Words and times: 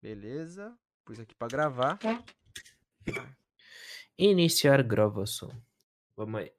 Beleza. 0.00 0.76
Pus 1.04 1.18
aqui 1.18 1.34
pra 1.34 1.48
gravar. 1.48 1.98
Iniciar 4.16 4.82
gravação. 4.82 5.50
Vamos 6.16 6.40
aí. 6.40 6.52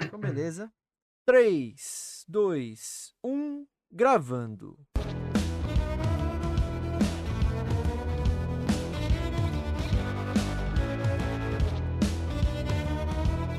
Então, 0.00 0.20
beleza. 0.20 0.72
3, 1.26 2.24
2, 2.28 3.14
1, 3.24 3.66
gravando. 3.90 4.78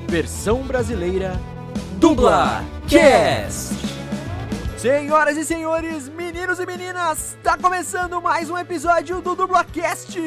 Versão 0.09 0.66
brasileira 0.68 1.34
Dubla 2.00 2.62
Cast. 2.89 4.00
Senhoras 4.82 5.38
e 5.38 5.45
senhores, 5.45 6.09
meninos 6.09 6.59
e 6.59 6.66
meninas, 6.66 7.38
tá 7.43 7.55
começando 7.55 8.20
mais 8.20 8.50
um 8.50 8.57
episódio 8.57 9.21
do 9.21 9.36
Dublacast, 9.36 10.20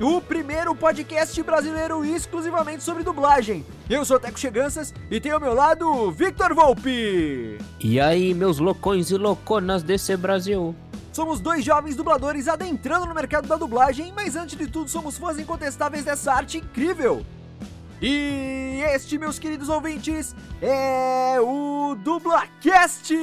o 0.00 0.22
primeiro 0.22 0.74
podcast 0.74 1.42
brasileiro 1.42 2.02
exclusivamente 2.02 2.82
sobre 2.82 3.02
dublagem. 3.02 3.62
Eu 3.90 4.02
sou 4.06 4.18
Teco 4.18 4.40
Cheganças 4.40 4.94
e 5.10 5.20
tenho 5.20 5.34
ao 5.34 5.40
meu 5.42 5.52
lado 5.52 6.10
Victor 6.12 6.54
Volpe. 6.54 7.58
E 7.78 8.00
aí, 8.00 8.32
meus 8.32 8.58
loucões 8.58 9.10
e 9.10 9.18
louconas 9.18 9.82
desse 9.82 10.16
Brasil? 10.16 10.74
Somos 11.12 11.38
dois 11.38 11.62
jovens 11.62 11.94
dubladores 11.94 12.48
adentrando 12.48 13.04
no 13.04 13.14
mercado 13.14 13.46
da 13.46 13.56
dublagem, 13.56 14.14
mas 14.16 14.34
antes 14.34 14.56
de 14.56 14.66
tudo 14.66 14.88
somos 14.88 15.18
fãs 15.18 15.38
incontestáveis 15.38 16.06
dessa 16.06 16.32
arte 16.32 16.56
incrível. 16.56 17.22
E 18.02 18.80
este, 18.94 19.18
meus 19.18 19.38
queridos 19.38 19.68
ouvintes, 19.68 20.34
é 20.62 21.38
o 21.40 21.94
Dublacast! 21.96 23.14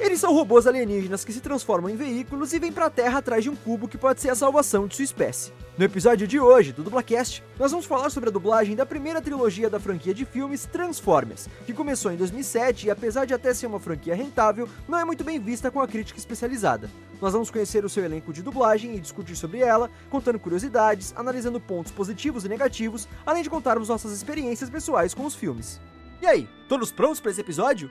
Eles 0.00 0.20
são 0.20 0.32
robôs 0.32 0.64
alienígenas 0.64 1.24
que 1.24 1.32
se 1.32 1.40
transformam 1.40 1.90
em 1.90 1.96
veículos 1.96 2.52
e 2.52 2.58
vêm 2.60 2.70
pra 2.70 2.88
Terra 2.88 3.18
atrás 3.18 3.42
de 3.42 3.50
um 3.50 3.56
cubo 3.56 3.88
que 3.88 3.98
pode 3.98 4.20
ser 4.20 4.30
a 4.30 4.34
salvação 4.34 4.86
de 4.86 4.94
sua 4.94 5.04
espécie. 5.04 5.52
No 5.76 5.84
episódio 5.84 6.26
de 6.26 6.38
hoje 6.38 6.72
do 6.72 6.84
Dublacast, 6.84 7.42
nós 7.58 7.72
vamos 7.72 7.84
falar 7.84 8.08
sobre 8.10 8.30
a 8.30 8.32
dublagem 8.32 8.76
da 8.76 8.86
primeira 8.86 9.20
trilogia 9.20 9.68
da 9.68 9.80
franquia 9.80 10.14
de 10.14 10.24
filmes 10.24 10.66
Transformers, 10.66 11.48
que 11.66 11.72
começou 11.72 12.12
em 12.12 12.16
2007 12.16 12.86
e 12.86 12.90
apesar 12.90 13.24
de 13.24 13.34
até 13.34 13.52
ser 13.52 13.66
uma 13.66 13.80
franquia 13.80 14.14
rentável, 14.14 14.68
não 14.88 14.98
é 14.98 15.04
muito 15.04 15.24
bem 15.24 15.40
vista 15.40 15.68
com 15.68 15.80
a 15.80 15.88
crítica 15.88 16.18
especializada. 16.18 16.88
Nós 17.20 17.32
vamos 17.32 17.50
conhecer 17.50 17.84
o 17.84 17.88
seu 17.88 18.04
elenco 18.04 18.32
de 18.32 18.42
dublagem 18.42 18.94
e 18.94 19.00
discutir 19.00 19.34
sobre 19.34 19.58
ela, 19.58 19.90
contando 20.08 20.38
curiosidades, 20.38 21.12
analisando 21.16 21.60
pontos 21.60 21.90
positivos 21.90 22.44
e 22.44 22.48
negativos, 22.48 23.08
além 23.26 23.42
de 23.42 23.50
contarmos 23.50 23.88
nossas 23.88 24.12
experiências 24.12 24.70
pessoais 24.70 25.12
com 25.12 25.26
os 25.26 25.34
filmes. 25.34 25.80
E 26.22 26.26
aí, 26.26 26.48
todos 26.68 26.92
prontos 26.92 27.18
para 27.18 27.32
esse 27.32 27.40
episódio? 27.40 27.90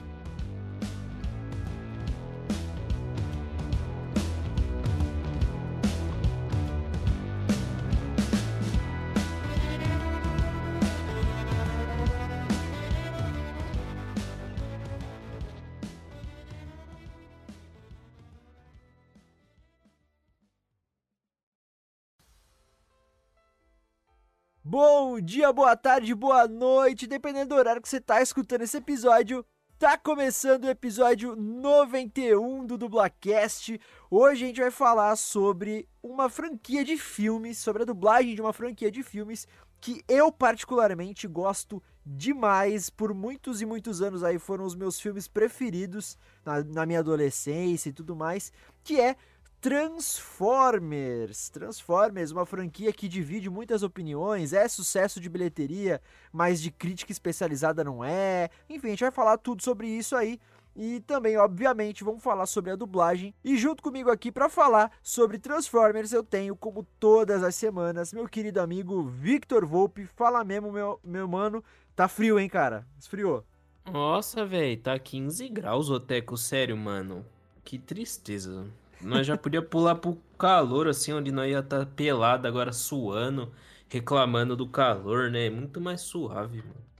Bom 24.73 25.19
dia, 25.19 25.51
boa 25.51 25.75
tarde, 25.75 26.15
boa 26.15 26.47
noite, 26.47 27.05
dependendo 27.05 27.49
do 27.49 27.55
horário 27.55 27.81
que 27.81 27.89
você 27.89 27.99
tá 27.99 28.21
escutando 28.21 28.61
esse 28.61 28.77
episódio. 28.77 29.45
Tá 29.77 29.97
começando 29.97 30.63
o 30.63 30.69
episódio 30.69 31.35
91 31.35 32.65
do 32.65 32.77
Dublacast. 32.77 33.77
Hoje 34.09 34.45
a 34.45 34.47
gente 34.47 34.61
vai 34.61 34.71
falar 34.71 35.17
sobre 35.17 35.89
uma 36.01 36.29
franquia 36.29 36.85
de 36.85 36.95
filmes, 36.95 37.57
sobre 37.57 37.83
a 37.83 37.85
dublagem 37.85 38.33
de 38.33 38.39
uma 38.39 38.53
franquia 38.53 38.89
de 38.89 39.03
filmes 39.03 39.45
que 39.81 40.05
eu 40.07 40.31
particularmente 40.31 41.27
gosto 41.27 41.83
demais. 42.05 42.89
Por 42.89 43.13
muitos 43.13 43.61
e 43.61 43.65
muitos 43.65 44.01
anos 44.01 44.23
aí 44.23 44.39
foram 44.39 44.63
os 44.63 44.73
meus 44.73 45.01
filmes 45.01 45.27
preferidos 45.27 46.17
na, 46.45 46.63
na 46.63 46.85
minha 46.85 46.99
adolescência 46.99 47.89
e 47.89 47.93
tudo 47.93 48.15
mais, 48.15 48.53
que 48.85 49.01
é 49.01 49.17
Transformers. 49.61 51.49
Transformers, 51.49 52.31
uma 52.31 52.47
franquia 52.47 52.91
que 52.91 53.07
divide 53.07 53.47
muitas 53.47 53.83
opiniões, 53.83 54.53
é 54.53 54.67
sucesso 54.67 55.21
de 55.21 55.29
bilheteria, 55.29 56.01
mas 56.33 56.59
de 56.59 56.71
crítica 56.71 57.11
especializada 57.11 57.83
não 57.83 58.03
é. 58.03 58.49
Enfim, 58.67 58.87
a 58.87 58.89
gente 58.89 59.03
vai 59.03 59.11
falar 59.11 59.37
tudo 59.37 59.61
sobre 59.61 59.87
isso 59.87 60.15
aí. 60.15 60.39
E 60.75 61.01
também, 61.01 61.37
obviamente, 61.37 62.03
vamos 62.03 62.23
falar 62.23 62.47
sobre 62.47 62.71
a 62.71 62.75
dublagem. 62.75 63.35
E 63.43 63.55
junto 63.55 63.83
comigo 63.83 64.09
aqui 64.09 64.31
para 64.31 64.49
falar 64.49 64.91
sobre 65.03 65.37
Transformers, 65.37 66.11
eu 66.11 66.23
tenho, 66.23 66.55
como 66.55 66.83
todas 66.99 67.43
as 67.43 67.53
semanas, 67.53 68.11
meu 68.11 68.27
querido 68.27 68.59
amigo 68.59 69.03
Victor 69.03 69.63
Volpe. 69.63 70.07
Fala 70.07 70.43
mesmo, 70.43 70.71
meu, 70.71 70.99
meu 71.03 71.27
mano. 71.27 71.63
Tá 71.95 72.07
frio, 72.07 72.39
hein, 72.39 72.49
cara? 72.49 72.87
Esfriou. 72.97 73.45
Nossa, 73.85 74.43
velho, 74.43 74.81
tá 74.81 74.97
15 74.97 75.47
graus, 75.49 75.89
Oteco, 75.89 76.35
sério, 76.35 76.75
mano. 76.75 77.23
Que 77.63 77.77
tristeza. 77.77 78.65
Nós 79.03 79.25
já 79.25 79.37
podia 79.37 79.61
pular 79.61 79.95
pro 79.95 80.17
calor, 80.37 80.87
assim, 80.87 81.13
onde 81.13 81.31
nós 81.31 81.49
ia 81.49 81.59
estar 81.59 81.79
tá 81.79 81.85
pelado 81.85 82.47
agora 82.47 82.71
suando, 82.71 83.51
reclamando 83.89 84.55
do 84.55 84.67
calor, 84.67 85.29
né? 85.29 85.49
Muito 85.49 85.81
mais 85.81 86.01
suave, 86.01 86.57
mano. 86.57 86.91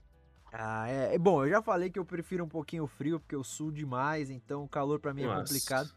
Ah, 0.52 0.88
é, 0.88 1.14
é. 1.14 1.18
Bom, 1.18 1.44
eu 1.44 1.50
já 1.50 1.62
falei 1.62 1.88
que 1.88 1.98
eu 1.98 2.04
prefiro 2.04 2.44
um 2.44 2.48
pouquinho 2.48 2.86
frio, 2.86 3.18
porque 3.18 3.34
eu 3.34 3.42
suo 3.42 3.72
demais, 3.72 4.28
então 4.28 4.64
o 4.64 4.68
calor 4.68 5.00
para 5.00 5.14
mim 5.14 5.22
é 5.22 5.26
Nossa. 5.26 5.40
complicado. 5.40 5.90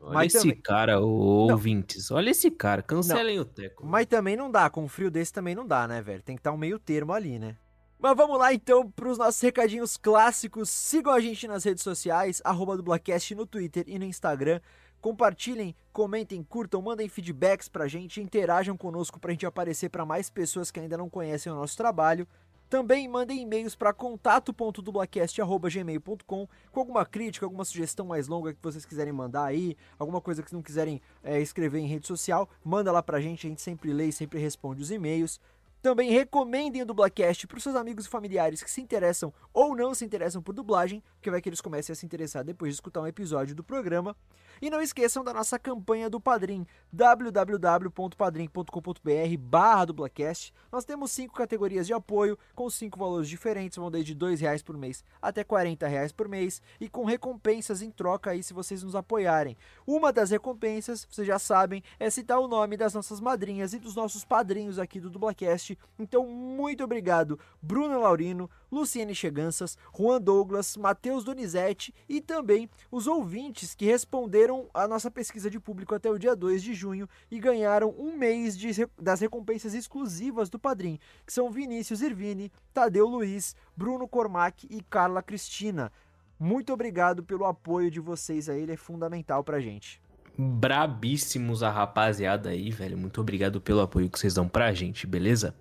Olha 0.00 0.14
mas 0.14 0.34
esse 0.34 0.48
também... 0.48 0.62
cara, 0.62 0.98
ouvintes. 0.98 2.10
Olha 2.10 2.30
esse 2.30 2.50
cara, 2.50 2.82
cancelem 2.82 3.36
não, 3.36 3.42
o 3.42 3.44
teco. 3.44 3.86
Mas 3.86 4.06
também 4.06 4.34
não 4.34 4.50
dá, 4.50 4.68
com 4.70 4.84
um 4.84 4.88
frio 4.88 5.10
desse 5.10 5.32
também 5.32 5.54
não 5.54 5.66
dá, 5.66 5.86
né, 5.86 6.00
velho? 6.00 6.22
Tem 6.22 6.34
que 6.34 6.40
estar 6.40 6.50
tá 6.50 6.56
um 6.56 6.58
meio 6.58 6.78
termo 6.78 7.12
ali, 7.12 7.38
né? 7.38 7.56
Mas 7.98 8.16
vamos 8.16 8.38
lá 8.38 8.52
então 8.52 8.90
para 8.90 9.08
os 9.10 9.18
nossos 9.18 9.40
recadinhos 9.42 9.98
clássicos. 9.98 10.70
Sigam 10.70 11.12
a 11.12 11.20
gente 11.20 11.46
nas 11.46 11.64
redes 11.64 11.84
sociais, 11.84 12.40
arroba 12.42 12.76
dublacast 12.76 13.34
no 13.34 13.44
Twitter 13.44 13.84
e 13.86 13.98
no 13.98 14.06
Instagram. 14.06 14.58
Compartilhem, 15.00 15.74
comentem, 15.92 16.42
curtam, 16.42 16.82
mandem 16.82 17.08
feedbacks 17.08 17.68
pra 17.68 17.86
gente, 17.88 18.20
interajam 18.20 18.76
conosco 18.76 19.18
pra 19.18 19.32
gente 19.32 19.46
aparecer 19.46 19.88
para 19.88 20.04
mais 20.04 20.28
pessoas 20.28 20.70
que 20.70 20.78
ainda 20.78 20.98
não 20.98 21.08
conhecem 21.08 21.50
o 21.50 21.54
nosso 21.54 21.74
trabalho. 21.76 22.28
Também 22.68 23.08
mandem 23.08 23.40
e-mails 23.42 23.74
para 23.74 23.92
contato.dublacast.gmail.com 23.92 26.48
com 26.70 26.80
alguma 26.80 27.04
crítica, 27.04 27.44
alguma 27.44 27.64
sugestão 27.64 28.06
mais 28.06 28.28
longa 28.28 28.54
que 28.54 28.62
vocês 28.62 28.84
quiserem 28.84 29.12
mandar 29.12 29.46
aí, 29.46 29.76
alguma 29.98 30.20
coisa 30.20 30.40
que 30.40 30.52
não 30.52 30.62
quiserem 30.62 31.02
é, 31.24 31.40
escrever 31.40 31.80
em 31.80 31.88
rede 31.88 32.06
social, 32.06 32.48
manda 32.62 32.92
lá 32.92 33.02
pra 33.02 33.20
gente, 33.20 33.44
a 33.46 33.50
gente 33.50 33.60
sempre 33.60 33.92
lê 33.92 34.06
e 34.06 34.12
sempre 34.12 34.38
responde 34.38 34.82
os 34.82 34.92
e-mails. 34.92 35.40
Também 35.82 36.10
recomendem 36.10 36.82
o 36.82 36.86
Dublacast 36.86 37.46
para 37.46 37.56
os 37.56 37.62
seus 37.62 37.74
amigos 37.74 38.04
e 38.04 38.08
familiares 38.08 38.62
que 38.62 38.70
se 38.70 38.82
interessam 38.82 39.32
ou 39.52 39.74
não 39.74 39.94
se 39.94 40.04
interessam 40.04 40.42
por 40.42 40.52
dublagem, 40.52 41.02
porque 41.14 41.30
vai 41.30 41.40
que 41.40 41.48
eles 41.48 41.60
comecem 41.60 41.92
a 41.92 41.96
se 41.96 42.04
interessar 42.04 42.44
depois 42.44 42.72
de 42.72 42.74
escutar 42.74 43.00
um 43.00 43.06
episódio 43.06 43.54
do 43.54 43.64
programa. 43.64 44.14
E 44.60 44.68
não 44.68 44.82
esqueçam 44.82 45.24
da 45.24 45.32
nossa 45.32 45.58
campanha 45.58 46.10
do 46.10 46.20
Padrim, 46.20 46.66
www.padrim.com.br 46.92 49.38
barra 49.38 49.86
dublacast. 49.86 50.52
Nós 50.70 50.84
temos 50.84 51.12
cinco 51.12 51.34
categorias 51.34 51.86
de 51.86 51.94
apoio, 51.94 52.38
com 52.54 52.68
cinco 52.68 52.98
valores 52.98 53.26
diferentes, 53.26 53.78
vão 53.78 53.90
desde 53.90 54.12
R$ 54.12 54.36
reais 54.36 54.62
por 54.62 54.76
mês 54.76 55.02
até 55.20 55.40
R$ 55.40 55.88
reais 55.88 56.12
por 56.12 56.28
mês, 56.28 56.60
e 56.78 56.88
com 56.88 57.04
recompensas 57.04 57.80
em 57.80 57.90
troca 57.90 58.30
aí 58.30 58.42
se 58.42 58.52
vocês 58.52 58.82
nos 58.82 58.94
apoiarem. 58.94 59.56
Uma 59.86 60.12
das 60.12 60.30
recompensas, 60.30 61.06
vocês 61.10 61.26
já 61.26 61.38
sabem, 61.38 61.82
é 61.98 62.10
citar 62.10 62.38
o 62.38 62.48
nome 62.48 62.76
das 62.76 62.92
nossas 62.92 63.20
madrinhas 63.20 63.72
e 63.72 63.78
dos 63.78 63.94
nossos 63.94 64.24
padrinhos 64.24 64.78
aqui 64.78 65.00
do 65.00 65.08
Dublacast. 65.08 65.69
Então, 65.98 66.26
muito 66.26 66.84
obrigado, 66.84 67.38
Bruno 67.60 68.00
Laurino, 68.00 68.48
Luciene 68.70 69.14
Cheganças, 69.14 69.76
Juan 69.96 70.20
Douglas, 70.20 70.76
Matheus 70.76 71.24
Donizete 71.24 71.94
e 72.08 72.20
também 72.20 72.68
os 72.90 73.06
ouvintes 73.06 73.74
que 73.74 73.84
responderam 73.84 74.68
a 74.72 74.86
nossa 74.86 75.10
pesquisa 75.10 75.50
de 75.50 75.58
público 75.58 75.94
até 75.94 76.10
o 76.10 76.18
dia 76.18 76.36
2 76.36 76.62
de 76.62 76.74
junho 76.74 77.08
e 77.30 77.38
ganharam 77.38 77.94
um 77.98 78.16
mês 78.16 78.56
de, 78.56 78.70
das 78.98 79.20
recompensas 79.20 79.74
exclusivas 79.74 80.48
do 80.48 80.58
Padrim, 80.58 80.98
que 81.26 81.32
são 81.32 81.50
Vinícius 81.50 82.00
Irvini, 82.00 82.52
Tadeu 82.72 83.06
Luiz, 83.06 83.54
Bruno 83.76 84.06
Cormac 84.06 84.66
e 84.70 84.82
Carla 84.82 85.22
Cristina. 85.22 85.92
Muito 86.38 86.72
obrigado 86.72 87.22
pelo 87.22 87.44
apoio 87.44 87.90
de 87.90 88.00
vocês 88.00 88.48
aí, 88.48 88.62
ele 88.62 88.72
é 88.72 88.76
fundamental 88.76 89.44
pra 89.44 89.60
gente. 89.60 90.00
Brabíssimos 90.36 91.62
a 91.62 91.70
rapaziada 91.70 92.50
aí, 92.50 92.70
velho. 92.70 92.96
Muito 92.96 93.20
obrigado 93.20 93.60
pelo 93.60 93.80
apoio 93.80 94.08
que 94.08 94.18
vocês 94.18 94.34
dão 94.34 94.48
pra 94.48 94.72
gente, 94.72 95.06
beleza? 95.06 95.54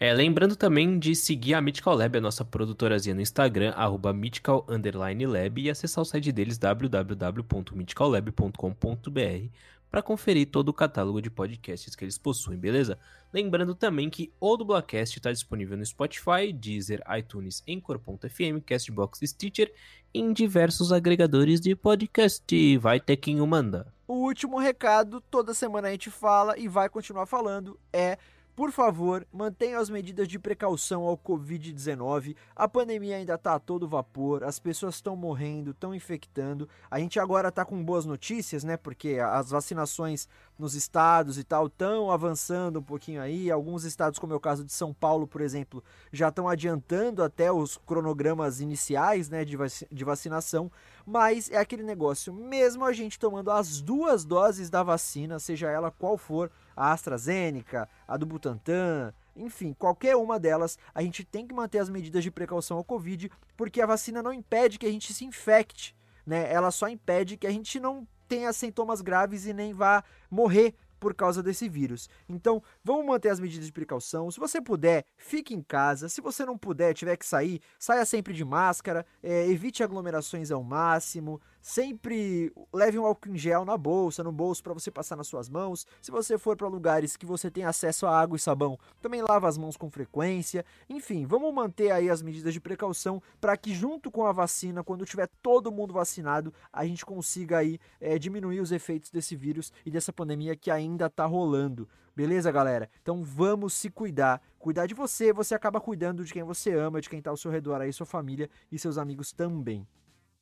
É, 0.00 0.14
lembrando 0.14 0.54
também 0.54 0.96
de 0.98 1.16
seguir 1.16 1.54
a 1.54 1.60
Mythical 1.60 1.96
Lab, 1.96 2.18
a 2.18 2.20
nossa 2.20 2.44
produtorazinha 2.44 3.16
no 3.16 3.20
Instagram, 3.20 3.70
arroba 3.70 4.12
mythical_lab 4.12 5.60
e 5.60 5.68
acessar 5.68 6.02
o 6.02 6.04
site 6.04 6.30
deles 6.30 6.56
www.mythicallab.com.br 6.56 9.48
para 9.90 10.02
conferir 10.02 10.50
todo 10.50 10.68
o 10.68 10.72
catálogo 10.72 11.20
de 11.20 11.30
podcasts 11.30 11.96
que 11.96 12.04
eles 12.04 12.16
possuem, 12.16 12.58
beleza? 12.58 12.96
Lembrando 13.32 13.74
também 13.74 14.08
que 14.08 14.32
o 14.38 14.56
Dublacast 14.56 15.18
está 15.18 15.32
disponível 15.32 15.76
no 15.76 15.84
Spotify, 15.84 16.52
Deezer, 16.52 17.02
iTunes, 17.18 17.64
Anchor.fm, 17.68 18.60
Castbox, 18.64 19.18
Stitcher 19.24 19.72
e 20.14 20.20
em 20.20 20.32
diversos 20.32 20.92
agregadores 20.92 21.60
de 21.60 21.74
podcast. 21.74 22.78
Vai 22.78 23.00
ter 23.00 23.16
quem 23.16 23.40
o 23.40 23.46
manda. 23.46 23.97
O 24.08 24.14
último 24.14 24.58
recado, 24.58 25.20
toda 25.20 25.52
semana 25.52 25.88
a 25.88 25.90
gente 25.90 26.10
fala 26.10 26.58
e 26.58 26.66
vai 26.66 26.88
continuar 26.88 27.26
falando, 27.26 27.78
é 27.92 28.16
por 28.58 28.72
favor, 28.72 29.24
mantenham 29.32 29.80
as 29.80 29.88
medidas 29.88 30.26
de 30.26 30.36
precaução 30.36 31.04
ao 31.04 31.16
Covid-19. 31.16 32.34
A 32.56 32.66
pandemia 32.66 33.14
ainda 33.14 33.34
está 33.34 33.54
a 33.54 33.58
todo 33.60 33.86
vapor, 33.86 34.42
as 34.42 34.58
pessoas 34.58 34.96
estão 34.96 35.14
morrendo, 35.14 35.70
estão 35.70 35.94
infectando. 35.94 36.68
A 36.90 36.98
gente 36.98 37.20
agora 37.20 37.50
está 37.50 37.64
com 37.64 37.80
boas 37.84 38.04
notícias, 38.04 38.64
né? 38.64 38.76
Porque 38.76 39.20
as 39.20 39.50
vacinações 39.50 40.28
nos 40.58 40.74
estados 40.74 41.38
e 41.38 41.44
tal 41.44 41.68
estão 41.68 42.10
avançando 42.10 42.80
um 42.80 42.82
pouquinho 42.82 43.22
aí. 43.22 43.48
Alguns 43.48 43.84
estados, 43.84 44.18
como 44.18 44.32
é 44.32 44.36
o 44.36 44.40
caso 44.40 44.64
de 44.64 44.72
São 44.72 44.92
Paulo, 44.92 45.24
por 45.24 45.40
exemplo, 45.40 45.80
já 46.12 46.26
estão 46.26 46.48
adiantando 46.48 47.22
até 47.22 47.52
os 47.52 47.76
cronogramas 47.76 48.60
iniciais 48.60 49.30
né, 49.30 49.44
de, 49.44 49.56
vac 49.56 49.70
de 49.88 50.04
vacinação. 50.04 50.68
Mas 51.06 51.48
é 51.48 51.58
aquele 51.58 51.84
negócio, 51.84 52.34
mesmo 52.34 52.84
a 52.84 52.92
gente 52.92 53.20
tomando 53.20 53.52
as 53.52 53.80
duas 53.80 54.24
doses 54.24 54.68
da 54.68 54.82
vacina, 54.82 55.38
seja 55.38 55.70
ela 55.70 55.92
qual 55.92 56.18
for, 56.18 56.50
a 56.78 56.92
AstraZeneca, 56.92 57.88
a 58.06 58.16
do 58.16 58.24
Butantan, 58.24 59.12
enfim, 59.34 59.72
qualquer 59.72 60.14
uma 60.14 60.38
delas, 60.38 60.78
a 60.94 61.02
gente 61.02 61.24
tem 61.24 61.44
que 61.44 61.52
manter 61.52 61.80
as 61.80 61.90
medidas 61.90 62.22
de 62.22 62.30
precaução 62.30 62.76
ao 62.76 62.84
Covid, 62.84 63.30
porque 63.56 63.80
a 63.80 63.86
vacina 63.86 64.22
não 64.22 64.32
impede 64.32 64.78
que 64.78 64.86
a 64.86 64.90
gente 64.90 65.12
se 65.12 65.24
infecte, 65.24 65.94
né? 66.24 66.52
Ela 66.52 66.70
só 66.70 66.88
impede 66.88 67.36
que 67.36 67.46
a 67.46 67.50
gente 67.50 67.80
não 67.80 68.06
tenha 68.28 68.52
sintomas 68.52 69.00
graves 69.00 69.44
e 69.44 69.52
nem 69.52 69.72
vá 69.72 70.04
morrer 70.30 70.74
por 71.00 71.14
causa 71.14 71.42
desse 71.42 71.68
vírus. 71.68 72.08
Então, 72.28 72.62
vamos 72.84 73.06
manter 73.06 73.30
as 73.30 73.40
medidas 73.40 73.66
de 73.66 73.72
precaução. 73.72 74.30
Se 74.30 74.38
você 74.38 74.60
puder, 74.60 75.04
fique 75.16 75.54
em 75.54 75.62
casa. 75.62 76.08
Se 76.08 76.20
você 76.20 76.44
não 76.44 76.58
puder, 76.58 76.94
tiver 76.94 77.16
que 77.16 77.26
sair, 77.26 77.60
saia 77.78 78.04
sempre 78.04 78.34
de 78.34 78.44
máscara, 78.44 79.06
é, 79.22 79.48
evite 79.48 79.82
aglomerações 79.82 80.50
ao 80.50 80.62
máximo. 80.62 81.40
Sempre 81.60 82.52
leve 82.72 82.98
um 82.98 83.04
álcool 83.04 83.30
em 83.30 83.36
gel 83.36 83.64
na 83.64 83.76
bolsa, 83.76 84.22
no 84.22 84.32
bolso 84.32 84.62
para 84.62 84.72
você 84.72 84.90
passar 84.90 85.16
nas 85.16 85.26
suas 85.26 85.48
mãos. 85.48 85.86
Se 86.00 86.10
você 86.10 86.38
for 86.38 86.56
para 86.56 86.68
lugares 86.68 87.16
que 87.16 87.26
você 87.26 87.50
tem 87.50 87.64
acesso 87.64 88.06
a 88.06 88.18
água 88.18 88.36
e 88.36 88.40
sabão, 88.40 88.78
também 89.02 89.22
lava 89.22 89.48
as 89.48 89.58
mãos 89.58 89.76
com 89.76 89.90
frequência. 89.90 90.64
Enfim, 90.88 91.26
vamos 91.26 91.52
manter 91.52 91.90
aí 91.90 92.08
as 92.08 92.22
medidas 92.22 92.54
de 92.54 92.60
precaução 92.60 93.22
para 93.40 93.56
que 93.56 93.74
junto 93.74 94.10
com 94.10 94.24
a 94.24 94.32
vacina, 94.32 94.84
quando 94.84 95.04
tiver 95.04 95.28
todo 95.42 95.72
mundo 95.72 95.92
vacinado, 95.94 96.52
a 96.72 96.86
gente 96.86 97.04
consiga 97.04 97.58
aí 97.58 97.78
é, 98.00 98.18
diminuir 98.18 98.60
os 98.60 98.72
efeitos 98.72 99.10
desse 99.10 99.36
vírus 99.36 99.72
e 99.84 99.90
dessa 99.90 100.12
pandemia 100.12 100.56
que 100.56 100.70
ainda 100.70 101.10
tá 101.10 101.26
rolando. 101.26 101.88
Beleza, 102.14 102.50
galera? 102.50 102.90
Então 103.00 103.22
vamos 103.22 103.74
se 103.74 103.88
cuidar. 103.88 104.42
Cuidar 104.58 104.86
de 104.86 104.94
você, 104.94 105.32
você 105.32 105.54
acaba 105.54 105.80
cuidando 105.80 106.24
de 106.24 106.32
quem 106.32 106.42
você 106.42 106.72
ama, 106.74 107.00
de 107.00 107.08
quem 107.08 107.22
tá 107.22 107.30
ao 107.30 107.36
seu 107.36 107.48
redor 107.48 107.80
aí, 107.80 107.92
sua 107.92 108.06
família 108.06 108.50
e 108.72 108.78
seus 108.78 108.98
amigos 108.98 109.32
também. 109.32 109.86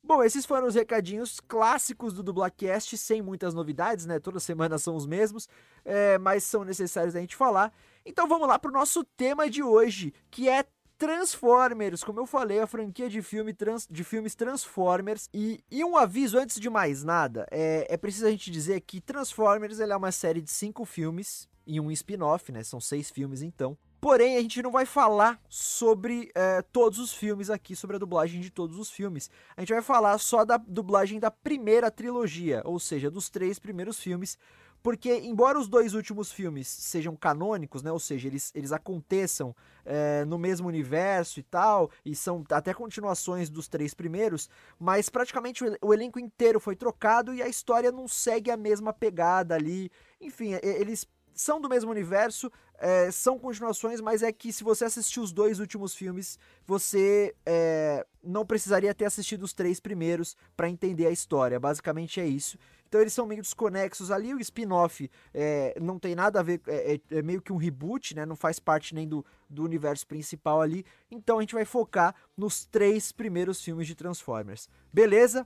Bom, 0.07 0.23
esses 0.23 0.45
foram 0.45 0.67
os 0.67 0.75
recadinhos 0.75 1.41
clássicos 1.41 2.13
do 2.13 2.23
Dublacast, 2.23 2.97
sem 2.97 3.21
muitas 3.21 3.53
novidades, 3.53 4.05
né? 4.05 4.21
Toda 4.21 4.39
semana 4.39 4.77
são 4.77 4.95
os 4.95 5.05
mesmos, 5.05 5.49
é, 5.83 6.17
mas 6.17 6.45
são 6.45 6.63
necessários 6.63 7.13
a 7.13 7.19
gente 7.19 7.35
falar. 7.35 7.73
Então 8.05 8.25
vamos 8.25 8.47
lá 8.47 8.57
para 8.57 8.71
o 8.71 8.73
nosso 8.73 9.03
tema 9.03 9.49
de 9.49 9.61
hoje, 9.61 10.13
que 10.31 10.47
é 10.47 10.63
Transformers, 10.97 12.05
como 12.05 12.21
eu 12.21 12.25
falei, 12.25 12.61
a 12.61 12.65
franquia 12.65 13.09
de, 13.09 13.21
filme 13.21 13.53
trans, 13.53 13.85
de 13.91 14.01
filmes 14.05 14.33
Transformers. 14.33 15.29
E, 15.33 15.59
e, 15.69 15.83
um 15.83 15.97
aviso 15.97 16.39
antes 16.39 16.57
de 16.57 16.69
mais 16.69 17.03
nada: 17.03 17.45
é, 17.51 17.85
é 17.89 17.97
preciso 17.97 18.27
a 18.27 18.31
gente 18.31 18.49
dizer 18.49 18.79
que 18.79 19.01
Transformers 19.01 19.81
é 19.81 19.93
uma 19.93 20.13
série 20.13 20.41
de 20.41 20.49
cinco 20.49 20.85
filmes 20.85 21.49
e 21.65 21.81
um 21.81 21.91
spin-off, 21.91 22.49
né? 22.49 22.63
São 22.63 22.79
seis 22.79 23.11
filmes 23.11 23.41
então. 23.41 23.77
Porém, 23.99 24.37
a 24.37 24.41
gente 24.41 24.61
não 24.61 24.71
vai 24.71 24.85
falar 24.85 25.39
sobre 25.49 26.31
é, 26.35 26.61
todos 26.61 26.99
os 26.99 27.13
filmes 27.13 27.49
aqui, 27.49 27.75
sobre 27.75 27.95
a 27.95 27.99
dublagem 27.99 28.39
de 28.39 28.51
todos 28.51 28.77
os 28.77 28.91
filmes. 28.91 29.29
A 29.55 29.61
gente 29.61 29.73
vai 29.73 29.81
falar 29.81 30.17
só 30.19 30.45
da 30.45 30.57
dublagem 30.57 31.19
da 31.19 31.31
primeira 31.31 31.89
trilogia, 31.89 32.61
ou 32.63 32.79
seja, 32.79 33.09
dos 33.09 33.29
três 33.29 33.57
primeiros 33.57 33.99
filmes. 33.99 34.37
Porque, 34.83 35.13
embora 35.17 35.59
os 35.59 35.67
dois 35.67 35.95
últimos 35.95 36.31
filmes 36.31 36.67
sejam 36.67 37.15
canônicos, 37.15 37.81
né? 37.81 37.91
Ou 37.91 37.99
seja, 37.99 38.27
eles, 38.27 38.51
eles 38.53 38.71
aconteçam 38.71 39.55
é, 39.83 40.23
no 40.25 40.37
mesmo 40.37 40.67
universo 40.67 41.39
e 41.39 41.43
tal, 41.43 41.89
e 42.05 42.15
são 42.15 42.43
até 42.51 42.73
continuações 42.73 43.49
dos 43.49 43.67
três 43.67 43.93
primeiros, 43.95 44.47
mas 44.79 45.09
praticamente 45.09 45.63
o, 45.65 45.77
o 45.81 45.93
elenco 45.93 46.19
inteiro 46.19 46.59
foi 46.59 46.75
trocado 46.75 47.33
e 47.33 47.41
a 47.41 47.47
história 47.47 47.91
não 47.91 48.07
segue 48.07 48.51
a 48.51 48.55
mesma 48.55 48.93
pegada 48.93 49.55
ali. 49.55 49.91
Enfim, 50.21 50.53
eles 50.61 51.07
são 51.33 51.61
do 51.61 51.69
mesmo 51.69 51.91
universo, 51.91 52.51
é, 52.77 53.09
são 53.11 53.39
continuações, 53.39 53.99
mas 53.99 54.21
é 54.21 54.31
que 54.31 54.53
se 54.53 54.63
você 54.63 54.85
assistir 54.85 55.19
os 55.19 55.31
dois 55.31 55.59
últimos 55.59 55.95
filmes, 55.95 56.37
você 56.65 57.35
é, 57.45 58.05
não 58.23 58.45
precisaria 58.45 58.93
ter 58.93 59.05
assistido 59.05 59.43
os 59.43 59.53
três 59.53 59.79
primeiros 59.79 60.35
para 60.55 60.69
entender 60.69 61.07
a 61.07 61.11
história. 61.11 61.59
Basicamente 61.59 62.19
é 62.19 62.27
isso. 62.27 62.57
Então 62.87 63.01
eles 63.01 63.13
são 63.13 63.25
meio 63.25 63.41
desconexos 63.41 64.11
ali. 64.11 64.33
O 64.33 64.39
spin-off 64.39 65.09
é, 65.33 65.77
não 65.81 65.99
tem 65.99 66.15
nada 66.15 66.39
a 66.39 66.43
ver, 66.43 66.61
é, 66.67 66.93
é, 66.93 67.17
é, 67.17 67.21
meio 67.21 67.41
que 67.41 67.51
um 67.51 67.57
reboot, 67.57 68.15
né? 68.15 68.25
Não 68.25 68.35
faz 68.35 68.59
parte 68.59 68.95
nem 68.95 69.07
do, 69.07 69.25
do 69.49 69.63
universo 69.63 70.07
principal 70.07 70.61
ali. 70.61 70.85
Então 71.11 71.37
a 71.37 71.41
gente 71.41 71.55
vai 71.55 71.65
focar 71.65 72.15
nos 72.35 72.65
três 72.65 73.11
primeiros 73.11 73.61
filmes 73.61 73.87
de 73.87 73.95
Transformers. 73.95 74.69
Beleza? 74.91 75.45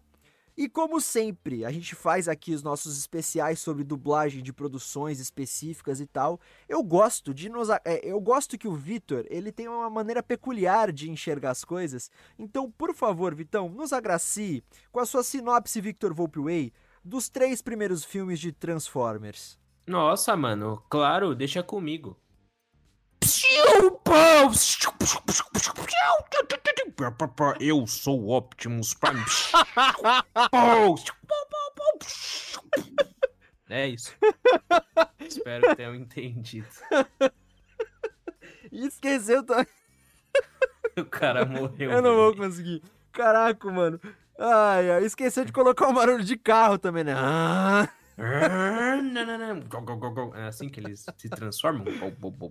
E 0.58 0.68
como 0.68 1.00
sempre, 1.00 1.64
a 1.64 1.72
gente 1.72 1.96
faz 1.96 2.28
aqui 2.28 2.54
os 2.54 2.62
nossos 2.62 2.98
especiais 2.98 3.60
sobre 3.60 3.84
dublagem 3.84 4.44
de 4.44 4.52
produções 4.52 5.20
específicas 5.20 6.00
e 6.00 6.06
tal. 6.06 6.40
Eu 6.68 6.84
gosto 6.84 7.34
de 7.34 7.50
nos, 7.50 7.70
é, 7.70 8.02
eu 8.04 8.20
gosto 8.20 8.58
que 8.58 8.68
o 8.68 8.76
Vitor, 8.76 9.26
ele 9.30 9.52
tem 9.52 9.68
uma 9.68 9.90
maneira 9.90 10.22
peculiar 10.22 10.92
de 10.92 11.10
enxergar 11.10 11.52
as 11.52 11.64
coisas. 11.64 12.12
Então, 12.38 12.70
por 12.70 12.94
favor, 12.94 13.34
Vitão, 13.34 13.70
nos 13.70 13.94
agracie 13.94 14.64
com 14.92 15.00
a 15.00 15.06
sua 15.06 15.24
sinopse 15.24 15.80
Victor 15.80 16.14
Volpeway 16.14 16.74
dos 17.04 17.30
três 17.30 17.62
primeiros 17.62 18.04
filmes 18.04 18.40
de 18.40 18.52
Transformers. 18.52 19.58
Nossa, 19.88 20.36
mano, 20.38 20.82
claro, 20.90 21.34
deixa 21.34 21.64
comigo. 21.64 22.18
Eu 27.60 27.86
sou 27.88 28.30
Optimus 28.30 28.94
Prime. 28.94 29.24
É 33.70 33.88
isso. 33.88 34.14
Espero 35.20 35.70
que 35.70 35.76
tenham 35.76 35.96
entendido. 35.96 36.68
Esqueceu 38.72 39.44
também. 39.44 39.68
O 40.98 41.06
cara 41.06 41.46
morreu. 41.46 41.92
Eu 41.92 42.02
não 42.02 42.16
vou 42.16 42.36
conseguir. 42.36 42.84
Caraca, 43.14 43.72
mano. 43.72 44.00
Ai, 44.38 44.92
ai, 44.92 45.06
esqueceu 45.06 45.46
de 45.46 45.54
colocar 45.54 45.88
o 45.88 45.92
um 45.92 45.94
barulho 45.94 46.24
de 46.24 46.36
carro 46.36 46.78
também, 46.78 47.04
né? 47.04 47.14
Ah. 47.16 47.88
É 50.36 50.48
assim 50.48 50.70
que 50.70 50.80
eles 50.80 51.06
se 51.18 51.30
transformam. 51.30 51.86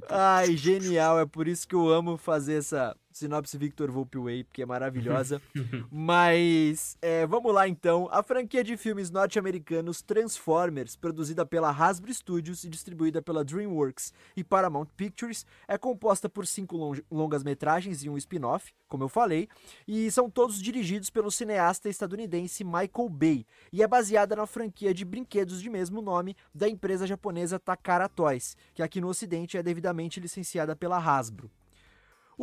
Ai, 0.09 0.57
genial. 0.57 1.19
É 1.19 1.27
por 1.27 1.47
isso 1.47 1.67
que 1.67 1.75
eu 1.75 1.89
amo 1.89 2.17
fazer 2.17 2.55
essa 2.55 2.97
sinopse 3.13 3.57
Victor 3.59 3.91
Volpeway, 3.91 4.45
porque 4.45 4.63
é 4.63 4.67
maravilhosa. 4.67 5.41
Mas 5.91 6.97
é, 7.03 7.27
vamos 7.27 7.53
lá 7.53 7.69
então. 7.69 8.09
A 8.11 8.23
franquia 8.23 8.63
de 8.63 8.77
filmes 8.77 9.11
norte-americanos 9.11 10.03
Transformers, 10.03 10.97
produzida 10.97 11.45
pela 11.45 11.71
Hasbro 11.71 12.13
Studios 12.13 12.65
e 12.65 12.69
distribuída 12.69 13.21
pela 13.21 13.45
DreamWorks 13.45 14.13
e 14.37 14.45
Paramount 14.45 14.89
Pictures, 14.97 15.45
é 15.67 15.77
composta 15.77 16.29
por 16.29 16.47
cinco 16.47 16.77
long 16.77 16.97
longas-metragens 17.11 18.05
e 18.05 18.11
um 18.11 18.17
spin-off, 18.17 18.73
como 18.89 19.05
eu 19.05 19.09
falei, 19.09 19.49
e 19.87 20.11
são 20.11 20.29
todos 20.29 20.61
dirigidos 20.61 21.11
pelo 21.11 21.31
cineasta 21.31 21.89
estadunidense 21.89 22.65
Michael 22.65 23.09
Bay, 23.09 23.47
e 23.73 23.83
é 23.83 23.89
baseada 23.89 24.35
na 24.37 24.47
franquia 24.47 24.93
de 24.93 25.05
brinquedos 25.05 25.61
de 25.61 25.71
mesmo 25.71 26.03
nome 26.03 26.37
da 26.55 26.69
empresa 26.69 27.07
japonesa 27.07 27.59
Takara 27.59 28.09
Toys, 28.09 28.57
que 28.75 28.83
aqui 28.83 29.01
no 29.01 29.09
ocidente 29.09 29.57
é 29.57 29.63
devidamente 29.63 30.21
licenciada 30.21 30.75
pela 30.75 30.99
Hasbro. 30.99 31.51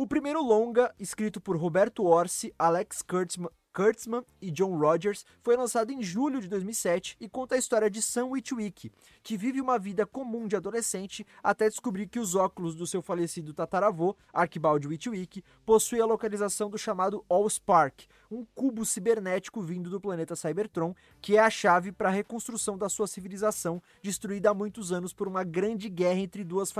O 0.00 0.06
primeiro 0.06 0.40
longa, 0.40 0.94
escrito 0.96 1.40
por 1.40 1.56
Roberto 1.56 2.04
Orsi, 2.04 2.54
Alex 2.56 3.02
Kurtzman, 3.02 3.50
Kurtzman 3.72 4.24
e 4.40 4.48
John 4.52 4.78
Rogers, 4.78 5.26
foi 5.40 5.56
lançado 5.56 5.90
em 5.90 6.00
julho 6.04 6.40
de 6.40 6.46
2007 6.46 7.16
e 7.20 7.28
conta 7.28 7.56
a 7.56 7.58
história 7.58 7.90
de 7.90 8.00
Sam 8.00 8.26
Witwick, 8.26 8.92
que 9.24 9.36
vive 9.36 9.60
uma 9.60 9.76
vida 9.76 10.06
comum 10.06 10.46
de 10.46 10.54
adolescente 10.54 11.26
até 11.42 11.68
descobrir 11.68 12.06
que 12.06 12.20
os 12.20 12.36
óculos 12.36 12.76
do 12.76 12.86
seu 12.86 13.02
falecido 13.02 13.52
tataravô, 13.52 14.16
Archibald 14.32 14.86
Witwick, 14.86 15.42
possuem 15.66 16.00
a 16.00 16.06
localização 16.06 16.70
do 16.70 16.78
chamado 16.78 17.24
Allspark, 17.28 18.06
um 18.30 18.44
cubo 18.54 18.84
cibernético 18.84 19.62
vindo 19.62 19.88
do 19.88 20.00
planeta 20.00 20.36
Cybertron, 20.36 20.94
que 21.20 21.36
é 21.36 21.40
a 21.40 21.50
chave 21.50 21.92
para 21.92 22.08
a 22.08 22.12
reconstrução 22.12 22.76
da 22.76 22.88
sua 22.88 23.06
civilização, 23.06 23.82
destruída 24.02 24.50
há 24.50 24.54
muitos 24.54 24.92
anos 24.92 25.12
por 25.12 25.26
uma 25.26 25.44
grande 25.44 25.88
guerra 25.88 26.20
entre 26.20 26.44
duas 26.44 26.72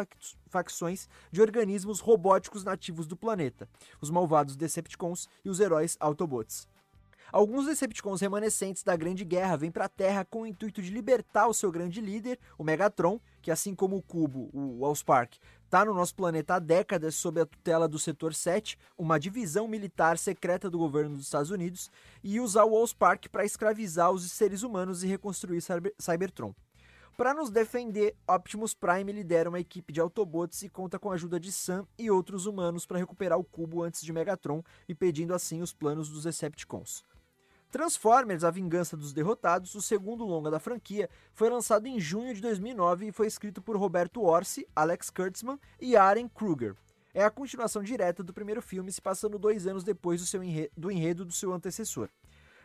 facções 0.49 1.09
de 1.33 1.41
organismos 1.41 2.01
robóticos 2.01 2.65
nativos 2.65 3.07
do 3.07 3.17
planeta, 3.17 3.69
os 4.01 4.11
malvados 4.11 4.57
Decepticons 4.57 5.29
e 5.45 5.49
os 5.49 5.61
heróis 5.61 5.97
Autobots. 6.01 6.69
Alguns 7.31 7.67
Decepticons 7.67 8.23
remanescentes 8.23 8.83
da 8.83 8.97
Grande 8.97 9.23
Guerra 9.23 9.57
vêm 9.57 9.71
para 9.71 9.85
a 9.85 9.89
Terra 9.89 10.25
com 10.25 10.43
o 10.43 10.47
intuito 10.47 10.81
de 10.81 10.91
libertar 10.91 11.47
o 11.47 11.53
seu 11.53 11.71
grande 11.71 12.01
líder, 12.01 12.39
o 12.57 12.65
Megatron, 12.65 13.21
que 13.43 13.51
assim 13.51 13.75
como 13.75 13.97
o 13.97 14.03
Cubo, 14.03 14.49
o 14.51 14.83
Allspark, 14.83 15.37
está 15.69 15.85
no 15.85 15.93
nosso 15.93 16.15
planeta 16.15 16.55
há 16.55 16.59
décadas 16.59 17.15
sob 17.15 17.43
a 17.43 17.47
tutela 17.47 17.87
do 17.87 17.99
Setor 17.99 18.33
7, 18.33 18.79
uma 18.97 19.21
divisão 19.21 19.69
militar 19.69 20.17
secreta 20.17 20.71
do 20.71 20.79
governo 20.79 21.17
dos 21.17 21.27
Estados 21.27 21.51
Unidos, 21.51 21.91
e 22.25 22.41
usar 22.41 22.65
o 22.65 22.75
Allspark 22.75 23.29
para 23.29 23.45
escravizar 23.45 24.11
os 24.11 24.33
seres 24.33 24.63
humanos 24.63 25.05
e 25.05 25.07
reconstruir 25.07 25.61
Cyber 25.61 25.95
Cybertron. 26.01 26.55
Para 27.19 27.35
nos 27.35 27.51
defender, 27.51 28.17
Optimus 28.27 28.73
Prime 28.73 29.13
lidera 29.13 29.51
uma 29.51 29.61
equipe 29.61 29.93
de 29.93 30.01
Autobots 30.01 30.63
e 30.63 30.71
conta 30.71 30.99
com 30.99 31.11
a 31.11 31.15
ajuda 31.15 31.39
de 31.39 31.53
Sam 31.53 31.87
e 31.99 32.11
outros 32.11 32.47
humanos 32.47 32.87
para 32.87 32.97
recuperar 32.97 33.39
o 33.39 33.45
cubo 33.45 33.83
antes 33.83 34.01
de 34.01 34.11
Megatron, 34.11 34.63
impedindo 34.89 35.35
assim 35.35 35.61
os 35.61 35.75
planos 35.75 36.09
dos 36.09 36.25
Decepticons. 36.25 37.05
Transformers: 37.71 38.45
A 38.45 38.51
Vingança 38.51 38.97
dos 38.97 39.13
Derrotados, 39.13 39.75
o 39.75 39.83
segundo 39.83 40.25
longa 40.25 40.51
da 40.51 40.59
franquia, 40.59 41.09
foi 41.35 41.51
lançado 41.51 41.87
em 41.87 42.01
junho 42.01 42.35
de 42.35 42.41
2009 42.41 43.09
e 43.09 43.13
foi 43.13 43.27
escrito 43.27 43.61
por 43.61 43.77
Roberto 43.77 44.23
Orsi, 44.23 44.67
Alex 44.75 45.11
Kurtzman 45.11 45.59
e 45.81 45.97
Aren 45.97 46.29
Kruger. 46.29 46.75
É 47.13 47.25
a 47.25 47.31
continuação 47.31 47.83
direta 47.83 48.23
do 48.23 48.33
primeiro 48.33 48.63
filme, 48.63 48.93
se 48.93 49.03
passando 49.03 49.39
dois 49.39 49.67
anos 49.67 49.85
depois 49.85 50.21
do, 50.21 50.27
seu 50.27 50.43
enredo, 50.43 50.71
do 50.77 50.91
enredo 50.91 51.25
do 51.25 51.33
seu 51.33 51.53
antecessor. 51.53 52.09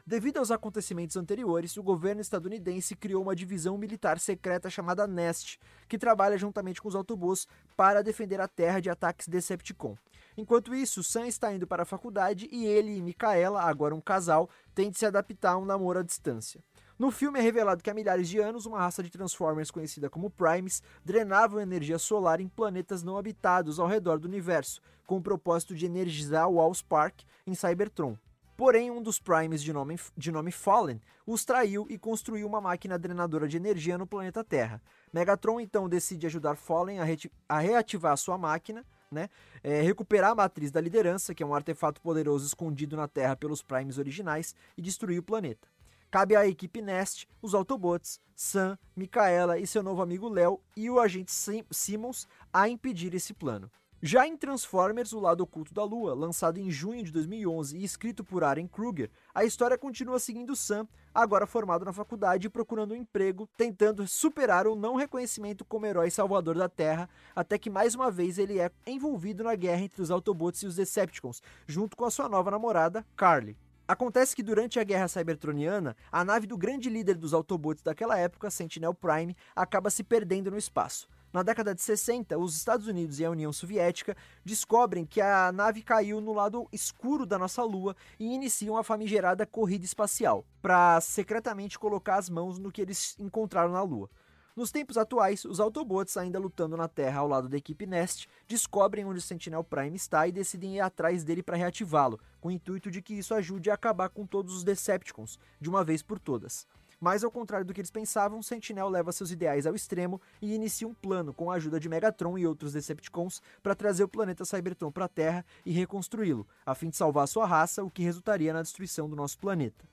Devido 0.06 0.38
aos 0.38 0.52
acontecimentos 0.52 1.16
anteriores, 1.16 1.78
o 1.78 1.84
governo 1.84 2.20
estadunidense 2.20 2.94
criou 2.94 3.24
uma 3.24 3.36
divisão 3.36 3.78
militar 3.78 4.20
secreta 4.20 4.70
chamada 4.70 5.08
NEST, 5.08 5.58
que 5.88 5.98
trabalha 5.98 6.38
juntamente 6.38 6.82
com 6.82 6.90
os 6.90 6.96
Autobots 6.96 7.48
para 7.76 8.04
defender 8.04 8.42
a 8.42 8.48
Terra 8.48 8.82
de 8.82 8.90
ataques 8.90 9.30
Decepticon. 9.30 9.96
Enquanto 10.38 10.74
isso, 10.74 11.04
Sam 11.04 11.28
está 11.28 11.54
indo 11.54 11.68
para 11.68 11.84
a 11.84 11.86
faculdade 11.86 12.48
e 12.52 12.66
ele 12.66 12.96
e 12.96 13.02
Micaela, 13.02 13.62
agora 13.62 13.94
um 13.94 14.02
casal, 14.02 14.50
têm 14.74 14.90
de 14.90 14.98
se 14.98 15.06
adaptar 15.06 15.52
a 15.52 15.58
um 15.58 15.66
namoro 15.66 16.00
à 16.00 16.04
distância. 16.04 16.64
No 16.98 17.12
filme 17.12 17.40
é 17.40 17.42
revelado 17.42 17.84
que 17.84 17.90
há 17.90 17.94
milhares 17.94 18.30
de 18.30 18.40
anos, 18.40 18.66
uma 18.66 18.78
raça 18.78 19.02
de 19.02 19.10
Transformers 19.10 19.72
conhecida 19.72 20.10
como 20.10 20.30
Primes 20.30 20.82
drenavam 21.04 21.60
energia 21.60 21.98
solar 21.98 22.40
em 22.40 22.48
planetas 22.48 23.04
não 23.04 23.18
habitados 23.18 23.80
ao 23.80 23.88
redor 23.88 24.20
do 24.20 24.28
universo, 24.28 24.80
com 25.06 25.18
o 25.18 25.22
propósito 25.22 25.76
de 25.76 25.86
energizar 25.86 26.48
o 26.48 26.60
Allspark 26.60 27.24
em 27.46 27.56
Cybertron. 27.56 28.18
Porém, 28.56 28.92
um 28.92 29.02
dos 29.02 29.20
Primes 29.20 29.64
de 29.64 29.74
nome, 29.74 30.00
de 30.16 30.32
nome 30.32 30.52
Fallen 30.52 31.02
os 31.26 31.44
traiu 31.44 31.88
e 31.90 31.98
construiu 31.98 32.48
uma 32.48 32.62
máquina 32.62 33.00
drenadora 33.00 33.48
de 33.48 33.58
energia 33.58 33.98
no 33.98 34.06
planeta 34.06 34.44
Terra. 34.44 34.82
Megatron 35.12 35.60
então 35.60 35.90
decide 35.90 36.28
ajudar 36.28 36.56
Fallen 36.56 37.00
a, 37.00 37.06
a 37.50 37.60
reativar 37.60 38.16
sua 38.16 38.38
máquina, 38.38 38.86
né? 39.14 39.30
É, 39.64 39.82
recuperar 39.82 40.32
a 40.32 40.36
matriz 40.36 40.72
da 40.72 40.82
liderança, 40.82 41.34
que 41.34 41.44
é 41.44 41.46
um 41.46 41.56
artefato 41.56 42.02
poderoso 42.02 42.46
escondido 42.46 42.98
na 42.98 43.08
Terra 43.08 43.36
pelos 43.36 43.62
Primes 43.62 43.98
originais, 43.98 44.56
e 44.78 44.82
destruir 44.82 45.20
o 45.20 45.24
planeta. 45.24 45.68
Cabe 46.12 46.36
à 46.36 46.46
equipe 46.46 46.82
Nest, 46.82 47.28
os 47.42 47.56
Autobots, 47.56 48.20
Sam, 48.36 48.78
Micaela 48.96 49.58
e 49.58 49.66
seu 49.66 49.82
novo 49.82 50.02
amigo 50.02 50.30
Léo 50.30 50.60
e 50.76 50.90
o 50.90 51.00
agente 51.00 51.32
Sim 51.32 51.64
Simmons 51.72 52.28
a 52.52 52.70
impedir 52.70 53.16
esse 53.16 53.34
plano. 53.34 53.72
Já 54.06 54.28
em 54.28 54.36
Transformers, 54.36 55.14
O 55.14 55.20
Lado 55.22 55.44
Oculto 55.44 55.74
da 55.74 55.82
Lua, 55.82 56.14
lançado 56.14 56.60
em 56.60 56.70
junho 56.70 57.02
de 57.06 57.10
2011 57.10 57.78
e 57.78 57.86
escrito 57.86 58.22
por 58.22 58.44
Aren 58.44 58.68
Kruger, 58.68 59.10
a 59.34 59.46
história 59.46 59.78
continua 59.78 60.20
seguindo 60.20 60.58
Sam, 60.58 60.86
agora 61.16 61.48
formado 61.48 61.86
na 61.86 61.94
faculdade 61.94 62.48
e 62.48 62.50
procurando 62.50 62.94
um 62.94 62.98
emprego, 62.98 63.48
tentando 63.56 64.06
superar 64.06 64.68
o 64.68 64.76
não 64.76 64.96
reconhecimento 64.96 65.64
como 65.64 65.86
herói 65.86 66.12
salvador 66.12 66.58
da 66.58 66.68
Terra, 66.68 67.10
até 67.34 67.58
que 67.58 67.70
mais 67.70 67.96
uma 67.96 68.12
vez 68.12 68.38
ele 68.38 68.60
é 68.60 68.70
envolvido 68.86 69.42
na 69.42 69.56
guerra 69.56 69.84
entre 69.84 70.02
os 70.02 70.12
Autobots 70.12 70.62
e 70.64 70.68
os 70.68 70.76
Decepticons, 70.76 71.42
junto 71.66 71.96
com 71.96 72.04
a 72.04 72.12
sua 72.12 72.28
nova 72.28 72.52
namorada, 72.52 73.06
Carly. 73.16 73.56
Acontece 73.88 74.36
que 74.36 74.44
durante 74.44 74.82
a 74.82 74.84
Guerra 74.84 75.08
Cybertroniana, 75.08 75.96
a 76.12 76.26
nave 76.26 76.46
do 76.46 76.58
grande 76.58 76.90
líder 76.90 77.16
dos 77.16 77.34
Autobots 77.34 77.82
daquela 77.82 78.20
época, 78.20 78.50
Sentinel 78.50 78.94
Prime, 78.94 79.34
acaba 79.56 79.90
se 79.90 80.04
perdendo 80.04 80.52
no 80.52 80.58
espaço. 80.58 81.08
Na 81.34 81.42
década 81.42 81.74
de 81.74 81.82
60, 81.82 82.38
os 82.38 82.56
Estados 82.56 82.86
Unidos 82.86 83.20
e 83.20 83.26
a 83.26 83.32
União 83.32 83.52
Soviética 83.52 84.16
descobrem 84.46 85.04
que 85.04 85.20
a 85.20 85.52
nave 85.52 85.82
caiu 85.82 86.22
no 86.22 86.32
lado 86.32 86.68
escuro 86.72 87.26
da 87.26 87.40
nossa 87.40 87.64
Lua 87.64 87.96
e 88.20 88.36
iniciam 88.36 88.78
a 88.78 88.84
famigerada 88.84 89.44
corrida 89.44 89.84
espacial, 89.84 90.46
para 90.62 91.02
secretamente 91.02 91.80
colocar 91.80 92.18
as 92.18 92.30
mãos 92.30 92.60
no 92.60 92.72
que 92.72 92.84
eles 92.84 93.16
encontraram 93.18 93.72
na 93.72 93.82
Lua. 93.82 94.12
Nos 94.56 94.70
tempos 94.70 94.96
atuais, 94.96 95.44
os 95.44 95.60
Autobots, 95.60 96.18
ainda 96.18 96.38
lutando 96.38 96.78
na 96.78 96.88
Terra 96.88 97.22
ao 97.22 97.28
lado 97.28 97.50
da 97.50 97.58
equipe 97.58 97.88
Nest, 97.88 98.28
descobrem 98.48 99.04
onde 99.04 99.18
o 99.18 99.22
Sentinel 99.22 99.64
Prime 99.64 99.96
está 99.96 100.28
e 100.28 100.32
decidem 100.32 100.76
ir 100.76 100.82
atrás 100.82 101.24
dele 101.24 101.42
para 101.42 101.58
reativá-lo, 101.58 102.20
com 102.40 102.50
o 102.50 102.52
intuito 102.52 102.92
de 102.92 103.02
que 103.02 103.16
isso 103.16 103.34
ajude 103.34 103.72
a 103.72 103.74
acabar 103.74 104.10
com 104.10 104.28
todos 104.28 104.56
os 104.56 104.64
Decepticons, 104.64 105.40
de 105.60 105.68
uma 105.68 105.84
vez 105.84 106.04
por 106.04 106.20
todas. 106.20 106.68
Mas 107.04 107.22
ao 107.22 107.30
contrário 107.30 107.66
do 107.66 107.74
que 107.74 107.82
eles 107.82 107.92
pensavam, 107.92 108.42
Sentinel 108.42 108.88
leva 108.88 109.12
seus 109.12 109.30
ideais 109.30 109.68
ao 109.68 109.76
extremo 109.76 110.22
e 110.42 110.56
inicia 110.56 110.88
um 110.88 110.94
plano 110.94 111.34
com 111.34 111.52
a 111.52 111.56
ajuda 111.56 111.78
de 111.78 111.90
Megatron 111.90 112.38
e 112.38 112.48
outros 112.48 112.72
Decepticons 112.72 113.42
para 113.62 113.76
trazer 113.76 114.06
o 114.06 114.08
planeta 114.08 114.46
Cybertron 114.46 114.90
para 114.90 115.04
a 115.04 115.10
Terra 115.10 115.46
e 115.66 115.74
reconstruí-lo, 115.74 116.48
a 116.66 116.74
fim 116.74 116.90
de 116.90 116.96
salvar 116.96 117.28
sua 117.28 117.46
raça, 117.46 117.84
o 117.84 117.92
que 117.92 118.04
resultaria 118.04 118.54
na 118.54 118.62
destruição 118.62 119.10
do 119.10 119.18
nosso 119.18 119.38
planeta. 119.38 119.84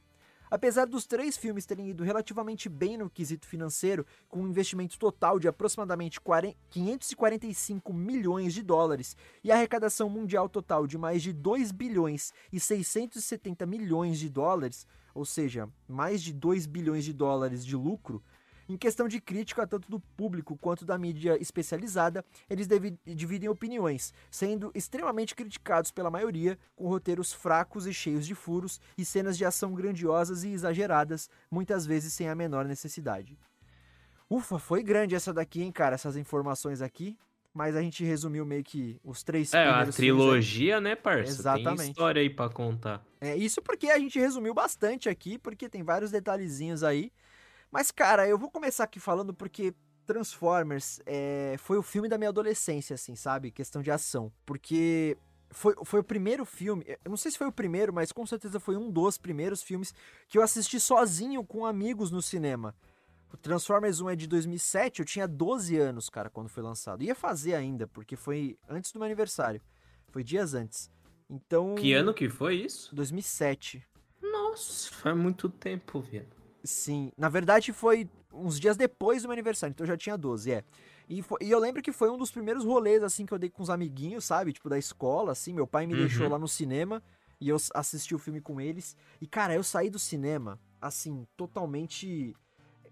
Apesar 0.49 0.87
dos 0.87 1.05
três 1.05 1.37
filmes 1.37 1.67
terem 1.67 1.91
ido 1.91 2.05
relativamente 2.05 2.69
bem 2.69 2.97
no 2.97 3.11
quesito 3.11 3.45
financeiro, 3.45 4.07
com 4.29 4.43
um 4.43 4.49
investimento 4.49 4.97
total 4.97 5.41
de 5.41 5.49
aproximadamente 5.49 6.21
545 6.71 7.93
milhões 7.93 8.55
de 8.55 8.63
dólares 8.63 9.17
e 9.43 9.51
arrecadação 9.51 10.09
mundial 10.09 10.49
total 10.49 10.87
de 10.87 10.97
mais 10.97 11.23
de 11.23 11.33
2 11.33 11.73
bilhões 11.73 12.33
e 12.53 12.61
670 12.61 13.67
milhões 13.67 14.21
de 14.21 14.29
dólares, 14.29 14.87
ou 15.21 15.27
seja, 15.27 15.69
mais 15.87 16.23
de 16.23 16.33
2 16.33 16.65
bilhões 16.65 17.05
de 17.05 17.13
dólares 17.13 17.65
de 17.65 17.77
lucro, 17.77 18.23
em 18.67 18.75
questão 18.75 19.07
de 19.07 19.21
crítica 19.21 19.67
tanto 19.67 19.91
do 19.91 20.01
público 20.01 20.57
quanto 20.57 20.83
da 20.83 20.97
mídia 20.97 21.37
especializada, 21.39 22.25
eles 22.49 22.67
dividem 23.05 23.47
opiniões, 23.47 24.15
sendo 24.31 24.71
extremamente 24.75 25.35
criticados 25.35 25.91
pela 25.91 26.11
maioria, 26.11 26.59
com 26.75 26.89
roteiros 26.89 27.35
fracos 27.35 27.87
e 27.87 27.93
cheios 27.93 28.27
de 28.27 28.35
furos 28.35 28.81
e 28.97 29.05
cenas 29.05 29.37
de 29.37 29.45
ação 29.45 29.75
grandiosas 29.75 30.43
e 30.43 30.49
exageradas, 30.49 31.29
muitas 31.51 31.85
vezes 31.85 32.15
sem 32.15 32.27
a 32.27 32.35
menor 32.35 32.65
necessidade. 32.65 33.39
Ufa, 34.31 34.59
foi 34.59 34.83
grande 34.83 35.15
essa 35.15 35.35
daqui, 35.35 35.61
hein, 35.61 35.71
cara, 35.71 35.97
essas 35.97 36.17
informações 36.17 36.81
aqui. 36.81 37.19
Mas 37.53 37.75
a 37.75 37.83
gente 37.83 38.05
resumiu 38.05 38.47
meio 38.47 38.63
que 38.63 39.01
os 39.03 39.23
três 39.23 39.53
É, 39.53 39.65
a 39.67 39.87
trilogia, 39.87 40.81
né, 40.81 40.95
parça? 40.95 41.31
Exatamente. 41.31 41.79
Tem 41.79 41.91
história 41.91 42.23
aí 42.23 42.31
pra 42.31 42.49
contar. 42.49 43.05
É, 43.21 43.37
isso 43.37 43.61
porque 43.61 43.89
a 43.91 43.99
gente 43.99 44.19
resumiu 44.19 44.55
bastante 44.55 45.09
aqui, 45.09 45.37
porque 45.37 45.69
tem 45.69 45.83
vários 45.83 46.11
detalhezinhos 46.11 46.85
aí. 46.85 47.13
Mas, 47.71 47.91
cara, 47.91 48.27
eu 48.27 48.39
vou 48.39 48.51
começar 48.51 48.85
aqui 48.85 49.01
falando 49.01 49.35
porque 49.35 49.75
Transformers 50.07 51.01
é, 51.07 51.57
foi 51.59 51.77
o 51.77 51.83
filme 51.83 52.09
da 52.09 52.19
minha 52.19 52.31
adolescência, 52.31 52.95
assim, 52.95 53.15
sabe? 53.15 53.51
Questão 53.51 53.83
de 53.83 53.91
ação. 53.91 54.33
Porque 54.47 55.17
foi, 55.51 55.75
foi 55.85 56.01
o 56.01 56.05
primeiro 56.05 56.45
filme, 56.45 56.85
eu 56.87 57.11
não 57.11 57.17
sei 57.17 57.31
se 57.31 57.39
foi 57.39 57.47
o 57.47 57.53
primeiro, 57.53 57.93
mas 57.93 58.13
com 58.13 58.25
certeza 58.27 58.59
foi 58.61 58.77
um 58.77 58.91
dos 58.91 59.19
primeiros 59.19 59.63
filmes 59.63 59.95
que 60.29 60.39
eu 60.39 60.43
assisti 60.43 60.79
sozinho 60.81 61.45
com 61.45 61.67
amigos 61.67 62.11
no 62.11 62.23
cinema. 62.23 62.75
O 63.33 63.37
Transformers 63.37 64.01
1 64.01 64.11
é 64.11 64.17
de 64.17 64.27
2007, 64.27 65.01
eu 65.01 65.05
tinha 65.05 65.29
12 65.29 65.77
anos, 65.77 66.09
cara, 66.09 66.29
quando 66.29 66.49
foi 66.49 66.63
lançado. 66.63 67.03
Ia 67.03 67.15
fazer 67.15 67.55
ainda, 67.55 67.87
porque 67.87 68.17
foi 68.17 68.59
antes 68.69 68.93
do 68.93 68.99
meu 68.99 69.07
aniversário. 69.07 69.61
Foi 70.09 70.25
dias 70.25 70.55
antes. 70.55 70.91
Então. 71.29 71.75
Que 71.77 71.93
ano 71.93 72.13
que 72.13 72.29
foi 72.29 72.57
isso? 72.57 72.95
2007. 72.95 73.87
Nossa, 74.21 74.91
faz 74.91 75.17
muito 75.17 75.49
tempo, 75.49 76.01
velho. 76.01 76.29
Sim, 76.63 77.11
na 77.17 77.29
verdade 77.29 77.73
foi 77.73 78.07
uns 78.33 78.61
dias 78.61 78.77
depois 78.77 79.23
do 79.23 79.29
meu 79.29 79.33
aniversário, 79.33 79.73
então 79.73 79.85
eu 79.85 79.89
já 79.89 79.97
tinha 79.97 80.17
12, 80.17 80.53
é. 80.53 80.65
E, 81.09 81.23
foi, 81.23 81.39
e, 81.41 81.51
eu 81.51 81.59
lembro 81.59 81.83
que 81.83 81.91
foi 81.91 82.09
um 82.09 82.17
dos 82.17 82.31
primeiros 82.31 82.65
rolês, 82.65 83.03
assim, 83.03 83.27
que 83.27 83.33
eu 83.33 83.39
dei 83.39 83.51
com 83.51 83.63
os 83.63 83.71
amiguinhos, 83.71 84.25
sabe? 84.25 84.53
Tipo, 84.53 84.69
da 84.69 84.79
escola, 84.79 85.33
assim. 85.33 85.53
Meu 85.53 85.67
pai 85.67 85.85
me 85.85 85.95
uhum. 85.95 86.01
deixou 86.01 86.29
lá 86.29 86.39
no 86.39 86.47
cinema 86.47 87.03
e 87.41 87.49
eu 87.49 87.57
assisti 87.75 88.15
o 88.15 88.19
filme 88.19 88.41
com 88.41 88.61
eles. 88.61 88.97
E, 89.21 89.27
cara, 89.27 89.53
eu 89.53 89.65
saí 89.65 89.91
do 89.91 89.99
cinema, 89.99 90.61
assim, 90.81 91.27
totalmente 91.37 92.37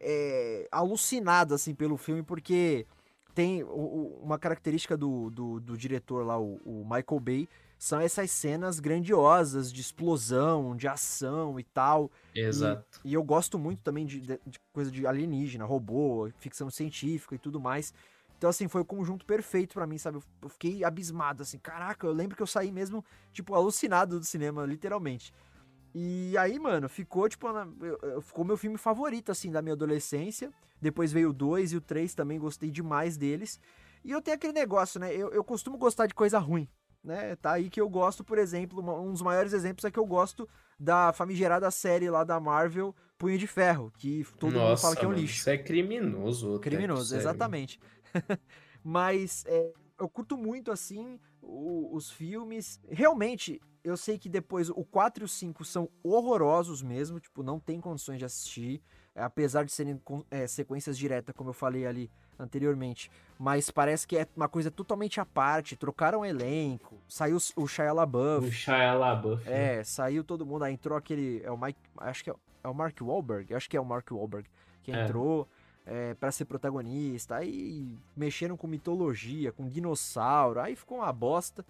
é, 0.01 0.69
alucinado, 0.71 1.55
assim, 1.55 1.75
pelo 1.75 1.97
filme, 1.97 2.23
porque 2.23 2.87
tem 3.35 3.63
o, 3.63 3.69
o, 3.69 4.21
uma 4.23 4.39
característica 4.39 4.97
do, 4.97 5.31
do, 5.31 5.61
do, 5.61 5.77
diretor 5.77 6.27
lá, 6.27 6.39
o, 6.39 6.61
o 6.65 6.85
Michael 6.85 7.21
Bay, 7.21 7.49
são 7.79 8.01
essas 8.01 8.31
cenas 8.33 8.81
grandiosas 8.81 9.73
de 9.73 9.81
explosão, 9.81 10.75
de 10.75 10.89
ação 10.89 11.59
e 11.61 11.63
tal. 11.63 12.11
Exato. 12.35 13.01
E, 13.05 13.11
e 13.11 13.15
eu 13.15 13.23
gosto 13.23 13.57
muito 13.57 13.81
também 13.81 14.05
de, 14.05 14.21
de, 14.21 14.41
de, 14.45 14.59
coisa 14.73 14.91
de 14.91 15.07
alienígena, 15.07 15.65
robô, 15.65 16.29
ficção 16.39 16.69
científica 16.69 17.37
e 17.37 17.39
tudo 17.39 17.61
mais. 17.61 17.95
Então, 18.37 18.51
assim, 18.51 18.69
foi 18.69 18.81
o 18.81 18.85
conjunto 18.85 19.27
perfeito 19.27 19.75
para 19.75 19.87
mim, 19.87 19.99
sabe? 19.99 20.19
Eu 20.41 20.49
fiquei 20.49 20.85
abismado, 20.85 21.43
assim, 21.43 21.59
caraca, 21.59 22.07
eu 22.07 22.13
lembro 22.13 22.37
que 22.37 22.43
eu 22.43 22.47
saí 22.47 22.71
mesmo, 22.71 23.05
tipo, 23.33 23.53
alucinado 23.55 24.19
do 24.19 24.25
cinema, 24.25 24.65
literalmente. 24.65 25.33
E 25.95 26.37
aí, 26.39 26.59
mano, 26.59 26.89
ficou, 26.89 27.29
tipo, 27.29 27.51
na, 27.53 27.67
ficou 28.23 28.45
meu 28.45 28.57
filme 28.57 28.79
favorito, 28.79 29.33
assim, 29.33 29.51
da 29.51 29.63
minha 29.63 29.75
adolescência. 29.75 30.53
Depois 30.81 31.13
veio 31.13 31.31
o 31.31 31.33
2 31.33 31.73
e 31.73 31.77
o 31.77 31.81
3 31.81 32.15
também, 32.15 32.39
gostei 32.39 32.71
demais 32.71 33.17
deles. 33.17 33.59
E 34.05 34.11
eu 34.13 34.23
tenho 34.23 34.37
aquele 34.37 34.53
negócio, 34.53 35.01
né? 35.01 35.15
Eu, 35.15 35.31
eu 35.31 35.43
costumo 35.43 35.77
gostar 35.77 36.07
de 36.07 36.15
coisa 36.15 36.39
ruim 36.39 36.69
né? 37.03 37.37
Tá 37.37 37.53
aí 37.53 37.71
que 37.71 37.81
eu 37.81 37.89
gosto, 37.89 38.25
por 38.25 38.39
exemplo, 38.39 38.81
um 39.01 39.13
dos 39.13 39.23
maiores 39.23 39.53
exemplos 39.53 39.85
é 39.85 39.91
que 39.91 39.99
eu 39.99 40.07
gosto 40.07 40.49
da 40.79 41.13
famigerada 41.13 41.71
série 41.71 42.11
lá 42.11 42.25
da 42.25 42.39
Marvel, 42.39 42.95
Punho 43.17 43.39
de 43.39 43.47
Ferro, 43.47 43.93
que 43.97 44.25
todo 44.39 44.53
Nossa, 44.53 44.69
mundo 44.69 44.79
fala 44.79 44.97
que 44.97 45.05
é 45.05 45.09
um 45.09 45.11
mano, 45.11 45.23
lixo. 45.23 45.39
Isso 45.39 45.51
é 45.51 45.59
criminoso. 45.59 46.59
Criminoso, 46.61 47.17
exatamente. 47.17 47.81
Mas 48.85 49.45
é, 49.47 49.73
eu 49.99 50.09
curto 50.09 50.37
muito, 50.37 50.71
assim, 50.71 51.19
o, 51.49 51.95
os 51.95 52.11
filmes. 52.11 52.81
Realmente, 52.89 53.61
eu 53.83 53.97
sei 53.97 54.19
que 54.19 54.29
depois 54.29 54.69
o 54.69 54.85
4 54.85 55.25
e 55.25 55.27
o 55.27 55.29
5 55.29 55.65
são 55.65 55.89
horrorosos 56.03 56.83
mesmo, 56.83 57.19
tipo, 57.19 57.43
não 57.43 57.59
tem 57.59 57.81
condições 57.81 58.19
de 58.19 58.25
assistir, 58.25 58.83
é, 59.15 59.23
apesar 59.23 59.65
de 59.65 59.73
serem 59.73 60.01
é, 60.31 60.47
sequências 60.47 60.99
diretas, 60.99 61.35
como 61.35 61.51
eu 61.51 61.55
falei 61.55 61.87
ali 61.87 62.11
anteriormente. 62.39 63.11
Mas 63.39 63.71
parece 63.71 64.07
que 64.07 64.17
é 64.17 64.29
uma 64.37 64.49
coisa 64.49 64.71
totalmente 64.71 65.21
à 65.21 65.27
parte, 65.27 65.77
trocaram 65.77 66.21
o 66.21 66.25
elenco, 66.25 67.01
saiu 67.09 67.39
o 67.57 67.67
Shia 67.67 67.93
LaBeouf. 67.93 68.47
O 68.47 68.53
Shia 68.53 68.93
LaBeouf. 68.93 69.49
É, 69.49 69.79
né? 69.79 69.85
saiu 69.85 70.23
todo 70.23 70.47
mundo, 70.47 70.65
aí 70.65 70.75
entrou 70.75 70.97
aquele, 70.97 71.41
é 71.43 71.51
o 71.51 71.57
Mike, 71.57 71.81
acho 71.97 72.23
que 72.23 72.31
é, 72.31 72.35
é 72.63 72.69
o 72.69 72.75
Mark 72.75 73.01
Wahlberg, 73.01 73.55
acho 73.55 73.69
que 73.69 73.77
é 73.77 73.81
o 73.81 73.85
Mark 73.85 74.11
Wahlberg 74.11 74.49
que 74.89 74.97
é. 74.97 75.05
entrou 75.05 75.47
é, 75.89 76.15
para 76.15 76.31
ser 76.31 76.45
protagonista, 76.45 77.37
aí 77.37 77.97
mexeram 78.15 78.57
com 78.57 78.67
mitologia, 78.67 79.51
com 79.51 79.69
dinossauro, 79.69 80.61
aí 80.61 80.77
ficou 80.77 80.99
uma 80.99 81.13
bosta. 81.13 81.65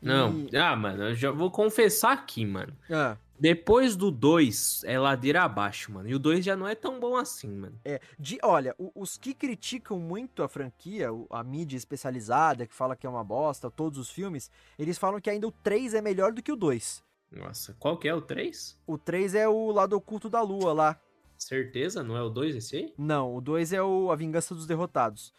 Não, 0.00 0.46
e... 0.50 0.56
ah, 0.56 0.74
mano, 0.74 1.04
eu 1.04 1.14
já 1.14 1.30
vou 1.30 1.50
confessar 1.50 2.12
aqui, 2.12 2.46
mano. 2.46 2.74
Ah. 2.90 3.16
Depois 3.38 3.94
do 3.94 4.10
2 4.10 4.82
é 4.84 4.98
ladeira 4.98 5.42
abaixo, 5.42 5.92
mano. 5.92 6.08
E 6.08 6.14
o 6.14 6.18
2 6.18 6.44
já 6.44 6.56
não 6.56 6.66
é 6.66 6.74
tão 6.74 6.98
bom 6.98 7.16
assim, 7.16 7.48
mano. 7.48 7.78
É, 7.84 8.00
de, 8.18 8.38
olha, 8.42 8.74
os 8.94 9.16
que 9.16 9.34
criticam 9.34 9.98
muito 9.98 10.42
a 10.42 10.48
franquia, 10.48 11.08
a 11.30 11.44
mídia 11.44 11.76
especializada, 11.76 12.66
que 12.66 12.74
fala 12.74 12.96
que 12.96 13.06
é 13.06 13.10
uma 13.10 13.22
bosta, 13.22 13.70
todos 13.70 13.98
os 13.98 14.10
filmes, 14.10 14.50
eles 14.78 14.98
falam 14.98 15.20
que 15.20 15.30
ainda 15.30 15.46
o 15.46 15.52
3 15.52 15.94
é 15.94 16.00
melhor 16.00 16.32
do 16.32 16.42
que 16.42 16.50
o 16.50 16.56
2. 16.56 17.02
Nossa, 17.30 17.76
qual 17.78 17.98
que 17.98 18.08
é 18.08 18.14
o 18.14 18.22
3? 18.22 18.78
O 18.86 18.96
3 18.96 19.34
é 19.34 19.46
o 19.48 19.70
lado 19.70 19.94
oculto 19.94 20.30
da 20.30 20.40
lua 20.40 20.72
lá. 20.72 21.00
Certeza? 21.38 22.02
Não 22.02 22.16
é 22.16 22.22
o 22.22 22.28
2 22.28 22.56
esse 22.56 22.76
aí? 22.76 22.94
Não, 22.98 23.34
o 23.34 23.40
2 23.40 23.72
é 23.72 23.82
o 23.82 24.10
A 24.10 24.16
Vingança 24.16 24.54
dos 24.54 24.66
Derrotados. 24.66 25.32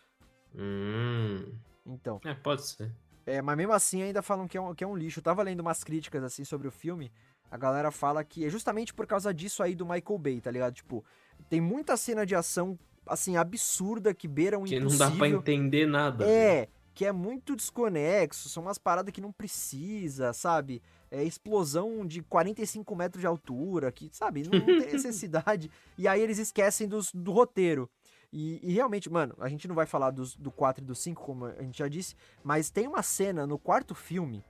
Hum. 0.55 1.53
Então. 1.85 2.21
É, 2.23 2.33
pode 2.33 2.65
ser. 2.65 2.91
É, 3.25 3.41
mas 3.41 3.57
mesmo 3.57 3.73
assim 3.73 4.01
ainda 4.01 4.21
falam 4.21 4.47
que 4.47 4.57
é, 4.57 4.61
um, 4.61 4.73
que 4.73 4.83
é 4.83 4.87
um 4.87 4.95
lixo. 4.95 5.19
Eu 5.19 5.23
tava 5.23 5.43
lendo 5.43 5.59
umas 5.59 5.83
críticas 5.83 6.23
assim 6.23 6.43
sobre 6.43 6.67
o 6.67 6.71
filme. 6.71 7.11
A 7.51 7.57
galera 7.57 7.91
fala 7.91 8.23
que 8.23 8.45
é 8.45 8.49
justamente 8.49 8.93
por 8.93 9.05
causa 9.05 9.33
disso 9.33 9.61
aí 9.61 9.75
do 9.75 9.85
Michael 9.85 10.17
Bay, 10.17 10.41
tá 10.41 10.49
ligado? 10.49 10.73
Tipo, 10.73 11.03
tem 11.49 11.59
muita 11.59 11.97
cena 11.97 12.25
de 12.25 12.35
ação, 12.35 12.77
assim, 13.05 13.37
absurda 13.37 14.13
que 14.13 14.27
beira 14.27 14.57
um 14.57 14.63
que 14.63 14.75
impossível. 14.75 15.05
Que 15.05 15.11
não 15.11 15.11
dá 15.11 15.17
pra 15.17 15.29
entender 15.29 15.85
nada. 15.85 16.27
É, 16.27 16.67
que 16.93 17.05
é 17.05 17.11
muito 17.11 17.55
desconexo, 17.55 18.49
são 18.49 18.63
umas 18.63 18.77
paradas 18.77 19.11
que 19.11 19.21
não 19.21 19.31
precisa, 19.31 20.33
sabe? 20.33 20.81
É 21.11 21.23
explosão 21.23 22.05
de 22.05 22.21
45 22.21 22.95
metros 22.95 23.21
de 23.21 23.27
altura, 23.27 23.91
que, 23.91 24.09
sabe, 24.11 24.43
não, 24.43 24.59
não 24.59 24.65
tem 24.79 24.93
necessidade. 24.93 25.71
e 25.97 26.07
aí 26.07 26.21
eles 26.21 26.37
esquecem 26.37 26.87
dos, 26.87 27.11
do 27.11 27.31
roteiro. 27.31 27.89
E, 28.31 28.59
e, 28.61 28.73
realmente, 28.73 29.09
mano, 29.09 29.35
a 29.39 29.49
gente 29.49 29.67
não 29.67 29.73
vai 29.73 29.87
falar 29.87 30.11
dos, 30.11 30.35
do 30.35 30.51
4 30.51 30.83
e 30.83 30.87
do 30.87 30.93
5, 30.93 31.23
como 31.23 31.45
a 31.45 31.63
gente 31.63 31.79
já 31.79 31.87
disse, 31.87 32.15
mas 32.43 32.69
tem 32.69 32.87
uma 32.87 33.01
cena 33.01 33.47
no 33.47 33.57
quarto 33.57 33.95
filme 33.95 34.43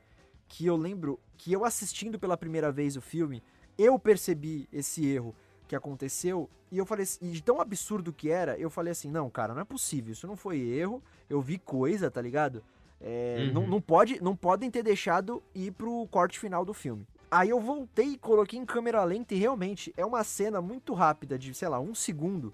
que 0.50 0.66
eu 0.66 0.76
lembro 0.76 1.20
que 1.38 1.54
eu 1.54 1.64
assistindo 1.64 2.20
pela 2.20 2.36
primeira 2.36 2.72
vez 2.72 2.98
o 2.98 3.02
filme, 3.02 3.42
eu 3.78 3.98
percebi 3.98 4.68
esse 4.74 5.06
erro 5.06 5.34
que 5.68 5.76
aconteceu 5.76 6.50
e 6.72 6.78
eu 6.78 6.86
falei 6.86 7.04
assim, 7.04 7.32
de 7.32 7.42
tão 7.42 7.62
absurdo 7.62 8.12
que 8.12 8.30
era, 8.30 8.58
eu 8.58 8.70
falei 8.70 8.92
assim, 8.92 9.10
não, 9.10 9.30
cara, 9.30 9.54
não 9.54 9.62
é 9.62 9.66
possível, 9.66 10.12
isso 10.12 10.28
não 10.28 10.36
foi 10.36 10.60
erro, 10.60 11.02
eu 11.30 11.40
vi 11.40 11.58
coisa, 11.58 12.12
tá 12.12 12.22
ligado? 12.22 12.64
É, 13.02 13.46
uhum. 13.48 13.54
não, 13.54 13.68
não, 13.68 13.82
pode, 13.82 14.22
não 14.22 14.36
podem 14.36 14.70
ter 14.70 14.84
deixado 14.84 15.42
ir 15.56 15.72
pro 15.72 16.08
corte 16.08 16.40
final 16.40 16.66
do 16.66 16.74
filme. 16.74 17.08
Aí 17.32 17.50
eu 17.50 17.60
voltei 17.60 18.14
e 18.14 18.18
coloquei 18.18 18.60
em 18.60 18.66
câmera 18.66 19.04
lenta 19.04 19.36
e 19.36 19.38
realmente 19.38 19.94
é 19.96 20.06
uma 20.06 20.24
cena 20.24 20.62
muito 20.62 20.94
rápida, 20.94 21.38
de, 21.38 21.54
sei 21.54 21.68
lá, 21.68 21.80
um 21.80 21.94
segundo, 21.94 22.54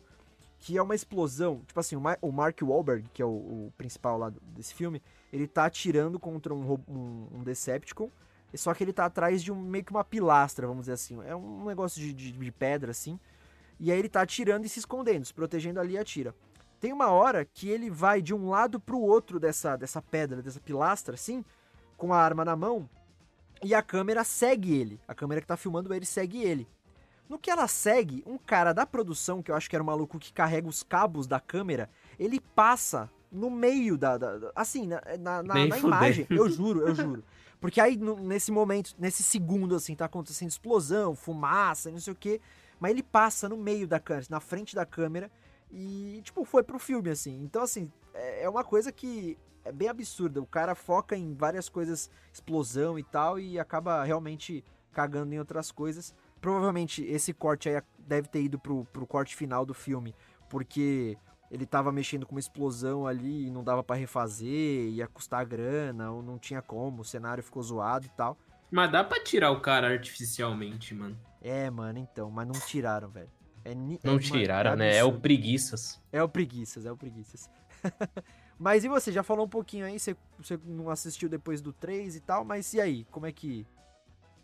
que 0.59 0.77
é 0.77 0.81
uma 0.81 0.93
explosão. 0.93 1.61
Tipo 1.65 1.79
assim, 1.79 1.95
o 2.21 2.31
Mark 2.31 2.61
Wahlberg, 2.61 3.09
que 3.13 3.21
é 3.21 3.25
o, 3.25 3.29
o 3.29 3.73
principal 3.77 4.17
lá 4.17 4.33
desse 4.41 4.73
filme, 4.73 5.01
ele 5.31 5.47
tá 5.47 5.65
atirando 5.65 6.19
contra 6.19 6.53
um, 6.53 6.73
um, 6.87 7.27
um, 7.35 7.43
Decepticon, 7.43 8.09
só 8.53 8.73
que 8.73 8.83
ele 8.83 8.93
tá 8.93 9.05
atrás 9.05 9.41
de 9.41 9.51
um, 9.51 9.55
meio 9.55 9.83
que 9.83 9.91
uma 9.91 10.03
pilastra, 10.03 10.67
vamos 10.67 10.83
dizer 10.83 10.93
assim. 10.93 11.17
É 11.25 11.35
um 11.35 11.65
negócio 11.65 11.99
de, 11.99 12.13
de, 12.13 12.31
de 12.31 12.51
pedra, 12.51 12.91
assim. 12.91 13.19
E 13.79 13.91
aí 13.91 13.99
ele 13.99 14.09
tá 14.09 14.21
atirando 14.21 14.65
e 14.65 14.69
se 14.69 14.79
escondendo, 14.79 15.25
se 15.25 15.33
protegendo 15.33 15.79
ali 15.79 15.93
e 15.93 15.97
atira. 15.97 16.35
Tem 16.85 16.93
uma 16.93 17.09
hora 17.09 17.43
que 17.43 17.67
ele 17.67 17.89
vai 17.89 18.21
de 18.21 18.31
um 18.31 18.47
lado 18.47 18.79
pro 18.79 18.99
outro 18.99 19.39
dessa, 19.39 19.75
dessa 19.75 20.03
pedra, 20.03 20.39
dessa 20.39 20.59
pilastra, 20.59 21.15
assim, 21.15 21.43
com 21.97 22.13
a 22.13 22.17
arma 22.19 22.45
na 22.45 22.55
mão, 22.55 22.87
e 23.63 23.73
a 23.73 23.81
câmera 23.81 24.23
segue 24.23 24.75
ele. 24.75 25.01
A 25.07 25.15
câmera 25.15 25.41
que 25.41 25.47
tá 25.47 25.57
filmando 25.57 25.91
ele 25.91 26.05
segue 26.05 26.43
ele. 26.43 26.67
No 27.27 27.39
que 27.39 27.49
ela 27.49 27.67
segue, 27.67 28.23
um 28.23 28.37
cara 28.37 28.71
da 28.71 28.85
produção, 28.85 29.41
que 29.41 29.49
eu 29.49 29.55
acho 29.55 29.67
que 29.67 29.75
era 29.75 29.81
o 29.81 29.85
maluco 29.87 30.19
que 30.19 30.31
carrega 30.31 30.67
os 30.67 30.83
cabos 30.83 31.25
da 31.25 31.39
câmera, 31.39 31.89
ele 32.19 32.39
passa 32.39 33.09
no 33.31 33.49
meio 33.49 33.97
da. 33.97 34.19
da 34.19 34.51
assim, 34.55 34.85
na, 34.85 35.01
na, 35.17 35.41
na, 35.41 35.65
na 35.65 35.79
imagem. 35.79 36.27
Eu 36.29 36.47
juro, 36.47 36.87
eu 36.87 36.93
juro. 36.93 37.23
Porque 37.59 37.81
aí, 37.81 37.97
nesse 37.97 38.51
momento, 38.51 38.93
nesse 38.99 39.23
segundo, 39.23 39.73
assim, 39.73 39.95
tá 39.95 40.05
acontecendo 40.05 40.49
explosão, 40.49 41.15
fumaça, 41.15 41.89
não 41.89 41.99
sei 41.99 42.13
o 42.13 42.15
quê. 42.15 42.39
Mas 42.79 42.91
ele 42.91 43.01
passa 43.01 43.49
no 43.49 43.57
meio 43.57 43.87
da 43.87 43.99
câmera, 43.99 44.27
na 44.29 44.39
frente 44.39 44.75
da 44.75 44.85
câmera. 44.85 45.31
E, 45.71 46.21
tipo, 46.23 46.45
foi 46.45 46.63
pro 46.63 46.79
filme, 46.79 47.09
assim. 47.09 47.41
Então, 47.43 47.61
assim, 47.61 47.91
é, 48.13 48.43
é 48.43 48.49
uma 48.49 48.63
coisa 48.63 48.91
que 48.91 49.37
é 49.63 49.71
bem 49.71 49.89
absurda. 49.89 50.41
O 50.41 50.45
cara 50.45 50.75
foca 50.75 51.15
em 51.15 51.33
várias 51.33 51.67
coisas, 51.67 52.09
explosão 52.31 52.97
e 52.97 53.03
tal, 53.03 53.39
e 53.39 53.59
acaba 53.59 54.03
realmente 54.03 54.63
cagando 54.91 55.33
em 55.33 55.39
outras 55.39 55.71
coisas. 55.71 56.15
Provavelmente 56.39 57.03
esse 57.03 57.33
corte 57.33 57.67
aí 57.67 57.81
deve 57.97 58.27
ter 58.27 58.43
ido 58.43 58.57
pro, 58.59 58.85
pro 58.85 59.07
corte 59.07 59.35
final 59.35 59.65
do 59.65 59.73
filme, 59.73 60.15
porque 60.49 61.17
ele 61.49 61.65
tava 61.65 61.91
mexendo 61.91 62.25
com 62.25 62.35
uma 62.35 62.39
explosão 62.39 63.05
ali 63.05 63.47
e 63.47 63.51
não 63.51 63.63
dava 63.63 63.83
para 63.83 63.95
refazer, 63.95 64.89
ia 64.89 65.07
custar 65.07 65.45
grana, 65.45 66.11
ou 66.11 66.21
não 66.21 66.37
tinha 66.37 66.61
como, 66.61 67.01
o 67.01 67.05
cenário 67.05 67.43
ficou 67.43 67.61
zoado 67.61 68.05
e 68.05 68.09
tal. 68.09 68.37
Mas 68.71 68.91
dá 68.91 69.03
pra 69.03 69.23
tirar 69.23 69.51
o 69.51 69.61
cara 69.61 69.87
artificialmente, 69.87 70.93
mano. 70.93 71.17
É, 71.41 71.69
mano, 71.69 71.99
então, 71.99 72.31
mas 72.31 72.47
não 72.47 72.53
tiraram, 72.53 73.09
velho. 73.09 73.29
É, 73.65 73.73
não 73.73 74.15
é, 74.15 74.19
tiraram, 74.19 74.69
mano, 74.71 74.83
né? 74.83 74.95
É 74.95 75.03
o 75.03 75.11
preguiças. 75.11 75.99
É 76.13 76.21
o 76.21 76.29
preguiças, 76.29 76.85
é 76.85 76.91
o 76.91 76.95
preguiças. 76.95 77.49
mas 78.59 78.83
e 78.83 78.87
você, 78.87 79.11
já 79.11 79.23
falou 79.23 79.45
um 79.45 79.49
pouquinho 79.49 79.87
aí, 79.87 79.99
você, 79.99 80.15
você 80.37 80.59
não 80.63 80.91
assistiu 80.91 81.27
depois 81.27 81.61
do 81.61 81.73
3 81.73 82.15
e 82.15 82.19
tal, 82.19 82.45
mas 82.45 82.71
e 82.75 82.79
aí, 82.79 83.05
como 83.11 83.25
é 83.25 83.31
que... 83.31 83.65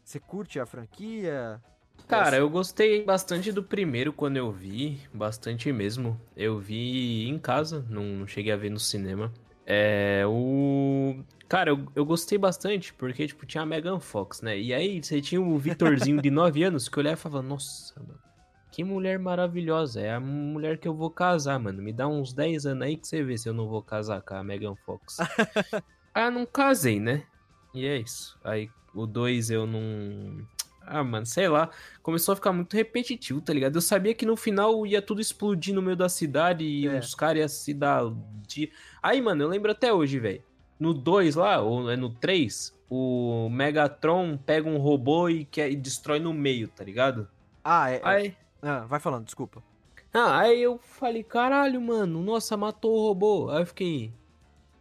Você 0.03 0.19
curte 0.19 0.60
a 0.60 0.65
franquia? 0.65 1.62
Cara, 2.07 2.38
eu 2.38 2.49
gostei 2.49 3.05
bastante 3.05 3.51
do 3.51 3.62
primeiro 3.62 4.12
quando 4.12 4.38
eu 4.38 4.51
vi, 4.51 4.99
bastante 5.13 5.71
mesmo. 5.71 6.19
Eu 6.36 6.57
vi 6.57 7.29
em 7.29 7.38
casa, 7.38 7.86
não, 7.88 8.03
não 8.03 8.27
cheguei 8.27 8.51
a 8.51 8.57
ver 8.57 8.71
no 8.71 8.79
cinema. 8.79 9.31
É, 9.67 10.23
o... 10.27 11.23
Cara, 11.47 11.69
eu, 11.69 11.86
eu 11.95 12.03
gostei 12.03 12.39
bastante, 12.39 12.91
porque, 12.95 13.27
tipo, 13.27 13.45
tinha 13.45 13.62
a 13.62 13.65
Megan 13.67 13.99
Fox, 13.99 14.41
né? 14.41 14.60
E 14.60 14.73
aí 14.73 15.01
você 15.01 15.21
tinha 15.21 15.39
o 15.39 15.57
Vitorzinho 15.60 16.19
de 16.19 16.31
9 16.31 16.63
anos, 16.63 16.89
que 16.89 16.97
olhava 16.97 17.13
e 17.13 17.21
falava, 17.21 17.43
nossa, 17.43 17.93
mano, 17.99 18.19
que 18.71 18.84
mulher 18.84 19.19
maravilhosa, 19.19 19.99
é 19.99 20.13
a 20.13 20.19
mulher 20.19 20.77
que 20.77 20.88
eu 20.88 20.93
vou 20.93 21.10
casar, 21.10 21.60
mano. 21.60 21.81
Me 21.81 21.91
dá 21.91 22.07
uns 22.07 22.34
10 22.34 22.65
anos 22.65 22.84
aí 22.84 22.95
que 22.95 23.07
você 23.07 23.21
vê 23.21 23.38
se 23.38 23.49
eu 23.49 23.53
não 23.53 23.67
vou 23.67 23.84
casar 23.84 24.21
com 24.21 24.34
a 24.34 24.43
Megan 24.43 24.75
Fox. 24.75 25.17
ah, 26.13 26.31
não 26.31 26.45
casei, 26.45 26.99
né? 26.99 27.23
E 27.73 27.86
é 27.86 27.97
isso. 27.97 28.39
Aí 28.43 28.69
o 28.95 29.05
2 29.05 29.49
eu 29.49 29.67
não 29.67 30.45
ah, 30.86 31.03
mano, 31.03 31.25
sei 31.25 31.47
lá. 31.47 31.69
Começou 32.01 32.34
a 32.34 32.36
ficar 32.36 32.51
muito 32.51 32.75
repetitivo, 32.75 33.41
tá 33.41 33.53
ligado? 33.53 33.75
Eu 33.75 33.81
sabia 33.81 34.13
que 34.13 34.25
no 34.25 34.36
final 34.36 34.86
ia 34.86 35.01
tudo 35.01 35.21
explodir 35.21 35.73
no 35.73 35.81
meio 35.81 35.95
da 35.95 36.10
cidade 36.10 36.63
e 36.65 36.88
é. 36.88 36.99
os 36.99 37.15
caras 37.15 37.39
iam 37.39 37.47
se 37.47 37.73
dar. 37.73 38.03
De... 38.47 38.71
Aí, 39.01 39.21
mano, 39.21 39.43
eu 39.43 39.47
lembro 39.47 39.71
até 39.71 39.93
hoje, 39.93 40.19
velho. 40.19 40.43
No 40.79 40.93
2 40.93 41.36
lá, 41.36 41.62
ou 41.62 41.91
é 41.91 41.95
no 41.95 42.10
3, 42.10 42.75
o 42.89 43.47
Megatron 43.49 44.38
pega 44.38 44.67
um 44.67 44.77
robô 44.77 45.29
e, 45.29 45.45
quer, 45.45 45.71
e 45.71 45.75
destrói 45.75 46.19
no 46.19 46.34
meio, 46.34 46.67
tá 46.67 46.84
ligado? 46.84 47.27
Ah, 47.63 47.91
é. 47.91 47.95
é. 47.95 48.01
Aí... 48.03 48.36
Ah, 48.62 48.86
vai 48.86 49.00
falando, 49.00 49.26
desculpa. 49.26 49.63
Ah, 50.13 50.39
aí 50.39 50.62
eu 50.62 50.78
falei, 50.78 51.24
caralho, 51.24 51.80
mano, 51.82 52.21
nossa, 52.21 52.58
matou 52.58 52.93
o 52.93 53.08
robô. 53.08 53.50
Aí 53.50 53.62
eu 53.62 53.65
fiquei, 53.65 54.13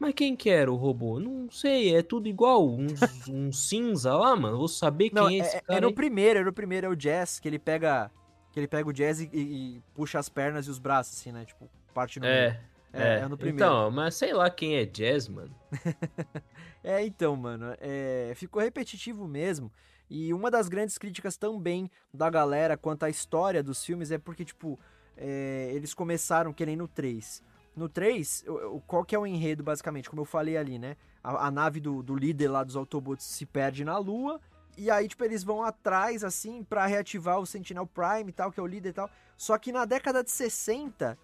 mas 0.00 0.14
quem 0.14 0.34
que 0.34 0.48
era 0.48 0.72
o 0.72 0.76
robô? 0.76 1.20
Não 1.20 1.50
sei, 1.50 1.94
é 1.94 2.02
tudo 2.02 2.26
igual. 2.26 2.66
Um, 2.66 2.86
um 3.28 3.52
cinza 3.52 4.14
lá, 4.14 4.34
mano. 4.34 4.56
Vou 4.56 4.66
saber 4.66 5.10
quem 5.10 5.14
Não, 5.14 5.28
é 5.28 5.34
esse 5.34 5.56
é, 5.58 5.60
cara. 5.60 5.78
É 5.78 5.80
no 5.82 5.92
primeiro, 5.92 6.40
é 6.40 6.42
no 6.42 6.52
primeiro, 6.54 6.86
é 6.86 6.90
o 6.90 6.96
Jazz, 6.96 7.38
que 7.38 7.46
ele 7.46 7.58
pega. 7.58 8.10
Que 8.50 8.58
ele 8.58 8.66
pega 8.66 8.88
o 8.88 8.92
Jazz 8.92 9.20
e, 9.20 9.28
e, 9.32 9.82
puxa 9.94 10.18
as 10.18 10.28
pernas 10.30 10.66
e 10.66 10.70
os 10.70 10.78
braços, 10.78 11.20
assim, 11.20 11.30
né? 11.30 11.44
Tipo, 11.44 11.68
parte 11.92 12.18
no 12.18 12.24
é, 12.24 12.48
meio. 12.48 12.60
É, 12.94 13.18
é, 13.18 13.20
é 13.20 13.28
no 13.28 13.36
primeiro. 13.36 13.62
Então, 13.62 13.90
mas 13.90 14.14
sei 14.14 14.32
lá 14.32 14.48
quem 14.48 14.76
é 14.76 14.86
Jazz, 14.86 15.28
mano. 15.28 15.54
é, 16.82 17.04
então, 17.04 17.36
mano. 17.36 17.76
É, 17.78 18.32
ficou 18.34 18.62
repetitivo 18.62 19.28
mesmo. 19.28 19.70
E 20.10 20.34
uma 20.34 20.50
das 20.50 20.68
grandes 20.68 20.98
críticas 20.98 21.36
também 21.36 21.88
da 22.12 22.28
galera 22.28 22.76
quanto 22.76 23.04
à 23.04 23.08
história 23.08 23.62
dos 23.62 23.84
filmes 23.84 24.10
é 24.10 24.18
porque, 24.18 24.44
tipo, 24.44 24.78
é, 25.16 25.70
eles 25.72 25.94
começaram 25.94 26.52
que 26.52 26.66
nem 26.66 26.74
no 26.76 26.88
3 26.88 27.42
No 27.76 27.88
3, 27.88 28.44
qual 28.86 29.04
que 29.04 29.14
é 29.14 29.18
o 29.18 29.24
enredo, 29.24 29.62
basicamente? 29.62 30.10
Como 30.10 30.22
eu 30.22 30.26
falei 30.26 30.56
ali, 30.56 30.78
né? 30.78 30.96
A, 31.22 31.46
a 31.46 31.50
nave 31.50 31.78
do, 31.78 32.02
do 32.02 32.16
líder 32.16 32.48
lá 32.48 32.64
dos 32.64 32.74
Autobots 32.74 33.24
se 33.24 33.46
perde 33.46 33.84
na 33.84 33.96
Lua. 33.98 34.40
E 34.76 34.90
aí, 34.90 35.06
tipo, 35.06 35.22
eles 35.24 35.44
vão 35.44 35.62
atrás, 35.62 36.24
assim, 36.24 36.64
para 36.64 36.86
reativar 36.86 37.38
o 37.38 37.46
Sentinel 37.46 37.86
Prime 37.86 38.30
e 38.30 38.32
tal, 38.32 38.50
que 38.50 38.58
é 38.58 38.62
o 38.62 38.66
líder 38.66 38.88
e 38.88 38.92
tal. 38.94 39.10
Só 39.36 39.56
que 39.58 39.70
na 39.70 39.84
década 39.84 40.24
de 40.24 40.30
60, 40.30 41.16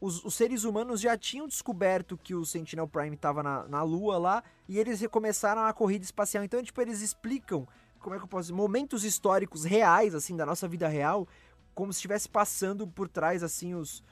os, 0.00 0.24
os, 0.24 0.34
seres 0.34 0.64
humanos 0.64 1.00
já 1.00 1.16
tinham 1.16 1.46
descoberto 1.46 2.18
que 2.18 2.34
o 2.34 2.44
Sentinel 2.44 2.88
Prime 2.88 3.14
estava 3.14 3.42
na, 3.42 3.66
na 3.68 3.82
Lua 3.82 4.18
lá, 4.18 4.42
e 4.68 4.78
eles 4.78 5.00
recomeçaram 5.00 5.62
a 5.62 5.72
corrida 5.72 6.04
espacial. 6.04 6.44
Então, 6.44 6.62
tipo, 6.62 6.80
eles 6.80 7.00
explicam, 7.00 7.66
como 8.06 8.14
é 8.14 8.18
que 8.20 8.24
eu 8.24 8.28
posso 8.28 8.44
dizer, 8.44 8.54
momentos 8.54 9.02
históricos 9.02 9.64
reais, 9.64 10.14
assim, 10.14 10.36
da 10.36 10.46
nossa 10.46 10.68
vida 10.68 10.86
real, 10.86 11.26
como 11.74 11.92
se 11.92 11.96
estivesse 11.96 12.28
passando 12.28 12.86
por 12.86 13.08
trás, 13.08 13.42
assim, 13.42 13.74
os, 13.74 14.04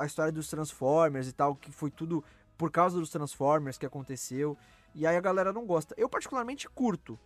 a 0.00 0.04
história 0.04 0.32
dos 0.32 0.48
Transformers 0.48 1.28
e 1.28 1.32
tal, 1.32 1.54
que 1.54 1.70
foi 1.70 1.88
tudo 1.88 2.24
por 2.58 2.72
causa 2.72 2.98
dos 2.98 3.08
Transformers 3.08 3.78
que 3.78 3.86
aconteceu. 3.86 4.58
E 4.96 5.06
aí 5.06 5.16
a 5.16 5.20
galera 5.20 5.52
não 5.52 5.64
gosta. 5.64 5.94
Eu 5.96 6.08
particularmente 6.08 6.68
curto, 6.68 7.16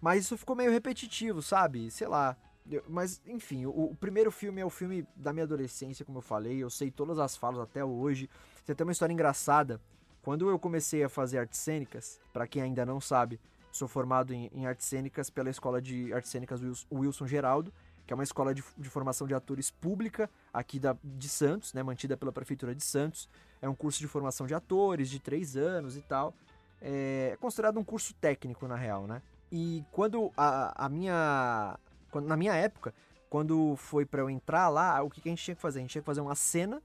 mas 0.00 0.24
isso 0.24 0.36
ficou 0.36 0.56
meio 0.56 0.72
repetitivo, 0.72 1.40
sabe? 1.40 1.92
Sei 1.92 2.08
lá. 2.08 2.36
Eu, 2.68 2.82
mas, 2.88 3.22
enfim, 3.24 3.64
o, 3.64 3.70
o, 3.70 3.94
primeiro 3.94 4.32
filme 4.32 4.60
é 4.60 4.64
o 4.64 4.70
filme 4.70 5.06
da 5.14 5.32
minha 5.32 5.44
adolescência, 5.44 6.04
como 6.04 6.18
eu 6.18 6.22
falei. 6.22 6.60
Eu 6.60 6.70
sei 6.70 6.90
todas 6.90 7.20
as 7.20 7.36
falas 7.36 7.60
até 7.60 7.84
hoje. 7.84 8.28
Tem 8.66 8.74
uma 8.84 8.90
história 8.90 9.12
engraçada. 9.12 9.80
Quando 10.22 10.50
eu 10.50 10.58
comecei 10.58 11.04
a 11.04 11.08
fazer 11.08 11.38
artes 11.38 11.60
cênicas, 11.60 12.20
para 12.32 12.48
quem 12.48 12.62
ainda 12.62 12.84
não 12.84 13.00
sabe, 13.00 13.40
sou 13.72 13.88
formado 13.88 14.32
em, 14.32 14.50
em, 14.54 14.66
artes 14.66 14.86
cênicas 14.86 15.30
pela 15.30 15.50
Escola 15.50 15.80
de 15.80 16.12
Artes 16.12 16.30
Cênicas 16.30 16.60
Wilson 16.92 17.26
Geraldo, 17.26 17.72
que 18.06 18.12
é 18.12 18.14
uma 18.14 18.22
escola 18.22 18.54
de, 18.54 18.62
de 18.76 18.88
formação 18.88 19.26
de 19.26 19.34
atores 19.34 19.70
pública 19.70 20.30
aqui 20.52 20.78
da, 20.78 20.96
de 21.02 21.28
Santos, 21.28 21.72
né, 21.72 21.82
mantida 21.82 22.16
pela 22.16 22.30
Prefeitura 22.30 22.74
de 22.74 22.84
Santos. 22.84 23.28
É 23.60 23.68
um 23.68 23.74
curso 23.74 23.98
de 23.98 24.06
formação 24.06 24.46
de 24.46 24.54
atores 24.54 25.08
de 25.08 25.18
três 25.18 25.56
anos 25.56 25.96
e 25.96 26.02
tal. 26.02 26.34
É, 26.80 27.30
é 27.32 27.36
considerado 27.36 27.78
um 27.78 27.84
curso 27.84 28.12
técnico, 28.14 28.68
na 28.68 28.76
real, 28.76 29.06
né? 29.06 29.22
E 29.50 29.84
quando 29.92 30.32
a, 30.36 30.86
a 30.86 30.88
minha 30.88 31.78
quando, 32.12 32.26
na 32.26 32.36
minha 32.36 32.54
época, 32.54 32.94
quando 33.28 33.74
foi 33.76 34.04
para 34.04 34.20
eu 34.20 34.28
entrar 34.28 34.68
lá, 34.68 35.02
o 35.02 35.08
que, 35.08 35.20
que, 35.20 35.28
a 35.28 35.32
gente 35.32 35.42
tinha 35.42 35.54
que 35.54 35.62
fazer? 35.62 35.78
A 35.78 35.82
gente 35.82 35.90
tinha 35.92 36.02
que 36.02 36.06
fazer 36.06 36.20
uma 36.20 36.34
cena, 36.34 36.82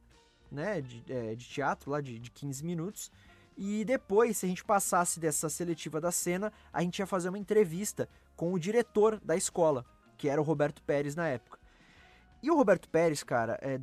né, 0.50 0.80
de, 0.80 1.04
é, 1.10 1.36
de 1.36 1.46
teatro 1.46 1.92
lá, 1.92 2.00
de, 2.00 2.18
de 2.18 2.32
15 2.32 2.64
minutos. 2.64 3.12
E 3.58 3.84
depois, 3.84 4.38
se 4.38 4.46
a 4.46 4.50
gente 4.50 4.64
passasse 4.64 5.20
dessa 5.20 5.50
seletiva 5.50 6.00
da 6.00 6.12
cena, 6.12 6.54
a 6.72 6.82
gente 6.82 7.00
ia 7.00 7.08
fazer 7.08 7.30
uma 7.30 7.40
entrevista 7.40 8.08
com 8.36 8.54
o 8.54 8.60
diretor 8.60 9.20
da 9.20 9.36
escola, 9.36 9.84
que 10.16 10.30
era 10.30 10.40
o 10.40 10.44
Roberto 10.44 10.82
Pérez 10.84 11.16
na 11.16 11.28
época. 11.28 11.58
E 12.42 12.52
o 12.52 12.56
Roberto 12.56 12.88
Pérez, 12.88 13.24
cara, 13.24 13.58
é, 13.62 13.80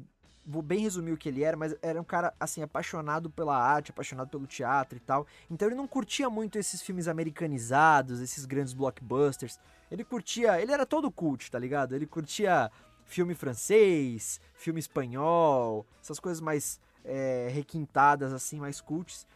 vou 0.47 0.63
bem 0.63 0.81
resumir 0.81 1.13
o 1.13 1.17
que 1.17 1.29
ele 1.29 1.43
era, 1.43 1.57
mas 1.57 1.75
era 1.83 2.01
um 2.01 2.05
cara, 2.05 2.33
assim, 2.39 2.63
apaixonado 2.63 3.29
pela 3.31 3.57
arte, 3.57 3.91
apaixonado 3.91 4.29
pelo 4.29 4.47
teatro 4.47 4.97
e 4.97 5.01
tal. 5.01 5.27
Então 5.51 5.67
ele 5.67 5.75
não 5.75 5.89
curtia 5.89 6.31
muito 6.31 6.57
esses 6.57 6.81
filmes 6.81 7.09
americanizados, 7.09 8.21
esses 8.21 8.45
grandes 8.45 8.75
blockbusters. 8.75 9.59
Ele 9.91 10.05
curtia. 10.05 10.61
Ele 10.61 10.73
era 10.73 10.87
todo 10.87 11.11
cult, 11.11 11.51
tá 11.51 11.59
ligado? 11.59 11.95
Ele 11.95 12.07
curtia 12.07 12.71
filme 13.05 13.35
francês, 13.35 14.41
filme 14.55 14.81
espanhol, 14.81 15.87
essas 16.01 16.21
coisas 16.21 16.41
mais 16.41 16.81
é, 17.05 17.49
requintadas, 17.51 18.33
assim, 18.33 18.61
mais 18.61 18.81
cults. 18.81 19.27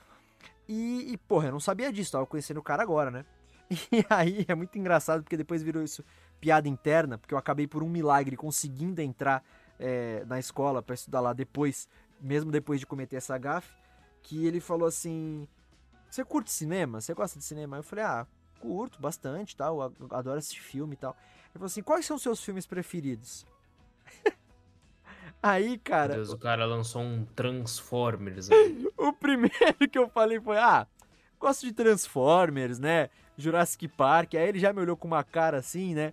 E, 0.69 1.13
e, 1.13 1.17
porra, 1.17 1.49
eu 1.49 1.53
não 1.53 1.61
sabia 1.61 1.93
disso, 1.93 2.13
tava 2.13 2.27
conhecendo 2.27 2.59
o 2.59 2.63
cara 2.63 2.83
agora, 2.83 3.11
né? 3.11 3.25
E 3.93 4.05
aí 4.09 4.45
é 4.49 4.55
muito 4.55 4.79
engraçado 4.79 5.23
porque 5.23 5.37
depois 5.37 5.63
virou 5.63 5.83
isso 5.83 6.05
piada 6.41 6.69
interna, 6.69 7.19
porque 7.19 7.35
eu 7.35 7.39
acabei 7.39 7.67
por 7.67 7.83
um 7.83 7.89
milagre 7.89 8.37
conseguindo 8.37 9.01
entrar 9.01 9.43
é, 9.79 10.25
na 10.27 10.39
escola 10.39 10.83
para 10.83 10.95
estudar 10.95 11.21
lá 11.21 11.33
depois, 11.33 11.89
mesmo 12.21 12.51
depois 12.51 12.81
de 12.81 12.87
cometer 12.87 13.17
essa 13.17 13.37
gafe, 13.39 13.75
que 14.23 14.47
ele 14.47 14.61
falou 14.61 14.87
assim: 14.87 15.49
Você 16.11 16.25
curte 16.25 16.51
cinema? 16.51 17.01
Você 17.01 17.15
gosta 17.15 17.39
de 17.39 17.45
cinema? 17.45 17.77
Eu 17.77 17.83
falei: 17.83 18.05
Ah, 18.05 18.27
curto 18.61 19.01
bastante, 19.01 19.57
tal, 19.57 19.83
adoro 20.11 20.39
assistir 20.39 20.61
filme 20.61 20.95
e 20.95 20.97
tal. 20.97 21.17
Ele 21.47 21.55
falou 21.55 21.67
assim: 21.67 21.83
quais 21.83 22.05
são 22.05 22.17
os 22.17 22.23
seus 22.23 22.43
filmes 22.43 22.67
preferidos? 22.67 23.47
Aí, 25.43 25.79
cara. 25.79 26.09
Meu 26.09 26.17
Deus, 26.17 26.33
o 26.33 26.39
cara 26.39 26.65
lançou 26.67 27.03
um 27.03 27.25
Transformers. 27.25 28.49
o 28.97 29.13
primeiro 29.13 29.89
que 29.91 29.99
eu 29.99 30.09
falei 30.09 30.41
foi: 30.41 30.59
ah, 30.59 30.87
gosto 31.39 31.67
de 31.67 31.73
Transformers, 31.73 32.79
né? 32.79 33.09
Jurassic 33.37 33.87
Park. 33.89 34.35
Aí 34.35 34.49
ele 34.49 34.59
já 34.59 34.73
me 34.73 34.81
olhou 34.81 34.97
com 34.97 35.07
uma 35.07 35.23
cara 35.23 35.59
assim, 35.59 35.95
né? 35.95 36.13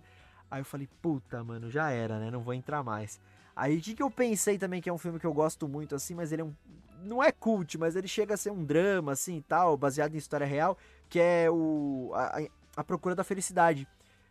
Aí 0.50 0.60
eu 0.60 0.64
falei: 0.64 0.88
puta, 1.02 1.42
mano, 1.42 1.70
já 1.70 1.90
era, 1.90 2.18
né? 2.18 2.30
Não 2.30 2.40
vou 2.40 2.54
entrar 2.54 2.82
mais. 2.82 3.20
Aí 3.54 3.78
o 3.78 3.80
que, 3.80 3.94
que 3.94 4.02
eu 4.02 4.10
pensei 4.10 4.58
também 4.58 4.80
que 4.80 4.88
é 4.88 4.92
um 4.92 4.98
filme 4.98 5.18
que 5.18 5.26
eu 5.26 5.32
gosto 5.32 5.66
muito, 5.66 5.94
assim, 5.94 6.14
mas 6.14 6.30
ele 6.30 6.42
é 6.42 6.44
um. 6.44 6.54
Não 7.02 7.22
é 7.22 7.30
cult, 7.30 7.78
mas 7.78 7.94
ele 7.96 8.08
chega 8.08 8.34
a 8.34 8.36
ser 8.36 8.50
um 8.50 8.64
drama, 8.64 9.12
assim 9.12 9.36
e 9.36 9.42
tal, 9.42 9.76
baseado 9.76 10.14
em 10.14 10.18
história 10.18 10.46
real, 10.46 10.76
que 11.08 11.20
é 11.20 11.48
o 11.50 12.10
a, 12.14 12.42
a 12.76 12.84
Procura 12.84 13.14
da 13.14 13.24
Felicidade. 13.24 13.86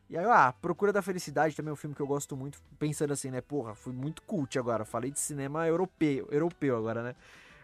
E 0.09 0.17
aí, 0.17 0.25
ah, 0.25 0.53
Procura 0.61 0.93
da 0.93 1.01
Felicidade 1.01 1.55
também 1.55 1.69
é 1.69 1.73
um 1.73 1.77
filme 1.77 1.95
que 1.95 2.01
eu 2.01 2.07
gosto 2.07 2.37
muito, 2.37 2.61
pensando 2.77 3.11
assim, 3.11 3.31
né? 3.31 3.41
Porra, 3.41 3.73
fui 3.73 3.93
muito 3.93 4.21
cult 4.21 4.57
agora. 4.59 4.85
Falei 4.85 5.11
de 5.11 5.19
cinema 5.19 5.67
europeu, 5.67 6.27
europeu 6.31 6.77
agora, 6.77 7.01
né? 7.01 7.15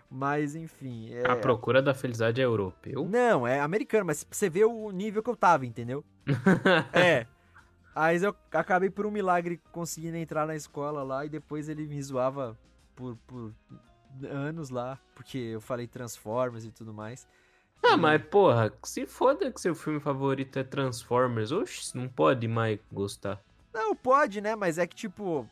Mas, 0.09 0.55
enfim. 0.55 1.13
É... 1.13 1.29
A 1.29 1.35
Procura 1.35 1.81
da 1.81 1.93
Felicidade 1.93 2.41
é 2.41 2.43
europeu? 2.43 3.07
Não, 3.07 3.47
é 3.47 3.59
americano, 3.59 4.05
mas 4.05 4.25
você 4.29 4.49
vê 4.49 4.65
o 4.65 4.91
nível 4.91 5.21
que 5.21 5.29
eu 5.29 5.35
tava, 5.35 5.65
entendeu? 5.65 6.03
é. 6.91 7.27
Aí 7.95 8.21
eu 8.23 8.35
acabei 8.51 8.89
por 8.89 9.05
um 9.05 9.11
milagre 9.11 9.61
conseguindo 9.71 10.17
entrar 10.17 10.47
na 10.47 10.55
escola 10.55 11.03
lá 11.03 11.25
e 11.25 11.29
depois 11.29 11.69
ele 11.69 11.87
me 11.87 12.01
zoava 12.01 12.57
por, 12.95 13.17
por 13.27 13.53
anos 14.23 14.69
lá, 14.69 14.99
porque 15.13 15.37
eu 15.37 15.61
falei 15.61 15.87
Transformers 15.87 16.65
e 16.65 16.71
tudo 16.71 16.93
mais. 16.93 17.27
Ah, 17.83 17.97
mas 17.97 18.21
porra, 18.23 18.71
se 18.83 19.05
foda 19.05 19.51
que 19.51 19.59
seu 19.59 19.73
filme 19.73 19.99
favorito 19.99 20.57
é 20.57 20.63
Transformers, 20.63 21.51
oxe, 21.51 21.97
não 21.97 22.07
pode 22.07 22.47
mais 22.47 22.79
gostar. 22.91 23.41
Não, 23.73 23.95
pode, 23.95 24.41
né? 24.41 24.55
Mas 24.55 24.77
é 24.77 24.85
que, 24.85 24.95
tipo, 24.95 25.49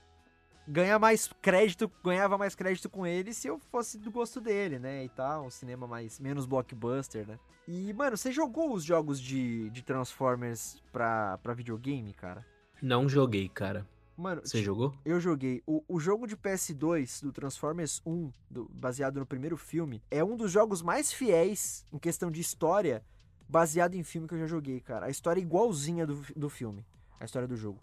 ganha 0.67 0.99
mais 0.99 1.29
crédito, 1.41 1.91
ganhava 2.03 2.37
mais 2.37 2.53
crédito 2.53 2.89
com 2.89 3.05
ele 3.05 3.33
se 3.33 3.47
eu 3.47 3.57
fosse 3.71 3.97
do 3.97 4.11
gosto 4.11 4.39
dele, 4.39 4.77
né? 4.77 5.03
E 5.03 5.09
tal, 5.09 5.45
um 5.45 5.49
cinema 5.49 5.87
mais 5.87 6.19
menos 6.19 6.45
blockbuster, 6.45 7.27
né? 7.27 7.39
E, 7.67 7.93
mano, 7.93 8.17
você 8.17 8.31
jogou 8.31 8.73
os 8.73 8.83
jogos 8.83 9.19
de, 9.19 9.69
de 9.71 9.81
Transformers 9.81 10.81
pra, 10.91 11.37
pra 11.39 11.53
videogame, 11.53 12.13
cara? 12.13 12.45
Não 12.81 13.07
joguei, 13.07 13.49
cara. 13.49 13.85
Mano, 14.19 14.41
você 14.43 14.61
jogou? 14.61 14.93
Eu 15.05 15.17
joguei. 15.17 15.63
O, 15.65 15.81
o 15.87 15.97
jogo 15.97 16.27
de 16.27 16.35
PS2 16.35 17.23
do 17.23 17.31
Transformers 17.31 18.01
1, 18.05 18.33
do, 18.49 18.69
baseado 18.73 19.17
no 19.17 19.25
primeiro 19.25 19.55
filme, 19.55 20.03
é 20.11 20.21
um 20.21 20.35
dos 20.35 20.51
jogos 20.51 20.81
mais 20.81 21.13
fiéis 21.13 21.85
em 21.89 21.97
questão 21.97 22.29
de 22.29 22.41
história, 22.41 23.01
baseado 23.47 23.95
em 23.95 24.03
filme 24.03 24.27
que 24.27 24.33
eu 24.33 24.39
já 24.39 24.45
joguei, 24.45 24.81
cara. 24.81 25.05
A 25.05 25.09
história 25.09 25.39
é 25.39 25.43
igualzinha 25.43 26.05
do, 26.05 26.21
do 26.35 26.49
filme, 26.49 26.85
a 27.17 27.23
história 27.23 27.47
do 27.47 27.55
jogo. 27.55 27.79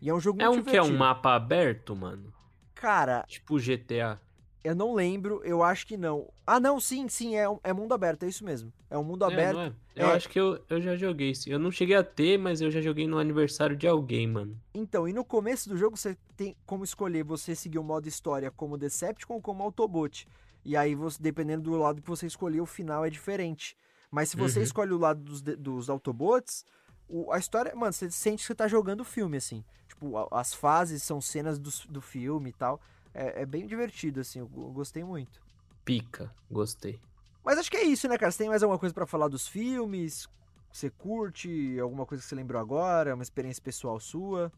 E 0.00 0.08
é 0.08 0.14
um 0.14 0.20
jogo 0.20 0.40
é 0.40 0.48
um 0.48 0.52
divertido. 0.52 0.70
que 0.70 0.90
é 0.90 0.94
um 0.94 0.96
mapa 0.96 1.34
aberto, 1.34 1.96
mano? 1.96 2.32
Cara. 2.72 3.24
Tipo 3.26 3.58
GTA. 3.58 4.20
Eu 4.62 4.74
não 4.74 4.94
lembro, 4.94 5.40
eu 5.42 5.62
acho 5.62 5.86
que 5.86 5.96
não. 5.96 6.30
Ah, 6.46 6.60
não, 6.60 6.78
sim, 6.78 7.08
sim, 7.08 7.34
é, 7.34 7.44
é 7.64 7.72
mundo 7.72 7.94
aberto, 7.94 8.24
é 8.24 8.28
isso 8.28 8.44
mesmo. 8.44 8.70
É 8.90 8.98
um 8.98 9.02
mundo 9.02 9.24
é, 9.24 9.32
aberto. 9.32 9.58
É? 9.58 10.02
Eu 10.02 10.08
é. 10.08 10.12
acho 10.12 10.28
que 10.28 10.38
eu, 10.38 10.62
eu 10.68 10.80
já 10.82 10.94
joguei. 10.96 11.32
Eu 11.46 11.58
não 11.58 11.70
cheguei 11.70 11.96
a 11.96 12.04
ter, 12.04 12.38
mas 12.38 12.60
eu 12.60 12.70
já 12.70 12.80
joguei 12.80 13.06
no 13.06 13.18
aniversário 13.18 13.74
de 13.74 13.88
alguém, 13.88 14.26
mano. 14.26 14.60
Então, 14.74 15.08
e 15.08 15.12
no 15.14 15.24
começo 15.24 15.68
do 15.68 15.78
jogo 15.78 15.96
você 15.96 16.16
tem 16.36 16.54
como 16.66 16.84
escolher 16.84 17.24
você 17.24 17.54
seguir 17.54 17.78
o 17.78 17.82
modo 17.82 18.06
história 18.06 18.50
como 18.50 18.76
Decepticon 18.76 19.34
ou 19.34 19.40
como 19.40 19.62
Autobot. 19.62 20.28
E 20.62 20.76
aí, 20.76 20.94
você, 20.94 21.22
dependendo 21.22 21.70
do 21.70 21.76
lado 21.76 22.02
que 22.02 22.08
você 22.08 22.26
escolher, 22.26 22.60
o 22.60 22.66
final 22.66 23.02
é 23.04 23.08
diferente. 23.08 23.74
Mas 24.10 24.28
se 24.28 24.36
você 24.36 24.58
uhum. 24.58 24.64
escolhe 24.64 24.92
o 24.92 24.98
lado 24.98 25.22
dos, 25.22 25.40
dos 25.40 25.88
Autobots, 25.88 26.66
o, 27.08 27.32
a 27.32 27.38
história, 27.38 27.74
mano, 27.74 27.92
você 27.92 28.10
sente 28.10 28.42
que 28.42 28.46
você 28.46 28.54
tá 28.54 28.68
jogando 28.68 29.00
o 29.00 29.04
filme, 29.04 29.38
assim. 29.38 29.64
Tipo, 29.88 30.28
as 30.34 30.52
fases 30.52 31.02
são 31.02 31.20
cenas 31.20 31.58
do, 31.58 31.70
do 31.88 32.00
filme 32.00 32.50
e 32.50 32.52
tal. 32.52 32.80
É, 33.14 33.42
é 33.42 33.46
bem 33.46 33.66
divertido, 33.66 34.20
assim, 34.20 34.38
eu, 34.38 34.50
eu 34.56 34.70
gostei 34.72 35.04
muito. 35.04 35.40
Pica, 35.84 36.32
gostei. 36.50 37.00
Mas 37.44 37.58
acho 37.58 37.70
que 37.70 37.76
é 37.76 37.84
isso, 37.84 38.08
né, 38.08 38.16
cara? 38.16 38.30
Você 38.30 38.38
tem 38.38 38.48
mais 38.48 38.62
alguma 38.62 38.78
coisa 38.78 38.94
para 38.94 39.06
falar 39.06 39.28
dos 39.28 39.48
filmes? 39.48 40.28
Você 40.72 40.90
curte? 40.90 41.78
Alguma 41.80 42.06
coisa 42.06 42.22
que 42.22 42.28
você 42.28 42.34
lembrou 42.34 42.60
agora? 42.60 43.14
Uma 43.14 43.22
experiência 43.22 43.62
pessoal 43.62 43.98
sua? 43.98 44.52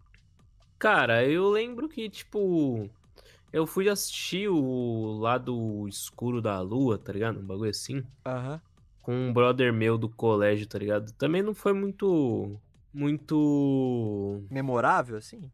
Cara, 0.78 1.24
eu 1.24 1.48
lembro 1.48 1.88
que, 1.88 2.08
tipo. 2.10 2.88
Eu 3.52 3.66
fui 3.66 3.88
assistir 3.88 4.48
o 4.48 5.18
lado 5.18 5.86
escuro 5.86 6.40
da 6.40 6.60
lua, 6.60 6.98
tá 6.98 7.12
ligado? 7.12 7.38
Um 7.38 7.46
bagulho 7.46 7.70
assim. 7.70 8.04
Aham. 8.26 8.54
Uhum. 8.54 8.60
Com 9.02 9.14
um 9.14 9.32
brother 9.32 9.72
meu 9.72 9.98
do 9.98 10.08
colégio, 10.08 10.66
tá 10.66 10.78
ligado? 10.78 11.12
Também 11.12 11.42
não 11.42 11.54
foi 11.54 11.72
muito. 11.72 12.58
Muito. 12.92 14.42
Memorável, 14.50 15.16
assim? 15.16 15.50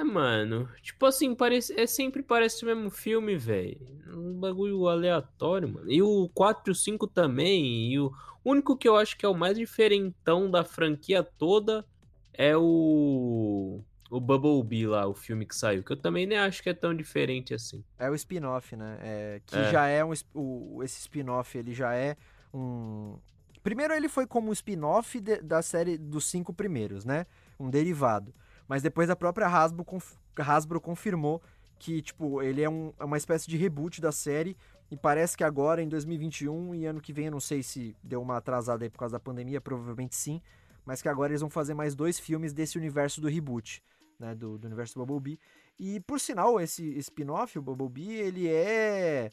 É, 0.00 0.04
mano. 0.04 0.68
Tipo 0.82 1.06
assim, 1.06 1.34
parece, 1.34 1.78
é 1.78 1.86
sempre 1.86 2.22
parece 2.22 2.62
o 2.64 2.66
mesmo 2.66 2.90
filme, 2.90 3.36
velho. 3.36 3.78
Um 4.08 4.34
bagulho 4.38 4.88
aleatório, 4.88 5.68
mano. 5.68 5.90
E 5.90 6.02
o 6.02 6.28
4 6.34 6.70
e 6.70 6.72
o 6.72 6.74
5 6.74 7.06
também. 7.06 7.92
E 7.92 7.98
o 7.98 8.12
único 8.44 8.76
que 8.76 8.88
eu 8.88 8.96
acho 8.96 9.16
que 9.16 9.24
é 9.24 9.28
o 9.28 9.34
mais 9.34 9.56
diferentão 9.58 10.50
da 10.50 10.64
franquia 10.64 11.22
toda 11.22 11.84
é 12.32 12.56
o. 12.56 13.80
o 14.10 14.20
Bumblebee 14.20 14.86
lá, 14.86 15.06
o 15.06 15.14
filme 15.14 15.46
que 15.46 15.54
saiu, 15.56 15.82
que 15.82 15.92
eu 15.92 15.96
também 15.96 16.26
nem 16.26 16.38
acho 16.38 16.62
que 16.62 16.68
é 16.68 16.74
tão 16.74 16.94
diferente 16.94 17.54
assim. 17.54 17.82
É 17.98 18.10
o 18.10 18.14
spin-off, 18.14 18.76
né? 18.76 18.98
É, 19.00 19.40
que 19.46 19.56
É. 19.56 19.70
já 19.70 19.86
é 19.86 20.04
um. 20.04 20.12
O, 20.34 20.82
esse 20.82 21.00
spin-off, 21.00 21.56
ele 21.56 21.72
já 21.72 21.94
é 21.94 22.16
um. 22.52 23.16
Primeiro, 23.62 23.92
ele 23.94 24.08
foi 24.08 24.26
como 24.28 24.50
um 24.50 24.52
spin-off 24.52 25.20
da 25.20 25.60
série 25.60 25.98
dos 25.98 26.26
cinco 26.26 26.52
primeiros, 26.52 27.04
né? 27.04 27.26
Um 27.58 27.68
derivado. 27.68 28.32
Mas 28.68 28.82
depois 28.82 29.08
a 29.10 29.16
própria 29.16 29.46
Hasbro, 29.46 29.84
conf- 29.84 30.16
Hasbro 30.38 30.80
confirmou 30.80 31.40
que, 31.78 32.00
tipo, 32.02 32.42
ele 32.42 32.62
é, 32.62 32.68
um- 32.70 32.92
é 32.98 33.04
uma 33.04 33.16
espécie 33.16 33.48
de 33.48 33.56
reboot 33.56 34.00
da 34.00 34.10
série. 34.12 34.56
E 34.90 34.96
parece 34.96 35.36
que 35.36 35.42
agora, 35.44 35.82
em 35.82 35.88
2021 35.88 36.74
e 36.74 36.86
ano 36.86 37.00
que 37.00 37.12
vem, 37.12 37.26
eu 37.26 37.32
não 37.32 37.40
sei 37.40 37.62
se 37.62 37.94
deu 38.02 38.22
uma 38.22 38.36
atrasada 38.36 38.84
aí 38.84 38.90
por 38.90 38.98
causa 38.98 39.14
da 39.14 39.20
pandemia, 39.20 39.60
provavelmente 39.60 40.14
sim. 40.14 40.40
Mas 40.84 41.02
que 41.02 41.08
agora 41.08 41.32
eles 41.32 41.40
vão 41.40 41.50
fazer 41.50 41.74
mais 41.74 41.94
dois 41.94 42.18
filmes 42.18 42.52
desse 42.52 42.78
universo 42.78 43.20
do 43.20 43.28
reboot, 43.28 43.82
né? 44.18 44.34
Do, 44.34 44.56
do 44.56 44.66
universo 44.66 44.94
do 44.94 45.04
Bumblebee. 45.04 45.38
E 45.78 45.98
por 46.00 46.20
sinal, 46.20 46.60
esse 46.60 46.96
spin-off, 47.00 47.58
o 47.58 47.62
Bumblebee, 47.62 48.14
ele 48.14 48.48
é 48.48 49.32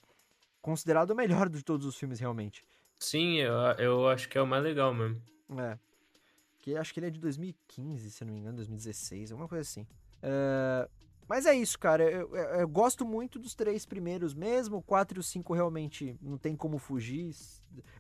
considerado 0.61 1.11
o 1.11 1.15
melhor 1.15 1.47
de 1.49 1.63
todos 1.63 1.85
os 1.85 1.95
filmes, 1.95 2.19
realmente. 2.19 2.65
Sim, 2.99 3.35
eu, 3.39 3.53
eu 3.77 4.07
acho 4.07 4.27
que 4.29 4.37
é 4.37 4.41
o 4.41 4.47
mais 4.47 4.63
legal 4.63 4.93
mesmo. 4.93 5.21
É. 5.59 5.77
Que 6.63 6.77
acho 6.77 6.93
que 6.93 6.99
ele 7.01 7.07
é 7.07 7.09
de 7.09 7.19
2015, 7.19 8.09
se 8.09 8.23
eu 8.23 8.25
não 8.27 8.33
me 8.33 8.39
engano, 8.39 8.55
2016, 8.55 9.33
alguma 9.33 9.49
coisa 9.49 9.61
assim. 9.61 9.85
É, 10.21 10.87
Mas 11.27 11.45
é 11.45 11.53
isso, 11.53 11.77
cara. 11.77 12.03
Eu, 12.03 12.33
eu- 12.35 12.43
eu 12.61 12.67
gosto 12.67 13.05
muito 13.05 13.37
dos 13.39 13.53
três 13.55 13.85
primeiros 13.85 14.33
mesmo. 14.33 14.77
O 14.77 14.81
4 14.81 15.17
e 15.17 15.21
o 15.21 15.23
5 15.23 15.53
realmente 15.53 16.17
não 16.21 16.37
tem 16.37 16.55
como 16.55 16.77
fugir. 16.77 17.33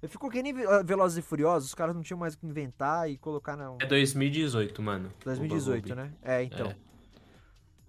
Eu 0.01 0.07
fico 0.09 0.29
que 0.29 0.41
nem 0.43 0.53
Ve- 0.53 0.83
Velozes 0.83 1.17
e 1.17 1.21
Furiosos, 1.21 1.69
os 1.69 1.75
caras 1.75 1.93
não 1.95 2.01
tinham 2.03 2.17
mais 2.17 2.33
o 2.35 2.37
que 2.37 2.45
inventar 2.45 3.09
e 3.09 3.17
colocar 3.17 3.55
na. 3.57 3.75
É 3.81 3.85
2018, 3.85 4.81
mano. 4.81 5.09
o 5.21 5.25
2018, 5.25 5.87
Bumblebee. 5.89 6.09
né? 6.09 6.17
É, 6.21 6.43
então. 6.43 6.67
É. 6.67 6.75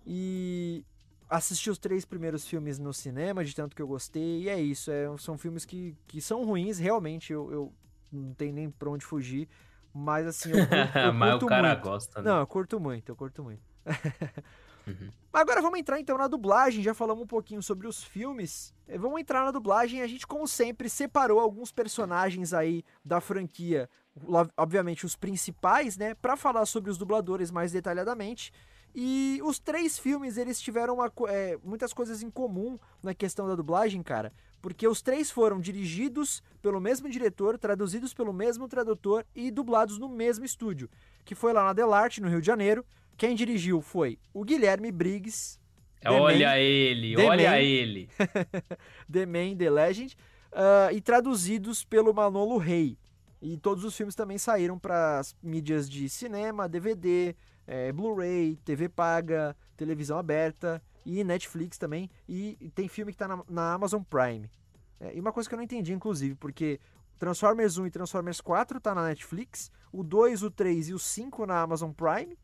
E 0.06 0.84
assisti 1.28 1.70
os 1.70 1.78
três 1.78 2.04
primeiros 2.04 2.46
filmes 2.46 2.78
no 2.78 2.92
cinema, 2.92 3.44
de 3.44 3.54
tanto 3.54 3.74
que 3.74 3.82
eu 3.82 3.86
gostei, 3.88 4.42
e 4.42 4.48
é 4.48 4.60
isso. 4.60 4.90
é- 4.90 5.06
são 5.18 5.36
filmes 5.38 5.64
que, 5.64 5.96
que 6.06 6.20
são 6.20 6.44
ruins, 6.44 6.78
realmente, 6.78 7.32
eu, 7.32 7.50
eu 7.52 7.72
não 8.12 8.34
tenho 8.34 8.52
nem 8.52 8.70
pra 8.70 8.90
onde 8.90 9.04
fugir. 9.04 9.48
Mas 9.94 10.26
assim, 10.26 10.50
eu, 10.50 10.66
curto- 10.66 10.98
eu 10.98 11.12
Mas 11.14 11.30
curto 11.32 11.46
o 11.46 11.48
cara 11.48 11.68
muito. 11.68 11.82
gosta, 11.84 12.20
né? 12.22 12.30
Não, 12.30 12.38
eu 12.40 12.46
curto 12.46 12.80
muito, 12.80 13.08
eu 13.10 13.16
curto 13.16 13.42
muito. 13.44 13.62
Uhum. 14.86 15.08
Agora 15.32 15.62
vamos 15.62 15.78
entrar 15.78 15.98
então 15.98 16.18
na 16.18 16.28
dublagem, 16.28 16.82
já 16.82 16.92
falamos 16.92 17.24
um 17.24 17.26
pouquinho 17.26 17.62
sobre 17.62 17.86
os 17.86 18.04
filmes. 18.04 18.74
Eh, 18.86 18.98
Vamos 18.98 19.18
entrar 19.18 19.42
na 19.42 19.50
dublagem, 19.50 20.02
a 20.02 20.06
gente 20.06 20.26
como 20.26 20.46
sempre 20.46 20.90
separou 20.90 21.40
alguns 21.40 21.72
personagens 21.72 22.52
aí 22.52 22.84
da 23.02 23.18
franquia, 23.18 23.88
obviamente 24.58 25.06
os 25.06 25.16
principais, 25.16 25.96
né, 25.96 26.14
Pra 26.14 26.36
falar 26.36 26.66
sobre 26.66 26.90
os 26.90 26.98
dubladores 26.98 27.50
mais 27.50 27.72
detalhadamente. 27.72 28.52
E 28.94 29.40
os 29.42 29.58
três 29.58 29.98
filmes, 29.98 30.36
eles 30.36 30.60
tiveram 30.60 30.96
uma 30.96 31.10
eh, 31.28 31.58
muitas 31.64 31.94
coisas 31.94 32.22
em 32.22 32.30
comum 32.30 32.78
na 33.02 33.14
questão 33.14 33.48
da 33.48 33.54
dublagem, 33.54 34.02
cara. 34.02 34.34
Porque 34.64 34.88
os 34.88 35.02
três 35.02 35.30
foram 35.30 35.60
dirigidos 35.60 36.42
pelo 36.62 36.80
mesmo 36.80 37.06
diretor, 37.10 37.58
traduzidos 37.58 38.14
pelo 38.14 38.32
mesmo 38.32 38.66
tradutor 38.66 39.26
e 39.36 39.50
dublados 39.50 39.98
no 39.98 40.08
mesmo 40.08 40.42
estúdio. 40.42 40.88
Que 41.22 41.34
foi 41.34 41.52
lá 41.52 41.62
na 41.64 41.74
Delarte, 41.74 42.18
no 42.22 42.30
Rio 42.30 42.40
de 42.40 42.46
Janeiro. 42.46 42.82
Quem 43.14 43.34
dirigiu 43.34 43.82
foi 43.82 44.18
o 44.32 44.42
Guilherme 44.42 44.90
Briggs, 44.90 45.60
Olha 46.02 46.48
Man- 46.48 46.56
ele, 46.56 47.14
The 47.14 47.26
olha 47.26 47.50
Man. 47.50 47.56
ele. 47.58 48.08
The 49.12 49.26
Man, 49.26 49.54
The 49.58 49.68
Legend, 49.68 50.16
ah, 50.50 50.88
e 50.94 51.00
traduzidos 51.02 51.84
pelo 51.84 52.14
Manolo 52.14 52.56
Rey. 52.56 52.96
E 53.42 53.58
todos 53.58 53.84
os 53.84 53.94
filmes 53.94 54.14
também 54.14 54.38
saíram 54.38 54.78
para 54.78 55.18
as 55.18 55.36
mídias 55.42 55.90
de 55.90 56.08
cinema, 56.08 56.66
DVD, 56.66 57.36
eh, 57.66 57.92
Blu-ray, 57.92 58.56
TV 58.64 58.88
paga, 58.88 59.54
televisão 59.74 60.18
aberta 60.18 60.82
e 61.04 61.22
Netflix 61.24 61.78
também. 61.78 62.10
E, 62.28 62.56
e 62.60 62.70
tem 62.70 62.88
filme 62.88 63.12
que 63.12 63.18
tá 63.18 63.28
na, 63.28 63.42
na 63.48 63.72
Amazon 63.74 64.02
Prime. 64.02 64.50
É, 65.00 65.16
e 65.16 65.20
uma 65.20 65.32
coisa 65.32 65.48
que 65.48 65.54
eu 65.54 65.56
não 65.56 65.64
entendi, 65.64 65.92
inclusive, 65.92 66.34
porque 66.34 66.80
Transformers 67.18 67.78
1 67.78 67.86
e 67.86 67.90
Transformers 67.90 68.40
4 68.40 68.80
tá 68.80 68.94
na 68.94 69.04
Netflix, 69.04 69.70
o 69.92 70.02
2, 70.02 70.42
o 70.42 70.50
3 70.50 70.88
e 70.88 70.94
o 70.94 70.98
5 70.98 71.46
na 71.46 71.60
Amazon 71.60 71.90
Prime, 71.92 72.36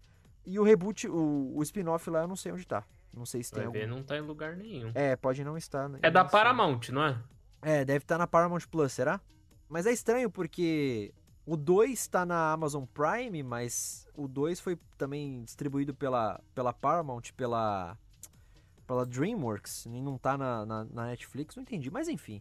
e 0.45 0.59
o 0.59 0.62
reboot, 0.62 1.09
o, 1.09 1.53
o 1.57 1.62
spin-off 1.62 2.09
lá 2.11 2.23
eu 2.23 2.29
não 2.29 2.37
sei 2.37 2.53
onde 2.53 2.66
tá. 2.66 2.85
Não 3.12 3.27
sei 3.27 3.43
se 3.43 3.51
tem 3.53 3.64
algum. 3.64 3.87
não 3.87 4.03
tá 4.03 4.16
em 4.16 4.21
lugar 4.21 4.57
nenhum. 4.57 4.93
É, 4.95 5.16
pode 5.16 5.43
não 5.43 5.57
estar. 5.57 5.88
né? 5.88 5.99
É 6.03 6.11
da. 6.11 6.25
Paramount, 6.25 6.90
não 6.90 7.05
é? 7.05 7.19
É, 7.61 7.85
deve 7.85 8.05
estar 8.05 8.16
na 8.16 8.27
Paramount 8.27 8.61
Plus, 8.71 8.93
será? 8.93 9.21
Mas 9.69 9.87
é 9.87 9.93
estranho 9.93 10.31
porque 10.31 11.12
o 11.50 11.56
2 11.56 12.06
tá 12.06 12.24
na 12.24 12.52
Amazon 12.52 12.84
Prime, 12.84 13.42
mas 13.42 14.06
o 14.14 14.28
2 14.28 14.60
foi 14.60 14.78
também 14.96 15.42
distribuído 15.42 15.92
pela, 15.92 16.40
pela 16.54 16.72
Paramount, 16.72 17.32
pela, 17.36 17.98
pela 18.86 19.04
DreamWorks, 19.04 19.84
e 19.86 20.00
não 20.00 20.16
tá 20.16 20.38
na, 20.38 20.64
na, 20.64 20.84
na 20.84 21.06
Netflix, 21.06 21.56
não 21.56 21.64
entendi, 21.64 21.90
mas 21.90 22.06
enfim. 22.06 22.40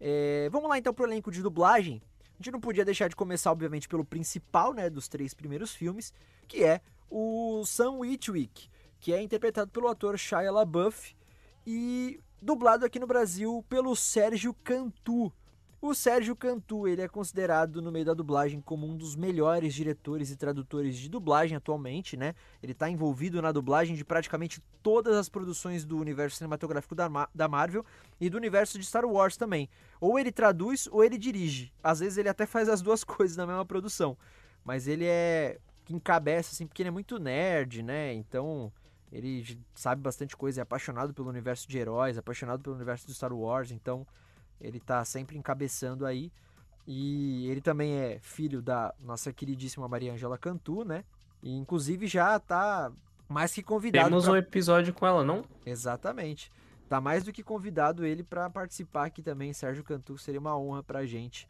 É, 0.00 0.48
vamos 0.50 0.70
lá 0.70 0.78
então 0.78 0.94
pro 0.94 1.04
elenco 1.04 1.30
de 1.30 1.42
dublagem. 1.42 2.00
A 2.32 2.36
gente 2.38 2.50
não 2.50 2.58
podia 2.58 2.82
deixar 2.82 3.08
de 3.08 3.14
começar, 3.14 3.52
obviamente, 3.52 3.86
pelo 3.86 4.06
principal, 4.06 4.72
né, 4.72 4.88
dos 4.88 5.06
três 5.06 5.34
primeiros 5.34 5.74
filmes, 5.74 6.10
que 6.48 6.64
é 6.64 6.80
o 7.10 7.62
Sam 7.66 7.98
Witwick, 7.98 8.70
que 8.98 9.12
é 9.12 9.20
interpretado 9.20 9.70
pelo 9.70 9.86
ator 9.86 10.16
Shia 10.16 10.50
LaBeouf 10.50 11.14
e 11.66 12.18
dublado 12.40 12.86
aqui 12.86 12.98
no 12.98 13.06
Brasil 13.06 13.62
pelo 13.68 13.94
Sérgio 13.94 14.54
Cantu. 14.64 15.30
O 15.88 15.94
Sérgio 15.94 16.34
Cantu, 16.34 16.88
ele 16.88 17.00
é 17.00 17.06
considerado 17.06 17.80
no 17.80 17.92
meio 17.92 18.04
da 18.04 18.12
dublagem 18.12 18.60
como 18.60 18.88
um 18.88 18.96
dos 18.96 19.14
melhores 19.14 19.72
diretores 19.72 20.32
e 20.32 20.36
tradutores 20.36 20.96
de 20.96 21.08
dublagem 21.08 21.56
atualmente, 21.56 22.16
né? 22.16 22.34
Ele 22.60 22.72
está 22.72 22.90
envolvido 22.90 23.40
na 23.40 23.52
dublagem 23.52 23.94
de 23.94 24.04
praticamente 24.04 24.60
todas 24.82 25.14
as 25.14 25.28
produções 25.28 25.84
do 25.84 25.96
universo 25.96 26.38
cinematográfico 26.38 26.92
da, 26.92 27.08
Ma- 27.08 27.28
da 27.32 27.46
Marvel 27.46 27.86
e 28.20 28.28
do 28.28 28.36
universo 28.36 28.80
de 28.80 28.84
Star 28.84 29.04
Wars 29.04 29.36
também. 29.36 29.68
Ou 30.00 30.18
ele 30.18 30.32
traduz 30.32 30.88
ou 30.90 31.04
ele 31.04 31.16
dirige. 31.16 31.72
Às 31.80 32.00
vezes 32.00 32.18
ele 32.18 32.28
até 32.28 32.46
faz 32.46 32.68
as 32.68 32.82
duas 32.82 33.04
coisas 33.04 33.36
na 33.36 33.46
mesma 33.46 33.64
produção. 33.64 34.18
Mas 34.64 34.88
ele 34.88 35.04
é 35.04 35.60
que 35.84 35.94
encabeça, 35.94 36.50
assim, 36.52 36.66
porque 36.66 36.82
ele 36.82 36.88
é 36.88 36.92
muito 36.92 37.16
nerd, 37.20 37.80
né? 37.84 38.12
Então, 38.12 38.72
ele 39.12 39.56
sabe 39.72 40.02
bastante 40.02 40.36
coisa, 40.36 40.60
é 40.60 40.62
apaixonado 40.62 41.14
pelo 41.14 41.28
universo 41.28 41.68
de 41.68 41.78
heróis, 41.78 42.18
apaixonado 42.18 42.60
pelo 42.60 42.74
universo 42.74 43.06
de 43.06 43.14
Star 43.14 43.32
Wars, 43.32 43.70
então 43.70 44.04
ele 44.60 44.80
tá 44.80 45.04
sempre 45.04 45.36
encabeçando 45.36 46.04
aí. 46.06 46.32
E 46.86 47.48
ele 47.50 47.60
também 47.60 47.94
é 47.94 48.18
filho 48.20 48.62
da 48.62 48.94
nossa 49.00 49.32
queridíssima 49.32 49.88
Maria 49.88 50.12
Angela 50.12 50.38
Cantu, 50.38 50.84
né? 50.84 51.04
E 51.42 51.52
inclusive 51.56 52.06
já 52.06 52.38
tá 52.38 52.92
mais 53.28 53.52
que 53.52 53.62
convidado 53.62 54.08
Temos 54.08 54.24
pra- 54.24 54.32
um 54.34 54.36
episódio 54.36 54.94
com 54.94 55.04
ela, 55.06 55.24
não? 55.24 55.44
Exatamente. 55.64 56.50
Tá 56.88 57.00
mais 57.00 57.24
do 57.24 57.32
que 57.32 57.42
convidado 57.42 58.06
ele 58.06 58.22
pra 58.22 58.48
participar 58.48 59.06
aqui 59.06 59.20
também, 59.20 59.52
Sérgio 59.52 59.82
Cantu, 59.82 60.16
seria 60.16 60.38
uma 60.38 60.56
honra 60.56 60.82
pra 60.84 61.04
gente. 61.04 61.48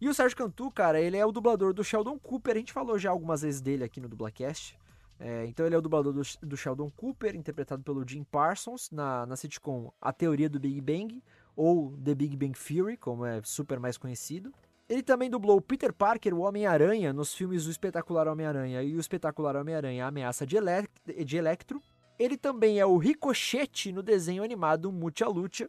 E 0.00 0.08
o 0.08 0.14
Sérgio 0.14 0.36
Cantu, 0.38 0.70
cara, 0.70 0.98
ele 0.98 1.16
é 1.18 1.26
o 1.26 1.32
dublador 1.32 1.74
do 1.74 1.84
Sheldon 1.84 2.18
Cooper, 2.18 2.54
a 2.54 2.58
gente 2.58 2.72
falou 2.72 2.98
já 2.98 3.10
algumas 3.10 3.42
vezes 3.42 3.60
dele 3.60 3.84
aqui 3.84 4.00
no 4.00 4.08
Dublacast. 4.08 4.78
É, 5.20 5.44
então 5.46 5.66
ele 5.66 5.74
é 5.74 5.78
o 5.78 5.82
dublador 5.82 6.12
do, 6.14 6.22
do 6.46 6.56
Sheldon 6.56 6.88
Cooper, 6.90 7.34
interpretado 7.36 7.82
pelo 7.82 8.06
Jim 8.08 8.22
Parsons, 8.24 8.88
na, 8.90 9.26
na 9.26 9.36
sitcom 9.36 9.92
A 10.00 10.12
Teoria 10.12 10.48
do 10.48 10.58
Big 10.60 10.80
Bang, 10.80 11.22
ou 11.58 11.92
The 12.04 12.14
Big 12.14 12.36
Bang 12.36 12.56
Theory, 12.56 12.96
como 12.96 13.26
é 13.26 13.42
super 13.42 13.80
mais 13.80 13.98
conhecido. 13.98 14.52
Ele 14.88 15.02
também 15.02 15.28
dublou 15.28 15.60
Peter 15.60 15.92
Parker, 15.92 16.32
o 16.32 16.42
Homem-Aranha, 16.42 17.12
nos 17.12 17.34
filmes 17.34 17.66
O 17.66 17.70
Espetacular 17.70 18.28
Homem-Aranha 18.28 18.80
e 18.80 18.94
O 18.94 19.00
Espetacular 19.00 19.56
Homem-Aranha, 19.56 20.04
A 20.04 20.08
Ameaça 20.08 20.46
de, 20.46 20.56
Elec 20.56 20.88
de 21.24 21.36
Electro. 21.36 21.82
Ele 22.16 22.36
também 22.36 22.78
é 22.78 22.86
o 22.86 22.96
Ricochete 22.96 23.90
no 23.90 24.04
desenho 24.04 24.44
animado 24.44 24.92
Mucha 24.92 25.26
Lucha. 25.26 25.68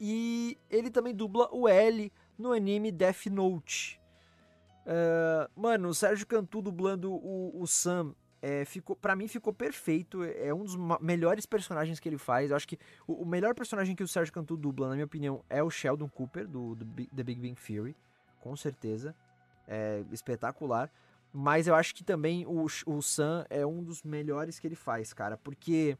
E 0.00 0.56
ele 0.70 0.88
também 0.88 1.12
dubla 1.12 1.48
o 1.52 1.66
L 1.66 2.12
no 2.38 2.52
anime 2.52 2.92
Death 2.92 3.26
Note. 3.26 4.00
Ah, 4.86 5.50
mano, 5.56 5.88
o 5.88 5.94
Sérgio 5.94 6.26
Cantu 6.26 6.62
dublando 6.62 7.12
o, 7.12 7.60
o 7.60 7.66
Sam, 7.66 8.14
é, 8.46 8.64
ficou, 8.66 8.94
pra 8.94 9.16
mim 9.16 9.26
ficou 9.26 9.54
perfeito. 9.54 10.22
É 10.22 10.52
um 10.52 10.64
dos 10.64 10.76
melhores 11.00 11.46
personagens 11.46 11.98
que 11.98 12.06
ele 12.06 12.18
faz. 12.18 12.50
Eu 12.50 12.56
acho 12.56 12.68
que 12.68 12.78
o, 13.06 13.22
o 13.22 13.26
melhor 13.26 13.54
personagem 13.54 13.96
que 13.96 14.02
o 14.02 14.08
Sérgio 14.08 14.34
Cantu 14.34 14.54
dubla, 14.54 14.88
na 14.88 14.94
minha 14.94 15.06
opinião, 15.06 15.42
é 15.48 15.62
o 15.62 15.70
Sheldon 15.70 16.08
Cooper, 16.10 16.46
do, 16.46 16.74
do 16.74 16.84
The 17.06 17.22
Big 17.22 17.40
Bang 17.40 17.54
Theory. 17.54 17.96
Com 18.40 18.54
certeza. 18.54 19.14
É 19.66 20.04
espetacular. 20.12 20.90
Mas 21.32 21.66
eu 21.66 21.74
acho 21.74 21.94
que 21.94 22.04
também 22.04 22.44
o, 22.46 22.66
o 22.86 23.00
Sam 23.02 23.46
é 23.48 23.64
um 23.64 23.82
dos 23.82 24.02
melhores 24.02 24.58
que 24.58 24.66
ele 24.66 24.76
faz, 24.76 25.14
cara. 25.14 25.38
Porque 25.38 25.96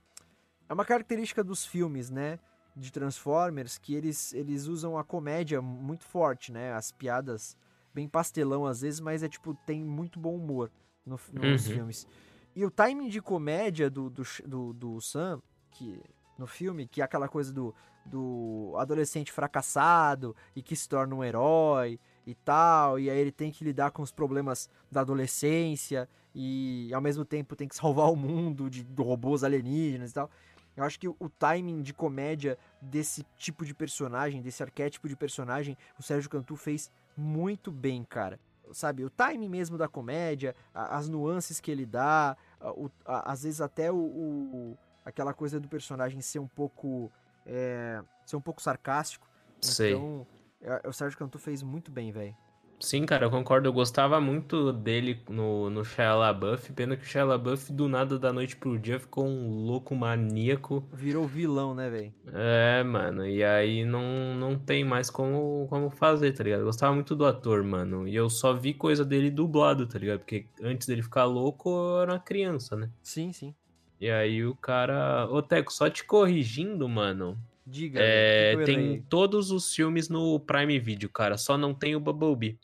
é 0.68 0.72
uma 0.74 0.85
característica 0.85 1.42
dos 1.42 1.64
filmes, 1.64 2.11
né? 2.11 2.38
De 2.76 2.92
Transformers, 2.92 3.78
que 3.78 3.94
eles, 3.94 4.35
eles 4.35 4.66
usam 4.66 4.98
a 4.98 5.02
comédia 5.04 5.62
muito 5.62 6.04
forte, 6.04 6.52
né? 6.52 6.74
As 6.74 6.92
piadas 6.92 7.57
bem 7.94 8.07
pastelão 8.07 8.66
às 8.66 8.83
vezes, 8.83 9.00
mas 9.00 9.22
é 9.22 9.28
tipo, 9.28 9.54
tem 9.64 9.83
muito 9.83 10.18
bom 10.20 10.35
humor 10.37 10.70
no, 11.07 11.18
nos 11.33 11.66
Uhum. 11.66 11.72
filmes. 11.74 12.07
E 12.56 12.64
o 12.64 12.70
timing 12.70 13.08
de 13.08 13.20
comédia 13.20 13.90
do, 13.90 14.08
do, 14.08 14.22
do, 14.46 14.72
do 14.72 15.00
Sam, 15.00 15.42
que 15.70 16.00
no 16.38 16.46
filme, 16.46 16.86
que 16.86 17.00
é 17.00 17.04
aquela 17.04 17.28
coisa 17.28 17.52
do, 17.52 17.74
do 18.04 18.74
adolescente 18.76 19.32
fracassado 19.32 20.36
e 20.54 20.62
que 20.62 20.76
se 20.76 20.88
torna 20.88 21.14
um 21.14 21.24
herói 21.24 21.98
e 22.26 22.34
tal, 22.34 22.98
e 22.98 23.10
aí 23.10 23.18
ele 23.18 23.32
tem 23.32 23.50
que 23.50 23.64
lidar 23.64 23.90
com 23.90 24.02
os 24.02 24.12
problemas 24.12 24.68
da 24.90 25.00
adolescência 25.00 26.08
e 26.34 26.90
ao 26.92 27.00
mesmo 27.00 27.24
tempo 27.24 27.56
tem 27.56 27.68
que 27.68 27.76
salvar 27.76 28.10
o 28.10 28.16
mundo 28.16 28.70
de, 28.70 28.86
robôs 28.96 29.44
alienígenas 29.44 30.10
e 30.10 30.14
tal. 30.14 30.30
Eu 30.76 30.82
acho 30.82 30.98
que 30.98 31.08
o 31.08 31.28
timing 31.38 31.82
de 31.82 31.94
comédia 31.94 32.58
desse 32.80 33.24
tipo 33.36 33.64
de 33.64 33.72
personagem, 33.72 34.42
desse 34.42 34.62
arquétipo 34.62 35.08
de 35.08 35.14
personagem, 35.14 35.76
o 35.98 36.02
Sérgio 36.02 36.28
Cantu 36.28 36.56
fez 36.56 36.90
muito 37.16 37.70
bem, 37.70 38.02
cara. 38.02 38.40
Sabe, 38.72 39.05
o 39.05 39.11
timing 39.11 39.48
mesmo 39.48 39.77
da 39.77 39.87
comédia, 39.87 40.55
as 40.72 41.09
nuances 41.09 41.61
que 41.61 41.70
ele 41.70 41.85
dá, 41.85 42.37
o, 42.61 42.90
às 43.05 43.42
vezes 43.42 43.61
até 43.61 43.92
o, 43.92 43.96
o, 43.96 44.79
aquela 45.05 45.35
coisa 45.35 45.61
do 45.61 45.68
personagem 45.68 46.20
ser 46.20 46.38
um 46.38 46.48
pouco 46.48 47.12
é, 47.46 48.03
ser 48.24 48.37
um 48.37 48.40
pouco 48.40 48.62
sarcástico. 48.62 49.29
Sei. 49.61 49.92
Então, 49.92 50.27
é, 50.61 50.88
o 50.88 50.92
Sérgio 50.92 51.18
Cantu 51.18 51.38
fez 51.38 51.62
muito 51.62 51.90
bem, 51.90 52.11
velho. 52.11 52.37
Sim, 52.84 53.06
cara, 53.06 53.24
eu 53.24 53.30
concordo. 53.30 53.66
Eu 53.66 53.72
gostava 53.72 54.20
muito 54.20 54.70
dele 54.70 55.18
no, 55.26 55.70
no 55.70 55.82
Shia 55.82 56.14
LaBeouf. 56.14 56.70
Pena 56.74 56.96
que 56.96 57.02
o 57.02 57.06
Shia 57.06 57.24
LaBeouf, 57.24 57.72
do 57.72 57.88
nada, 57.88 58.18
da 58.18 58.30
noite 58.30 58.56
pro 58.56 58.78
dia, 58.78 59.00
ficou 59.00 59.26
um 59.26 59.64
louco 59.64 59.94
maníaco. 59.94 60.86
Virou 60.92 61.26
vilão, 61.26 61.74
né, 61.74 61.88
velho? 61.88 62.12
É, 62.30 62.82
mano. 62.82 63.26
E 63.26 63.42
aí 63.42 63.86
não, 63.86 64.34
não 64.36 64.58
tem 64.58 64.84
mais 64.84 65.08
como, 65.08 65.66
como 65.70 65.88
fazer, 65.88 66.32
tá 66.32 66.44
ligado? 66.44 66.60
Eu 66.60 66.66
gostava 66.66 66.94
muito 66.94 67.16
do 67.16 67.24
ator, 67.24 67.64
mano. 67.64 68.06
E 68.06 68.14
eu 68.14 68.28
só 68.28 68.52
vi 68.52 68.74
coisa 68.74 69.02
dele 69.02 69.30
dublado, 69.30 69.86
tá 69.86 69.98
ligado? 69.98 70.18
Porque 70.18 70.46
antes 70.62 70.86
dele 70.86 71.02
ficar 71.02 71.24
louco, 71.24 71.70
eu 71.70 72.02
era 72.02 72.12
uma 72.12 72.20
criança, 72.20 72.76
né? 72.76 72.90
Sim, 73.02 73.32
sim. 73.32 73.54
E 73.98 74.10
aí 74.10 74.44
o 74.44 74.54
cara. 74.54 75.26
Ô, 75.30 75.40
Teco, 75.40 75.72
só 75.72 75.88
te 75.88 76.04
corrigindo, 76.04 76.86
mano. 76.86 77.38
Diga. 77.66 77.98
É, 78.02 78.62
tem 78.66 79.02
todos 79.08 79.50
os 79.50 79.74
filmes 79.74 80.10
no 80.10 80.38
Prime 80.38 80.78
Video, 80.78 81.08
cara. 81.08 81.38
Só 81.38 81.56
não 81.56 81.72
tem 81.72 81.96
o 81.96 82.00
Bumblebee. 82.00 82.58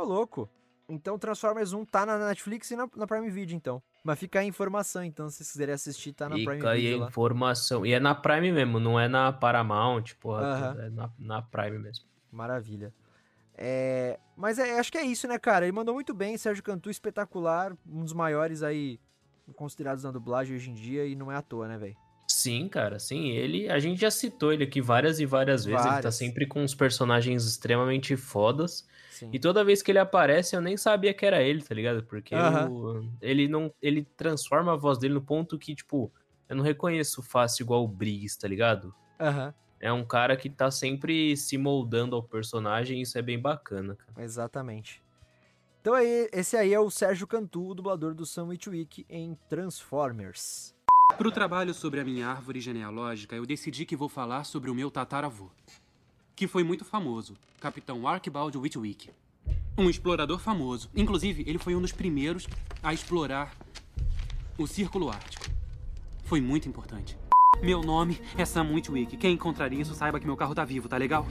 Ô, 0.00 0.04
louco. 0.04 0.48
Então 0.88 1.18
Transformers 1.18 1.72
1 1.72 1.84
tá 1.84 2.04
na 2.04 2.18
Netflix 2.18 2.70
e 2.70 2.76
na, 2.76 2.88
na 2.96 3.06
Prime 3.06 3.30
Video, 3.30 3.54
então. 3.54 3.82
Mas 4.02 4.18
fica 4.18 4.40
aí 4.40 4.46
a 4.46 4.48
informação, 4.48 5.04
então, 5.04 5.28
se 5.28 5.36
vocês 5.36 5.52
quiserem 5.52 5.74
assistir, 5.74 6.12
tá 6.12 6.28
na 6.28 6.34
Prime 6.34 6.54
Fica 6.54 6.70
aí 6.70 6.80
a 6.80 6.82
Video 6.82 6.98
lá. 7.00 7.08
informação. 7.08 7.86
E 7.86 7.92
é 7.92 8.00
na 8.00 8.14
Prime 8.14 8.50
mesmo, 8.50 8.80
não 8.80 8.98
é 8.98 9.06
na 9.06 9.32
Paramount, 9.32 10.14
porra. 10.18 10.42
Aham. 10.42 10.68
tudo, 10.72 10.82
É 10.82 10.90
na, 10.90 11.10
na 11.18 11.42
Prime 11.42 11.78
mesmo. 11.78 12.04
Maravilha. 12.32 12.92
É, 13.54 14.18
mas 14.36 14.58
é, 14.58 14.78
acho 14.80 14.90
que 14.90 14.96
é 14.98 15.04
isso, 15.04 15.28
né, 15.28 15.38
cara? 15.38 15.66
Ele 15.66 15.72
mandou 15.72 15.94
muito 15.94 16.14
bem, 16.14 16.36
Sérgio 16.38 16.62
Cantu, 16.64 16.88
espetacular, 16.90 17.76
um 17.86 18.02
dos 18.02 18.14
maiores 18.14 18.62
aí 18.62 18.98
considerados 19.54 20.02
na 20.02 20.10
dublagem 20.10 20.56
hoje 20.56 20.70
em 20.70 20.74
dia, 20.74 21.04
e 21.06 21.14
não 21.14 21.30
é 21.30 21.36
à 21.36 21.42
toa, 21.42 21.68
né, 21.68 21.76
velho? 21.76 21.96
Sim, 22.32 22.68
cara, 22.68 22.98
sim. 22.98 23.30
Ele, 23.30 23.68
a 23.68 23.78
gente 23.80 24.00
já 24.00 24.10
citou 24.10 24.52
ele 24.52 24.62
aqui 24.64 24.80
várias 24.80 25.18
e 25.18 25.26
várias 25.26 25.64
vezes. 25.64 25.80
Ele 25.80 25.88
tá 25.88 25.94
Várias. 25.96 26.14
sempre 26.14 26.46
com 26.46 26.62
uns 26.62 26.74
personagens 26.74 27.44
extremamente 27.44 28.16
fodas. 28.16 28.86
Sim. 29.10 29.30
E 29.32 29.38
toda 29.38 29.64
vez 29.64 29.82
que 29.82 29.90
ele 29.90 29.98
aparece, 29.98 30.54
eu 30.54 30.60
nem 30.60 30.76
sabia 30.76 31.12
que 31.12 31.26
era 31.26 31.42
ele, 31.42 31.60
tá 31.62 31.74
ligado? 31.74 32.04
Porque 32.04 32.34
Aham. 32.34 32.66
eu- 32.68 33.08
ele 33.20 33.48
não. 33.48 33.74
Ele 33.82 34.04
transforma 34.16 34.72
a 34.72 34.76
voz 34.76 34.96
dele 34.98 35.14
no 35.14 35.20
ponto 35.22 35.58
que, 35.58 35.74
tipo, 35.74 36.12
eu 36.48 36.54
não 36.56 36.62
reconheço 36.62 37.20
fácil 37.22 37.64
igual 37.64 37.84
o 37.84 37.88
Briggs, 37.88 38.38
tá 38.38 38.46
ligado? 38.46 38.94
Aham, 39.20 39.52
É 39.82 39.90
um 39.92 40.04
cara 40.04 40.36
que 40.36 40.48
tá 40.50 40.70
sempre 40.70 41.34
se 41.36 41.56
moldando 41.58 42.14
ao 42.14 42.22
personagem 42.22 42.98
e 42.98 43.02
isso 43.02 43.16
é 43.18 43.22
bem 43.22 43.38
bacana, 43.40 43.96
cara. 43.96 44.22
exatamente. 44.24 45.02
Então 45.80 45.94
aí, 45.94 46.28
esse 46.34 46.54
aí 46.56 46.74
é 46.74 46.78
o 46.78 46.90
Sérgio 46.90 47.26
Cantu, 47.26 47.66
o 47.68 47.74
dublador 47.74 48.14
do 48.14 48.26
Sam 48.26 48.48
Witwick 48.48 49.06
em 49.08 49.34
Transformers. 49.48 50.74
Para 51.16 51.28
o 51.28 51.30
trabalho 51.30 51.74
sobre 51.74 52.00
a 52.00 52.04
minha 52.04 52.28
árvore 52.28 52.60
genealógica, 52.60 53.36
eu 53.36 53.44
decidi 53.44 53.84
que 53.84 53.96
vou 53.96 54.08
falar 54.08 54.44
sobre 54.44 54.70
o 54.70 54.74
meu 54.74 54.90
tataravô, 54.90 55.50
que 56.34 56.46
foi 56.46 56.64
muito 56.64 56.84
famoso, 56.84 57.36
Capitão 57.60 58.06
Archibald 58.08 58.56
Whitwick. 58.56 59.10
Um 59.76 59.88
explorador 59.88 60.38
famoso. 60.38 60.90
Inclusive, 60.94 61.44
ele 61.46 61.58
foi 61.58 61.74
um 61.74 61.80
dos 61.80 61.92
primeiros 61.92 62.46
a 62.82 62.92
explorar 62.92 63.54
o 64.58 64.66
Círculo 64.66 65.10
Ártico. 65.10 65.44
Foi 66.24 66.40
muito 66.40 66.68
importante. 66.68 67.18
Meu 67.62 67.82
nome 67.82 68.20
é 68.36 68.44
Sam 68.44 68.72
Witwick. 68.72 69.16
Quem 69.16 69.34
encontrar 69.34 69.72
isso, 69.72 69.94
saiba 69.94 70.18
que 70.18 70.26
meu 70.26 70.36
carro 70.36 70.54
tá 70.54 70.64
vivo, 70.64 70.88
tá 70.88 70.96
legal? 70.96 71.26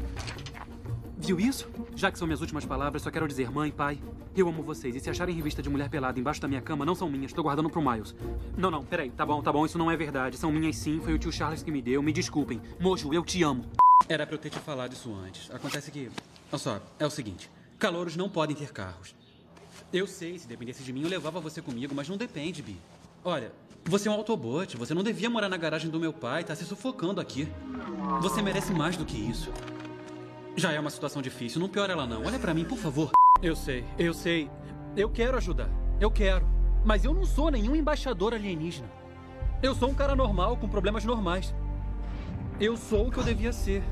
Isso? 1.38 1.70
Já 1.96 2.12
que 2.12 2.18
são 2.18 2.26
minhas 2.26 2.42
últimas 2.42 2.66
palavras, 2.66 3.02
só 3.02 3.12
quero 3.12 3.28
dizer, 3.28 3.52
mãe, 3.52 3.72
pai, 3.72 4.00
eu 4.36 4.48
amo 4.48 4.64
vocês. 4.64 4.96
E 4.96 5.00
se 5.00 5.10
acharem 5.10 5.36
revista 5.36 5.62
de 5.62 5.70
mulher 5.70 5.90
pelada 5.90 6.20
embaixo 6.20 6.42
da 6.42 6.48
minha 6.48 6.62
cama, 6.62 6.86
não 6.86 6.96
são 6.96 7.10
minhas, 7.10 7.34
tô 7.34 7.44
guardando 7.44 7.70
pro 7.70 7.82
Miles. 7.82 8.16
Não, 8.58 8.72
não, 8.72 8.84
peraí, 8.84 9.10
tá 9.12 9.26
bom, 9.26 9.42
tá 9.42 9.52
bom, 9.52 9.66
isso 9.66 9.78
não 9.78 9.92
é 9.92 9.98
verdade. 9.98 10.38
São 10.38 10.52
minhas 10.52 10.78
sim, 10.78 11.00
foi 11.04 11.14
o 11.14 11.20
tio 11.20 11.32
Charles 11.32 11.62
que 11.62 11.72
me 11.72 11.82
deu, 11.82 12.02
me 12.02 12.14
desculpem. 12.14 12.62
Mojo, 12.80 13.14
eu 13.14 13.24
te 13.24 13.44
amo. 13.44 13.66
Era 14.08 14.26
pra 14.26 14.36
eu 14.36 14.40
ter 14.40 14.50
te 14.50 14.60
falado 14.60 14.94
isso 14.94 15.14
antes. 15.14 15.52
Acontece 15.52 15.92
que. 15.92 16.10
Olha 16.52 16.58
só, 16.58 16.82
é 16.98 17.06
o 17.06 17.10
seguinte: 17.10 17.50
calouros 17.78 18.16
não 18.16 18.30
podem 18.30 18.56
ter 18.56 18.72
carros. 18.72 19.14
Eu 19.92 20.08
sei, 20.08 20.38
se 20.38 20.48
dependesse 20.48 20.84
de 20.84 20.94
mim, 20.94 21.04
eu 21.04 21.10
levava 21.10 21.40
você 21.40 21.62
comigo, 21.62 21.94
mas 21.96 22.08
não 22.08 22.18
depende, 22.18 22.62
Bi. 22.62 22.78
Olha, 23.24 23.52
você 23.86 24.08
é 24.08 24.12
um 24.12 24.16
autobot, 24.16 24.78
você 24.78 24.94
não 24.94 25.04
devia 25.04 25.30
morar 25.30 25.50
na 25.50 25.58
garagem 25.58 25.90
do 25.90 26.00
meu 26.00 26.14
pai, 26.14 26.44
tá 26.44 26.56
se 26.56 26.64
sufocando 26.64 27.20
aqui. 27.20 27.48
Você 28.22 28.42
merece 28.42 28.72
mais 28.72 28.96
do 28.96 29.06
que 29.06 29.18
isso. 29.18 29.52
Já 30.56 30.72
é 30.72 30.80
uma 30.80 30.90
situação 30.90 31.22
difícil, 31.22 31.60
não 31.60 31.70
piora 31.70 31.94
ela 31.94 32.06
não. 32.06 32.26
Olha 32.26 32.40
pra 32.40 32.54
mim, 32.54 32.66
por 32.66 32.78
favor. 32.78 33.12
Eu 33.42 33.56
sei, 33.56 33.86
eu 33.98 34.14
sei. 34.14 34.50
Eu 34.96 35.10
quero 35.10 35.38
ajudar. 35.38 35.70
Eu 36.00 36.12
quero. 36.12 36.46
Mas 36.84 37.06
eu 37.06 37.14
não 37.14 37.26
sou 37.26 37.50
nenhum 37.50 37.76
embaixador 37.76 38.34
alienígena. 38.34 38.90
Eu 39.62 39.76
sou 39.76 39.90
um 39.90 39.94
cara 39.94 40.16
normal, 40.16 40.58
com 40.58 40.68
problemas 40.68 41.06
normais. 41.06 41.54
Eu 42.60 42.76
sou 42.76 43.08
o 43.08 43.12
que 43.12 43.18
eu 43.18 43.24
devia 43.24 43.54
ser. 43.54 43.84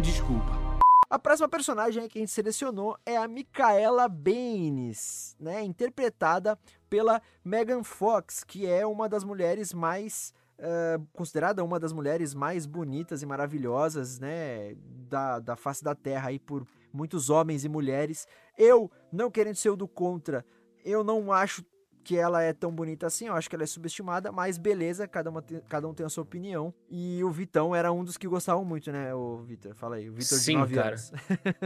Desculpa. 0.00 0.66
A 1.08 1.18
próxima 1.18 1.48
personagem 1.48 2.08
que 2.08 2.18
a 2.18 2.20
gente 2.20 2.32
selecionou 2.32 2.98
é 3.06 3.16
a 3.16 3.28
Micaela 3.28 4.08
Baines, 4.08 5.36
né? 5.38 5.62
Interpretada 5.62 6.58
pela 6.90 7.22
Megan 7.44 7.84
Fox, 7.84 8.42
que 8.42 8.66
é 8.66 8.84
uma 8.84 9.08
das 9.08 9.22
mulheres 9.22 9.72
mais. 9.72 10.34
Considerada 11.12 11.62
uma 11.64 11.78
das 11.78 11.92
mulheres 11.92 12.34
mais 12.34 12.66
bonitas 12.66 13.22
e 13.22 13.26
maravilhosas, 13.26 14.18
né? 14.18 14.74
Da, 15.08 15.38
da 15.38 15.56
face 15.56 15.84
da 15.84 15.94
Terra 15.94 16.28
aí 16.30 16.38
por 16.38 16.66
muitos 16.92 17.30
homens 17.30 17.64
e 17.64 17.68
mulheres. 17.68 18.26
Eu, 18.56 18.90
não 19.12 19.30
querendo 19.30 19.56
ser 19.56 19.70
o 19.70 19.76
do 19.76 19.86
contra, 19.86 20.44
eu 20.84 21.04
não 21.04 21.32
acho 21.32 21.64
que 22.02 22.16
ela 22.16 22.40
é 22.40 22.52
tão 22.52 22.72
bonita 22.72 23.06
assim, 23.08 23.26
eu 23.26 23.34
acho 23.34 23.50
que 23.50 23.56
ela 23.56 23.64
é 23.64 23.66
subestimada, 23.66 24.30
mas 24.30 24.58
beleza, 24.58 25.08
cada, 25.08 25.28
uma 25.28 25.42
tem- 25.42 25.60
cada 25.68 25.88
um 25.88 25.92
tem 25.92 26.06
a 26.06 26.08
sua 26.08 26.22
opinião. 26.22 26.72
E 26.88 27.22
o 27.24 27.30
Vitão 27.32 27.74
era 27.74 27.90
um 27.92 28.04
dos 28.04 28.16
que 28.16 28.28
gostavam 28.28 28.64
muito, 28.64 28.92
né, 28.92 29.12
o 29.12 29.38
Vitor? 29.42 29.74
Fala 29.74 29.96
aí, 29.96 30.08
o 30.08 30.12
Vitor 30.12 30.38
de 30.38 30.44
Sim, 30.44 30.56
9 30.56 30.74
cara. 30.76 30.88
anos. 30.90 31.12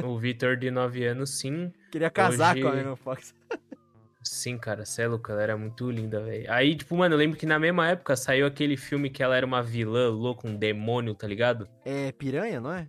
O 0.02 0.18
Vitor, 0.18 0.56
de 0.56 0.70
9 0.70 1.04
anos, 1.04 1.38
sim. 1.38 1.70
Queria 1.92 2.08
casar 2.10 2.54
Hoje- 2.54 2.62
com 2.62 2.68
a 2.68 2.72
Megan 2.74 2.96
Fox. 2.96 3.34
Sim, 4.22 4.58
cara, 4.58 4.84
cê 4.84 5.02
é 5.02 5.08
louco, 5.08 5.30
ela 5.32 5.42
era 5.42 5.56
muito 5.56 5.90
linda, 5.90 6.20
velho. 6.22 6.52
Aí, 6.52 6.76
tipo, 6.76 6.94
mano, 6.96 7.14
eu 7.14 7.18
lembro 7.18 7.38
que 7.38 7.46
na 7.46 7.58
mesma 7.58 7.88
época 7.88 8.14
saiu 8.16 8.46
aquele 8.46 8.76
filme 8.76 9.08
que 9.08 9.22
ela 9.22 9.34
era 9.36 9.46
uma 9.46 9.62
vilã 9.62 10.10
louca, 10.10 10.46
um 10.46 10.54
demônio, 10.56 11.14
tá 11.14 11.26
ligado? 11.26 11.66
É 11.84 12.12
piranha, 12.12 12.60
não 12.60 12.72
é? 12.72 12.86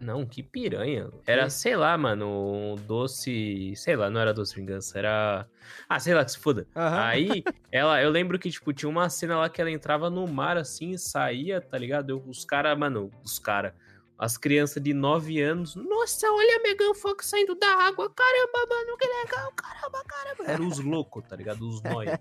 Não, 0.00 0.26
que 0.26 0.42
piranha. 0.42 1.08
Era, 1.26 1.44
Que? 1.44 1.50
sei 1.50 1.76
lá, 1.76 1.96
mano, 1.96 2.26
um 2.26 2.74
doce. 2.74 3.74
Sei 3.76 3.94
lá, 3.94 4.08
não 4.10 4.20
era 4.20 4.32
doce 4.32 4.56
vingança, 4.56 4.98
era. 4.98 5.46
Ah, 5.88 6.00
sei 6.00 6.14
lá, 6.14 6.24
que 6.24 6.32
se 6.32 6.38
foda. 6.38 6.66
Aham. 6.74 7.00
Aí, 7.04 7.44
ela, 7.70 8.02
eu 8.02 8.10
lembro 8.10 8.38
que, 8.38 8.50
tipo, 8.50 8.72
tinha 8.72 8.88
uma 8.88 9.08
cena 9.10 9.36
lá 9.38 9.48
que 9.50 9.60
ela 9.60 9.70
entrava 9.70 10.08
no 10.08 10.26
mar 10.26 10.56
assim 10.56 10.90
e 10.92 10.98
saía, 10.98 11.60
tá 11.60 11.76
ligado? 11.76 12.10
Eu- 12.10 12.24
os 12.26 12.44
caras, 12.46 12.76
mano, 12.78 13.10
os 13.22 13.38
caras. 13.38 13.72
As 14.22 14.36
crianças 14.36 14.82
de 14.82 14.92
9 14.92 15.40
anos. 15.40 15.74
Nossa, 15.74 16.26
olha 16.30 16.58
a 16.58 16.62
Megan 16.62 16.92
Fox 16.92 17.24
saindo 17.26 17.54
da 17.54 17.66
água. 17.86 18.10
Caramba, 18.10 18.66
mano, 18.68 18.96
que 18.98 19.06
legal. 19.06 19.50
Caramba, 19.56 20.04
caramba. 20.06 20.44
Era 20.52 20.62
os 20.62 20.78
loucos, 20.78 21.24
tá 21.26 21.34
ligado? 21.34 21.66
Os 21.66 21.80
nóia. 21.82 22.20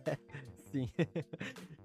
Sim. 0.71 0.87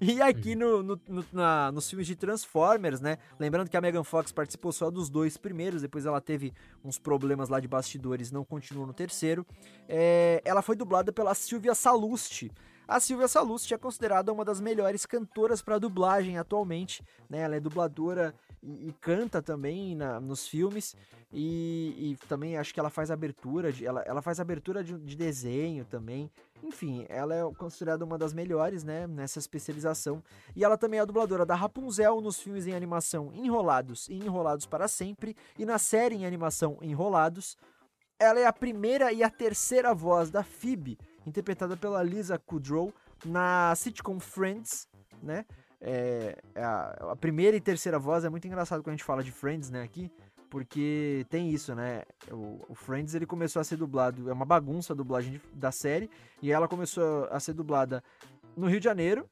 e 0.00 0.20
aqui 0.22 0.54
no, 0.54 0.82
no- 0.84 1.00
no- 1.08 1.26
na- 1.32 1.72
nos 1.72 1.88
filmes 1.88 2.06
de 2.06 2.14
Transformers, 2.14 3.00
né? 3.00 3.18
Lembrando 3.40 3.68
que 3.68 3.76
a 3.76 3.80
Megan 3.80 4.04
Fox 4.04 4.30
participou 4.30 4.70
só 4.72 4.88
dos 4.90 5.10
dois 5.10 5.36
primeiros, 5.36 5.82
depois 5.82 6.06
ela 6.06 6.20
teve 6.20 6.52
uns 6.84 6.96
problemas 6.98 7.48
lá 7.48 7.58
de 7.58 7.66
bastidores, 7.66 8.30
não 8.30 8.44
continuou 8.44 8.86
no 8.86 8.92
terceiro. 8.92 9.44
É, 9.88 10.40
ela 10.44 10.62
foi 10.62 10.76
dublada 10.76 11.12
pela 11.12 11.34
Silvia 11.34 11.74
Salusti. 11.74 12.52
A 12.86 13.00
Silvia 13.00 13.26
Salusti 13.26 13.72
é 13.72 13.78
considerada 13.78 14.30
uma 14.30 14.44
das 14.44 14.60
melhores 14.60 15.06
cantoras 15.06 15.62
para 15.62 15.78
dublagem 15.78 16.36
atualmente, 16.38 17.02
né? 17.30 17.38
Ela 17.40 17.56
é 17.56 17.60
dubladora 17.60 18.34
e, 18.64 18.88
e 18.88 18.92
canta 19.00 19.42
também 19.42 19.94
na- 19.94 20.18
nos 20.20 20.48
filmes 20.48 20.96
e, 21.32 22.12
e 22.20 22.26
também 22.28 22.56
acho 22.56 22.72
que 22.72 22.80
ela 22.80 22.90
faz 22.90 23.10
abertura, 23.10 23.72
de, 23.72 23.84
ela, 23.86 24.02
ela 24.02 24.22
faz 24.22 24.40
abertura 24.40 24.82
de, 24.82 24.98
de 24.98 25.16
desenho 25.16 25.84
também. 25.84 26.30
Enfim, 26.62 27.04
ela 27.10 27.34
é 27.34 27.42
considerada 27.58 28.04
uma 28.04 28.16
das 28.16 28.32
melhores, 28.32 28.82
né, 28.82 29.06
nessa 29.06 29.38
especialização. 29.38 30.22
E 30.56 30.64
ela 30.64 30.78
também 30.78 30.98
é 30.98 31.02
a 31.02 31.04
dubladora 31.04 31.44
da 31.44 31.54
Rapunzel 31.54 32.20
nos 32.20 32.40
filmes 32.40 32.66
em 32.66 32.72
animação 32.74 33.30
Enrolados 33.34 34.08
e 34.08 34.14
Enrolados 34.14 34.64
para 34.64 34.88
Sempre 34.88 35.36
e 35.58 35.66
na 35.66 35.78
série 35.78 36.14
em 36.14 36.24
animação 36.24 36.78
Enrolados. 36.80 37.56
Ela 38.18 38.40
é 38.40 38.46
a 38.46 38.52
primeira 38.52 39.12
e 39.12 39.22
a 39.22 39.28
terceira 39.28 39.92
voz 39.92 40.30
da 40.30 40.42
Phoebe, 40.42 40.96
interpretada 41.26 41.76
pela 41.76 42.02
Lisa 42.02 42.38
Kudrow 42.38 42.94
na 43.24 43.74
sitcom 43.74 44.20
Friends, 44.20 44.88
né? 45.22 45.44
É, 45.86 46.38
a, 46.56 47.12
a 47.12 47.16
primeira 47.16 47.54
e 47.54 47.60
terceira 47.60 47.98
voz 47.98 48.24
é 48.24 48.30
muito 48.30 48.46
engraçado 48.46 48.82
quando 48.82 48.94
a 48.94 48.96
gente 48.96 49.04
fala 49.04 49.22
de 49.22 49.30
Friends, 49.30 49.68
né, 49.68 49.82
aqui, 49.82 50.10
porque 50.48 51.26
tem 51.28 51.50
isso, 51.50 51.74
né? 51.74 52.04
O, 52.30 52.58
o, 52.70 52.74
Friends 52.74 53.14
ele 53.14 53.26
começou 53.26 53.60
a 53.60 53.64
ser 53.64 53.76
dublado, 53.76 54.30
é 54.30 54.32
uma 54.32 54.46
bagunça 54.46 54.94
a 54.94 54.96
dublagem 54.96 55.32
de, 55.32 55.42
da 55.52 55.70
série, 55.70 56.08
e 56.40 56.50
ela 56.50 56.66
começou 56.66 57.28
a 57.30 57.38
ser 57.38 57.52
dublada 57.52 58.02
no 58.56 58.66
Rio 58.66 58.80
de 58.80 58.84
Janeiro. 58.84 59.28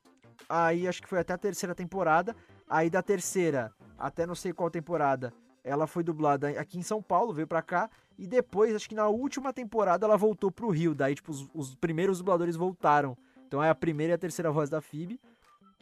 Aí 0.46 0.86
acho 0.86 1.00
que 1.00 1.08
foi 1.08 1.20
até 1.20 1.32
a 1.32 1.38
terceira 1.38 1.74
temporada. 1.74 2.36
Aí 2.68 2.90
da 2.90 3.00
terceira 3.00 3.72
até 3.98 4.26
não 4.26 4.34
sei 4.34 4.52
qual 4.52 4.70
temporada, 4.70 5.32
ela 5.64 5.86
foi 5.86 6.02
dublada 6.02 6.48
aqui 6.60 6.78
em 6.78 6.82
São 6.82 7.00
Paulo, 7.00 7.32
veio 7.32 7.46
pra 7.46 7.62
cá. 7.62 7.88
E 8.18 8.26
depois, 8.26 8.74
acho 8.74 8.88
que 8.88 8.94
na 8.94 9.08
última 9.08 9.52
temporada, 9.54 10.04
ela 10.04 10.16
voltou 10.16 10.50
pro 10.50 10.70
Rio. 10.70 10.94
Daí, 10.94 11.14
tipo, 11.14 11.30
os, 11.30 11.48
os 11.54 11.74
primeiros 11.74 12.18
dubladores 12.18 12.56
voltaram. 12.56 13.16
Então 13.46 13.62
é 13.62 13.70
a 13.70 13.74
primeira 13.74 14.12
e 14.12 14.14
a 14.14 14.18
terceira 14.18 14.50
voz 14.50 14.68
da 14.68 14.80
Phoebe. 14.80 15.20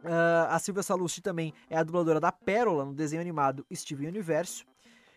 Uh, 0.04 0.48
a 0.48 0.58
Silvia 0.58 0.82
Salusti 0.82 1.20
também 1.20 1.52
é 1.68 1.76
a 1.76 1.82
dubladora 1.82 2.18
da 2.18 2.32
Pérola 2.32 2.84
no 2.84 2.94
desenho 2.94 3.20
animado 3.20 3.66
Steven 3.72 4.08
Universo. 4.08 4.64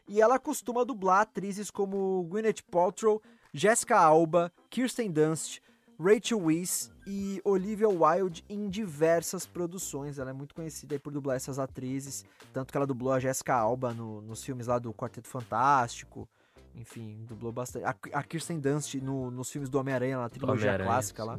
E 0.07 0.21
ela 0.21 0.37
costuma 0.37 0.83
dublar 0.83 1.21
atrizes 1.21 1.71
como 1.71 2.23
Gwyneth 2.23 2.61
Paltrow, 2.69 3.21
Jessica 3.53 3.97
Alba, 3.97 4.51
Kirsten 4.69 5.09
Dunst, 5.11 5.61
Rachel 5.99 6.41
Weisz 6.41 6.91
e 7.07 7.41
Olivia 7.45 7.87
Wilde 7.87 8.43
em 8.49 8.67
diversas 8.67 9.45
produções. 9.45 10.19
Ela 10.19 10.31
é 10.31 10.33
muito 10.33 10.53
conhecida 10.53 10.99
por 10.99 11.13
dublar 11.13 11.37
essas 11.37 11.59
atrizes, 11.59 12.25
tanto 12.51 12.71
que 12.71 12.77
ela 12.77 12.87
dublou 12.87 13.13
a 13.13 13.19
Jessica 13.19 13.55
Alba 13.55 13.93
no, 13.93 14.21
nos 14.21 14.43
filmes 14.43 14.67
lá 14.67 14.79
do 14.79 14.93
Quarteto 14.93 15.27
Fantástico. 15.27 16.27
Enfim, 16.75 17.23
dublou 17.27 17.51
bastante. 17.51 17.85
A, 17.85 17.95
a 18.13 18.23
Kirsten 18.23 18.59
Dunst 18.59 18.95
no, 18.95 19.29
nos 19.31 19.49
filmes 19.49 19.69
do 19.69 19.79
Homem-Aranha, 19.79 20.17
na 20.17 20.29
trilogia 20.29 20.77
clássica 20.77 21.23
sim. 21.23 21.29
lá. 21.29 21.37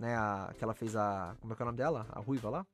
Né, 0.00 0.16
a, 0.16 0.50
que 0.56 0.64
ela 0.64 0.74
fez 0.74 0.96
a. 0.96 1.36
Como 1.40 1.52
é 1.52 1.56
que 1.56 1.62
é 1.62 1.64
o 1.64 1.66
nome 1.66 1.78
dela? 1.78 2.06
A 2.10 2.18
Ruiva 2.18 2.48
lá? 2.48 2.66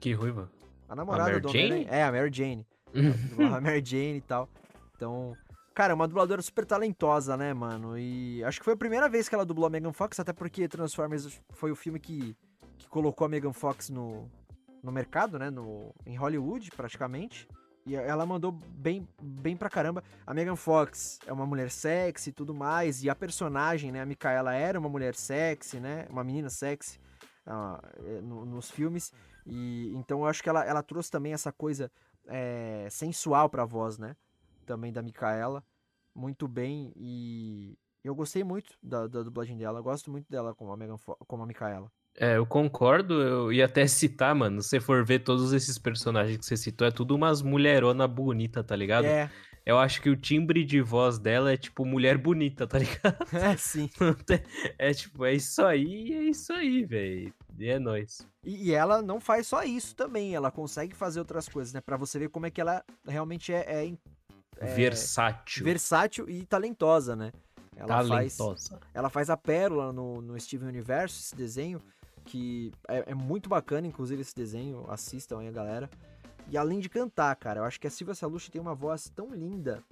Que 0.00 0.12
Ruiva? 0.12 0.50
A 0.88 0.96
namorada 0.96 1.36
a 1.36 1.38
do 1.38 1.48
Homem-Aranha. 1.48 1.88
É, 1.88 2.02
a 2.02 2.10
Mary 2.10 2.30
Jane. 2.30 2.66
a 3.54 3.60
Mary 3.60 3.82
Jane 3.84 4.16
e 4.16 4.20
tal. 4.20 4.48
Então, 4.96 5.36
Cara, 5.74 5.92
é 5.92 5.94
uma 5.94 6.06
dubladora 6.06 6.40
super 6.40 6.64
talentosa, 6.64 7.36
né, 7.36 7.52
mano? 7.52 7.98
E 7.98 8.44
acho 8.44 8.60
que 8.60 8.64
foi 8.64 8.74
a 8.74 8.76
primeira 8.76 9.08
vez 9.08 9.28
que 9.28 9.34
ela 9.34 9.44
dublou 9.44 9.66
a 9.66 9.70
Megan 9.70 9.92
Fox, 9.92 10.20
até 10.20 10.32
porque 10.32 10.68
Transformers 10.68 11.40
foi 11.50 11.72
o 11.72 11.76
filme 11.76 11.98
que, 11.98 12.36
que 12.78 12.88
colocou 12.88 13.24
a 13.24 13.28
Megan 13.28 13.52
Fox 13.52 13.90
no, 13.90 14.30
no 14.80 14.92
mercado, 14.92 15.36
né? 15.36 15.50
No, 15.50 15.92
em 16.06 16.14
Hollywood, 16.16 16.70
praticamente. 16.76 17.48
E 17.86 17.94
ela 17.94 18.24
mandou 18.24 18.50
bem, 18.50 19.06
bem 19.20 19.56
pra 19.56 19.68
caramba. 19.68 20.02
A 20.26 20.32
Megan 20.32 20.56
Fox 20.56 21.18
é 21.26 21.32
uma 21.32 21.44
mulher 21.44 21.70
sexy 21.70 22.30
e 22.30 22.32
tudo 22.32 22.54
mais. 22.54 23.02
E 23.04 23.10
a 23.10 23.14
personagem, 23.14 23.92
né? 23.92 24.00
A 24.00 24.06
Micaela 24.06 24.54
era 24.54 24.78
uma 24.78 24.88
mulher 24.88 25.14
sexy, 25.14 25.78
né? 25.78 26.06
Uma 26.08 26.24
menina 26.24 26.48
sexy 26.48 26.98
uh, 27.46 28.22
no, 28.22 28.46
nos 28.46 28.70
filmes. 28.70 29.12
E 29.46 29.92
então 29.94 30.20
eu 30.20 30.26
acho 30.26 30.42
que 30.42 30.48
ela, 30.48 30.64
ela 30.64 30.82
trouxe 30.82 31.10
também 31.10 31.34
essa 31.34 31.52
coisa 31.52 31.92
é, 32.26 32.88
sensual 32.90 33.50
pra 33.50 33.66
voz, 33.66 33.98
né? 33.98 34.16
também 34.64 34.92
da 34.92 35.02
Micaela, 35.02 35.62
muito 36.14 36.48
bem 36.48 36.92
e 36.96 37.78
eu 38.02 38.14
gostei 38.14 38.42
muito 38.42 38.76
da, 38.82 39.06
da 39.06 39.22
dublagem 39.22 39.56
dela, 39.56 39.78
eu 39.78 39.82
gosto 39.82 40.10
muito 40.10 40.28
dela 40.28 40.54
como 40.54 40.72
a, 40.72 40.76
Megan 40.76 40.96
como 41.26 41.42
a 41.42 41.46
Micaela. 41.46 41.90
É, 42.16 42.36
eu 42.36 42.46
concordo, 42.46 43.20
eu 43.20 43.52
ia 43.52 43.64
até 43.64 43.86
citar, 43.88 44.34
mano, 44.34 44.62
se 44.62 44.68
você 44.68 44.80
for 44.80 45.04
ver 45.04 45.20
todos 45.20 45.52
esses 45.52 45.78
personagens 45.78 46.38
que 46.38 46.44
você 46.44 46.56
citou, 46.56 46.86
é 46.86 46.90
tudo 46.90 47.14
umas 47.14 47.42
mulherona 47.42 48.06
bonita, 48.06 48.62
tá 48.62 48.76
ligado? 48.76 49.06
É. 49.06 49.30
Eu 49.66 49.78
acho 49.78 50.02
que 50.02 50.10
o 50.10 50.16
timbre 50.16 50.62
de 50.62 50.82
voz 50.82 51.18
dela 51.18 51.50
é 51.50 51.56
tipo 51.56 51.86
mulher 51.86 52.18
bonita, 52.18 52.66
tá 52.66 52.78
ligado? 52.78 53.16
É, 53.32 53.56
sim. 53.56 53.88
É 54.78 54.92
tipo, 54.92 55.24
é 55.24 55.32
isso 55.32 55.64
aí, 55.64 56.12
é 56.12 56.22
isso 56.24 56.52
aí, 56.52 56.84
velho. 56.84 57.32
E 57.58 57.68
é 57.68 57.78
nóis. 57.78 58.26
E, 58.44 58.68
e, 58.68 58.74
ela 58.74 59.00
não 59.00 59.18
faz 59.18 59.46
só 59.46 59.62
isso 59.62 59.96
também, 59.96 60.34
ela 60.34 60.50
consegue 60.50 60.94
fazer 60.94 61.18
outras 61.18 61.48
coisas, 61.48 61.72
né? 61.72 61.80
Pra 61.80 61.96
você 61.96 62.18
ver 62.18 62.28
como 62.28 62.44
é 62.44 62.50
que 62.50 62.60
ela 62.60 62.84
realmente 63.06 63.52
é, 63.52 63.64
é 63.66 63.94
é, 64.58 64.74
versátil. 64.74 65.64
Versátil 65.64 66.28
e 66.28 66.44
talentosa, 66.44 67.16
né? 67.16 67.32
Ela 67.76 67.88
talentosa. 67.88 68.78
Faz, 68.78 68.82
ela 68.92 69.10
faz 69.10 69.30
a 69.30 69.36
pérola 69.36 69.92
no, 69.92 70.20
no 70.20 70.38
Steven 70.38 70.68
Universo, 70.68 71.20
esse 71.20 71.34
desenho, 71.34 71.80
que 72.24 72.72
é, 72.88 73.10
é, 73.10 73.14
muito 73.14 73.48
bacana, 73.48 73.86
inclusive, 73.86 74.22
esse 74.22 74.34
desenho. 74.34 74.84
Assistam 74.88 75.38
aí, 75.40 75.50
galera. 75.50 75.88
E 76.50 76.58
além 76.58 76.80
de 76.80 76.88
cantar, 76.88 77.34
cara, 77.36 77.60
eu 77.60 77.64
acho 77.64 77.80
que 77.80 77.86
a 77.86 77.90
Silvia 77.90 78.14
Salucci 78.14 78.50
tem 78.50 78.60
uma 78.60 78.74
voz 78.74 79.08
tão 79.08 79.34
linda 79.34 79.82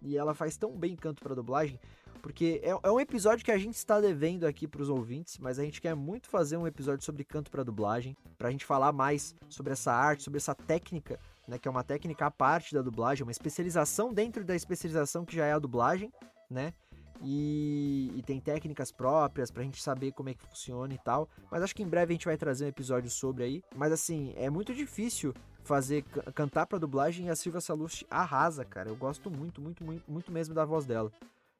e 0.00 0.16
ela 0.16 0.34
faz 0.34 0.56
tão 0.56 0.76
bem 0.76 0.96
canto 0.96 1.22
para 1.22 1.32
dublagem, 1.32 1.78
porque 2.20 2.60
é, 2.64 2.70
é, 2.70 2.90
um 2.90 2.98
episódio 2.98 3.44
que 3.44 3.52
a 3.52 3.58
gente 3.58 3.76
está 3.76 4.00
devendo 4.00 4.44
aqui 4.44 4.66
para 4.66 4.82
os 4.82 4.88
ouvintes, 4.88 5.38
mas 5.38 5.60
a 5.60 5.62
gente 5.62 5.80
quer 5.80 5.94
muito 5.94 6.28
fazer 6.28 6.56
um 6.56 6.66
episódio 6.66 7.04
sobre 7.04 7.22
canto 7.22 7.52
para 7.52 7.62
dublagem, 7.62 8.16
para 8.36 8.48
a 8.48 8.50
gente 8.50 8.64
falar 8.64 8.92
mais 8.92 9.32
sobre 9.48 9.72
essa 9.72 9.92
arte, 9.92 10.24
sobre 10.24 10.38
essa 10.38 10.56
técnica 10.56 11.20
né, 11.46 11.58
que 11.58 11.68
é 11.68 11.70
uma 11.70 11.84
técnica 11.84 12.26
à 12.26 12.30
parte 12.30 12.74
da 12.74 12.82
dublagem, 12.82 13.24
uma 13.24 13.32
especialização 13.32 14.12
dentro 14.12 14.44
da 14.44 14.54
especialização 14.54 15.24
que 15.24 15.34
já 15.34 15.46
é 15.46 15.52
a 15.52 15.58
dublagem, 15.58 16.12
né? 16.48 16.72
E, 17.24 18.12
e, 18.16 18.22
tem 18.22 18.40
técnicas 18.40 18.90
próprias 18.90 19.50
pra 19.50 19.62
gente 19.62 19.80
saber 19.80 20.12
como 20.12 20.28
é 20.28 20.34
que 20.34 20.42
funciona 20.42 20.92
e 20.92 20.98
tal. 20.98 21.28
Mas 21.50 21.62
acho 21.62 21.74
que 21.74 21.82
em 21.82 21.88
breve 21.88 22.12
a 22.12 22.14
gente 22.14 22.26
vai 22.26 22.36
trazer 22.36 22.64
um 22.64 22.68
episódio 22.68 23.08
sobre 23.10 23.44
aí. 23.44 23.62
Mas 23.76 23.92
assim, 23.92 24.34
é 24.36 24.50
muito 24.50 24.74
difícil 24.74 25.32
fazer 25.62 26.02
cantar 26.34 26.66
pra 26.66 26.78
dublagem 26.78 27.26
e 27.26 27.30
a 27.30 27.36
Silvia 27.36 27.60
Salusti 27.60 28.06
arrasa, 28.10 28.64
cara. 28.64 28.88
Eu 28.88 28.96
gosto 28.96 29.30
muito, 29.30 29.60
muito, 29.60 29.84
muito, 29.84 30.10
muito 30.10 30.32
mesmo 30.32 30.54
da 30.54 30.64
voz 30.64 30.84
dela. 30.84 31.12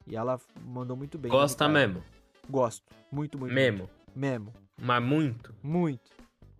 E 0.05 0.15
ela 0.15 0.39
mandou 0.65 0.97
muito 0.97 1.17
bem. 1.17 1.31
Gosta 1.31 1.69
mesmo? 1.69 2.03
Gosto. 2.49 2.83
Muito, 3.09 3.37
muito. 3.37 3.53
Mesmo? 3.53 3.77
Muito. 3.79 3.93
Mesmo. 4.13 4.53
Mas 4.81 5.01
muito? 5.01 5.55
Muito. 5.63 6.11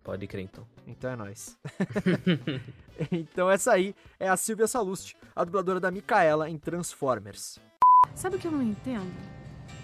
Pode 0.02 0.26
crer 0.26 0.44
então. 0.44 0.66
Então 0.86 1.10
é 1.10 1.16
nóis. 1.16 1.58
então 3.12 3.50
essa 3.50 3.72
aí 3.72 3.94
é 4.18 4.28
a 4.28 4.36
Silvia 4.36 4.66
Salusti, 4.66 5.16
a 5.34 5.44
dubladora 5.44 5.80
da 5.80 5.90
Micaela 5.90 6.48
em 6.48 6.58
Transformers. 6.58 7.58
Sabe 8.14 8.36
o 8.36 8.38
que 8.38 8.46
eu 8.46 8.52
não 8.52 8.62
entendo? 8.62 9.12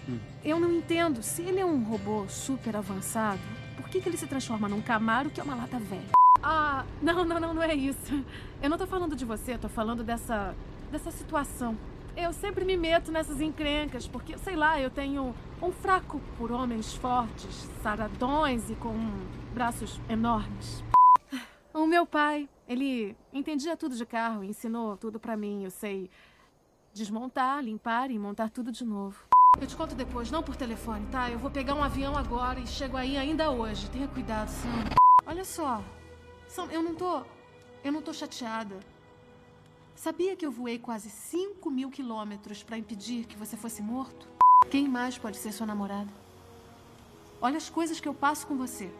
Hum. 0.09 0.19
Eu 0.43 0.59
não 0.59 0.71
entendo. 0.71 1.21
Se 1.21 1.41
ele 1.41 1.59
é 1.59 1.65
um 1.65 1.83
robô 1.83 2.27
super 2.27 2.75
avançado, 2.75 3.41
por 3.75 3.89
que, 3.89 4.01
que 4.01 4.09
ele 4.09 4.17
se 4.17 4.27
transforma 4.27 4.67
num 4.67 4.81
Camaro 4.81 5.29
que 5.29 5.39
é 5.39 5.43
uma 5.43 5.55
lata 5.55 5.79
velha? 5.79 6.11
Ah, 6.41 6.85
não, 7.01 7.23
não, 7.23 7.39
não, 7.39 7.53
não 7.53 7.63
é 7.63 7.75
isso. 7.75 8.23
Eu 8.61 8.69
não 8.69 8.77
tô 8.77 8.85
falando 8.85 9.15
de 9.15 9.25
você, 9.25 9.53
eu 9.53 9.59
tô 9.59 9.69
falando 9.69 10.03
dessa. 10.03 10.55
dessa 10.91 11.11
situação. 11.11 11.77
Eu 12.15 12.33
sempre 12.33 12.65
me 12.65 12.75
meto 12.75 13.11
nessas 13.11 13.39
encrencas, 13.39 14.05
porque, 14.05 14.37
sei 14.37 14.55
lá, 14.55 14.79
eu 14.79 14.89
tenho 14.89 15.33
um 15.61 15.71
fraco 15.71 16.19
por 16.37 16.51
homens 16.51 16.93
fortes, 16.93 17.69
saradões 17.81 18.69
e 18.69 18.75
com 18.75 18.93
braços 19.53 19.99
enormes. 20.09 20.83
O 21.73 21.87
meu 21.87 22.05
pai, 22.05 22.49
ele 22.67 23.15
entendia 23.31 23.77
tudo 23.77 23.95
de 23.95 24.05
carro, 24.05 24.43
ensinou 24.43 24.97
tudo 24.97 25.19
para 25.19 25.37
mim. 25.37 25.63
Eu 25.63 25.71
sei 25.71 26.09
desmontar, 26.93 27.63
limpar 27.63 28.11
e 28.11 28.19
montar 28.19 28.49
tudo 28.49 28.71
de 28.71 28.83
novo. 28.83 29.23
Eu 29.59 29.67
te 29.67 29.75
conto 29.75 29.95
depois, 29.95 30.31
não 30.31 30.41
por 30.41 30.55
telefone, 30.55 31.05
tá? 31.11 31.29
Eu 31.29 31.37
vou 31.37 31.51
pegar 31.51 31.75
um 31.75 31.83
avião 31.83 32.17
agora 32.17 32.59
e 32.59 32.67
chego 32.67 32.97
aí 32.97 33.17
ainda 33.17 33.51
hoje. 33.51 33.89
Tenha 33.89 34.07
cuidado, 34.07 34.49
Sam. 34.49 34.95
Olha 35.25 35.45
só, 35.45 35.83
Sam, 36.47 36.67
eu 36.71 36.81
não 36.81 36.95
tô. 36.95 37.23
Eu 37.83 37.91
não 37.91 38.01
tô 38.01 38.13
chateada. 38.13 38.79
Sabia 39.95 40.35
que 40.35 40.45
eu 40.45 40.51
voei 40.51 40.79
quase 40.79 41.09
5 41.09 41.69
mil 41.69 41.89
quilômetros 41.91 42.63
para 42.63 42.77
impedir 42.77 43.25
que 43.25 43.37
você 43.37 43.55
fosse 43.55 43.81
morto? 43.81 44.27
Quem 44.69 44.87
mais 44.87 45.17
pode 45.17 45.37
ser 45.37 45.51
sua 45.51 45.67
namorada? 45.67 46.11
Olha 47.41 47.57
as 47.57 47.69
coisas 47.69 47.99
que 47.99 48.07
eu 48.07 48.13
passo 48.13 48.47
com 48.47 48.55
você. 48.55 48.91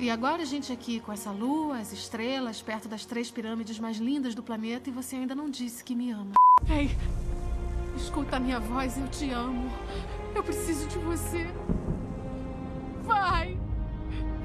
E 0.00 0.10
agora 0.10 0.42
a 0.42 0.44
gente 0.44 0.72
aqui 0.72 1.00
com 1.00 1.12
essa 1.12 1.32
lua, 1.32 1.78
as 1.78 1.92
estrelas, 1.92 2.62
perto 2.62 2.86
das 2.86 3.04
três 3.04 3.32
pirâmides 3.32 3.80
mais 3.80 3.96
lindas 3.96 4.32
do 4.32 4.44
planeta 4.44 4.88
e 4.88 4.92
você 4.92 5.16
ainda 5.16 5.34
não 5.34 5.50
disse 5.50 5.82
que 5.82 5.92
me 5.92 6.12
ama. 6.12 6.34
Ei, 6.70 6.96
escuta 7.96 8.36
a 8.36 8.40
minha 8.40 8.60
voz, 8.60 8.96
eu 8.96 9.08
te 9.08 9.28
amo. 9.30 9.68
Eu 10.36 10.44
preciso 10.44 10.86
de 10.86 10.98
você. 10.98 11.48
Vai! 13.02 13.58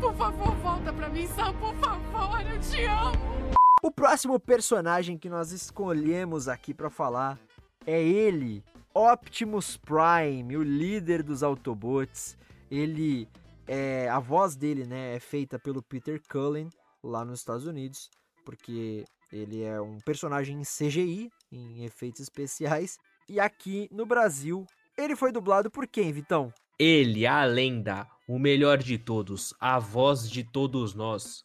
Por 0.02 0.16
favor, 0.16 0.56
volta 0.56 0.92
pra 0.92 1.08
mim, 1.10 1.28
Sam, 1.28 1.54
por 1.54 1.76
favor, 1.76 2.42
eu 2.52 2.60
te 2.60 2.86
amo. 2.86 3.54
O 3.84 3.92
próximo 3.92 4.40
personagem 4.40 5.20
que 5.20 5.30
nós 5.30 5.52
escolhemos 5.52 6.48
aqui 6.48 6.74
para 6.74 6.90
falar 6.90 7.38
é 7.86 8.02
ele, 8.02 8.64
Optimus 8.92 9.78
Prime, 9.78 10.58
o 10.58 10.64
líder 10.64 11.22
dos 11.22 11.44
Autobots. 11.44 12.36
Ele 12.72 13.28
é, 13.68 14.10
a 14.10 14.20
voz 14.20 14.56
dele, 14.56 14.86
né, 14.86 15.16
é 15.16 15.20
feita 15.20 15.58
pelo 15.60 15.82
Peter 15.82 16.22
Cullen 16.30 16.70
lá 17.04 17.24
nos 17.24 17.40
Estados 17.40 17.66
Unidos, 17.66 18.10
porque 18.46 19.06
ele 19.32 19.64
é 19.64 19.82
um 19.82 19.98
personagem 20.00 20.60
em 20.60 20.64
CGI, 20.64 21.30
em 21.52 21.84
efeitos 21.86 22.22
especiais, 22.22 22.98
e 23.28 23.40
aqui 23.40 23.88
no 23.92 24.06
Brasil 24.06 24.66
ele 24.98 25.16
foi 25.16 25.32
dublado 25.32 25.72
por 25.72 25.88
quem, 25.88 26.12
Vitão? 26.12 26.54
Ele, 26.78 27.26
a 27.26 27.44
lenda, 27.46 28.08
o 28.28 28.38
melhor 28.38 28.78
de 28.78 28.98
todos, 28.98 29.54
a 29.60 29.80
voz 29.80 30.30
de 30.30 30.44
todos 30.44 30.94
nós, 30.94 31.44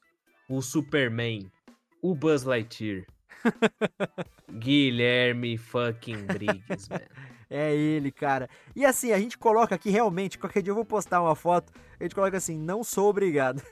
o 0.49 0.61
Superman, 0.61 1.51
o 2.03 2.14
Buzz 2.14 2.43
Lightyear. 2.43 3.07
Guilherme 4.59 5.57
fucking 5.57 6.27
Briggs, 6.27 6.89
mano. 6.91 7.05
É 7.51 7.74
ele, 7.74 8.11
cara. 8.11 8.49
E 8.76 8.84
assim, 8.84 9.12
a 9.12 9.18
gente 9.18 9.38
coloca 9.38 9.74
aqui 9.74 9.90
realmente, 9.90 10.38
qualquer 10.38 10.62
dia 10.62 10.70
eu 10.70 10.74
vou 10.74 10.84
postar 10.84 11.22
uma 11.22 11.34
foto, 11.34 11.72
a 11.99 12.03
gente 12.03 12.14
coloca 12.14 12.36
assim, 12.36 12.59
não 12.59 12.84
sou 12.84 13.09
obrigado 13.09 13.62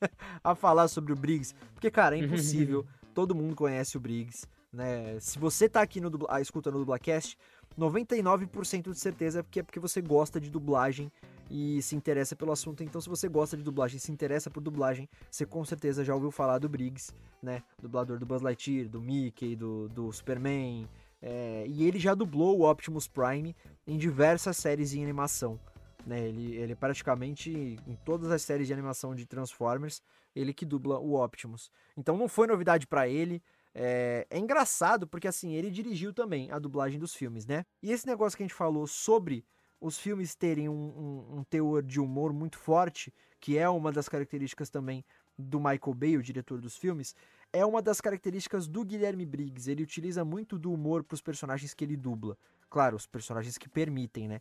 a 0.42 0.54
falar 0.54 0.88
sobre 0.88 1.12
o 1.12 1.16
Briggs. 1.16 1.54
Porque, 1.74 1.90
cara, 1.90 2.16
é 2.16 2.20
impossível. 2.20 2.86
Todo 3.14 3.34
mundo 3.34 3.54
conhece 3.54 3.96
o 3.96 4.00
Briggs, 4.00 4.46
né? 4.72 5.18
Se 5.20 5.38
você 5.38 5.68
tá 5.68 5.80
aqui 5.80 6.00
no 6.00 6.10
dubla, 6.10 6.28
ah, 6.30 6.40
escutando 6.40 6.76
o 6.76 6.78
Dublacast, 6.80 7.38
99% 7.78 8.92
de 8.92 8.98
certeza 8.98 9.40
é 9.40 9.42
porque 9.42 9.60
é 9.60 9.62
porque 9.62 9.80
você 9.80 10.00
gosta 10.00 10.40
de 10.40 10.50
dublagem 10.50 11.10
e 11.50 11.80
se 11.82 11.94
interessa 11.94 12.34
pelo 12.34 12.52
assunto. 12.52 12.82
Então, 12.82 13.00
se 13.00 13.08
você 13.08 13.28
gosta 13.28 13.56
de 13.56 13.62
dublagem 13.62 13.96
e 13.96 14.00
se 14.00 14.10
interessa 14.10 14.50
por 14.50 14.62
dublagem, 14.62 15.08
você 15.30 15.46
com 15.46 15.64
certeza 15.64 16.04
já 16.04 16.14
ouviu 16.14 16.30
falar 16.30 16.58
do 16.58 16.68
Briggs, 16.68 17.12
né? 17.42 17.62
Dublador 17.80 18.18
do 18.18 18.26
Buzz 18.26 18.42
Lightyear, 18.42 18.88
do 18.88 19.00
Mickey, 19.00 19.54
do, 19.54 19.88
do 19.88 20.12
Superman. 20.12 20.88
É, 21.20 21.64
e 21.66 21.84
ele 21.84 21.98
já 21.98 22.14
dublou 22.14 22.58
o 22.58 22.70
Optimus 22.70 23.08
Prime 23.08 23.56
em 23.86 23.96
diversas 23.96 24.56
séries 24.56 24.90
de 24.90 25.02
animação. 25.02 25.58
Né? 26.06 26.28
Ele, 26.28 26.56
ele 26.56 26.74
praticamente, 26.74 27.50
em 27.86 27.96
todas 28.04 28.30
as 28.30 28.42
séries 28.42 28.66
de 28.66 28.72
animação 28.72 29.14
de 29.14 29.26
Transformers, 29.26 30.00
ele 30.34 30.52
que 30.52 30.64
dubla 30.64 30.98
o 30.98 31.22
Optimus. 31.22 31.70
Então 31.96 32.16
não 32.16 32.28
foi 32.28 32.46
novidade 32.46 32.86
para 32.86 33.08
ele. 33.08 33.42
É, 33.74 34.26
é, 34.30 34.38
engraçado 34.38 35.06
porque 35.06 35.28
assim, 35.28 35.52
ele 35.52 35.70
dirigiu 35.70 36.12
também 36.12 36.50
a 36.50 36.58
dublagem 36.58 36.98
dos 36.98 37.14
filmes, 37.14 37.44
né? 37.44 37.66
E 37.82 37.92
esse 37.92 38.06
negócio 38.06 38.36
que 38.36 38.42
a 38.42 38.46
gente 38.46 38.54
falou 38.54 38.86
sobre 38.86 39.44
os 39.80 39.98
filmes 39.98 40.34
terem 40.34 40.68
um, 40.68 40.72
um, 40.72 41.38
um, 41.38 41.44
teor 41.44 41.82
de 41.82 42.00
humor 42.00 42.32
muito 42.32 42.58
forte, 42.58 43.12
que 43.38 43.58
é 43.58 43.68
uma 43.68 43.92
das 43.92 44.08
características 44.08 44.70
também 44.70 45.04
do 45.38 45.58
Michael 45.58 45.94
Bay, 45.94 46.16
o 46.16 46.22
diretor 46.22 46.58
dos 46.58 46.78
filmes, 46.78 47.14
é 47.52 47.64
uma 47.64 47.80
das 47.80 48.00
características 48.00 48.66
do 48.66 48.84
Guilherme 48.84 49.24
Briggs. 49.24 49.70
Ele 49.70 49.82
utiliza 49.82 50.24
muito 50.24 50.58
do 50.58 50.72
humor 50.72 51.04
para 51.04 51.14
os 51.14 51.20
personagens 51.20 51.74
que 51.74 51.84
ele 51.84 51.96
dubla. 51.96 52.36
Claro, 52.68 52.96
os 52.96 53.06
personagens 53.06 53.56
que 53.56 53.68
permitem, 53.68 54.28
né? 54.28 54.40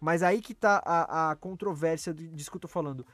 Mas 0.00 0.22
aí 0.22 0.40
que 0.40 0.54
tá 0.54 0.82
a, 0.84 1.30
a 1.30 1.36
controvérsia 1.36 2.12
disso 2.12 2.50
que 2.50 2.56
eu 2.56 2.60
tô 2.60 2.68
falando. 2.68 3.06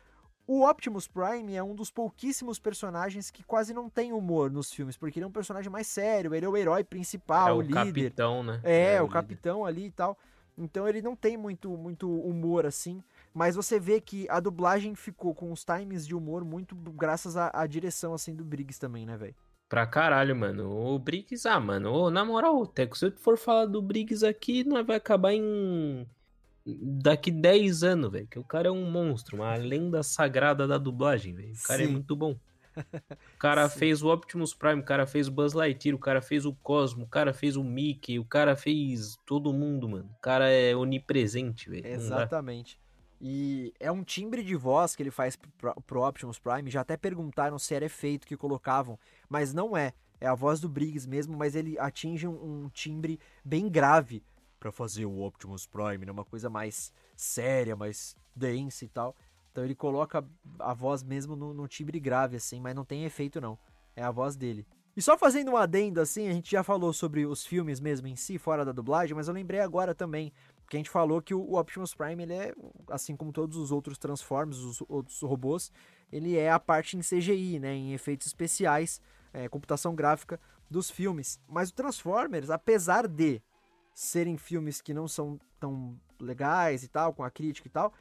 O 0.47 0.69
Optimus 0.69 1.07
Prime 1.07 1.55
é 1.55 1.63
um 1.63 1.75
dos 1.77 1.93
pouquíssimos 1.93 2.59
personagens 2.59 3.31
que 3.31 3.45
quase 3.45 3.73
não 3.73 3.89
tem 3.89 4.13
humor 4.13 4.51
nos 4.51 4.73
filmes, 4.73 4.97
porque 4.97 5.19
ele 5.19 5.25
é 5.25 5.29
um 5.29 5.33
personagem 5.33 5.71
mais 5.71 5.87
sério, 5.87 6.35
ele 6.35 6.45
é 6.45 6.49
o 6.49 6.57
herói 6.57 6.83
principal, 6.83 7.49
é 7.49 7.53
o, 7.53 7.57
o 7.59 7.61
líder. 7.61 7.75
capitão, 7.75 8.43
né? 8.43 8.61
É, 8.65 8.95
é 8.95 9.03
o, 9.03 9.05
o 9.05 9.09
capitão 9.09 9.65
ali 9.65 9.87
e 9.87 9.91
tal. 9.93 10.19
Então 10.59 10.89
ele 10.89 11.01
não 11.01 11.15
tem 11.15 11.37
muito, 11.37 11.71
muito 11.77 12.11
humor 12.11 12.67
assim. 12.67 13.03
Mas 13.33 13.55
você 13.55 13.79
vê 13.79 14.01
que 14.01 14.27
a 14.29 14.41
dublagem 14.41 14.95
ficou 14.95 15.35
com 15.35 15.53
os 15.53 15.65
times 15.65 16.07
de 16.07 16.15
humor 16.15 16.45
muito 16.45 16.75
graças 16.75 17.37
à, 17.37 17.51
à 17.55 17.67
direção 17.67 18.13
assim 18.13 18.35
do 18.35 18.45
Briggs 18.45 18.79
também, 18.79 19.07
né, 19.07 19.17
velho? 19.17 19.35
Pra 19.69 19.87
caralho, 19.87 20.35
mano. 20.35 20.69
O 20.69 20.99
Briggs, 20.99 21.47
ah, 21.47 21.61
mano, 21.61 21.93
ô, 21.93 22.11
na 22.11 22.25
moral, 22.25 22.67
Teco, 22.67 22.99
se 22.99 23.07
eu 23.07 23.13
for 23.13 23.39
falar 23.39 23.67
do 23.67 23.81
Briggs 23.81 24.27
aqui, 24.27 24.65
nós 24.65 24.85
vai 24.85 24.97
acabar 24.97 25.33
em. 25.33 26.05
Daqui 26.67 27.31
10 27.31 27.85
anos, 27.85 28.11
velho. 28.11 28.27
Que 28.27 28.39
o 28.39 28.45
cara 28.45 28.67
é 28.67 28.71
um 28.71 28.91
monstro, 28.91 29.37
uma 29.37 29.55
lenda 29.57 30.03
sagrada 30.03 30.67
da 30.67 30.77
dublagem, 30.77 31.35
velho. 31.35 31.53
O 31.53 31.63
cara 31.63 31.83
é 31.83 31.85
Sim. 31.85 31.91
é 31.91 31.93
muito 31.93 32.17
bom. 32.17 32.37
O 33.35 33.39
cara 33.41 33.69
Sim. 33.69 33.79
fez 33.79 34.03
o 34.03 34.13
Optimus 34.13 34.55
Prime, 34.55 34.81
o 34.81 34.85
cara 34.85 35.07
fez 35.07 35.27
o 35.27 35.33
Buzz 35.33 35.55
Lightyear, 35.55 35.97
o 35.97 35.99
cara 35.99 36.21
fez 36.21 36.45
o 36.45 36.55
Cosmo, 36.55 37.05
o 37.05 37.09
cara 37.09 37.33
fez 37.33 37.57
o 37.57 37.65
Mickey, 37.65 38.19
o 38.19 38.25
cara 38.25 38.55
fez 38.55 39.19
todo 39.27 39.53
mundo, 39.53 39.89
mano. 39.89 40.11
O 40.17 40.21
cara 40.21 40.51
é 40.51 40.77
onipresente, 40.77 41.71
velho. 41.71 41.87
Exatamente. 41.87 42.79
E 43.21 43.75
é 43.79 43.93
um 43.93 44.03
timbre 44.03 44.43
de 44.43 44.57
voz 44.57 44.97
que 44.97 45.03
ele 45.03 45.11
faz 45.11 45.37
pro, 45.37 45.75
pro 45.83 46.03
Optimus 46.03 46.39
Prime. 46.39 46.71
Já 46.71 46.81
até 46.81 46.97
perguntaram 46.97 47.59
se 47.59 47.75
era 47.75 47.85
efeito 47.85 48.27
que 48.27 48.37
colocavam, 48.37 48.99
mas 49.29 49.53
não 49.53 49.77
é. 49.77 49.93
É 50.19 50.27
a 50.27 50.35
voz 50.35 50.61
do 50.61 50.69
Briggs 50.69 51.09
mesmo, 51.09 51.37
mas 51.37 51.55
ele 51.55 51.79
atinge 51.79 52.27
um, 52.27 52.65
um 52.65 52.69
timbre 52.69 53.19
bem 53.45 53.69
grave 53.69 54.23
para 54.59 54.71
fazer 54.71 55.07
o 55.07 55.21
Optimus 55.23 55.67
Prime, 55.67 56.05
né? 56.05 56.13
Uma 56.13 56.25
coisa 56.25 56.51
mais 56.51 56.93
séria, 57.17 57.75
mais 57.75 58.15
densa 58.35 58.85
e 58.85 58.89
tal. 58.89 59.17
Então 59.51 59.65
ele 59.65 59.75
coloca 59.75 60.25
a 60.59 60.75
voz 60.75 61.03
mesmo 61.03 61.35
no, 61.35 61.53
no 61.53 61.67
timbre 61.67 61.99
grave, 61.99 62.37
assim, 62.37 62.61
mas 62.61 62.75
não 62.75 62.85
tem 62.85 63.05
efeito 63.05 63.41
não. 63.41 63.59
É 63.97 64.03
a 64.03 64.11
voz 64.11 64.37
dele. 64.37 64.67
E 64.97 65.03
só 65.03 65.17
fazendo 65.17 65.53
um 65.53 65.57
adendo, 65.57 66.01
assim, 66.01 66.29
a 66.29 66.33
gente 66.33 66.51
já 66.51 66.63
falou 66.63 66.93
sobre 66.93 67.25
os 67.25 67.47
filmes 67.47 67.81
mesmo 67.81 68.07
em 68.07 68.17
si, 68.17 68.39
fora 68.39 68.65
da 68.65 68.73
dublagem, 68.73 69.15
mas 69.15 69.29
eu 69.29 69.35
lembrei 69.35 69.61
agora 69.61 69.95
também, 69.95 70.33
porque 70.71 70.77
a 70.77 70.79
gente 70.79 70.91
falou 70.91 71.21
que 71.21 71.35
o 71.35 71.59
Optimus 71.59 71.97
Prime, 71.97 72.23
ele 72.23 72.33
é, 72.33 72.55
assim 72.91 73.17
como 73.17 73.33
todos 73.33 73.57
os 73.57 73.73
outros 73.73 73.99
Transformers, 73.99 74.59
os 74.59 74.81
outros 74.89 75.21
robôs, 75.21 75.73
ele 76.13 76.37
é 76.37 76.49
a 76.49 76.61
parte 76.61 76.97
em 76.97 77.01
CGI, 77.01 77.59
né, 77.59 77.75
em 77.75 77.93
efeitos 77.93 78.29
especiais, 78.29 79.01
é, 79.33 79.49
computação 79.49 79.97
gráfica 79.97 80.39
dos 80.71 80.89
filmes. 80.89 81.41
Mas 81.49 81.71
o 81.71 81.75
Transformers, 81.75 82.51
apesar 82.51 83.09
de 83.09 83.43
serem 83.93 84.37
filmes 84.37 84.81
que 84.81 84.95
não 84.95 85.09
são 85.09 85.41
tão 85.59 85.99
legais 86.21 86.85
e 86.85 86.89
tal, 86.89 87.13
com 87.13 87.25
a 87.25 87.33
crítica 87.33 87.67
e 87.67 87.71
tal, 87.73 87.93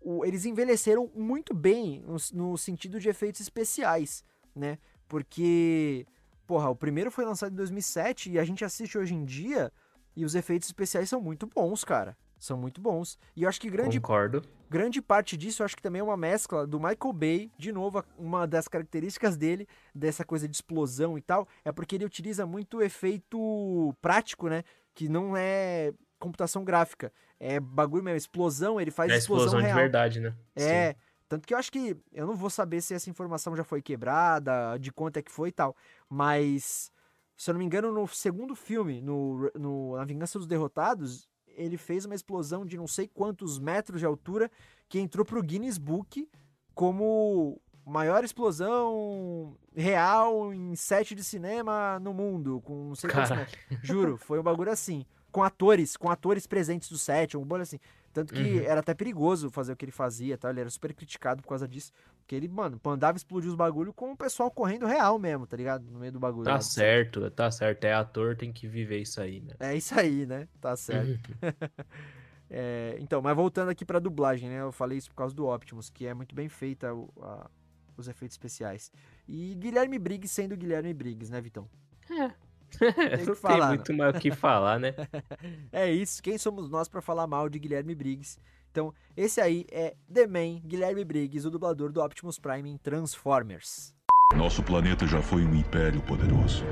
o, 0.00 0.24
eles 0.24 0.44
envelheceram 0.44 1.10
muito 1.16 1.52
bem 1.52 2.00
no, 2.06 2.16
no, 2.32 2.56
sentido 2.56 3.00
de 3.00 3.08
efeitos 3.08 3.40
especiais, 3.40 4.22
né? 4.54 4.78
Porque, 5.08 6.06
porra, 6.46 6.70
o 6.70 6.76
primeiro 6.76 7.10
foi 7.10 7.24
lançado 7.24 7.54
em 7.54 7.56
2007 7.56 8.30
e 8.30 8.38
a 8.38 8.44
gente 8.44 8.64
assiste 8.64 8.96
hoje 8.96 9.16
em 9.16 9.24
dia 9.24 9.72
e 10.16 10.24
os 10.24 10.34
efeitos 10.34 10.68
especiais 10.68 11.08
são 11.08 11.20
muito 11.20 11.46
bons, 11.46 11.84
cara. 11.84 12.16
São 12.38 12.56
muito 12.56 12.80
bons. 12.80 13.18
E 13.34 13.44
eu 13.44 13.48
acho 13.48 13.60
que 13.60 13.70
grande, 13.70 13.98
Concordo. 14.00 14.42
grande 14.68 15.00
parte 15.00 15.36
disso, 15.36 15.62
eu 15.62 15.64
acho 15.64 15.76
que 15.76 15.82
também 15.82 16.00
é 16.00 16.02
uma 16.02 16.16
mescla 16.16 16.66
do 16.66 16.78
Michael 16.78 17.12
Bay, 17.12 17.50
de 17.56 17.72
novo, 17.72 18.04
uma 18.18 18.46
das 18.46 18.68
características 18.68 19.36
dele, 19.36 19.66
dessa 19.94 20.24
coisa 20.24 20.46
de 20.46 20.54
explosão 20.54 21.16
e 21.16 21.22
tal, 21.22 21.48
é 21.64 21.72
porque 21.72 21.94
ele 21.94 22.04
utiliza 22.04 22.44
muito 22.44 22.82
efeito 22.82 23.94
prático, 24.02 24.48
né? 24.48 24.62
Que 24.94 25.08
não 25.08 25.36
é 25.36 25.92
computação 26.18 26.64
gráfica. 26.64 27.12
É 27.40 27.58
bagulho 27.58 28.04
mesmo, 28.04 28.18
explosão, 28.18 28.80
ele 28.80 28.90
faz 28.90 29.10
é 29.10 29.16
explosão, 29.16 29.46
explosão 29.46 29.66
real. 29.66 29.76
de 29.76 29.82
verdade, 29.82 30.20
né? 30.20 30.34
É. 30.54 30.92
Sim. 30.92 30.98
Tanto 31.28 31.48
que 31.48 31.54
eu 31.54 31.58
acho 31.58 31.72
que. 31.72 31.96
Eu 32.12 32.26
não 32.26 32.36
vou 32.36 32.50
saber 32.50 32.80
se 32.80 32.94
essa 32.94 33.08
informação 33.10 33.56
já 33.56 33.64
foi 33.64 33.80
quebrada, 33.82 34.76
de 34.78 34.92
quanto 34.92 35.16
é 35.16 35.22
que 35.22 35.32
foi 35.32 35.48
e 35.48 35.52
tal. 35.52 35.74
Mas. 36.08 36.92
Se 37.36 37.50
eu 37.50 37.54
não 37.54 37.58
me 37.58 37.64
engano, 37.64 37.92
no 37.92 38.06
segundo 38.06 38.54
filme, 38.54 39.00
no, 39.00 39.50
no 39.54 39.96
A 39.96 40.04
Vingança 40.04 40.38
dos 40.38 40.46
Derrotados, 40.46 41.28
ele 41.48 41.76
fez 41.76 42.04
uma 42.04 42.14
explosão 42.14 42.64
de 42.64 42.76
não 42.76 42.86
sei 42.86 43.08
quantos 43.08 43.58
metros 43.58 44.00
de 44.00 44.06
altura 44.06 44.50
que 44.88 44.98
entrou 44.98 45.24
pro 45.24 45.42
Guinness 45.42 45.78
Book 45.78 46.28
como 46.74 47.60
maior 47.86 48.24
explosão 48.24 49.56
real 49.74 50.52
em 50.54 50.74
set 50.74 51.14
de 51.14 51.22
cinema 51.22 51.98
no 52.00 52.14
mundo, 52.14 52.60
com 52.62 52.88
não 52.88 52.94
sei 52.94 53.10
quantos 53.10 53.30
metros. 53.30 53.56
Juro, 53.82 54.16
foi 54.16 54.38
um 54.38 54.42
bagulho 54.42 54.70
assim 54.70 55.04
com 55.34 55.42
atores, 55.42 55.96
com 55.96 56.08
atores 56.08 56.46
presentes 56.46 56.88
do 56.88 56.96
set, 56.96 57.36
um 57.36 57.44
bolho 57.44 57.62
assim. 57.62 57.80
Tanto 58.12 58.32
que 58.32 58.40
uhum. 58.40 58.60
era 58.60 58.78
até 58.78 58.94
perigoso 58.94 59.50
fazer 59.50 59.72
o 59.72 59.76
que 59.76 59.84
ele 59.84 59.90
fazia, 59.90 60.38
tá? 60.38 60.48
Ele 60.48 60.60
era 60.60 60.70
super 60.70 60.94
criticado 60.94 61.42
por 61.42 61.48
causa 61.48 61.66
disso. 61.66 61.90
Porque 62.24 62.34
ele, 62.34 62.48
mano, 62.48 62.80
andava 62.86 63.18
explodir 63.18 63.50
os 63.50 63.54
bagulho 63.54 63.92
com 63.92 64.12
o 64.12 64.16
pessoal 64.16 64.50
correndo 64.50 64.86
real 64.86 65.18
mesmo, 65.18 65.46
tá 65.46 65.58
ligado? 65.58 65.84
No 65.90 65.98
meio 65.98 66.10
do 66.10 66.18
bagulho. 66.18 66.44
Tá 66.44 66.58
certo, 66.58 67.30
tá 67.30 67.50
certo. 67.50 67.84
É 67.84 67.92
ator, 67.92 68.34
tem 68.34 68.50
que 68.50 68.66
viver 68.66 68.98
isso 68.98 69.20
aí, 69.20 69.42
né? 69.42 69.52
É 69.60 69.76
isso 69.76 69.98
aí, 69.98 70.24
né? 70.24 70.48
Tá 70.58 70.74
certo. 70.74 71.28
Uhum. 71.28 71.52
é, 72.48 72.96
então, 72.98 73.20
mas 73.20 73.36
voltando 73.36 73.68
aqui 73.68 73.84
pra 73.84 73.98
dublagem, 73.98 74.48
né? 74.48 74.62
Eu 74.62 74.72
falei 74.72 74.96
isso 74.96 75.10
por 75.10 75.16
causa 75.16 75.34
do 75.34 75.46
Optimus, 75.46 75.90
que 75.90 76.06
é 76.06 76.14
muito 76.14 76.34
bem 76.34 76.48
feita 76.48 76.88
a, 77.20 77.50
os 77.94 78.08
efeitos 78.08 78.36
especiais. 78.36 78.90
E 79.28 79.54
Guilherme 79.56 79.98
Briggs 79.98 80.32
sendo 80.32 80.56
Guilherme 80.56 80.94
Briggs, 80.94 81.30
né, 81.30 81.42
Vitão? 81.42 81.68
É, 82.10 83.18
tem 83.18 83.26
não 83.28 83.36
falar, 83.36 83.68
tem 83.68 83.76
muito 83.76 83.92
não. 83.92 83.98
mais 83.98 84.16
o 84.16 84.18
que 84.18 84.30
falar, 84.30 84.80
né? 84.80 84.94
é 85.70 85.92
isso. 85.92 86.22
Quem 86.22 86.38
somos 86.38 86.70
nós 86.70 86.88
para 86.88 87.02
falar 87.02 87.26
mal 87.26 87.50
de 87.50 87.58
Guilherme 87.58 87.94
Briggs? 87.94 88.38
Então, 88.74 88.92
esse 89.16 89.40
aí 89.40 89.64
é 89.70 89.94
The 90.12 90.26
Man, 90.26 90.58
Guilherme 90.66 91.04
Briggs, 91.04 91.46
o 91.46 91.50
dublador 91.50 91.92
do 91.92 92.02
Optimus 92.02 92.40
Prime 92.40 92.68
em 92.68 92.76
Transformers. 92.76 93.94
Nosso 94.34 94.64
planeta 94.64 95.06
já 95.06 95.22
foi 95.22 95.44
um 95.44 95.54
império 95.54 96.02
poderoso, 96.02 96.64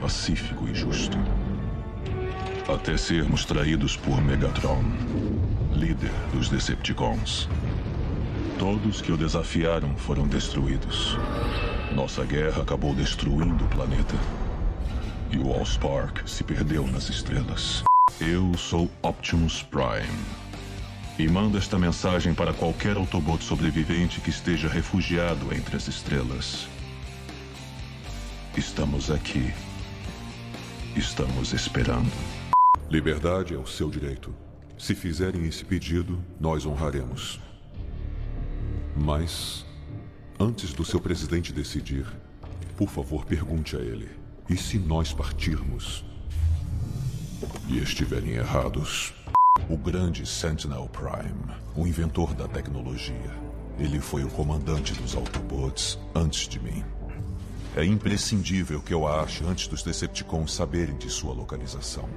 pacífico 0.00 0.68
e 0.68 0.72
justo. 0.72 1.16
Até 2.72 2.96
sermos 2.96 3.44
traídos 3.44 3.96
por 3.96 4.22
Megatron, 4.22 4.84
líder 5.72 6.12
dos 6.32 6.48
Decepticons. 6.48 7.48
Todos 8.56 9.02
que 9.02 9.10
o 9.10 9.16
desafiaram 9.16 9.96
foram 9.96 10.28
destruídos. 10.28 11.16
Nossa 11.92 12.24
guerra 12.24 12.62
acabou 12.62 12.94
destruindo 12.94 13.64
o 13.64 13.68
planeta. 13.68 14.14
E 15.28 15.38
o 15.38 15.52
Allspark 15.52 16.24
se 16.24 16.44
perdeu 16.44 16.86
nas 16.86 17.08
estrelas. 17.08 17.82
Eu 18.20 18.56
sou 18.56 18.90
Optimus 19.02 19.62
Prime. 19.62 20.18
E 21.18 21.28
mando 21.28 21.58
esta 21.58 21.78
mensagem 21.78 22.34
para 22.34 22.54
qualquer 22.54 22.96
Autobot 22.96 23.44
sobrevivente 23.44 24.20
que 24.20 24.30
esteja 24.30 24.68
refugiado 24.68 25.54
entre 25.54 25.76
as 25.76 25.86
estrelas. 25.88 26.66
Estamos 28.56 29.10
aqui. 29.10 29.52
Estamos 30.96 31.52
esperando. 31.52 32.10
Liberdade 32.88 33.54
é 33.54 33.58
o 33.58 33.66
seu 33.66 33.90
direito. 33.90 34.34
Se 34.78 34.94
fizerem 34.94 35.44
esse 35.44 35.64
pedido, 35.64 36.22
nós 36.40 36.64
honraremos. 36.64 37.40
Mas 38.96 39.66
Antes 40.38 40.74
do 40.74 40.84
seu 40.84 41.00
presidente 41.00 41.50
decidir, 41.50 42.06
por 42.76 42.90
favor, 42.90 43.24
pergunte 43.24 43.74
a 43.74 43.80
ele: 43.80 44.08
e 44.50 44.56
se 44.56 44.78
nós 44.78 45.10
partirmos 45.10 46.04
e 47.68 47.78
estiverem 47.78 48.32
errados? 48.32 49.12
O 49.68 49.76
grande 49.76 50.26
Sentinel 50.26 50.88
Prime, 50.92 51.56
o 51.74 51.86
inventor 51.86 52.34
da 52.34 52.46
tecnologia. 52.46 53.30
Ele 53.78 54.00
foi 54.00 54.24
o 54.24 54.30
comandante 54.30 54.94
dos 54.94 55.14
Autobots 55.14 55.98
antes 56.14 56.48
de 56.48 56.60
mim. 56.60 56.84
É 57.76 57.84
imprescindível 57.84 58.80
que 58.80 58.94
eu 58.94 59.06
a 59.06 59.22
ache 59.22 59.44
antes 59.44 59.68
dos 59.68 59.82
Decepticons 59.82 60.54
saberem 60.54 60.96
de 60.96 61.10
sua 61.10 61.34
localização. 61.34 62.08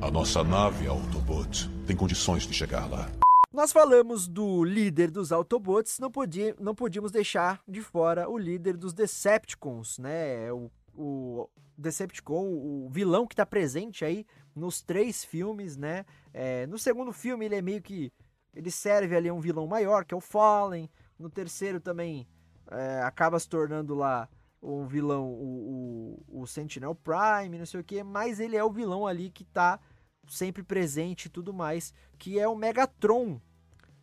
A 0.00 0.10
nossa 0.10 0.42
nave 0.42 0.86
Autobot 0.86 1.68
tem 1.86 1.94
condições 1.94 2.46
de 2.46 2.54
chegar 2.54 2.88
lá. 2.90 3.10
Nós 3.52 3.70
falamos 3.72 4.26
do 4.26 4.64
líder 4.64 5.10
dos 5.10 5.30
Autobots, 5.30 5.98
não, 5.98 6.10
não 6.58 6.74
podíamos 6.74 7.12
deixar 7.12 7.62
de 7.68 7.82
fora 7.82 8.28
o 8.28 8.38
líder 8.38 8.76
dos 8.78 8.94
Decepticons, 8.94 9.98
né? 9.98 10.50
O, 10.50 10.70
o 10.96 11.48
Decepticon, 11.76 12.44
o 12.44 12.88
vilão 12.90 13.26
que 13.26 13.34
está 13.34 13.44
presente 13.44 14.04
aí 14.04 14.24
nos 14.54 14.80
três 14.80 15.24
filmes, 15.24 15.76
né? 15.76 16.04
É, 16.32 16.66
no 16.66 16.78
segundo 16.78 17.12
filme 17.12 17.44
ele 17.44 17.56
é 17.56 17.62
meio 17.62 17.82
que. 17.82 18.12
Ele 18.54 18.70
serve 18.70 19.16
ali 19.16 19.28
a 19.28 19.34
um 19.34 19.40
vilão 19.40 19.66
maior, 19.66 20.04
que 20.04 20.12
é 20.12 20.16
o 20.16 20.20
Fallen. 20.20 20.90
No 21.18 21.30
terceiro 21.30 21.80
também 21.80 22.26
é, 22.70 23.00
acaba 23.02 23.38
se 23.38 23.48
tornando 23.48 23.94
lá 23.94 24.28
um 24.62 24.86
vilão, 24.86 25.28
o, 25.28 26.22
o, 26.30 26.42
o, 26.42 26.46
Sentinel 26.46 26.94
Prime, 26.94 27.58
não 27.58 27.66
sei 27.66 27.80
o 27.80 27.84
que, 27.84 28.02
mas 28.02 28.38
ele 28.38 28.56
é 28.56 28.62
o 28.62 28.70
vilão 28.70 29.06
ali 29.06 29.30
que 29.30 29.44
tá 29.44 29.80
sempre 30.28 30.62
presente 30.62 31.26
e 31.26 31.28
tudo 31.28 31.52
mais, 31.52 31.92
que 32.18 32.38
é 32.38 32.46
o 32.46 32.54
Megatron. 32.54 33.40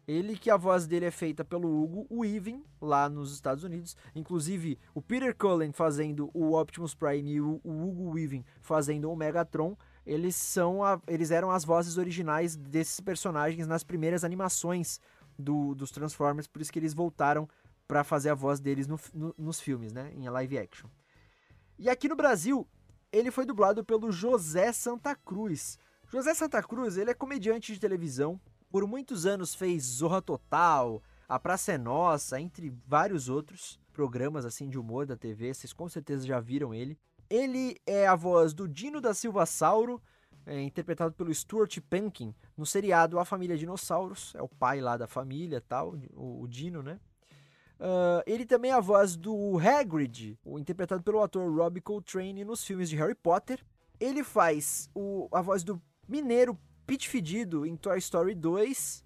Ele 0.06 0.36
que 0.36 0.50
a 0.50 0.58
voz 0.58 0.88
dele 0.88 1.06
é 1.06 1.12
feita 1.12 1.45
pelo 1.45 1.84
Hugo 1.84 2.08
Weaving, 2.12 2.64
lá 2.82 3.08
nos 3.08 3.32
Estados 3.32 3.64
Unidos. 3.64 3.95
Inclusive, 4.16 4.80
o 4.93 5.04
Peter 5.04 5.36
Cullen 5.36 5.72
fazendo 5.72 6.32
o 6.34 6.60
Optimus 6.60 6.95
Prime 6.95 7.32
e 7.32 7.39
o, 7.39 7.62
o 7.64 7.88
Hugo 7.88 8.10
Weaving 8.16 8.43
fazendo 8.60 9.12
o 9.12 9.16
Megatron. 9.16 9.78
Eles 10.10 10.36
são 10.36 10.84
a, 10.84 10.99
eles 11.07 11.30
eram 11.30 11.51
as 11.51 11.64
vozes 11.64 11.95
originais 11.97 12.55
desses 12.55 12.99
personagens 12.99 13.68
nas 13.68 13.84
primeiras 13.84 14.24
animações 14.24 14.99
do, 15.38 15.76
dos 15.76 15.91
Transformers, 15.91 16.47
por 16.47 16.60
isso 16.60 16.74
que 16.74 16.80
eles 16.80 16.95
voltaram 16.95 17.47
para 17.88 18.03
fazer 18.03 18.32
a 18.32 18.34
voz 18.34 18.60
deles 18.60 18.88
no, 18.88 18.99
no, 19.14 19.36
nos 19.38 19.62
filmes, 19.62 19.93
né, 19.93 20.12
em 20.16 20.28
live 20.28 20.57
action. 20.57 20.89
E 21.78 21.88
aqui 21.88 22.10
no 22.10 22.16
Brasil, 22.16 22.68
ele 23.12 23.30
foi 23.30 23.45
dublado 23.45 23.86
pelo 23.86 24.12
José 24.12 24.72
Santa 24.74 25.16
Cruz. 25.16 25.78
José 26.07 26.34
Santa 26.34 26.64
Cruz, 26.64 26.97
ele 26.97 27.12
é 27.12 27.14
comediante 27.14 27.72
de 27.72 27.80
televisão. 27.80 28.41
Por 28.72 28.88
muitos 28.88 29.28
anos 29.28 29.53
fez 29.53 29.84
Zorra 29.84 30.24
Total, 30.24 31.03
A 31.28 31.39
Praça 31.39 31.74
é 31.74 31.78
Nossa, 31.78 32.41
entre 32.41 32.74
vários 32.88 33.30
outros 33.30 33.80
programas 33.93 34.43
assim 34.43 34.68
de 34.68 34.80
humor 34.80 35.05
da 35.05 35.16
TV. 35.16 35.53
Vocês 35.53 35.72
com 35.72 35.88
certeza 35.88 36.26
já 36.26 36.39
viram 36.39 36.74
ele. 36.74 36.97
Ele 37.30 37.77
é 37.86 38.07
a 38.07 38.15
voz 38.15 38.53
do 38.53 38.67
Dino 38.67 38.99
da 38.99 39.13
Silva 39.13 39.45
Sauro, 39.45 40.01
é, 40.45 40.61
interpretado 40.61 41.13
pelo 41.13 41.34
Stuart 41.34 41.80
Penkin, 41.89 42.34
no 42.57 42.65
seriado 42.65 43.19
A 43.19 43.25
Família 43.25 43.57
Dinossauros. 43.57 44.34
É 44.36 44.41
o 44.41 44.47
pai 44.47 44.82
lá 44.82 44.97
da 44.97 45.07
família 45.07 45.61
tal, 45.61 45.95
o, 46.13 46.41
o 46.43 46.47
Dino, 46.47 46.82
né? 46.82 46.99
Uh, 47.80 48.21
ele 48.25 48.45
também 48.45 48.71
é 48.71 48.73
a 48.73 48.82
voz 48.82 49.15
do 49.15 49.57
Hagrid, 49.57 50.38
interpretado 50.45 51.01
pelo 51.01 51.21
ator 51.21 51.49
Robbie 51.49 51.80
Coltrane 51.80 52.43
nos 52.43 52.63
filmes 52.65 52.89
de 52.89 52.97
Harry 52.97 53.15
Potter. 53.15 53.63
Ele 53.99 54.23
faz 54.23 54.89
o, 54.93 55.30
a 55.32 55.41
voz 55.41 55.63
do 55.63 55.82
Mineiro 56.07 56.59
Pete 56.86 57.07
Fedido 57.07 57.65
em 57.65 57.77
Toy 57.77 57.97
Story 57.99 58.36
2. 58.36 59.05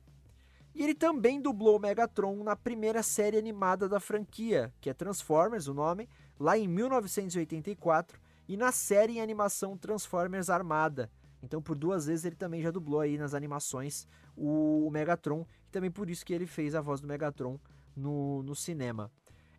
E 0.74 0.82
ele 0.82 0.96
também 0.96 1.40
dublou 1.40 1.80
Megatron 1.80 2.44
na 2.44 2.56
primeira 2.56 3.04
série 3.04 3.38
animada 3.38 3.88
da 3.88 4.00
franquia, 4.00 4.74
que 4.82 4.90
é 4.90 4.94
Transformers, 4.94 5.68
o 5.68 5.74
nome, 5.74 6.10
lá 6.40 6.58
em 6.58 6.68
1984, 6.68 8.20
e 8.48 8.58
na 8.58 8.72
série 8.72 9.14
em 9.14 9.22
animação 9.22 9.78
Transformers 9.78 10.50
Armada. 10.50 11.10
Então, 11.42 11.62
por 11.62 11.76
duas 11.76 12.06
vezes 12.06 12.26
ele 12.26 12.36
também 12.36 12.62
já 12.62 12.72
dublou 12.72 13.00
aí 13.00 13.18
nas 13.18 13.34
animações 13.34 14.08
o 14.36 14.90
Megatron, 14.92 15.46
e 15.68 15.72
também 15.72 15.92
por 15.92 16.10
isso 16.10 16.26
que 16.26 16.34
ele 16.34 16.48
fez 16.48 16.74
a 16.76 16.82
voz 16.82 17.02
do 17.02 17.08
Megatron 17.08 17.60
no, 17.96 18.42
no 18.44 18.56
cinema. 18.56 19.12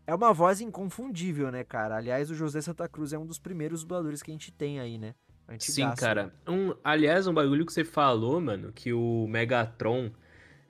É 0.07 0.15
uma 0.15 0.33
voz 0.33 0.61
inconfundível, 0.61 1.51
né, 1.51 1.65
cara? 1.65 1.97
Aliás, 1.97 2.31
o 2.31 2.35
José 2.35 2.61
Santa 2.61 2.89
Cruz 2.89 3.13
é 3.13 3.19
um 3.19 3.25
dos 3.25 3.39
primeiros 3.39 3.83
dubladores 3.83 4.23
que 4.23 4.31
a 4.31 4.35
gente 4.35 4.53
tem 4.53 4.81
aí, 4.81 4.99
né? 4.99 5.15
Sim, 5.59 5.91
cara. 5.97 6.33
Um, 6.49 6.75
aliás, 6.83 7.27
um 7.27 7.35
bagulho 7.35 7.67
que 7.67 7.73
você 7.73 7.85
falou, 7.85 8.41
mano, 8.41 8.73
que 8.73 8.93
o 8.93 9.27
Megatron, 9.29 10.11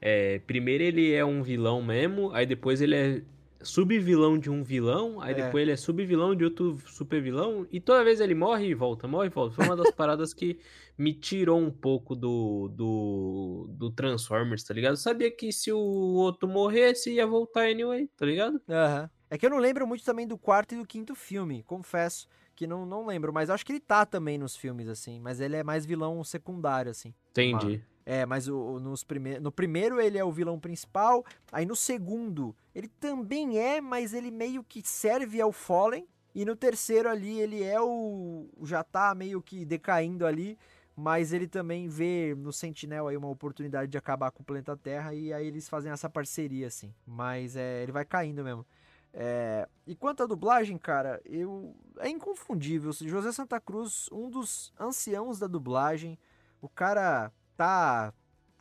é, 0.00 0.40
primeiro 0.40 0.82
ele 0.82 1.12
é 1.12 1.24
um 1.24 1.42
vilão 1.42 1.82
mesmo, 1.82 2.32
aí 2.32 2.44
depois 2.44 2.80
ele 2.80 2.94
é 2.94 3.22
subvilão 3.62 4.38
de 4.38 4.50
um 4.50 4.62
vilão, 4.62 5.20
aí 5.20 5.32
é. 5.32 5.44
depois 5.44 5.62
ele 5.62 5.72
é 5.72 5.76
subvilão 5.76 6.34
de 6.34 6.44
outro 6.44 6.78
super 6.86 7.22
vilão, 7.22 7.66
e 7.70 7.80
toda 7.80 8.04
vez 8.04 8.20
ele 8.20 8.34
morre 8.34 8.68
e 8.68 8.74
volta, 8.74 9.08
morre 9.08 9.26
e 9.26 9.30
volta. 9.30 9.56
Foi 9.56 9.64
uma 9.64 9.76
das 9.76 9.90
paradas 9.92 10.34
que 10.34 10.58
me 10.96 11.12
tirou 11.12 11.58
um 11.58 11.70
pouco 11.70 12.14
do, 12.14 12.68
do, 12.68 13.66
do 13.70 13.90
Transformers, 13.90 14.62
tá 14.62 14.74
ligado? 14.74 14.92
Eu 14.92 14.96
sabia 14.98 15.30
que 15.30 15.52
se 15.52 15.72
o 15.72 15.78
outro 15.78 16.48
morresse 16.48 17.12
ia 17.12 17.26
voltar 17.26 17.68
anyway, 17.68 18.08
tá 18.16 18.26
ligado? 18.26 18.54
Uhum. 18.68 19.08
É 19.30 19.38
que 19.38 19.46
eu 19.46 19.50
não 19.50 19.58
lembro 19.58 19.86
muito 19.86 20.04
também 20.04 20.26
do 20.26 20.38
quarto 20.38 20.74
e 20.74 20.78
do 20.78 20.86
quinto 20.86 21.14
filme, 21.14 21.62
confesso 21.64 22.28
que 22.54 22.66
não, 22.66 22.86
não 22.86 23.04
lembro, 23.04 23.32
mas 23.32 23.50
acho 23.50 23.66
que 23.66 23.72
ele 23.72 23.80
tá 23.80 24.06
também 24.06 24.38
nos 24.38 24.56
filmes, 24.56 24.88
assim, 24.88 25.18
mas 25.18 25.40
ele 25.40 25.56
é 25.56 25.64
mais 25.64 25.84
vilão 25.84 26.22
secundário, 26.22 26.90
assim. 26.90 27.12
Entendi. 27.30 27.82
É, 28.06 28.26
mas 28.26 28.48
o, 28.48 28.78
nos 28.78 29.02
prime... 29.02 29.40
no 29.40 29.50
primeiro 29.50 30.00
ele 30.00 30.18
é 30.18 30.24
o 30.24 30.30
vilão 30.30 30.60
principal, 30.60 31.24
aí 31.50 31.64
no 31.64 31.74
segundo 31.74 32.54
ele 32.74 32.88
também 32.88 33.58
é, 33.58 33.80
mas 33.80 34.12
ele 34.12 34.30
meio 34.30 34.62
que 34.62 34.82
serve 34.86 35.40
ao 35.40 35.50
Fallen, 35.52 36.06
e 36.34 36.44
no 36.44 36.54
terceiro 36.56 37.08
ali 37.08 37.40
ele 37.40 37.62
é 37.62 37.80
o. 37.80 38.48
já 38.62 38.82
tá 38.82 39.14
meio 39.14 39.40
que 39.40 39.64
decaindo 39.64 40.26
ali, 40.26 40.58
mas 40.96 41.32
ele 41.32 41.46
também 41.46 41.88
vê 41.88 42.34
no 42.36 42.52
Sentinel 42.52 43.08
aí 43.08 43.16
uma 43.16 43.28
oportunidade 43.28 43.90
de 43.90 43.96
acabar 43.96 44.30
com 44.30 44.42
o 44.42 44.46
planeta 44.46 44.76
Terra, 44.76 45.14
e 45.14 45.32
aí 45.32 45.46
eles 45.46 45.68
fazem 45.68 45.90
essa 45.90 46.10
parceria, 46.10 46.66
assim. 46.66 46.92
Mas 47.06 47.56
é, 47.56 47.82
ele 47.82 47.92
vai 47.92 48.04
caindo 48.04 48.42
mesmo. 48.44 48.66
É, 49.12 49.68
e 49.86 49.94
quanto 49.94 50.24
à 50.24 50.26
dublagem, 50.26 50.76
cara, 50.76 51.22
eu 51.24 51.74
é 52.00 52.08
inconfundível. 52.08 52.92
José 52.92 53.30
Santa 53.30 53.60
Cruz, 53.60 54.08
um 54.10 54.28
dos 54.28 54.72
anciãos 54.78 55.38
da 55.38 55.46
dublagem, 55.46 56.18
o 56.60 56.68
cara 56.68 57.32
tá 57.56 58.12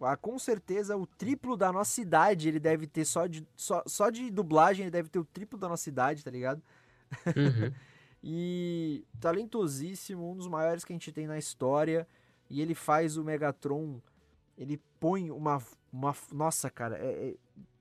ah, 0.02 0.18
com 0.18 0.38
certeza 0.38 0.98
o 0.98 1.06
triplo 1.08 1.56
da 1.56 1.72
nossa 1.72 2.02
idade 2.02 2.50
ele 2.50 2.60
deve 2.60 2.88
ter 2.88 3.06
só 3.06 3.26
de, 3.26 3.48
só, 3.56 3.84
só 3.86 4.10
de 4.10 4.30
dublagem, 4.30 4.84
ele 4.84 4.92
deve 4.92 5.10
ter 5.10 5.20
o 5.20 5.26
triplo 5.26 5.58
da 5.58 5.70
nossa 5.70 5.88
idade, 5.88 6.24
tá 6.24 6.32
ligado? 6.32 6.62
Uhum. 7.28 7.74
e 8.22 9.06
talentosíssimo, 9.20 10.30
um 10.30 10.36
dos 10.36 10.48
maiores 10.48 10.84
que 10.84 10.92
a 10.92 10.96
gente 10.96 11.12
tem 11.12 11.28
na 11.28 11.38
história. 11.38 12.08
E 12.50 12.62
ele 12.62 12.76
faz 12.76 13.18
o 13.18 13.24
Megatron, 13.24 14.02
ele 14.58 14.80
põe 15.00 15.32
uma. 15.32 15.62
uma 15.92 16.14
nossa, 16.32 16.70
cara, 16.70 16.98
é, 16.98 17.36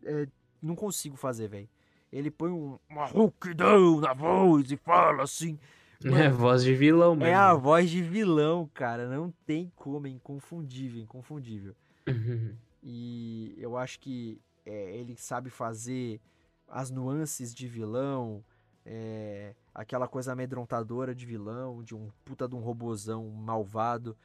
é, 0.04 0.22
é 0.22 0.28
não 0.62 0.76
consigo 0.76 1.16
fazer, 1.16 1.48
velho 1.48 1.68
ele 2.12 2.30
põe 2.30 2.50
um, 2.50 2.78
uma 2.88 3.06
rouquidão 3.06 3.98
na 4.00 4.12
voz 4.12 4.70
e 4.70 4.76
fala 4.76 5.22
assim. 5.22 5.58
Mano, 6.04 6.22
é 6.22 6.26
a 6.26 6.30
voz 6.30 6.62
de 6.62 6.74
vilão 6.74 7.14
mesmo. 7.14 7.30
É 7.30 7.34
a 7.34 7.54
voz 7.54 7.90
de 7.90 8.02
vilão, 8.02 8.68
cara. 8.72 9.08
Não 9.08 9.32
tem 9.46 9.70
como, 9.76 10.06
é 10.06 10.10
inconfundível, 10.10 11.00
inconfundível. 11.00 11.74
Uhum. 12.08 12.54
E 12.84 13.54
eu 13.58 13.76
acho 13.76 14.00
que 14.00 14.40
é, 14.66 14.96
ele 14.96 15.16
sabe 15.16 15.50
fazer 15.50 16.20
as 16.66 16.90
nuances 16.90 17.54
de 17.54 17.68
vilão, 17.68 18.44
é, 18.84 19.54
aquela 19.72 20.08
coisa 20.08 20.32
amedrontadora 20.32 21.14
de 21.14 21.24
vilão, 21.24 21.82
de 21.82 21.94
um 21.94 22.10
puta 22.24 22.48
de 22.48 22.56
um 22.56 22.58
robozão 22.58 23.28
malvado. 23.28 24.16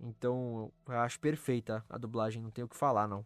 Então, 0.00 0.72
eu 0.88 0.98
acho 0.98 1.20
perfeita 1.20 1.84
a 1.88 1.98
dublagem, 1.98 2.42
não 2.42 2.50
tenho 2.50 2.66
o 2.66 2.70
que 2.70 2.76
falar, 2.76 3.06
não. 3.06 3.24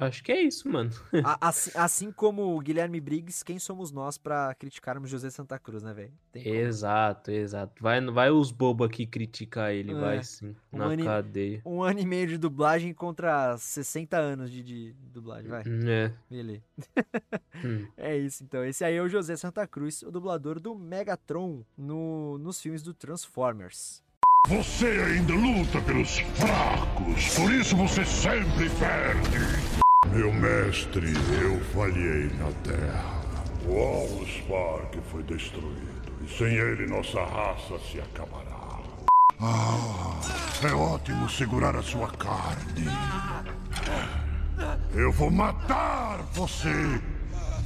Acho 0.00 0.24
que 0.24 0.32
é 0.32 0.42
isso, 0.42 0.68
mano. 0.68 0.90
assim, 1.40 1.70
assim, 1.74 2.12
como 2.12 2.56
o 2.56 2.60
Guilherme 2.60 3.00
Briggs, 3.00 3.44
quem 3.44 3.58
somos 3.58 3.92
nós 3.92 4.16
para 4.16 4.54
criticarmos 4.54 5.10
José 5.10 5.30
Santa 5.30 5.58
Cruz, 5.58 5.82
né, 5.82 5.92
velho? 5.92 6.12
Exato, 6.34 7.30
exato. 7.30 7.82
Vai, 7.82 8.00
vai 8.06 8.30
os 8.30 8.50
bobos 8.50 8.86
aqui 8.86 9.06
criticar 9.06 9.72
ele, 9.72 9.92
é. 9.92 9.94
vai 9.94 10.22
sim, 10.22 10.56
um 10.72 10.78
na 10.78 10.86
ano, 10.86 11.04
cadeia. 11.04 11.62
Um 11.64 11.82
ano 11.82 12.00
e 12.00 12.06
meio 12.06 12.26
de 12.26 12.38
dublagem 12.38 12.94
contra 12.94 13.56
60 13.58 14.16
anos 14.16 14.50
de, 14.50 14.62
de 14.62 14.94
dublagem, 15.12 15.50
vai. 15.50 15.62
É. 15.66 16.12
Beleza. 16.28 16.62
hum. 17.64 17.86
É 17.96 18.16
isso, 18.16 18.42
então. 18.44 18.64
Esse 18.64 18.84
aí 18.84 18.96
é 18.96 19.02
o 19.02 19.08
José 19.08 19.36
Santa 19.36 19.66
Cruz, 19.66 20.02
o 20.02 20.10
dublador 20.10 20.58
do 20.58 20.74
Megatron 20.74 21.62
no, 21.76 22.38
nos 22.38 22.60
filmes 22.60 22.82
do 22.82 22.94
Transformers. 22.94 24.02
Você 24.48 24.86
ainda 24.86 25.34
luta 25.34 25.80
pelos 25.82 26.18
fracos, 26.18 27.34
por 27.34 27.52
isso 27.52 27.76
você 27.76 28.04
sempre 28.04 28.70
perde. 28.70 29.69
Meu 30.08 30.32
mestre, 30.32 31.12
eu 31.40 31.60
falhei 31.72 32.30
na 32.38 32.50
Terra. 32.64 33.20
O 33.66 33.78
Allspark 33.78 34.96
foi 35.10 35.22
destruído 35.22 36.12
e 36.24 36.28
sem 36.36 36.54
ele 36.54 36.86
nossa 36.86 37.24
raça 37.24 37.78
se 37.78 38.00
acabará. 38.00 38.80
Ah, 39.40 40.20
é 40.62 40.72
ótimo 40.72 41.28
segurar 41.28 41.76
a 41.76 41.82
sua 41.82 42.08
carne. 42.08 42.86
Eu 44.94 45.12
vou 45.12 45.30
matar 45.30 46.18
você 46.32 47.00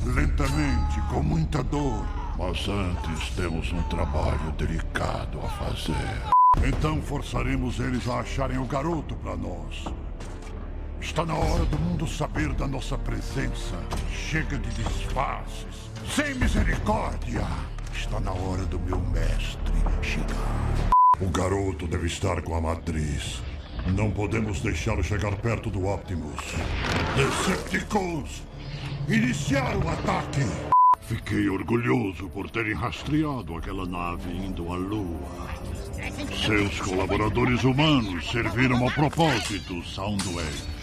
lentamente, 0.04 1.00
com 1.10 1.22
muita 1.22 1.62
dor. 1.62 2.04
Mas 2.38 2.68
antes 2.68 3.30
temos 3.30 3.72
um 3.72 3.82
trabalho 3.84 4.52
delicado 4.58 5.38
a 5.38 5.48
fazer. 5.48 6.66
Então 6.66 7.00
forçaremos 7.00 7.80
eles 7.80 8.08
a 8.08 8.20
acharem 8.20 8.58
o 8.58 8.66
garoto 8.66 9.14
para 9.16 9.36
nós. 9.36 9.84
Está 11.04 11.24
na 11.26 11.34
hora 11.34 11.66
do 11.66 11.78
mundo 11.78 12.08
saber 12.08 12.54
da 12.54 12.66
nossa 12.66 12.96
presença. 12.96 13.76
Chega 14.10 14.58
de 14.58 14.70
disfarces. 14.70 15.90
Sem 16.08 16.34
misericórdia. 16.34 17.46
Está 17.94 18.18
na 18.20 18.32
hora 18.32 18.64
do 18.64 18.80
meu 18.80 18.98
mestre 18.98 19.74
chegar. 20.02 20.90
O 21.20 21.28
garoto 21.28 21.86
deve 21.86 22.06
estar 22.06 22.40
com 22.40 22.56
a 22.56 22.60
matriz. 22.60 23.42
Não 23.94 24.10
podemos 24.10 24.60
deixá-lo 24.60 25.04
chegar 25.04 25.36
perto 25.36 25.68
do 25.68 25.86
Optimus. 25.86 26.40
Decepticons! 27.14 28.42
Iniciar 29.06 29.76
o 29.76 29.86
ataque! 29.86 30.40
Fiquei 31.02 31.50
orgulhoso 31.50 32.30
por 32.30 32.48
terem 32.50 32.72
rastreado 32.72 33.54
aquela 33.56 33.86
nave 33.86 34.30
indo 34.30 34.72
à 34.72 34.76
Lua. 34.76 35.28
Seus 36.46 36.80
colaboradores 36.80 37.62
humanos 37.62 38.28
serviram 38.30 38.82
ao 38.82 38.90
propósito, 38.90 39.82
Soundwave. 39.84 40.73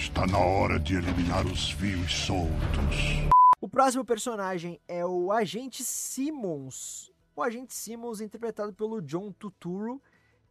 Está 0.00 0.26
na 0.26 0.38
hora 0.38 0.80
de 0.80 0.94
eliminar 0.94 1.44
os 1.44 1.72
fios 1.72 2.10
soltos. 2.24 3.28
O 3.60 3.68
próximo 3.68 4.02
personagem 4.02 4.80
é 4.88 5.04
o 5.04 5.30
Agente 5.30 5.84
Simmons. 5.84 7.12
O 7.36 7.42
Agente 7.42 7.74
Simmons, 7.74 8.22
interpretado 8.22 8.72
pelo 8.72 9.02
John 9.02 9.30
Turturro. 9.30 10.00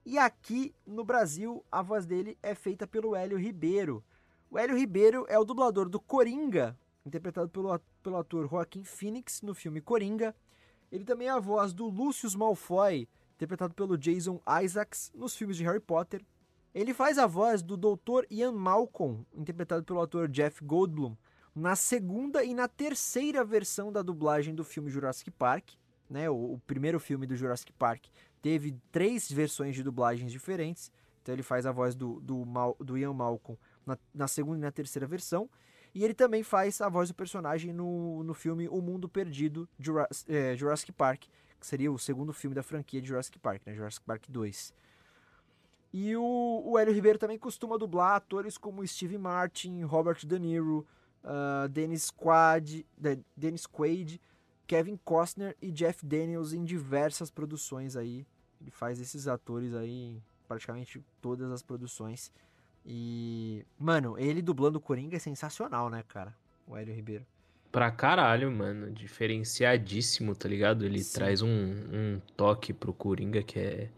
E 0.06 0.20
aqui 0.20 0.72
no 0.86 1.04
Brasil, 1.04 1.66
a 1.72 1.82
voz 1.82 2.06
dele 2.06 2.38
é 2.43 2.54
feita 2.54 2.86
pelo 2.86 3.16
Hélio 3.16 3.39
Ribeiro. 3.39 4.04
O 4.52 4.60
Hélio 4.60 4.78
Ribeiro 4.78 5.26
é 5.28 5.39
o 5.39 5.43
dublador 5.43 5.89
do 5.89 6.00
Coringa, 6.00 6.78
interpretado 7.04 7.50
pelo, 7.50 7.76
pelo 8.04 8.18
ator 8.18 8.47
Joaquim 8.47 8.84
Phoenix 8.84 9.41
no 9.41 9.56
filme 9.56 9.82
Coringa. 9.82 10.36
Ele 10.91 11.04
também 11.04 11.28
é 11.28 11.32
a 11.32 11.39
voz 11.39 11.74
do 11.74 11.88
Lucius 11.88 12.36
Malfoy, 12.36 13.10
interpretado 13.34 13.74
pelo 13.74 13.97
Jason 13.97 14.39
Isaacs 14.64 15.12
nos 15.16 15.36
filmes 15.36 15.58
de 15.58 15.64
Harry 15.64 15.80
Potter. 15.80 16.24
Ele 16.74 16.93
faz 16.93 17.17
a 17.17 17.26
voz 17.26 17.63
do 17.63 17.76
Dr. 17.76 18.26
Ian 18.30 18.51
Malcolm, 18.51 19.26
interpretado 19.34 19.84
pelo 19.84 20.01
ator 20.01 20.28
Jeff 20.28 20.63
Goldblum, 20.63 21.15
na 21.55 21.76
segunda 21.76 22.43
e 22.43 22.53
na 22.53 22.67
terceira 22.67 23.43
versão 23.43 23.91
da 23.91 24.01
dublagem 24.01 24.53
do 24.53 24.63
filme 24.63 24.89
Jurassic 24.89 25.32
Park. 25.32 25.72
Né, 26.09 26.30
o, 26.30 26.53
o 26.53 26.61
primeiro 26.65 26.99
filme 26.99 27.28
do 27.28 27.36
Jurassic 27.36 27.72
Park 27.74 28.05
teve 28.41 28.76
três 28.91 29.32
versões 29.32 29.76
de 29.76 29.84
dublagens 29.84 30.32
diferentes. 30.32 30.91
Então 31.22 31.34
ele 31.34 31.43
faz 31.43 31.65
a 31.65 31.72
voz 31.72 31.95
do, 31.95 32.20
do, 32.20 32.45
Mal, 32.45 32.76
do 32.80 32.97
Ian 32.97 33.13
Malcolm 33.13 33.59
na, 33.86 33.97
na 34.13 34.28
segunda 34.28 34.57
e 34.57 34.61
na 34.61 34.72
terceira 34.72 35.05
versão. 35.05 35.49
E 35.93 36.03
ele 36.03 36.13
também 36.13 36.43
faz 36.43 36.82
a 36.82 36.89
voz 36.89 37.09
do 37.09 37.15
personagem 37.15 37.74
no, 37.74 38.24
no 38.24 38.34
filme 38.34 38.70
O 38.70 38.80
Mundo 38.80 39.09
Perdido, 39.09 39.67
Jurassic, 39.80 40.32
é, 40.32 40.55
Jurassic 40.55 40.91
Park, 40.91 41.26
que 41.59 41.65
seria 41.65 41.91
o 41.91 41.97
segundo 41.97 42.32
filme 42.32 42.55
da 42.55 42.63
franquia 42.63 43.01
de 43.01 43.07
Jurassic 43.07 43.38
Park, 43.39 43.63
né? 43.65 43.74
Jurassic 43.74 44.05
Park 44.05 44.26
2. 44.30 44.74
E 45.91 46.15
o, 46.15 46.63
o 46.65 46.77
Hélio 46.77 46.93
Ribeiro 46.93 47.17
também 47.17 47.39
costuma 47.39 47.77
dublar 47.77 48.15
atores 48.15 48.57
como 48.57 48.85
Steve 48.87 49.17
Martin, 49.17 49.81
Robert 49.83 50.25
De 50.25 50.37
Niro, 50.37 50.85
uh, 51.23 51.67
Dennis, 51.67 52.11
Quaid, 52.11 52.85
Dennis 53.35 53.65
Quaid, 53.65 54.21
Kevin 54.67 54.99
Costner 55.03 55.55
e 55.61 55.71
Jeff 55.71 56.05
Daniels 56.05 56.53
em 56.53 56.63
diversas 56.63 57.31
produções 57.31 57.95
aí. 57.95 58.25
Ele 58.61 58.69
faz 58.69 58.99
esses 58.99 59.27
atores 59.27 59.73
aí 59.73 59.89
em 59.89 60.23
praticamente 60.47 61.03
todas 61.21 61.51
as 61.51 61.63
produções. 61.63 62.31
E, 62.85 63.65
mano, 63.77 64.17
ele 64.17 64.41
dublando 64.41 64.77
o 64.77 64.81
Coringa 64.81 65.15
é 65.15 65.19
sensacional, 65.19 65.89
né, 65.89 66.03
cara? 66.07 66.35
O 66.67 66.75
Hélio 66.77 66.93
Ribeiro. 66.93 67.25
Pra 67.71 67.91
caralho, 67.91 68.51
mano. 68.51 68.91
Diferenciadíssimo, 68.91 70.35
tá 70.35 70.49
ligado? 70.49 70.85
Ele 70.85 71.03
Sim. 71.03 71.13
traz 71.13 71.41
um, 71.41 71.47
um 71.47 72.21
toque 72.35 72.73
pro 72.73 72.93
Coringa 72.93 73.43
que 73.43 73.59
é. 73.59 73.89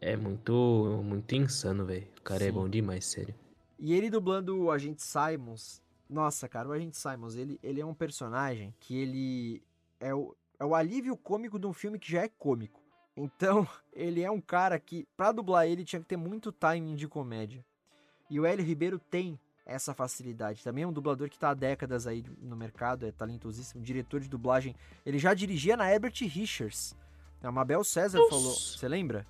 É 0.00 0.16
muito, 0.16 1.02
muito 1.04 1.34
insano, 1.34 1.84
velho. 1.84 2.06
O 2.18 2.22
cara 2.22 2.42
é 2.42 2.46
Sim. 2.46 2.48
é 2.48 2.52
bom 2.52 2.68
demais, 2.68 3.04
sério. 3.04 3.34
E 3.78 3.92
ele 3.92 4.10
dublando 4.10 4.56
o 4.56 4.70
Agente 4.70 5.02
Simons. 5.02 5.82
Nossa, 6.08 6.48
cara, 6.48 6.68
o 6.68 6.72
Agente 6.72 6.96
Simons, 6.96 7.34
ele, 7.34 7.58
ele 7.62 7.80
é 7.80 7.86
um 7.86 7.94
personagem 7.94 8.74
que 8.80 8.96
ele 8.96 9.62
é 10.00 10.14
o, 10.14 10.34
é 10.58 10.64
o 10.64 10.74
alívio 10.74 11.16
cômico 11.16 11.58
de 11.58 11.66
um 11.66 11.72
filme 11.72 11.98
que 11.98 12.10
já 12.10 12.22
é 12.22 12.28
cômico. 12.28 12.80
Então, 13.16 13.66
ele 13.92 14.22
é 14.22 14.30
um 14.30 14.40
cara 14.40 14.78
que, 14.78 15.06
pra 15.16 15.32
dublar 15.32 15.66
ele, 15.66 15.84
tinha 15.84 16.00
que 16.00 16.08
ter 16.08 16.16
muito 16.16 16.52
timing 16.52 16.94
de 16.94 17.08
comédia. 17.08 17.64
E 18.30 18.38
o 18.38 18.46
Hélio 18.46 18.64
Ribeiro 18.64 18.98
tem 18.98 19.38
essa 19.66 19.92
facilidade. 19.92 20.64
Também 20.64 20.84
é 20.84 20.86
um 20.86 20.92
dublador 20.92 21.28
que 21.28 21.36
está 21.36 21.50
há 21.50 21.54
décadas 21.54 22.06
aí 22.06 22.24
no 22.40 22.56
mercado, 22.56 23.06
é 23.06 23.12
talentosíssimo, 23.12 23.82
diretor 23.82 24.20
de 24.20 24.28
dublagem. 24.28 24.74
Ele 25.04 25.18
já 25.18 25.34
dirigia 25.34 25.76
na 25.76 25.90
Herbert 25.90 26.14
Richards. 26.22 26.96
A 27.42 27.52
Mabel 27.52 27.84
César 27.84 28.18
Nossa. 28.18 28.30
falou. 28.30 28.54
Você 28.54 28.88
lembra? 28.88 29.26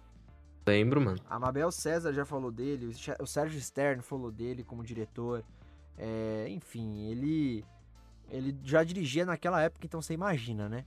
Lembro, 0.68 1.00
mano. 1.00 1.18
A 1.28 1.38
Mabel 1.38 1.70
César 1.72 2.12
já 2.12 2.24
falou 2.24 2.50
dele, 2.50 2.94
o 3.18 3.26
Sérgio 3.26 3.60
Stern 3.60 4.02
falou 4.02 4.30
dele 4.30 4.62
como 4.62 4.84
diretor. 4.84 5.42
É, 5.96 6.46
enfim, 6.50 7.10
ele 7.10 7.64
ele 8.30 8.54
já 8.62 8.84
dirigia 8.84 9.24
naquela 9.24 9.62
época, 9.62 9.86
então 9.86 10.02
você 10.02 10.12
imagina, 10.12 10.68
né? 10.68 10.84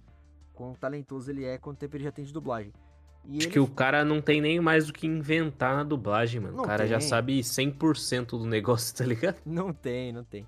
Quão 0.54 0.74
talentoso 0.74 1.32
ele 1.32 1.44
é, 1.44 1.58
quanto 1.58 1.80
tempo 1.80 1.98
ele 1.98 2.04
já 2.04 2.12
tem 2.12 2.24
de 2.24 2.32
dublagem. 2.32 2.72
E 3.26 3.38
Acho 3.38 3.48
ele... 3.48 3.54
que 3.54 3.60
o 3.60 3.68
cara 3.68 4.06
não 4.06 4.22
tem 4.22 4.40
nem 4.40 4.60
mais 4.60 4.88
do 4.88 4.94
que 4.94 5.08
inventar 5.08 5.76
na 5.76 5.84
dublagem, 5.84 6.40
mano. 6.40 6.58
Não 6.58 6.64
o 6.64 6.68
cara 6.68 6.84
tem. 6.84 6.90
já 6.92 7.00
sabe 7.00 7.40
100% 7.40 8.30
do 8.30 8.46
negócio, 8.46 8.94
tá 8.96 9.04
ligado? 9.04 9.38
Não 9.46 9.74
tem, 9.74 10.12
não 10.12 10.24
tem. 10.24 10.48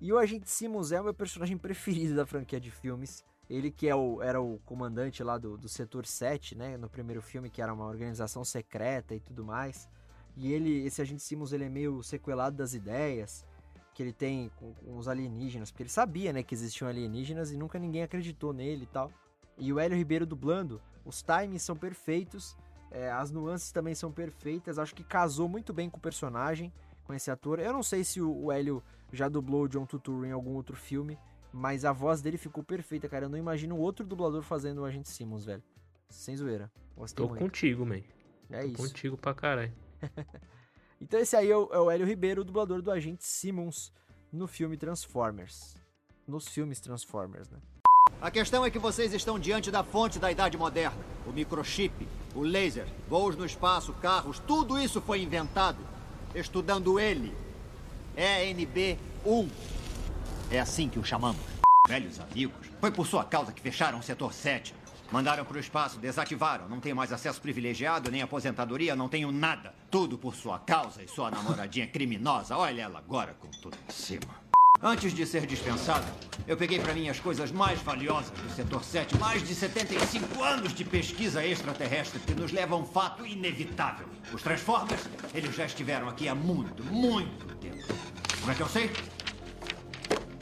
E 0.00 0.12
o 0.12 0.18
Agente 0.18 0.50
Simmons 0.50 0.90
é 0.90 1.00
o 1.00 1.04
meu 1.04 1.14
personagem 1.14 1.56
preferido 1.56 2.16
da 2.16 2.26
franquia 2.26 2.60
de 2.60 2.70
filmes. 2.70 3.24
Ele 3.52 3.70
que 3.70 3.86
é 3.86 3.94
o, 3.94 4.22
era 4.22 4.40
o 4.40 4.58
comandante 4.64 5.22
lá 5.22 5.36
do, 5.36 5.58
do 5.58 5.68
setor 5.68 6.06
7, 6.06 6.56
né? 6.56 6.78
No 6.78 6.88
primeiro 6.88 7.20
filme, 7.20 7.50
que 7.50 7.60
era 7.60 7.72
uma 7.72 7.84
organização 7.84 8.44
secreta 8.46 9.14
e 9.14 9.20
tudo 9.20 9.44
mais. 9.44 9.90
E 10.34 10.50
ele, 10.50 10.86
esse 10.86 11.02
Agente 11.02 11.22
Simmons, 11.22 11.52
ele 11.52 11.64
é 11.64 11.68
meio 11.68 12.02
sequelado 12.02 12.56
das 12.56 12.72
ideias 12.72 13.44
que 13.92 14.02
ele 14.02 14.12
tem 14.12 14.50
com, 14.56 14.72
com 14.72 14.96
os 14.96 15.06
alienígenas. 15.06 15.70
Porque 15.70 15.82
ele 15.82 15.90
sabia, 15.90 16.32
né, 16.32 16.42
que 16.42 16.54
existiam 16.54 16.88
alienígenas 16.88 17.52
e 17.52 17.58
nunca 17.58 17.78
ninguém 17.78 18.02
acreditou 18.02 18.54
nele 18.54 18.84
e 18.84 18.86
tal. 18.86 19.12
E 19.58 19.70
o 19.70 19.78
Hélio 19.78 19.98
Ribeiro 19.98 20.24
dublando 20.24 20.80
os 21.04 21.22
times 21.22 21.62
são 21.62 21.76
perfeitos, 21.76 22.56
é, 22.90 23.10
as 23.10 23.30
nuances 23.30 23.70
também 23.70 23.94
são 23.94 24.10
perfeitas. 24.10 24.78
Acho 24.78 24.94
que 24.94 25.04
casou 25.04 25.46
muito 25.46 25.74
bem 25.74 25.90
com 25.90 25.98
o 25.98 26.00
personagem, 26.00 26.72
com 27.04 27.12
esse 27.12 27.30
ator. 27.30 27.58
Eu 27.58 27.74
não 27.74 27.82
sei 27.82 28.02
se 28.02 28.18
o, 28.18 28.44
o 28.44 28.50
Hélio 28.50 28.82
já 29.12 29.28
dublou 29.28 29.64
o 29.64 29.68
John 29.68 29.84
Turturro 29.84 30.24
em 30.24 30.32
algum 30.32 30.54
outro 30.54 30.74
filme, 30.74 31.18
mas 31.52 31.84
a 31.84 31.92
voz 31.92 32.22
dele 32.22 32.38
ficou 32.38 32.64
perfeita, 32.64 33.08
cara. 33.08 33.26
Eu 33.26 33.28
não 33.28 33.38
imagino 33.38 33.76
outro 33.76 34.06
dublador 34.06 34.42
fazendo 34.42 34.78
o 34.80 34.84
Agente 34.84 35.08
Simmons, 35.10 35.44
velho. 35.44 35.62
Sem 36.08 36.36
zoeira. 36.36 36.70
Gostei 36.96 37.24
Tô 37.24 37.28
muito. 37.28 37.40
contigo, 37.40 37.84
man. 37.84 38.00
É 38.50 38.60
Tô 38.60 38.66
isso. 38.66 38.76
contigo 38.76 39.16
pra 39.16 39.34
caralho. 39.34 39.72
então 41.00 41.20
esse 41.20 41.36
aí 41.36 41.50
é 41.50 41.56
o, 41.56 41.68
é 41.72 41.78
o 41.78 41.90
Hélio 41.90 42.06
Ribeiro, 42.06 42.42
o 42.42 42.44
dublador 42.44 42.80
do 42.80 42.90
Agente 42.90 43.24
Simmons 43.24 43.92
no 44.32 44.46
filme 44.46 44.76
Transformers. 44.76 45.76
Nos 46.26 46.48
filmes 46.48 46.80
Transformers, 46.80 47.50
né? 47.50 47.58
A 48.20 48.30
questão 48.30 48.64
é 48.64 48.70
que 48.70 48.78
vocês 48.78 49.12
estão 49.12 49.38
diante 49.38 49.70
da 49.70 49.82
fonte 49.82 50.18
da 50.18 50.30
idade 50.30 50.56
moderna. 50.56 51.02
O 51.26 51.32
microchip, 51.32 52.06
o 52.34 52.40
laser, 52.40 52.86
voos 53.08 53.36
no 53.36 53.44
espaço, 53.44 53.92
carros, 53.94 54.38
tudo 54.38 54.78
isso 54.78 55.00
foi 55.00 55.20
inventado 55.22 55.78
estudando 56.34 56.98
ele. 56.98 57.34
ENB-1. 58.16 59.48
É 60.52 60.60
assim 60.60 60.86
que 60.86 60.98
o 60.98 61.04
chamamos. 61.04 61.40
Velhos 61.88 62.20
amigos. 62.20 62.68
Foi 62.78 62.90
por 62.90 63.06
sua 63.06 63.24
causa 63.24 63.52
que 63.52 63.62
fecharam 63.62 63.98
o 63.98 64.02
setor 64.02 64.34
7. 64.34 64.74
Mandaram 65.10 65.46
para 65.46 65.56
o 65.56 65.60
espaço, 65.60 65.98
desativaram. 65.98 66.68
Não 66.68 66.78
tenho 66.78 66.94
mais 66.94 67.10
acesso 67.10 67.40
privilegiado, 67.40 68.10
nem 68.10 68.20
aposentadoria, 68.20 68.94
não 68.94 69.08
tenho 69.08 69.32
nada. 69.32 69.74
Tudo 69.90 70.18
por 70.18 70.34
sua 70.34 70.58
causa 70.58 71.02
e 71.02 71.08
sua 71.08 71.30
namoradinha 71.30 71.86
criminosa. 71.86 72.54
Olha 72.54 72.82
ela 72.82 72.98
agora 72.98 73.34
com 73.40 73.48
tudo 73.48 73.78
em 73.88 73.92
cima. 73.92 74.42
Antes 74.82 75.14
de 75.14 75.24
ser 75.24 75.46
dispensado, 75.46 76.04
eu 76.46 76.56
peguei 76.56 76.78
para 76.78 76.92
mim 76.92 77.08
as 77.08 77.18
coisas 77.18 77.50
mais 77.50 77.80
valiosas 77.80 78.32
do 78.32 78.50
setor 78.50 78.84
7, 78.84 79.16
mais 79.16 79.46
de 79.46 79.54
75 79.54 80.42
anos 80.42 80.74
de 80.74 80.84
pesquisa 80.84 81.42
extraterrestre 81.46 82.20
que 82.20 82.34
nos 82.34 82.52
levam 82.52 82.80
a 82.80 82.82
um 82.82 82.84
fato 82.84 83.24
inevitável. 83.24 84.06
Os 84.30 84.42
Transformers, 84.42 85.08
eles 85.32 85.54
já 85.54 85.64
estiveram 85.64 86.10
aqui 86.10 86.28
há 86.28 86.34
muito, 86.34 86.84
muito 86.84 87.54
tempo. 87.56 87.94
Como 88.40 88.52
é 88.52 88.54
que 88.54 88.60
eu 88.60 88.68
sei? 88.68 88.90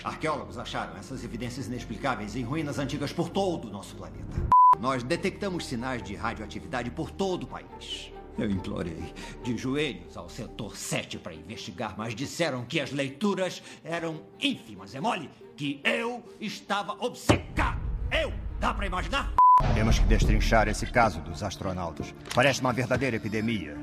Arqueólogos 0.03 0.57
acharam 0.57 0.96
essas 0.96 1.22
evidências 1.24 1.66
inexplicáveis 1.66 2.34
em 2.34 2.42
ruínas 2.42 2.78
antigas 2.78 3.12
por 3.12 3.28
todo 3.28 3.68
o 3.68 3.70
nosso 3.70 3.94
planeta. 3.96 4.48
Nós 4.78 5.03
detectamos 5.03 5.66
sinais 5.66 6.03
de 6.03 6.14
radioatividade 6.14 6.90
por 6.90 7.11
todo 7.11 7.44
o 7.44 7.46
país. 7.46 8.11
Eu 8.38 8.51
implorei 8.51 9.12
de 9.42 9.57
joelhos 9.57 10.16
ao 10.16 10.30
setor 10.30 10.74
7 10.76 11.18
para 11.18 11.34
investigar, 11.34 11.94
mas 11.98 12.14
disseram 12.14 12.64
que 12.64 12.80
as 12.80 12.90
leituras 12.90 13.62
eram 13.84 14.22
ínfimas. 14.40 14.94
É 14.94 15.01
mole 15.01 15.28
que 15.55 15.80
eu 15.84 16.24
estava 16.40 16.92
obcecado. 17.05 17.80
Eu! 18.11 18.32
Dá 18.59 18.72
para 18.72 18.86
imaginar? 18.86 19.34
Temos 19.74 19.98
que 19.98 20.07
destrinchar 20.07 20.68
esse 20.68 20.86
caso 20.86 21.20
dos 21.20 21.42
astronautas. 21.42 22.14
Parece 22.34 22.62
uma 22.62 22.72
verdadeira 22.72 23.16
epidemia. 23.16 23.76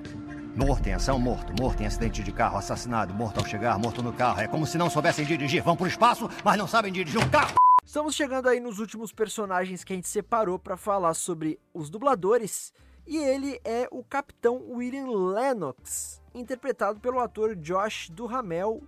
Morto 0.58 0.88
em 0.88 0.94
ação, 0.94 1.20
morto. 1.20 1.54
Morto 1.62 1.84
em 1.84 1.86
acidente 1.86 2.24
de 2.24 2.32
carro, 2.32 2.58
assassinado. 2.58 3.14
Morto 3.14 3.38
ao 3.38 3.46
chegar, 3.46 3.78
morto 3.78 4.02
no 4.02 4.12
carro. 4.12 4.42
É 4.42 4.48
como 4.48 4.66
se 4.66 4.76
não 4.76 4.90
soubessem 4.90 5.24
dirigir. 5.24 5.62
Vão 5.62 5.78
pro 5.78 5.86
espaço, 5.86 6.28
mas 6.44 6.58
não 6.58 6.68
sabem 6.68 6.92
dirigir 6.92 7.22
um 7.22 7.30
carro. 7.30 7.54
Estamos 7.86 8.16
chegando 8.16 8.50
aí 8.50 8.60
nos 8.60 8.80
últimos 8.80 9.14
personagens 9.14 9.84
que 9.84 9.94
a 9.94 9.96
gente 9.96 10.08
separou 10.08 10.58
para 10.58 10.76
falar 10.76 11.14
sobre 11.14 11.60
os 11.76 11.92
dubladores 11.92 12.74
e 13.06 13.18
ele 13.18 13.62
é 13.64 13.88
o 13.92 14.04
Capitão 14.04 14.60
William 14.72 15.06
Lennox, 15.06 16.24
interpretado 16.34 17.00
pelo 17.00 17.20
ator 17.20 17.56
Josh 17.56 18.10
Duhamel, 18.10 18.82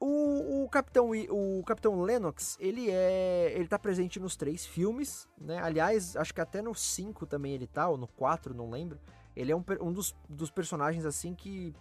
O, 0.00 0.64
o, 0.64 0.68
Capitão, 0.70 1.10
o 1.28 1.62
Capitão 1.66 2.00
Lennox, 2.00 2.56
ele 2.58 2.90
é. 2.90 3.52
Ele 3.54 3.68
tá 3.68 3.78
presente 3.78 4.18
nos 4.18 4.36
três 4.36 4.64
filmes, 4.64 5.28
né? 5.38 5.60
Aliás, 5.62 6.16
acho 6.16 6.32
que 6.32 6.40
até 6.40 6.62
no 6.62 6.74
5 6.74 7.26
também 7.26 7.52
ele 7.52 7.66
tá, 7.66 7.90
ou 7.90 7.98
no 7.98 8.08
4, 8.08 8.54
não 8.54 8.70
lembro. 8.70 8.98
Ele 9.36 9.52
é 9.52 9.56
um, 9.56 9.64
um 9.80 9.92
dos, 9.92 10.14
dos 10.28 10.50
personagens, 10.50 11.04
assim, 11.04 11.34
que 11.34 11.74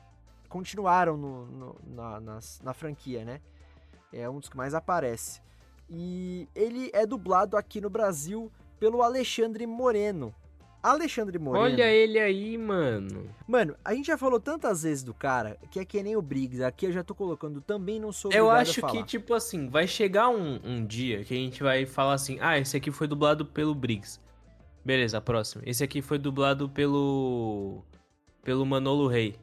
continuaram 0.48 1.16
no, 1.18 1.46
no, 1.46 1.76
na, 1.86 2.20
na, 2.20 2.40
na 2.64 2.74
franquia, 2.74 3.24
né? 3.24 3.42
É 4.12 4.30
um 4.30 4.40
dos 4.40 4.50
que 4.50 4.58
mais 4.58 4.74
aparece. 4.74 5.42
E 5.90 6.48
ele 6.56 6.90
é 6.94 7.06
dublado 7.06 7.58
aqui 7.58 7.82
no 7.82 7.90
Brasil 7.90 8.52
pelo 8.80 9.02
Alexandre 9.02 9.66
Moreno. 9.66 10.34
Alexandre 10.82 11.38
Moreno. 11.38 11.66
Olha 11.66 11.92
ele 11.92 12.18
aí, 12.18 12.58
mano. 12.58 13.30
Mano, 13.46 13.76
a 13.84 13.94
gente 13.94 14.08
já 14.08 14.18
falou 14.18 14.40
tantas 14.40 14.84
vezes 14.84 15.04
do 15.04 15.14
cara 15.14 15.58
que 15.70 15.80
é 15.80 15.84
que 15.84 16.02
nem 16.02 16.16
o 16.16 16.22
Briggs. 16.22 16.64
Aqui 16.64 16.86
eu 16.86 16.92
já 16.92 17.04
tô 17.04 17.14
colocando 17.14 17.60
também 17.60 18.00
não 18.00 18.14
sou 18.14 18.32
Eu 18.32 18.50
acho 18.50 18.82
que, 18.88 19.04
tipo 19.04 19.34
assim, 19.34 19.68
vai 19.68 19.88
chegar 19.88 20.30
um, 20.30 20.60
um 20.64 20.86
dia 20.86 21.24
que 21.26 21.34
a 21.34 21.38
gente 21.38 21.62
vai 21.62 21.86
falar 21.86 22.14
assim: 22.14 22.38
ah, 22.40 22.58
esse 22.58 22.78
aqui 22.78 22.92
foi 22.92 23.08
dublado 23.08 23.46
pelo 23.46 23.76
Briggs. 23.76 24.22
Beleza, 24.84 25.20
próximo. 25.22 25.62
Esse 25.66 25.84
aqui 25.84 26.02
foi 26.02 26.18
dublado 26.18 26.70
pelo. 26.70 27.84
pelo 28.44 28.66
Manolo 28.66 29.08
Rey. 29.08 29.36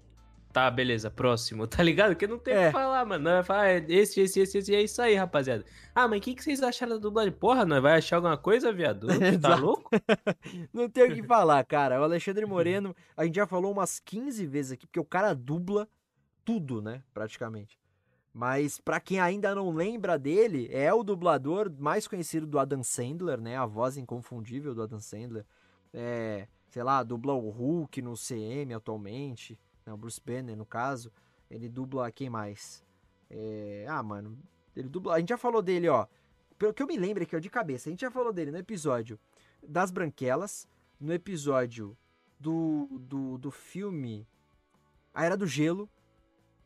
Tá, 0.56 0.70
beleza, 0.70 1.10
próximo, 1.10 1.66
tá 1.68 1.82
ligado? 1.82 2.12
Porque 2.12 2.26
não 2.26 2.38
tem 2.38 2.54
o 2.54 2.58
é. 2.58 2.66
que 2.68 2.72
falar, 2.72 3.04
mano. 3.04 3.24
Nós 3.24 3.34
vai 3.34 3.42
falar, 3.42 3.68
é 3.68 3.84
esse, 3.88 4.22
esse, 4.22 4.40
esse, 4.40 4.56
esse, 4.56 4.74
é 4.74 4.82
isso 4.82 5.02
aí, 5.02 5.14
rapaziada. 5.14 5.66
Ah, 5.94 6.08
mas 6.08 6.18
o 6.18 6.22
que, 6.22 6.34
que 6.34 6.42
vocês 6.42 6.62
acharam 6.62 6.92
da 6.94 6.98
dublagem? 6.98 7.30
Porra, 7.30 7.66
nós 7.66 7.82
vai 7.82 7.98
achar 7.98 8.16
alguma 8.16 8.38
coisa, 8.38 8.72
viado? 8.72 9.06
Tá 9.42 9.54
louco? 9.56 9.90
não 10.72 10.88
tem 10.88 11.04
o 11.04 11.14
que 11.14 11.22
falar, 11.22 11.62
cara. 11.64 12.00
O 12.00 12.04
Alexandre 12.04 12.46
Moreno, 12.46 12.96
a 13.14 13.26
gente 13.26 13.34
já 13.34 13.46
falou 13.46 13.70
umas 13.70 14.00
15 14.00 14.46
vezes 14.46 14.72
aqui, 14.72 14.86
porque 14.86 14.98
o 14.98 15.04
cara 15.04 15.34
dubla 15.34 15.86
tudo, 16.42 16.80
né, 16.80 17.02
praticamente. 17.12 17.78
Mas 18.36 18.78
para 18.78 19.00
quem 19.00 19.18
ainda 19.18 19.54
não 19.54 19.70
lembra 19.70 20.18
dele, 20.18 20.68
é 20.70 20.92
o 20.92 21.02
dublador 21.02 21.72
mais 21.78 22.06
conhecido 22.06 22.46
do 22.46 22.58
Adam 22.58 22.82
Sandler, 22.82 23.40
né? 23.40 23.56
A 23.56 23.64
voz 23.64 23.96
inconfundível 23.96 24.74
do 24.74 24.82
Adam 24.82 25.00
Sandler. 25.00 25.46
É, 25.94 26.46
sei 26.68 26.82
lá, 26.82 27.02
dubla 27.02 27.32
o 27.32 27.48
Hulk 27.48 28.02
no 28.02 28.12
CM 28.14 28.74
atualmente 28.74 29.58
né, 29.86 29.92
o 29.92 29.96
Bruce 29.96 30.20
Banner 30.20 30.56
no 30.56 30.66
caso, 30.66 31.12
ele 31.48 31.68
dubla 31.68 32.10
quem 32.10 32.28
mais? 32.28 32.84
É, 33.30 33.86
ah, 33.88 34.02
mano, 34.02 34.36
ele 34.74 34.88
dubla. 34.88 35.14
A 35.14 35.20
gente 35.20 35.28
já 35.28 35.38
falou 35.38 35.62
dele, 35.62 35.88
ó. 35.88 36.06
Pelo 36.58 36.74
que 36.74 36.82
eu 36.82 36.86
me 36.86 36.96
lembro 36.96 37.22
aqui, 37.22 37.36
ó, 37.36 37.38
de 37.38 37.48
cabeça, 37.48 37.88
a 37.88 37.92
gente 37.92 38.00
já 38.00 38.10
falou 38.10 38.32
dele 38.32 38.50
no 38.50 38.58
episódio 38.58 39.18
das 39.62 39.90
Branquelas, 39.90 40.68
no 40.98 41.12
episódio 41.12 41.96
do, 42.40 42.88
do, 43.00 43.38
do 43.38 43.50
filme 43.50 44.26
A 45.14 45.24
Era 45.24 45.36
do 45.36 45.46
Gelo. 45.46 45.88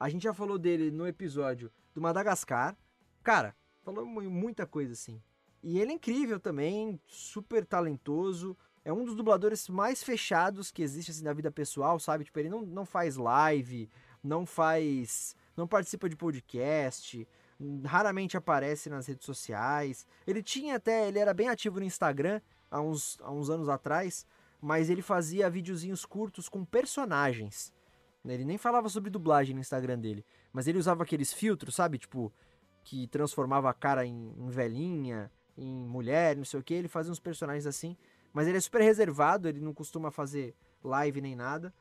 A 0.01 0.09
gente 0.09 0.25
já 0.25 0.35
falou 0.35 0.59
dele 0.59 0.91
no 0.91 1.07
episódio 1.07 1.71
do 1.95 2.01
Madagascar. 2.01 2.77
Cara, 3.23 3.55
falou 3.83 4.05
muita 4.07 4.67
coisa 4.67 4.95
assim. 4.95 5.23
E 5.63 5.79
ele 5.79 5.93
é 5.93 5.95
incrível 5.95 6.41
também, 6.41 6.99
super 7.07 7.65
talentoso 7.65 8.57
é 8.85 8.93
um 8.93 9.05
dos 9.05 9.15
dubladores 9.15 9.69
mais 9.69 10.03
fechados 10.03 10.71
que 10.71 10.83
existe 10.83 11.11
assim 11.11 11.25
na 11.25 11.33
vida 11.33 11.51
pessoal, 11.51 11.99
sabe? 11.99 12.25
Tipo, 12.25 12.39
ele 12.39 12.49
não, 12.49 12.63
não 12.63 12.87
faz 12.87 13.17
live, 13.17 13.91
não 14.23 14.47
faz. 14.47 15.37
não 15.57 15.67
participa 15.67 16.09
de 16.09 16.17
podcast, 16.17 17.29
raramente 17.85 18.37
aparece 18.37 18.89
nas 18.89 19.07
redes 19.07 19.27
sociais. 19.27 20.07
Ele 20.27 20.43
tinha 20.43 20.77
até. 20.77 21.09
ele 21.09 21.19
era 21.19 21.35
bem 21.35 21.49
ativo 21.49 21.79
no 21.79 21.85
Instagram 21.85 22.41
há 22.71 22.81
uns, 22.81 23.19
há 23.21 23.31
uns 23.31 23.51
anos 23.51 23.69
atrás, 23.69 24.27
mas 24.61 24.89
ele 24.89 25.03
fazia 25.03 25.51
videozinhos 25.51 26.07
curtos 26.07 26.49
com 26.49 26.65
personagens. 26.65 27.73
Ele 28.25 28.45
nem 28.45 28.59
falava 28.59 28.89
sobre 28.89 29.11
dublagem 29.11 29.55
no 29.55 29.61
Instagram 29.61 29.99
dele, 29.99 30.25
mas 30.53 30.67
ele 30.67 30.79
usava 30.79 31.03
aqueles 31.03 31.33
filtros, 31.33 31.75
sabe? 31.75 31.99
Tipo, 31.99 32.33
que 32.85 33.07
transformava 33.07 33.71
a 33.71 33.75
cara 33.75 34.05
em, 34.05 34.35
em 34.37 34.49
velhinha, 34.51 35.31
em 35.57 35.87
mulher, 35.87 36.37
não 36.37 36.45
sei 36.45 36.61
o 36.61 36.63
que. 36.63 36.75
Ele 36.75 36.89
fazia 36.89 37.13
uns 37.13 37.21
personagens 37.21 37.67
assim. 37.67 37.97
Mas 38.33 38.47
ele 38.47 38.59
é 38.59 38.61
super 38.61 38.81
reservado, 38.83 39.49
ele 39.49 39.61
não 39.61 39.75
costuma 39.75 40.11
fazer 40.11 40.55
live 40.83 41.21
nem 41.21 41.35
nada. 41.35 41.73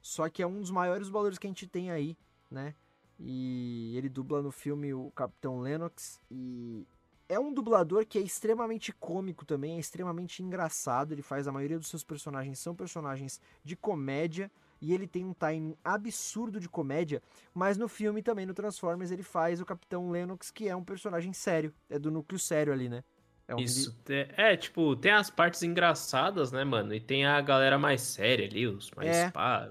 Só 0.00 0.28
que 0.28 0.42
é 0.42 0.46
um 0.46 0.60
dos 0.60 0.70
maiores 0.70 1.08
dubladores 1.08 1.38
que 1.38 1.46
a 1.46 1.50
gente 1.50 1.66
tem 1.66 1.90
aí, 1.90 2.16
né? 2.50 2.74
E 3.18 3.94
ele 3.96 4.08
dubla 4.08 4.40
no 4.40 4.50
filme 4.50 4.94
o 4.94 5.10
Capitão 5.10 5.60
Lennox. 5.60 6.20
E 6.30 6.86
é 7.28 7.38
um 7.38 7.52
dublador 7.52 8.06
que 8.06 8.18
é 8.18 8.22
extremamente 8.22 8.92
cômico 8.92 9.44
também, 9.44 9.76
é 9.76 9.78
extremamente 9.78 10.42
engraçado. 10.42 11.12
Ele 11.12 11.22
faz 11.22 11.46
a 11.46 11.52
maioria 11.52 11.78
dos 11.78 11.88
seus 11.88 12.02
personagens 12.02 12.58
são 12.58 12.74
personagens 12.74 13.40
de 13.62 13.76
comédia. 13.76 14.50
E 14.80 14.94
ele 14.94 15.06
tem 15.06 15.24
um 15.24 15.34
timing 15.34 15.76
absurdo 15.84 16.58
de 16.58 16.68
comédia. 16.68 17.22
Mas 17.54 17.76
no 17.76 17.88
filme 17.88 18.22
também, 18.22 18.46
no 18.46 18.54
Transformers, 18.54 19.10
ele 19.10 19.22
faz 19.22 19.60
o 19.60 19.66
Capitão 19.66 20.10
Lennox, 20.10 20.50
que 20.50 20.68
é 20.68 20.74
um 20.74 20.84
personagem 20.84 21.32
sério. 21.32 21.74
É 21.88 21.98
do 21.98 22.10
núcleo 22.10 22.38
sério 22.38 22.72
ali, 22.72 22.88
né? 22.88 23.04
É 23.46 23.54
um 23.54 23.58
Isso. 23.58 23.94
É, 24.36 24.56
tipo, 24.56 24.96
tem 24.96 25.12
as 25.12 25.28
partes 25.28 25.62
engraçadas, 25.62 26.52
né, 26.52 26.64
mano? 26.64 26.94
E 26.94 27.00
tem 27.00 27.26
a 27.26 27.40
galera 27.40 27.78
mais 27.78 28.00
séria 28.00 28.46
ali, 28.46 28.66
os 28.66 28.90
mais 28.92 29.08
é. 29.08 29.30
pá. 29.30 29.70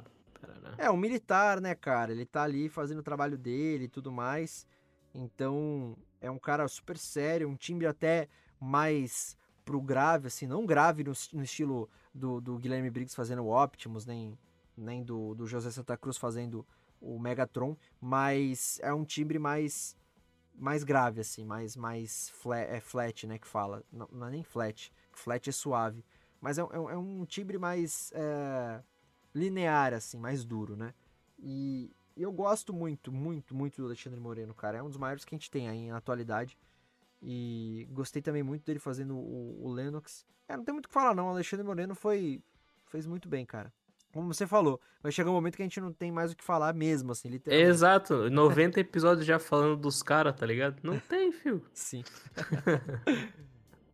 É, 0.78 0.90
um 0.92 0.98
militar, 0.98 1.60
né, 1.60 1.74
cara? 1.74 2.12
Ele 2.12 2.26
tá 2.26 2.44
ali 2.44 2.70
fazendo 2.70 3.00
o 3.00 3.04
trabalho 3.04 3.38
dele 3.38 3.86
e 3.86 3.88
tudo 3.90 4.12
mais. 4.12 4.68
Então, 5.14 5.98
é 6.22 6.30
um 6.30 6.38
cara 6.38 6.68
super 6.68 6.98
sério, 6.98 7.50
um 7.50 7.56
timbre 7.56 7.88
até 7.88 8.28
mais 8.60 9.38
pro 9.66 9.82
grave, 9.82 10.28
assim, 10.28 10.48
não 10.48 10.66
grave 10.66 11.04
no, 11.04 11.14
no 11.34 11.44
estilo 11.44 11.90
do, 12.14 12.42
do, 12.42 12.58
Guilherme 12.58 12.90
Briggs 12.90 13.16
fazendo 13.16 13.44
o 13.44 13.64
Optimus, 13.64 14.06
nem, 14.06 14.38
nem 14.80 15.04
do, 15.04 15.36
do 15.36 15.46
José 15.46 15.72
Santa 15.72 15.98
Cruz 15.98 16.18
fazendo 16.18 16.66
o 17.02 17.20
Megatron, 17.20 17.78
mas 18.00 18.80
é 18.82 18.94
um 18.94 19.06
timbre 19.06 19.40
mais 19.40 19.98
mais 20.60 20.84
grave, 20.84 21.22
assim, 21.22 21.46
mais, 21.46 21.78
mais 21.78 22.30
flat, 22.32 22.70
é 22.70 22.82
flat, 22.82 23.26
né, 23.26 23.40
que 23.40 23.48
fala. 23.48 23.82
Não, 23.92 24.10
não 24.12 24.28
é 24.28 24.32
nem 24.32 24.44
flat, 24.44 24.92
flat 25.14 25.50
é 25.50 25.54
suave. 25.54 26.04
Mas 26.42 26.58
é, 26.58 26.62
é, 26.62 26.76
é 26.76 26.98
um 26.98 27.26
timbre 27.26 27.58
mais 27.58 28.12
é, 28.14 28.84
linear, 29.34 29.94
assim, 29.94 30.20
mais 30.20 30.44
duro, 30.44 30.76
né? 30.76 30.94
E 31.38 31.96
eu 32.16 32.30
gosto 32.32 32.74
muito, 32.74 33.10
muito, 33.10 33.56
muito 33.56 33.78
do 33.78 33.86
Alexandre 33.86 34.20
Moreno, 34.20 34.54
cara. 34.54 34.80
É 34.80 34.84
um 34.84 34.90
dos 34.90 34.98
maiores 34.98 35.24
que 35.24 35.34
a 35.34 35.38
gente 35.38 35.50
tem 35.50 35.70
aí 35.70 35.88
na 35.88 35.98
atualidade. 35.98 36.58
E 37.22 37.88
gostei 37.92 38.22
também 38.22 38.44
muito 38.44 38.66
dele 38.66 38.80
fazendo 38.80 39.16
o, 39.16 39.66
o 39.66 39.72
Lennox. 39.72 40.26
É, 40.46 40.58
não 40.58 40.66
tem 40.66 40.74
muito 40.74 40.88
o 40.88 40.90
que 40.90 40.94
falar, 40.94 41.16
não. 41.16 41.28
O 41.28 41.30
Alexandre 41.30 41.66
Moreno 41.66 41.96
foi 41.96 42.44
fez 42.86 43.06
muito 43.06 43.30
bem, 43.30 43.46
cara 43.46 43.72
como 44.14 44.34
você 44.34 44.48
falou, 44.48 44.80
vai 45.02 45.12
chegar 45.12 45.30
um 45.30 45.34
momento 45.34 45.56
que 45.56 45.62
a 45.62 45.66
gente 45.66 45.80
não 45.80 45.94
tem 45.94 46.12
mais 46.12 46.32
o 46.32 46.36
que 46.36 46.44
falar 46.44 46.74
mesmo, 46.74 47.12
assim, 47.12 47.30
literalmente. 47.30 47.70
Exato, 47.70 48.30
90 48.30 48.80
episódios 48.80 49.26
já 49.26 49.40
falando 49.40 49.76
dos 49.78 50.02
caras, 50.02 50.36
tá 50.36 50.46
ligado? 50.46 50.78
Não 50.84 51.00
tem, 51.08 51.32
fio. 51.32 51.62
Sim. 51.74 52.04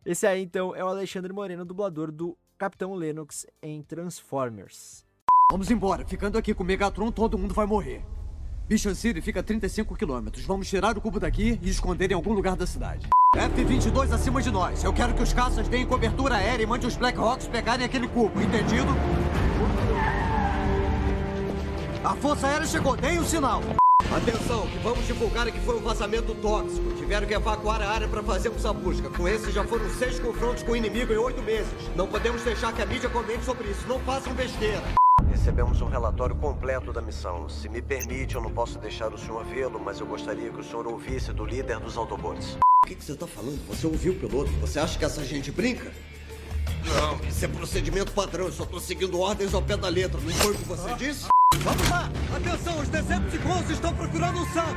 Esse 0.04 0.26
aí, 0.26 0.42
então, 0.42 0.74
é 0.74 0.84
o 0.84 0.88
Alexandre 0.88 1.32
Moreno, 1.32 1.64
dublador 1.64 2.10
do 2.10 2.36
Capitão 2.58 2.94
Lennox 2.94 3.46
em 3.62 3.82
Transformers. 3.82 5.04
Vamos 5.50 5.70
embora, 5.70 6.04
ficando 6.06 6.38
aqui 6.38 6.54
com 6.54 6.62
o 6.62 6.66
Megatron, 6.66 7.10
todo 7.12 7.38
mundo 7.38 7.54
vai 7.54 7.66
morrer. 7.66 8.04
Mission 8.68 8.94
City 8.94 9.20
fica 9.20 9.40
a 9.40 9.42
35 9.44 9.94
quilômetros. 9.94 10.44
Vamos 10.44 10.68
tirar 10.68 10.98
o 10.98 11.00
cubo 11.00 11.20
daqui 11.20 11.58
e 11.62 11.68
esconder 11.68 12.10
em 12.10 12.14
algum 12.14 12.32
lugar 12.32 12.56
da 12.56 12.66
cidade. 12.66 13.08
F-22 13.36 14.12
acima 14.12 14.42
de 14.42 14.50
nós. 14.50 14.82
Eu 14.82 14.92
quero 14.92 15.14
que 15.14 15.22
os 15.22 15.32
caças 15.32 15.68
deem 15.68 15.86
cobertura 15.86 16.36
aérea 16.36 16.64
e 16.64 16.66
mande 16.66 16.86
os 16.86 16.96
Black 16.96 17.16
Hawks 17.16 17.46
pegarem 17.46 17.86
aquele 17.86 18.08
cubo, 18.08 18.40
entendido? 18.40 18.88
A 22.06 22.14
Força 22.14 22.46
Aérea 22.46 22.64
chegou, 22.68 22.96
deem 22.96 23.18
o 23.18 23.22
um 23.22 23.24
sinal. 23.24 23.60
Atenção, 24.16 24.64
que 24.68 24.78
vamos 24.78 25.04
divulgar 25.08 25.50
que 25.50 25.58
foi 25.58 25.76
um 25.76 25.80
vazamento 25.80 26.36
tóxico. 26.36 26.92
Tiveram 26.94 27.26
que 27.26 27.34
evacuar 27.34 27.82
a 27.82 27.90
área 27.90 28.06
para 28.06 28.22
fazermos 28.22 28.64
a 28.64 28.72
busca. 28.72 29.10
Com 29.10 29.26
esse 29.26 29.50
já 29.50 29.64
foram 29.64 29.90
seis 29.90 30.20
confrontos 30.20 30.62
com 30.62 30.70
o 30.70 30.76
inimigo 30.76 31.12
em 31.12 31.16
oito 31.16 31.42
meses. 31.42 31.68
Não 31.96 32.06
podemos 32.06 32.44
deixar 32.44 32.72
que 32.72 32.80
a 32.80 32.86
mídia 32.86 33.10
comente 33.10 33.44
sobre 33.44 33.68
isso. 33.70 33.88
Não 33.88 33.98
façam 33.98 34.32
besteira. 34.34 34.84
Recebemos 35.28 35.80
um 35.80 35.88
relatório 35.88 36.36
completo 36.36 36.92
da 36.92 37.02
missão. 37.02 37.48
Se 37.48 37.68
me 37.68 37.82
permite, 37.82 38.36
eu 38.36 38.40
não 38.40 38.52
posso 38.52 38.78
deixar 38.78 39.12
o 39.12 39.18
senhor 39.18 39.44
vê-lo, 39.44 39.80
mas 39.80 39.98
eu 39.98 40.06
gostaria 40.06 40.48
que 40.48 40.60
o 40.60 40.64
senhor 40.64 40.86
ouvisse 40.86 41.32
do 41.32 41.44
líder 41.44 41.80
dos 41.80 41.96
Autobots. 41.96 42.56
O 42.84 42.86
que, 42.86 42.94
que 42.94 43.04
você 43.04 43.14
está 43.14 43.26
falando? 43.26 43.66
Você 43.66 43.84
ouviu 43.84 44.12
o 44.12 44.16
piloto? 44.16 44.52
Você 44.60 44.78
acha 44.78 44.96
que 44.96 45.04
essa 45.04 45.24
gente 45.24 45.50
brinca? 45.50 45.92
Não, 46.84 47.28
isso 47.28 47.44
é 47.44 47.48
procedimento 47.48 48.12
padrão. 48.12 48.44
Eu 48.44 48.52
só 48.52 48.64
tô 48.64 48.78
seguindo 48.78 49.18
ordens 49.18 49.52
ao 49.52 49.60
pé 49.60 49.76
da 49.76 49.88
letra. 49.88 50.20
Não 50.20 50.30
foi 50.34 50.52
o 50.52 50.54
que 50.54 50.64
você 50.64 50.94
disse? 50.94 51.26
Vamos 51.64 51.88
lá! 51.88 52.08
Atenção, 52.36 52.80
os 52.80 52.88
Decepticons 52.88 53.70
estão 53.70 53.94
procurando 53.94 54.40
o 54.40 54.46
Sam! 54.46 54.76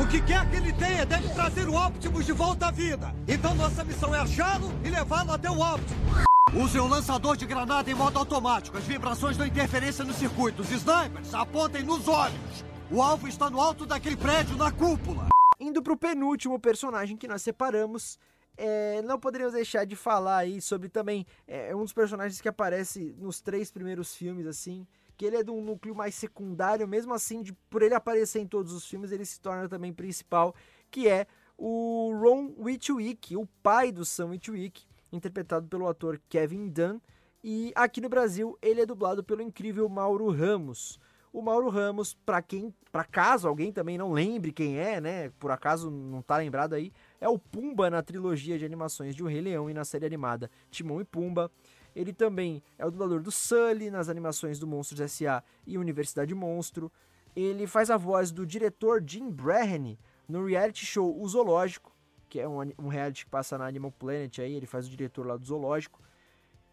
O 0.00 0.06
que 0.06 0.20
quer 0.20 0.48
que 0.48 0.56
ele 0.56 0.72
tenha 0.72 1.04
deve 1.04 1.28
trazer 1.30 1.68
o 1.68 1.74
Optimus 1.74 2.24
de 2.24 2.32
volta 2.32 2.68
à 2.68 2.70
vida. 2.70 3.12
Então 3.26 3.54
nossa 3.54 3.84
missão 3.84 4.14
é 4.14 4.20
achá-lo 4.20 4.72
e 4.84 4.88
levá-lo 4.88 5.32
até 5.32 5.50
o 5.50 5.60
Optimus. 5.60 6.24
Use 6.54 6.78
o 6.78 6.86
lançador 6.86 7.36
de 7.36 7.46
granada 7.46 7.90
em 7.90 7.94
modo 7.94 8.18
automático. 8.18 8.76
As 8.76 8.84
vibrações 8.84 9.36
dão 9.36 9.46
interferência 9.46 10.04
nos 10.04 10.16
circuitos. 10.16 10.70
Snipers, 10.70 11.34
apontem 11.34 11.82
nos 11.82 12.06
olhos. 12.08 12.64
O 12.90 13.02
alvo 13.02 13.28
está 13.28 13.48
no 13.50 13.60
alto 13.60 13.86
daquele 13.86 14.16
prédio, 14.16 14.56
na 14.56 14.72
cúpula. 14.72 15.28
Indo 15.60 15.82
pro 15.82 15.96
penúltimo 15.96 16.58
personagem 16.58 17.16
que 17.16 17.28
nós 17.28 17.42
separamos, 17.42 18.18
é, 18.56 19.00
não 19.02 19.18
poderíamos 19.18 19.54
deixar 19.54 19.84
de 19.84 19.94
falar 19.94 20.38
aí 20.38 20.60
sobre 20.60 20.88
também 20.88 21.26
é, 21.46 21.74
um 21.74 21.82
dos 21.82 21.92
personagens 21.92 22.40
que 22.40 22.48
aparece 22.48 23.14
nos 23.18 23.40
três 23.40 23.70
primeiros 23.70 24.14
filmes, 24.14 24.46
assim, 24.46 24.86
que 25.20 25.26
ele 25.26 25.36
é 25.36 25.42
de 25.44 25.50
um 25.50 25.62
núcleo 25.62 25.94
mais 25.94 26.14
secundário, 26.14 26.88
mesmo 26.88 27.12
assim, 27.12 27.42
de, 27.42 27.52
por 27.68 27.82
ele 27.82 27.92
aparecer 27.92 28.40
em 28.40 28.46
todos 28.46 28.72
os 28.72 28.86
filmes, 28.86 29.12
ele 29.12 29.26
se 29.26 29.38
torna 29.38 29.68
também 29.68 29.92
principal, 29.92 30.54
que 30.90 31.06
é 31.06 31.26
o 31.58 32.18
Ron 32.18 32.54
Witwick, 32.56 33.36
o 33.36 33.46
pai 33.62 33.92
do 33.92 34.02
Sam 34.02 34.28
Witwick, 34.28 34.82
interpretado 35.12 35.68
pelo 35.68 35.86
ator 35.86 36.18
Kevin 36.26 36.70
Dunn, 36.70 36.98
e 37.44 37.70
aqui 37.74 38.00
no 38.00 38.08
Brasil 38.08 38.56
ele 38.62 38.80
é 38.80 38.86
dublado 38.86 39.22
pelo 39.22 39.42
incrível 39.42 39.86
Mauro 39.90 40.30
Ramos. 40.30 40.98
O 41.30 41.42
Mauro 41.42 41.68
Ramos, 41.68 42.14
para 42.24 42.40
quem, 42.40 42.74
para 42.90 43.04
caso 43.04 43.46
alguém 43.46 43.70
também 43.70 43.98
não 43.98 44.12
lembre 44.12 44.52
quem 44.52 44.78
é, 44.78 45.02
né, 45.02 45.28
por 45.38 45.50
acaso 45.50 45.90
não 45.90 46.22
tá 46.22 46.38
lembrado 46.38 46.72
aí, 46.72 46.94
é 47.20 47.28
o 47.28 47.38
Pumba 47.38 47.90
na 47.90 48.02
trilogia 48.02 48.58
de 48.58 48.64
animações 48.64 49.14
de 49.14 49.22
O 49.22 49.26
Rei 49.26 49.42
Leão 49.42 49.68
e 49.68 49.74
na 49.74 49.84
série 49.84 50.06
animada 50.06 50.50
Timão 50.70 50.98
e 50.98 51.04
Pumba. 51.04 51.50
Ele 51.94 52.12
também 52.12 52.62
é 52.78 52.86
o 52.86 52.90
dublador 52.90 53.20
do 53.20 53.30
Sully 53.30 53.90
nas 53.90 54.08
animações 54.08 54.58
do 54.58 54.66
Monstros 54.66 55.00
S.A. 55.00 55.42
e 55.66 55.76
Universidade 55.76 56.34
Monstro. 56.34 56.90
Ele 57.34 57.66
faz 57.66 57.90
a 57.90 57.96
voz 57.96 58.30
do 58.30 58.46
diretor 58.46 59.02
Jim 59.06 59.30
Breheny 59.30 59.98
no 60.28 60.46
reality 60.46 60.86
show 60.86 61.20
O 61.20 61.28
Zoológico, 61.28 61.94
que 62.28 62.38
é 62.38 62.48
um, 62.48 62.60
um 62.78 62.88
reality 62.88 63.24
que 63.24 63.30
passa 63.30 63.58
na 63.58 63.66
Animal 63.66 63.92
Planet 63.92 64.38
aí, 64.38 64.54
ele 64.54 64.66
faz 64.66 64.86
o 64.86 64.90
diretor 64.90 65.26
lá 65.26 65.36
do 65.36 65.44
Zoológico. 65.44 66.00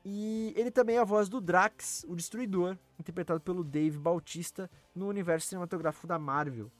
E 0.06 0.54
ele 0.56 0.72
também 0.72 0.96
é 0.96 1.00
a 1.00 1.04
voz 1.04 1.28
do 1.28 1.42
Drax, 1.42 2.06
o 2.08 2.16
Destruidor, 2.16 2.78
interpretado 2.98 3.42
pelo 3.42 3.64
Dave 3.64 3.98
Bautista 3.98 4.70
no 4.96 5.08
universo 5.08 5.48
cinematográfico 5.48 6.08
da 6.08 6.18
Marvel. 6.18 6.72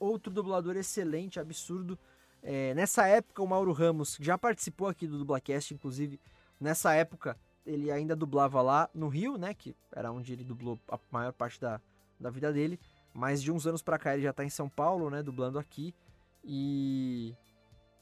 Outro 0.00 0.32
dublador 0.32 0.76
excelente, 0.76 1.38
absurdo. 1.38 1.98
É, 2.42 2.74
nessa 2.74 3.06
época, 3.06 3.42
o 3.42 3.46
Mauro 3.46 3.72
Ramos, 3.72 4.16
que 4.16 4.24
já 4.24 4.36
participou 4.36 4.88
aqui 4.88 5.06
do 5.06 5.18
Dublacast, 5.18 5.72
inclusive, 5.72 6.18
nessa 6.64 6.94
época 6.94 7.36
ele 7.64 7.90
ainda 7.90 8.16
dublava 8.16 8.60
lá 8.60 8.90
no 8.92 9.08
Rio, 9.08 9.38
né? 9.38 9.54
Que 9.54 9.76
era 9.94 10.10
onde 10.10 10.32
ele 10.32 10.44
dublou 10.44 10.78
a 10.88 10.98
maior 11.10 11.32
parte 11.32 11.60
da, 11.60 11.80
da 12.18 12.30
vida 12.30 12.52
dele. 12.52 12.80
Mas 13.12 13.42
de 13.42 13.52
uns 13.52 13.66
anos 13.66 13.82
pra 13.82 13.98
cá 13.98 14.14
ele 14.14 14.24
já 14.24 14.32
tá 14.32 14.44
em 14.44 14.50
São 14.50 14.68
Paulo, 14.68 15.08
né? 15.10 15.22
Dublando 15.22 15.58
aqui. 15.58 15.94
E. 16.42 17.34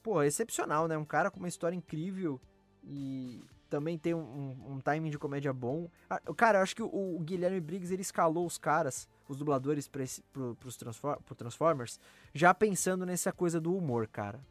Pô, 0.02 0.22
excepcional, 0.22 0.88
né? 0.88 0.96
Um 0.96 1.04
cara 1.04 1.30
com 1.30 1.38
uma 1.38 1.48
história 1.48 1.76
incrível. 1.76 2.40
E 2.82 3.40
também 3.70 3.96
tem 3.96 4.12
um, 4.14 4.56
um, 4.68 4.80
timing 4.80 5.10
de 5.10 5.18
comédia 5.18 5.52
bom. 5.52 5.88
Ah, 6.10 6.20
cara, 6.36 6.58
eu 6.58 6.62
acho 6.62 6.74
que 6.74 6.82
o, 6.82 7.16
o, 7.16 7.20
Guilherme 7.20 7.60
Briggs 7.60 7.92
ele 7.92 8.02
escalou 8.02 8.44
os 8.44 8.58
caras, 8.58 9.08
os 9.28 9.36
dubladores 9.36 9.86
para 9.86 10.04
pro, 10.32 10.56
Transform, 10.56 11.16
pro 11.22 11.34
Transformers, 11.34 12.00
já 12.34 12.52
pensando 12.52 13.06
nessa 13.06 13.32
coisa 13.32 13.60
do 13.60 13.76
humor, 13.76 14.08
cara. 14.08 14.44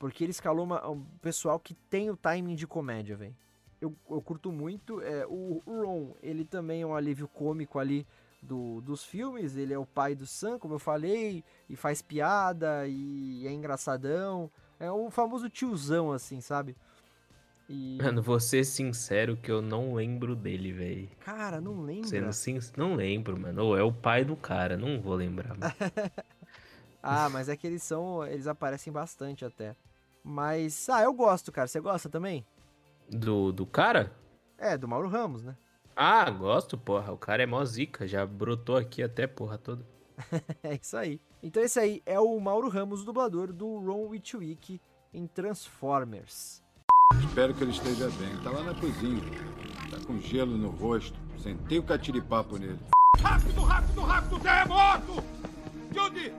Porque 0.00 0.24
ele 0.24 0.30
escalou 0.30 0.64
uma, 0.64 0.88
um 0.88 1.04
pessoal 1.20 1.60
que 1.60 1.74
tem 1.74 2.08
o 2.10 2.16
timing 2.16 2.54
de 2.54 2.66
comédia, 2.66 3.18
velho. 3.18 3.36
Eu, 3.78 3.94
eu 4.08 4.22
curto 4.22 4.50
muito. 4.50 5.02
É, 5.02 5.26
o, 5.26 5.62
o 5.66 5.84
Ron, 5.84 6.14
ele 6.22 6.42
também 6.42 6.80
é 6.80 6.86
um 6.86 6.94
alívio 6.94 7.28
cômico 7.28 7.78
ali 7.78 8.06
do, 8.42 8.80
dos 8.80 9.04
filmes. 9.04 9.58
Ele 9.58 9.74
é 9.74 9.78
o 9.78 9.84
pai 9.84 10.14
do 10.14 10.26
Sam, 10.26 10.58
como 10.58 10.74
eu 10.74 10.78
falei, 10.78 11.44
e 11.68 11.76
faz 11.76 12.00
piada, 12.00 12.88
e 12.88 13.46
é 13.46 13.52
engraçadão. 13.52 14.50
É 14.78 14.90
o 14.90 15.10
famoso 15.10 15.50
tiozão, 15.50 16.12
assim, 16.12 16.40
sabe? 16.40 16.74
E... 17.68 17.98
Mano, 18.02 18.22
vou 18.22 18.40
ser 18.40 18.64
sincero 18.64 19.36
que 19.36 19.50
eu 19.50 19.60
não 19.60 19.92
lembro 19.92 20.34
dele, 20.34 20.72
velho. 20.72 21.10
Cara, 21.20 21.60
não 21.60 21.82
lembro. 21.82 22.08
Sendo 22.08 22.32
sin... 22.32 22.58
Não 22.74 22.94
lembro, 22.94 23.38
mano. 23.38 23.66
Ou 23.66 23.76
é 23.76 23.82
o 23.82 23.92
pai 23.92 24.24
do 24.24 24.34
cara, 24.34 24.78
não 24.78 24.98
vou 24.98 25.14
lembrar. 25.14 25.54
ah, 27.02 27.28
mas 27.28 27.50
é 27.50 27.56
que 27.56 27.66
eles 27.66 27.82
são. 27.82 28.26
Eles 28.26 28.46
aparecem 28.46 28.90
bastante 28.90 29.44
até. 29.44 29.76
Mas. 30.22 30.88
Ah, 30.88 31.02
eu 31.02 31.12
gosto, 31.12 31.50
cara. 31.50 31.66
Você 31.66 31.80
gosta 31.80 32.08
também? 32.08 32.44
Do, 33.08 33.52
do 33.52 33.66
cara? 33.66 34.12
É, 34.58 34.76
do 34.76 34.86
Mauro 34.86 35.08
Ramos, 35.08 35.42
né? 35.42 35.56
Ah, 35.96 36.30
gosto, 36.30 36.78
porra. 36.78 37.12
O 37.12 37.18
cara 37.18 37.42
é 37.42 37.46
mó 37.46 37.64
zica, 37.64 38.06
já 38.06 38.24
brotou 38.24 38.76
aqui 38.76 39.02
até, 39.02 39.26
porra, 39.26 39.58
toda. 39.58 39.84
é 40.62 40.78
isso 40.80 40.96
aí. 40.96 41.20
Então 41.42 41.62
esse 41.62 41.80
aí 41.80 42.02
é 42.04 42.20
o 42.20 42.38
Mauro 42.38 42.68
Ramos, 42.68 43.04
dublador 43.04 43.52
do 43.52 43.78
Ron 43.78 44.08
Witwick 44.08 44.80
em 45.12 45.26
Transformers. 45.26 46.62
Espero 47.26 47.54
que 47.54 47.64
ele 47.64 47.72
esteja 47.72 48.08
bem. 48.10 48.36
Tá 48.42 48.50
lá 48.50 48.62
na 48.62 48.74
cozinha. 48.74 49.22
Tá 49.90 49.98
com 50.06 50.18
gelo 50.20 50.56
no 50.56 50.68
rosto. 50.70 51.18
Sentei 51.38 51.78
o 51.78 51.82
catiripapo 51.82 52.56
nele. 52.58 52.78
Rápido, 53.20 53.62
rápido, 53.62 54.00
rápido, 54.02 54.40
terremoto! 54.40 55.24
Judy! 55.92 56.32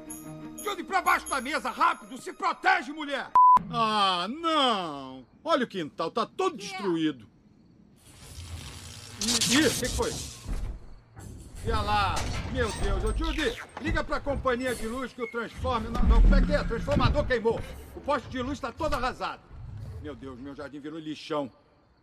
Judy, 0.64 0.84
pra 0.84 1.02
baixo 1.02 1.30
da 1.30 1.42
mesa, 1.42 1.70
rápido! 1.70 2.18
Se 2.18 2.32
protege, 2.34 2.92
mulher! 2.92 3.32
Ah, 3.70 4.28
não! 4.28 5.26
Olha 5.43 5.66
o 5.66 5.68
quintal, 5.68 6.12
tá 6.12 6.26
todo 6.26 6.57
destruído. 6.57 7.26
Ih, 9.51 9.68
o 9.68 9.70
que 9.70 9.89
foi? 9.89 10.12
Olha 11.66 11.82
lá! 11.82 12.16
Meu 12.51 12.72
Deus, 12.72 13.03
ô 13.03 13.14
Judy, 13.16 13.53
liga 13.82 14.03
pra 14.03 14.20
companhia 14.20 14.74
de 14.74 14.88
luz 14.88 15.14
que 15.14 15.22
o 15.22 15.32
transforme. 15.32 15.89
Não, 15.89 16.03
não, 16.03 16.22
como 16.22 16.36
é 16.36 16.41
que 16.41 16.53
é? 16.53 16.64
Transformador 16.64 17.26
queimou. 17.26 17.62
O 17.95 18.01
poste 18.01 18.28
de 18.30 18.41
luz 18.41 18.59
tá 18.59 18.72
todo 18.72 18.93
arrasado. 18.93 19.41
Meu 20.01 20.16
Deus, 20.16 20.39
meu 20.39 20.55
jardim 20.55 20.80
virou 20.80 20.99
lixão. 20.99 21.51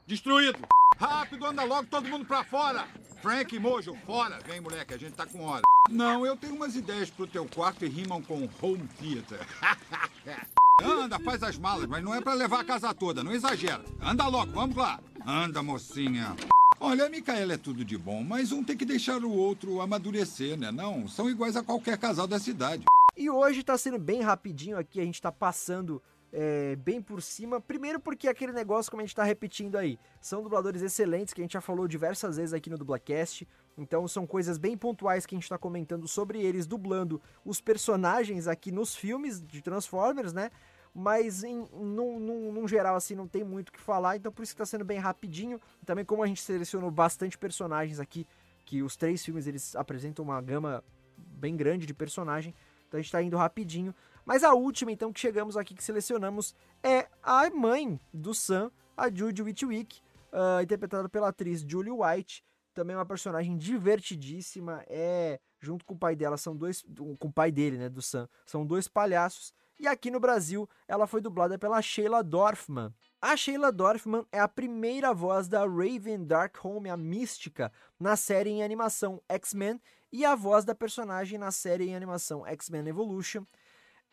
Destruído! 0.07 0.59
Rápido, 0.97 1.45
anda 1.45 1.65
logo 1.65 1.89
todo 1.89 2.09
mundo 2.09 2.25
pra 2.25 2.45
fora! 2.45 2.87
Frank 3.21 3.55
e 3.55 3.59
Mojo, 3.59 3.97
fora! 4.07 4.39
Vem, 4.47 4.61
moleque, 4.61 4.95
a 4.95 4.99
gente 4.99 5.15
tá 5.15 5.27
com 5.27 5.45
hora. 5.45 5.63
Não, 5.91 6.25
eu 6.25 6.37
tenho 6.37 6.55
umas 6.55 6.77
ideias 6.77 7.11
pro 7.11 7.27
teu 7.27 7.47
quarto 7.47 7.85
e 7.85 7.89
rimam 7.89 8.23
com 8.23 8.49
home 8.63 8.89
theater. 8.99 9.41
Anda, 10.81 11.19
faz 11.19 11.43
as 11.43 11.59
malas, 11.59 11.87
mas 11.87 12.05
não 12.05 12.15
é 12.15 12.21
para 12.21 12.35
levar 12.35 12.61
a 12.61 12.65
casa 12.65 12.95
toda, 12.95 13.25
não 13.25 13.33
exagera. 13.33 13.83
Anda 14.01 14.29
logo, 14.29 14.53
vamos 14.53 14.77
lá. 14.77 15.01
Anda, 15.27 15.61
mocinha. 15.61 16.37
Olha, 16.79 17.07
a 17.07 17.09
Micaela 17.09 17.55
é 17.55 17.57
tudo 17.57 17.85
de 17.85 17.99
bom, 17.99 18.23
mas 18.23 18.53
um 18.53 18.63
tem 18.63 18.77
que 18.77 18.85
deixar 18.85 19.25
o 19.25 19.33
outro 19.33 19.81
amadurecer, 19.81 20.57
né? 20.57 20.71
Não, 20.71 21.09
são 21.09 21.29
iguais 21.29 21.57
a 21.57 21.65
qualquer 21.65 21.99
casal 21.99 22.29
da 22.29 22.39
cidade. 22.39 22.85
E 23.17 23.29
hoje 23.29 23.65
tá 23.65 23.77
sendo 23.77 23.99
bem 23.99 24.21
rapidinho 24.21 24.79
aqui, 24.79 25.01
a 25.01 25.05
gente 25.05 25.21
tá 25.21 25.33
passando 25.33 26.01
é, 26.33 26.77
bem 26.77 27.03
por 27.03 27.21
cima. 27.21 27.61
Primeiro 27.61 27.99
porque 27.99 28.29
aquele 28.29 28.53
negócio, 28.53 28.91
como 28.91 29.03
a 29.03 29.05
gente 29.05 29.17
tá 29.17 29.25
repetindo 29.25 29.77
aí, 29.77 29.99
são 30.21 30.45
dubladores 30.45 30.83
excelentes 30.83 31.35
que 31.35 31.41
a 31.41 31.45
gente 31.45 31.55
já 31.55 31.61
falou 31.61 31.89
diversas 31.89 32.37
vezes 32.37 32.53
aqui 32.53 32.71
no 32.71 32.79
Dublacast. 32.79 33.47
Então 33.79 34.07
são 34.09 34.27
coisas 34.27 34.59
bem 34.59 34.77
pontuais 34.77 35.25
que 35.25 35.35
a 35.35 35.39
gente 35.39 35.49
tá 35.49 35.57
comentando 35.57 36.09
sobre 36.09 36.43
eles, 36.43 36.67
dublando 36.67 37.23
os 37.45 37.61
personagens 37.61 38.49
aqui 38.49 38.73
nos 38.73 38.95
filmes 38.95 39.41
de 39.41 39.63
Transformers, 39.63 40.33
né? 40.33 40.51
Mas 40.93 41.45
em, 41.45 41.65
num, 41.73 42.19
num, 42.19 42.53
num 42.53 42.67
geral, 42.67 42.97
assim, 42.97 43.15
não 43.15 43.29
tem 43.29 43.45
muito 43.45 43.69
o 43.69 43.73
que 43.73 43.81
falar, 43.81 44.17
então 44.17 44.33
por 44.33 44.43
isso 44.43 44.53
que 44.53 44.59
tá 44.59 44.67
sendo 44.67 44.85
bem 44.85 44.99
rapidinho. 44.99 45.61
Também 45.87 46.05
como 46.05 46.25
a 46.25 46.27
gente 46.27 46.43
selecionou 46.43 46.91
bastante 46.91 47.39
personagens 47.39 48.01
aqui, 48.01 48.27
que 48.65 48.83
os 48.83 48.97
três 48.97 49.25
filmes 49.25 49.47
eles 49.47 49.77
apresentam 49.77 50.25
uma 50.25 50.41
gama 50.43 50.83
bem 51.17 51.57
grande 51.57 51.87
de 51.87 51.95
personagem, 51.95 52.55
então 52.87 52.99
a 52.99 53.03
gente 53.03 53.13
tá 53.13 53.23
indo 53.23 53.37
rapidinho. 53.37 53.95
Mas 54.25 54.43
a 54.43 54.53
última, 54.53 54.91
então, 54.91 55.13
que 55.13 55.21
chegamos 55.21 55.57
aqui, 55.57 55.75
que 55.75 55.85
selecionamos, 55.85 56.55
é 56.83 57.09
a 57.23 57.49
mãe 57.49 57.99
do 58.13 58.35
Sam, 58.35 58.71
a 58.97 59.09
Judy 59.09 59.43
Witwick, 59.43 60.01
uh, 60.33 60.63
interpretada 60.63 61.09
pela 61.09 61.29
atriz 61.29 61.63
Julie 61.67 61.93
White. 61.93 62.45
Também 62.79 62.95
uma 62.95 63.05
personagem 63.05 63.57
divertidíssima. 63.57 64.85
É, 64.87 65.41
junto 65.59 65.85
com 65.85 65.95
o 65.95 65.99
pai 65.99 66.15
dela, 66.15 66.37
são 66.37 66.57
dois. 66.57 66.85
Com 67.19 67.27
o 67.27 67.33
pai 67.33 67.51
dele, 67.51 67.77
né, 67.77 67.89
do 67.89 68.01
Sam, 68.01 68.29
são 68.47 68.65
dois 68.65 68.87
palhaços. 68.87 69.53
E 69.81 69.89
aqui 69.89 70.13
no 70.13 70.21
Brasil, 70.21 70.69
ela 70.87 71.05
foi 71.05 71.21
dublada 71.21 71.59
pela 71.59 71.83
Sheila 71.83 72.23
Dorfman. 72.23 72.95
A 73.21 73.37
Sheila 73.37 73.73
Dorfman 73.73 74.25
é 74.31 74.39
a 74.39 74.47
primeira 74.47 75.13
voz 75.13 75.49
da 75.49 75.67
Raven 75.67 76.25
Darkholme, 76.25 76.89
a 76.89 76.97
mística, 76.97 77.73
na 77.99 78.15
série 78.15 78.51
em 78.51 78.63
animação 78.63 79.21
X-Men, 79.29 79.81
e 80.13 80.25
a 80.25 80.37
voz 80.37 80.65
da 80.65 80.73
personagem 80.73 81.37
na 81.37 81.51
série 81.51 81.89
em 81.89 81.97
animação 81.97 82.47
X-Men 82.47 82.87
Evolution. 82.87 83.45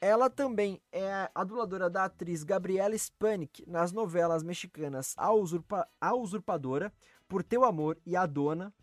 Ela 0.01 0.29
também 0.29 0.81
é 0.91 1.29
a 1.33 1.43
dubladora 1.43 1.89
da 1.89 2.05
atriz 2.05 2.43
Gabriela 2.43 2.97
Spanik 2.97 3.63
nas 3.67 3.91
novelas 3.91 4.43
mexicanas 4.43 5.13
A, 5.17 5.31
Usurpa 5.31 5.87
a 6.01 6.13
Usurpadora, 6.13 6.91
Por 7.27 7.43
Teu 7.43 7.63
Amor 7.63 7.97
e 8.05 8.15
A 8.15 8.25
Dona. 8.25 8.73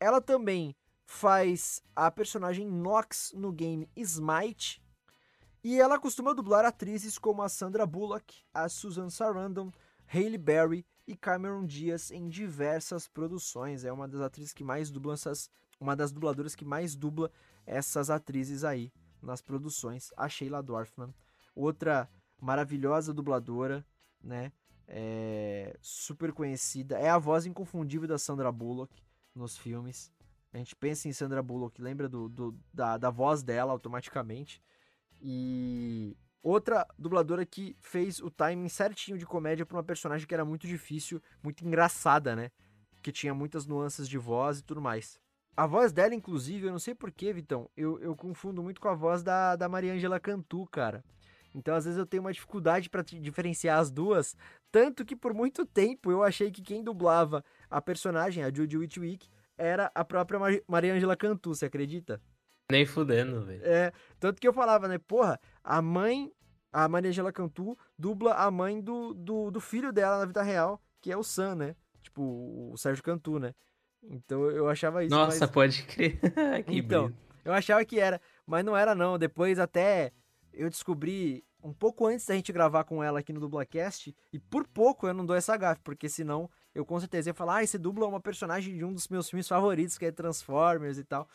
Ela 0.00 0.20
também 0.20 0.74
faz 1.04 1.82
a 1.94 2.10
personagem 2.10 2.66
Nox 2.66 3.32
no 3.34 3.52
game 3.52 3.88
Smite. 3.96 4.82
E 5.62 5.80
ela 5.80 5.98
costuma 5.98 6.34
dublar 6.34 6.64
atrizes 6.64 7.18
como 7.18 7.42
a 7.42 7.48
Sandra 7.48 7.86
Bullock, 7.86 8.42
a 8.52 8.68
Susan 8.68 9.08
Sarandon, 9.10 9.70
Hailey 10.12 10.38
Berry 10.38 10.86
e 11.06 11.14
Cameron 11.14 11.64
Diaz 11.64 12.10
em 12.10 12.28
diversas 12.28 13.06
produções. 13.06 13.84
É 13.84 13.92
uma 13.92 14.08
das 14.08 14.20
atrizes 14.20 14.52
que 14.52 14.64
mais 14.64 14.90
dublam 14.90 15.14
essas, 15.14 15.50
uma 15.78 15.94
das 15.94 16.10
dubladoras 16.10 16.54
que 16.54 16.64
mais 16.64 16.96
dubla 16.96 17.30
essas 17.64 18.10
atrizes 18.10 18.64
aí 18.64 18.92
nas 19.22 19.40
produções, 19.40 20.12
a 20.16 20.28
Sheila 20.28 20.60
Dorfman, 20.60 21.14
outra 21.54 22.10
maravilhosa 22.40 23.14
dubladora, 23.14 23.86
né? 24.20 24.50
É, 24.94 25.74
super 25.80 26.34
conhecida, 26.34 26.98
é 26.98 27.08
a 27.08 27.16
voz 27.16 27.46
inconfundível 27.46 28.06
da 28.06 28.18
Sandra 28.18 28.52
Bullock 28.52 28.94
nos 29.34 29.56
filmes. 29.56 30.12
A 30.52 30.58
gente 30.58 30.76
pensa 30.76 31.08
em 31.08 31.14
Sandra 31.14 31.42
Bullock, 31.42 31.80
lembra 31.80 32.10
do, 32.10 32.28
do 32.28 32.54
da, 32.74 32.98
da 32.98 33.08
voz 33.08 33.42
dela 33.42 33.72
automaticamente. 33.72 34.62
E 35.18 36.14
outra 36.42 36.86
dubladora 36.98 37.46
que 37.46 37.74
fez 37.80 38.20
o 38.20 38.30
timing 38.30 38.68
certinho 38.68 39.16
de 39.16 39.24
comédia 39.24 39.64
para 39.64 39.78
uma 39.78 39.82
personagem 39.82 40.26
que 40.26 40.34
era 40.34 40.44
muito 40.44 40.66
difícil, 40.66 41.22
muito 41.42 41.66
engraçada, 41.66 42.36
né? 42.36 42.50
Que 43.00 43.10
tinha 43.10 43.32
muitas 43.32 43.64
nuances 43.64 44.06
de 44.06 44.18
voz 44.18 44.58
e 44.58 44.62
tudo 44.62 44.82
mais. 44.82 45.18
A 45.56 45.66
voz 45.66 45.90
dela, 45.90 46.14
inclusive, 46.14 46.66
eu 46.66 46.72
não 46.72 46.78
sei 46.78 46.94
porquê, 46.94 47.32
Vitão, 47.32 47.70
eu, 47.74 47.98
eu 48.00 48.14
confundo 48.14 48.62
muito 48.62 48.78
com 48.78 48.88
a 48.88 48.94
voz 48.94 49.22
da, 49.22 49.56
da 49.56 49.70
Mariângela 49.70 50.20
Cantu, 50.20 50.66
cara. 50.66 51.02
Então, 51.54 51.74
às 51.74 51.84
vezes, 51.84 51.98
eu 51.98 52.06
tenho 52.06 52.22
uma 52.22 52.32
dificuldade 52.32 52.88
para 52.88 53.02
diferenciar 53.02 53.78
as 53.78 53.90
duas. 53.90 54.36
Tanto 54.70 55.04
que, 55.04 55.14
por 55.14 55.34
muito 55.34 55.66
tempo, 55.66 56.10
eu 56.10 56.22
achei 56.22 56.50
que 56.50 56.62
quem 56.62 56.82
dublava 56.82 57.44
a 57.70 57.80
personagem, 57.80 58.42
a 58.42 58.52
Judy 58.52 58.78
Witwick, 58.78 59.28
era 59.56 59.90
a 59.94 60.04
própria 60.04 60.38
Mar 60.38 60.52
Mariângela 60.66 61.16
Cantu, 61.16 61.54
você 61.54 61.66
acredita? 61.66 62.20
Nem 62.70 62.86
fudendo, 62.86 63.44
velho. 63.44 63.62
É, 63.64 63.92
tanto 64.18 64.40
que 64.40 64.48
eu 64.48 64.52
falava, 64.52 64.88
né? 64.88 64.98
Porra, 64.98 65.38
a 65.62 65.82
mãe, 65.82 66.32
a 66.72 66.88
Mariângela 66.88 67.32
Cantu, 67.32 67.76
dubla 67.98 68.34
a 68.34 68.50
mãe 68.50 68.80
do, 68.80 69.12
do, 69.12 69.50
do 69.50 69.60
filho 69.60 69.92
dela 69.92 70.18
na 70.18 70.24
vida 70.24 70.42
real, 70.42 70.80
que 71.00 71.12
é 71.12 71.16
o 71.16 71.22
Sam, 71.22 71.56
né? 71.56 71.76
Tipo, 72.02 72.70
o 72.72 72.76
Sérgio 72.78 73.04
Cantu, 73.04 73.38
né? 73.38 73.54
Então 74.02 74.50
eu 74.50 74.68
achava 74.68 75.04
isso. 75.04 75.14
Nossa, 75.14 75.40
mas... 75.40 75.50
pode 75.50 75.82
crer. 75.84 76.18
que 76.66 76.78
então, 76.78 77.06
brisa. 77.06 77.20
eu 77.44 77.52
achava 77.52 77.84
que 77.84 78.00
era, 78.00 78.20
mas 78.46 78.64
não 78.64 78.76
era 78.76 78.94
não. 78.94 79.18
Depois 79.18 79.58
até 79.58 80.12
eu 80.52 80.68
descobri 80.68 81.44
um 81.62 81.72
pouco 81.72 82.06
antes 82.06 82.26
da 82.26 82.34
gente 82.34 82.52
gravar 82.52 82.84
com 82.84 83.02
ela 83.02 83.20
aqui 83.20 83.32
no 83.32 83.40
Dublacast, 83.40 84.14
e 84.32 84.38
por 84.38 84.66
pouco 84.66 85.06
eu 85.06 85.14
não 85.14 85.24
dou 85.24 85.36
essa 85.36 85.56
gafe, 85.56 85.80
porque 85.82 86.08
senão 86.08 86.50
eu 86.74 86.84
com 86.84 86.98
certeza 86.98 87.30
ia 87.30 87.34
falar, 87.34 87.56
ah, 87.56 87.62
esse 87.62 87.78
dubla 87.78 88.06
uma 88.06 88.20
personagem 88.20 88.76
de 88.76 88.84
um 88.84 88.92
dos 88.92 89.08
meus 89.08 89.30
filmes 89.30 89.46
favoritos, 89.46 89.96
que 89.96 90.06
é 90.06 90.10
Transformers 90.10 90.98
e 90.98 91.04
tal. 91.04 91.28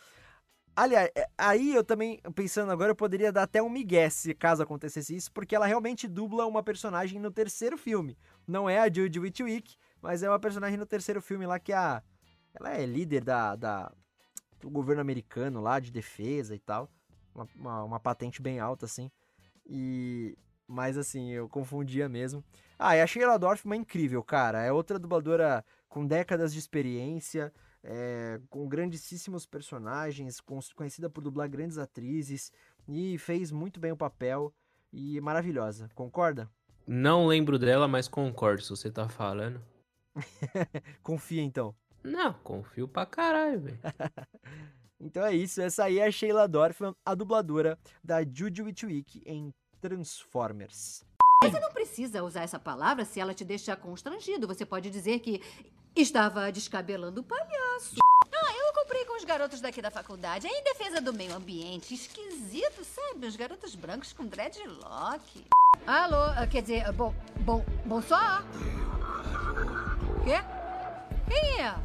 Aliás, 0.76 1.10
é, 1.16 1.28
aí 1.38 1.74
eu 1.74 1.84
também, 1.84 2.20
pensando 2.36 2.72
agora, 2.72 2.92
eu 2.92 2.96
poderia 2.96 3.32
dar 3.32 3.44
até 3.44 3.64
um 3.64 3.70
migué 3.70 4.10
se 4.10 4.34
caso 4.36 4.62
acontecesse 4.62 5.16
isso, 5.16 5.32
porque 5.32 5.56
ela 5.56 5.66
realmente 5.66 6.08
dubla 6.08 6.46
uma 6.46 6.62
personagem 6.62 7.20
no 7.20 7.32
terceiro 7.32 7.78
filme. 7.78 8.16
Não 8.46 8.70
é 8.70 8.80
a 8.80 8.86
Judy 8.86 9.20
Witwick, 9.20 9.76
mas 10.02 10.22
é 10.22 10.30
uma 10.30 10.40
personagem 10.40 10.78
no 10.78 10.86
terceiro 10.86 11.22
filme 11.22 11.48
lá 11.48 11.60
que 11.60 11.72
é 11.74 11.78
a... 11.78 12.04
Ela 12.54 12.76
é 12.76 12.86
líder 12.86 13.24
da, 13.24 13.56
da, 13.56 13.92
do 14.60 14.70
governo 14.70 15.02
americano 15.02 15.62
lá, 15.62 15.80
de 15.80 15.92
defesa 15.92 16.54
e 16.54 16.60
tal. 16.60 16.92
Uma, 17.38 17.48
uma, 17.56 17.84
uma 17.84 18.00
patente 18.00 18.42
bem 18.42 18.60
alta, 18.60 18.86
assim. 18.86 19.10
E... 19.66 20.38
Mas 20.68 20.98
assim, 20.98 21.32
eu 21.32 21.48
confundia 21.48 22.10
mesmo. 22.10 22.44
Ah, 22.78 22.98
e 22.98 23.02
a 23.02 23.08
Sheila 23.08 23.40
Dorfman 23.40 23.78
é 23.78 23.82
incrível, 23.82 24.22
cara. 24.22 24.62
É 24.62 24.72
outra 24.72 25.00
dubladora 25.00 25.64
com 25.88 26.06
décadas 26.06 26.52
de 26.52 26.60
experiência, 26.60 27.54
é, 27.82 28.42
com 28.50 28.68
grandíssimos 28.68 29.46
personagens, 29.46 30.42
conhecida 30.76 31.10
por 31.10 31.24
dublar 31.24 31.48
grandes 31.48 31.78
atrizes 31.78 32.52
e 32.86 33.18
fez 33.18 33.50
muito 33.50 33.80
bem 33.80 33.94
o 33.94 33.98
papel 33.98 34.54
e 34.92 35.22
maravilhosa. 35.22 35.90
Concorda? 35.96 36.50
Não 36.86 37.28
lembro 37.28 37.58
dela, 37.58 37.88
mas 37.88 38.08
concordo 38.10 38.62
se 38.62 38.70
você 38.70 38.92
tá 38.92 39.08
falando. 39.08 39.62
Confia 41.02 41.42
então. 41.42 41.74
Não, 42.04 42.34
confio 42.34 42.88
pra 42.88 43.06
caralho, 43.06 43.60
velho. 43.60 43.80
então 45.00 45.24
é 45.24 45.34
isso, 45.34 45.62
essa 45.62 45.86
aí 45.86 46.00
é 46.00 46.08
a 46.08 46.12
Sheila 46.12 46.48
Dorfman, 46.48 46.96
a 47.06 47.14
dubladora 47.14 47.78
da 48.04 48.24
Judy 48.24 48.62
Witwick 48.64 49.22
em 49.26 49.54
Transformers. 49.82 51.06
Você 51.44 51.60
não 51.60 51.72
precisa 51.72 52.24
usar 52.24 52.42
essa 52.42 52.58
palavra 52.58 53.06
se 53.06 53.20
ela 53.20 53.34
te 53.34 53.46
deixar 53.46 53.76
constrangido. 53.76 54.48
Você 54.48 54.66
pode 54.66 54.90
dizer 54.90 55.20
que 55.20 55.42
estava 55.96 56.52
descabelando 56.52 57.22
o 57.22 57.24
palhaço. 57.24 57.98
Ah, 58.34 58.54
eu 58.56 58.74
comprei 58.74 59.06
com 59.06 59.16
os 59.16 59.24
garotos 59.24 59.62
daqui 59.62 59.80
da 59.80 59.92
faculdade. 59.92 60.48
É 60.48 60.50
em 60.50 60.64
defesa 60.64 61.00
do 61.00 61.14
meio 61.14 61.36
ambiente. 61.36 61.94
Esquisito, 61.94 62.84
sabe? 62.84 63.28
Os 63.28 63.36
garotos 63.36 63.76
brancos 63.76 64.14
com 64.14 64.26
dreadlock. 64.26 65.46
Alô, 65.86 66.24
ah, 66.36 66.48
quer 66.48 66.62
dizer, 66.62 66.92
bom, 66.94 67.14
bom, 67.42 67.64
bonsoir. 67.86 68.44
Quê? 70.24 70.57
Quem 71.28 71.62
é? 71.62 71.76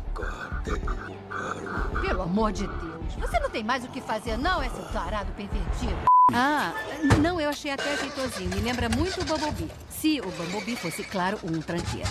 Pelo 2.00 2.22
amor 2.22 2.52
de 2.52 2.66
Deus. 2.66 3.14
Você 3.18 3.40
não 3.40 3.50
tem 3.50 3.64
mais 3.64 3.84
o 3.84 3.88
que 3.88 4.00
fazer, 4.00 4.36
não, 4.36 4.62
é 4.62 4.68
seu 4.68 4.84
tarado 4.92 5.32
pervertido? 5.32 6.12
Ah, 6.32 6.72
não, 7.20 7.40
eu 7.40 7.50
achei 7.50 7.70
até 7.70 7.96
jeitosinho. 7.96 8.50
Me 8.50 8.60
lembra 8.60 8.88
muito 8.88 9.20
o 9.20 9.24
Bumblebee. 9.24 9.70
Se 9.90 10.20
o 10.20 10.30
Bumblebee 10.30 10.76
fosse, 10.76 11.04
claro, 11.04 11.38
um 11.44 11.60
tranqueiro. 11.60 12.08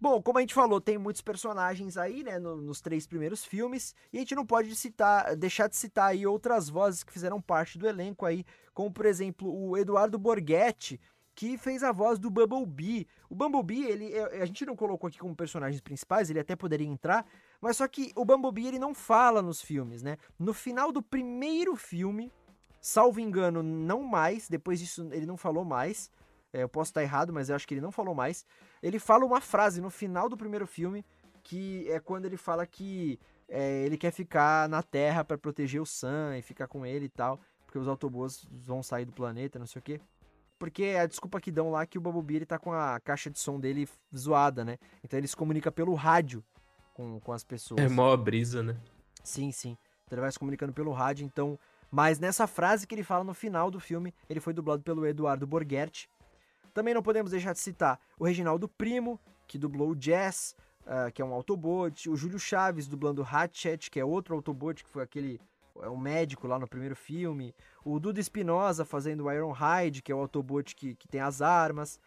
Bom, 0.00 0.20
como 0.20 0.38
a 0.38 0.40
gente 0.40 0.52
falou, 0.52 0.80
tem 0.80 0.98
muitos 0.98 1.22
personagens 1.22 1.96
aí, 1.96 2.24
né, 2.24 2.36
no, 2.36 2.56
nos 2.56 2.80
três 2.80 3.06
primeiros 3.06 3.44
filmes, 3.44 3.94
e 4.12 4.16
a 4.16 4.20
gente 4.20 4.34
não 4.34 4.44
pode 4.44 4.74
citar, 4.74 5.36
deixar 5.36 5.68
de 5.68 5.76
citar 5.76 6.10
aí 6.10 6.26
outras 6.26 6.68
vozes 6.68 7.04
que 7.04 7.12
fizeram 7.12 7.40
parte 7.40 7.78
do 7.78 7.86
elenco 7.86 8.26
aí, 8.26 8.44
como 8.74 8.90
por 8.90 9.06
exemplo 9.06 9.48
o 9.48 9.76
Eduardo 9.76 10.18
Borghetti, 10.18 10.98
que 11.34 11.56
fez 11.56 11.82
a 11.82 11.92
voz 11.92 12.18
do 12.18 12.30
Bumblebee. 12.30 13.06
O 13.28 13.34
Bumblebee, 13.34 13.84
ele, 13.84 14.18
a 14.18 14.44
gente 14.44 14.66
não 14.66 14.76
colocou 14.76 15.08
aqui 15.08 15.18
como 15.18 15.34
personagens 15.34 15.80
principais, 15.80 16.28
ele 16.28 16.40
até 16.40 16.54
poderia 16.54 16.86
entrar, 16.86 17.26
mas 17.60 17.78
só 17.78 17.88
que 17.88 18.12
o 18.14 18.24
Bumblebee 18.24 18.66
ele 18.66 18.78
não 18.78 18.94
fala 18.94 19.40
nos 19.40 19.62
filmes, 19.62 20.02
né? 20.02 20.18
No 20.38 20.52
final 20.52 20.92
do 20.92 21.02
primeiro 21.02 21.74
filme, 21.76 22.30
Salvo 22.82 23.20
engano, 23.20 23.62
não 23.62 24.02
mais. 24.02 24.48
Depois 24.48 24.80
disso, 24.80 25.08
ele 25.12 25.24
não 25.24 25.36
falou 25.36 25.64
mais. 25.64 26.10
É, 26.52 26.64
eu 26.64 26.68
posso 26.68 26.90
estar 26.90 27.00
errado, 27.00 27.32
mas 27.32 27.48
eu 27.48 27.54
acho 27.54 27.66
que 27.66 27.74
ele 27.74 27.80
não 27.80 27.92
falou 27.92 28.12
mais. 28.12 28.44
Ele 28.82 28.98
fala 28.98 29.24
uma 29.24 29.40
frase 29.40 29.80
no 29.80 29.88
final 29.88 30.28
do 30.28 30.36
primeiro 30.36 30.66
filme, 30.66 31.04
que 31.44 31.88
é 31.88 32.00
quando 32.00 32.24
ele 32.24 32.36
fala 32.36 32.66
que 32.66 33.20
é, 33.48 33.84
ele 33.84 33.96
quer 33.96 34.10
ficar 34.10 34.68
na 34.68 34.82
Terra 34.82 35.24
para 35.24 35.38
proteger 35.38 35.80
o 35.80 35.86
Sam 35.86 36.36
e 36.36 36.42
ficar 36.42 36.66
com 36.66 36.84
ele 36.84 37.04
e 37.04 37.08
tal, 37.08 37.38
porque 37.64 37.78
os 37.78 37.86
Autobots 37.86 38.44
vão 38.50 38.82
sair 38.82 39.04
do 39.04 39.12
planeta, 39.12 39.60
não 39.60 39.66
sei 39.66 39.78
o 39.78 39.82
quê. 39.82 40.00
Porque 40.62 40.94
a 40.96 41.06
desculpa 41.06 41.40
que 41.40 41.50
dão 41.50 41.72
lá 41.72 41.82
é 41.82 41.86
que 41.86 41.98
o 41.98 42.00
Bumblebee 42.00 42.36
ele 42.36 42.46
tá 42.46 42.56
com 42.56 42.72
a 42.72 43.00
caixa 43.00 43.28
de 43.28 43.36
som 43.36 43.58
dele 43.58 43.88
zoada, 44.16 44.64
né? 44.64 44.78
Então 45.02 45.18
ele 45.18 45.26
se 45.26 45.34
comunica 45.34 45.72
pelo 45.72 45.92
rádio 45.92 46.40
com, 46.94 47.18
com 47.18 47.32
as 47.32 47.42
pessoas. 47.42 47.80
É 47.80 47.88
mó 47.88 48.16
brisa, 48.16 48.62
né? 48.62 48.76
Sim, 49.24 49.50
sim. 49.50 49.76
Então 50.04 50.14
ele 50.14 50.20
vai 50.20 50.30
se 50.30 50.38
comunicando 50.38 50.72
pelo 50.72 50.92
rádio, 50.92 51.26
então 51.26 51.58
mas 51.90 52.20
nessa 52.20 52.46
frase 52.46 52.86
que 52.86 52.94
ele 52.94 53.02
fala 53.02 53.24
no 53.24 53.34
final 53.34 53.72
do 53.72 53.80
filme, 53.80 54.14
ele 54.30 54.38
foi 54.38 54.52
dublado 54.52 54.84
pelo 54.84 55.04
Eduardo 55.04 55.48
Borghetti. 55.48 56.08
Também 56.72 56.94
não 56.94 57.02
podemos 57.02 57.32
deixar 57.32 57.54
de 57.54 57.58
citar 57.58 57.98
o 58.16 58.24
Reginaldo 58.24 58.68
Primo, 58.68 59.18
que 59.48 59.58
dublou 59.58 59.90
o 59.90 59.96
Jazz, 59.96 60.54
uh, 60.86 61.10
que 61.12 61.20
é 61.20 61.24
um 61.24 61.34
Autobot, 61.34 62.08
o 62.08 62.14
Júlio 62.14 62.38
Chaves 62.38 62.86
dublando 62.86 63.26
Hatchet, 63.28 63.90
que 63.90 63.98
é 63.98 64.04
outro 64.04 64.36
Autobot, 64.36 64.84
que 64.84 64.90
foi 64.90 65.02
aquele 65.02 65.40
é 65.80 65.88
um 65.88 65.96
médico 65.96 66.46
lá 66.46 66.58
no 66.58 66.68
primeiro 66.68 66.96
filme, 66.96 67.54
o 67.84 67.98
Duda 67.98 68.20
Espinosa 68.20 68.84
fazendo 68.84 69.24
o 69.24 69.32
Ironhide, 69.32 70.02
que 70.02 70.12
é 70.12 70.14
o 70.14 70.18
Autobot 70.18 70.74
que, 70.74 70.94
que 70.94 71.08
tem 71.08 71.20
as 71.20 71.40
armas. 71.40 71.98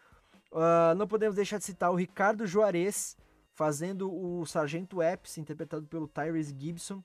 Uh, 0.52 0.96
não 0.96 1.08
podemos 1.08 1.36
deixar 1.36 1.58
de 1.58 1.66
citar 1.66 1.92
o 1.92 1.96
Ricardo 1.96 2.46
Juarez 2.46 3.18
fazendo 3.54 4.14
o 4.14 4.46
Sargento 4.46 5.02
Epps, 5.02 5.38
interpretado 5.38 5.86
pelo 5.88 6.08
Tyrese 6.08 6.56
Gibson, 6.58 7.04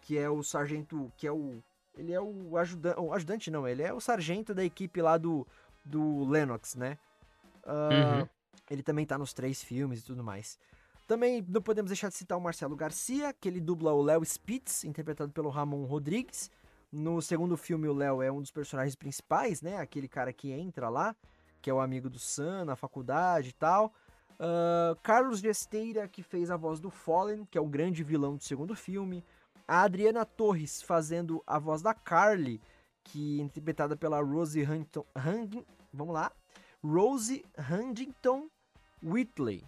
que 0.00 0.16
é 0.16 0.30
o 0.30 0.42
sargento, 0.42 1.12
que 1.16 1.26
é 1.26 1.32
o 1.32 1.62
ele 1.96 2.12
é 2.12 2.20
o 2.20 2.56
ajudante, 2.56 3.00
o 3.00 3.12
ajudante 3.12 3.50
não, 3.50 3.66
ele 3.66 3.82
é 3.82 3.92
o 3.92 4.00
sargento 4.00 4.54
da 4.54 4.64
equipe 4.64 5.02
lá 5.02 5.18
do, 5.18 5.44
do 5.84 6.24
Lennox, 6.24 6.76
né? 6.76 6.96
Uh, 7.64 8.20
uhum. 8.20 8.28
Ele 8.70 8.82
também 8.84 9.04
tá 9.04 9.18
nos 9.18 9.32
três 9.32 9.62
filmes 9.62 10.00
e 10.00 10.04
tudo 10.04 10.22
mais. 10.22 10.58
Também 11.08 11.42
não 11.48 11.62
podemos 11.62 11.88
deixar 11.88 12.10
de 12.10 12.16
citar 12.16 12.36
o 12.36 12.40
Marcelo 12.40 12.76
Garcia, 12.76 13.32
que 13.32 13.48
ele 13.48 13.62
dubla 13.62 13.94
o 13.94 14.02
Léo 14.02 14.22
Spitz, 14.22 14.84
interpretado 14.84 15.32
pelo 15.32 15.48
Ramon 15.48 15.86
Rodrigues. 15.86 16.50
No 16.92 17.22
segundo 17.22 17.56
filme, 17.56 17.88
o 17.88 17.94
Léo 17.94 18.20
é 18.20 18.30
um 18.30 18.42
dos 18.42 18.50
personagens 18.50 18.94
principais, 18.94 19.62
né? 19.62 19.78
Aquele 19.78 20.06
cara 20.06 20.34
que 20.34 20.52
entra 20.52 20.90
lá, 20.90 21.16
que 21.62 21.70
é 21.70 21.72
o 21.72 21.80
amigo 21.80 22.10
do 22.10 22.18
Sam 22.18 22.66
na 22.66 22.76
faculdade 22.76 23.48
e 23.48 23.52
tal. 23.54 23.94
Uh, 24.34 25.00
Carlos 25.02 25.40
Gesteira, 25.40 26.06
que 26.06 26.22
fez 26.22 26.50
a 26.50 26.58
voz 26.58 26.78
do 26.78 26.90
Fallen, 26.90 27.46
que 27.46 27.56
é 27.56 27.60
o 27.60 27.66
grande 27.66 28.04
vilão 28.04 28.36
do 28.36 28.44
segundo 28.44 28.76
filme. 28.76 29.24
A 29.66 29.84
Adriana 29.84 30.26
Torres 30.26 30.82
fazendo 30.82 31.42
a 31.46 31.58
voz 31.58 31.80
da 31.80 31.94
Carly, 31.94 32.60
que 33.02 33.40
é 33.40 33.44
interpretada 33.44 33.96
pela 33.96 34.20
Rose 34.20 34.62
Huntington, 34.62 35.06
Hung, 35.16 35.64
vamos 35.90 36.12
lá, 36.12 36.30
Rose 36.84 37.42
Huntington 37.58 38.50
Whitley, 39.02 39.64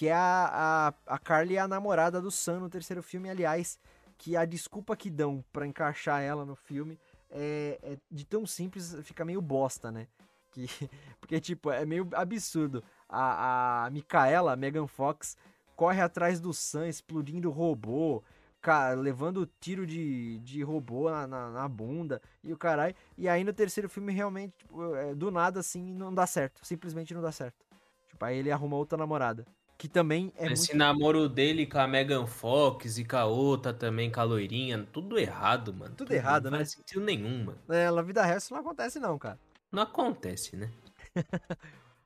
que 0.00 0.08
é 0.08 0.14
a, 0.14 0.94
a, 1.06 1.14
a 1.14 1.18
Carly 1.18 1.58
a 1.58 1.68
namorada 1.68 2.22
do 2.22 2.30
Sam 2.30 2.60
no 2.60 2.70
terceiro 2.70 3.02
filme, 3.02 3.28
aliás, 3.28 3.78
que 4.16 4.34
a 4.34 4.46
desculpa 4.46 4.96
que 4.96 5.10
dão 5.10 5.44
para 5.52 5.66
encaixar 5.66 6.22
ela 6.22 6.42
no 6.46 6.56
filme 6.56 6.98
é, 7.30 7.78
é, 7.82 7.98
de 8.10 8.24
tão 8.24 8.46
simples 8.46 8.96
fica 9.02 9.26
meio 9.26 9.42
bosta, 9.42 9.92
né? 9.92 10.06
Que, 10.52 10.66
porque, 11.20 11.38
tipo, 11.38 11.70
é 11.70 11.84
meio 11.84 12.08
absurdo. 12.14 12.82
A, 13.06 13.84
a 13.84 13.90
Micaela, 13.90 14.56
Megan 14.56 14.86
Fox, 14.86 15.36
corre 15.76 16.00
atrás 16.00 16.40
do 16.40 16.54
Sam 16.54 16.88
explodindo 16.88 17.50
robô 17.50 18.22
cara, 18.62 18.94
levando 18.94 19.46
tiro 19.60 19.86
de, 19.86 20.38
de 20.38 20.62
robô 20.62 21.10
na, 21.10 21.26
na, 21.26 21.50
na 21.50 21.68
bunda 21.68 22.22
e 22.42 22.54
o 22.54 22.56
caralho. 22.56 22.94
E 23.18 23.28
aí 23.28 23.44
no 23.44 23.52
terceiro 23.52 23.86
filme, 23.86 24.14
realmente, 24.14 24.54
tipo, 24.56 24.94
é, 24.94 25.14
do 25.14 25.30
nada, 25.30 25.60
assim, 25.60 25.92
não 25.92 26.14
dá 26.14 26.26
certo. 26.26 26.64
Simplesmente 26.64 27.12
não 27.12 27.20
dá 27.20 27.30
certo. 27.30 27.66
Tipo, 28.08 28.24
aí 28.24 28.38
ele 28.38 28.50
arruma 28.50 28.78
outra 28.78 28.96
namorada. 28.96 29.44
Que 29.80 29.88
também 29.88 30.30
é 30.36 30.52
Esse 30.52 30.74
muito... 30.74 30.76
namoro 30.76 31.26
dele 31.26 31.64
com 31.64 31.78
a 31.78 31.88
Megan 31.88 32.26
Fox 32.26 32.98
e 32.98 33.04
com 33.04 33.16
a 33.16 33.24
outra 33.24 33.72
também, 33.72 34.12
com 34.12 34.20
a 34.20 34.24
loirinha, 34.24 34.86
tudo 34.92 35.18
errado, 35.18 35.72
mano. 35.72 35.94
Tudo, 35.94 36.08
tudo 36.08 36.12
errado, 36.12 36.44
não 36.44 36.50
né? 36.50 36.58
Não 36.58 36.64
faz 36.66 36.72
sentido 36.72 37.00
nenhum, 37.00 37.44
mano. 37.44 37.58
É, 37.66 37.90
na 37.90 38.02
vida 38.02 38.22
real 38.22 38.36
isso 38.36 38.52
não 38.52 38.60
acontece 38.60 39.00
não, 39.00 39.18
cara. 39.18 39.40
Não 39.72 39.82
acontece, 39.82 40.54
né? 40.54 40.70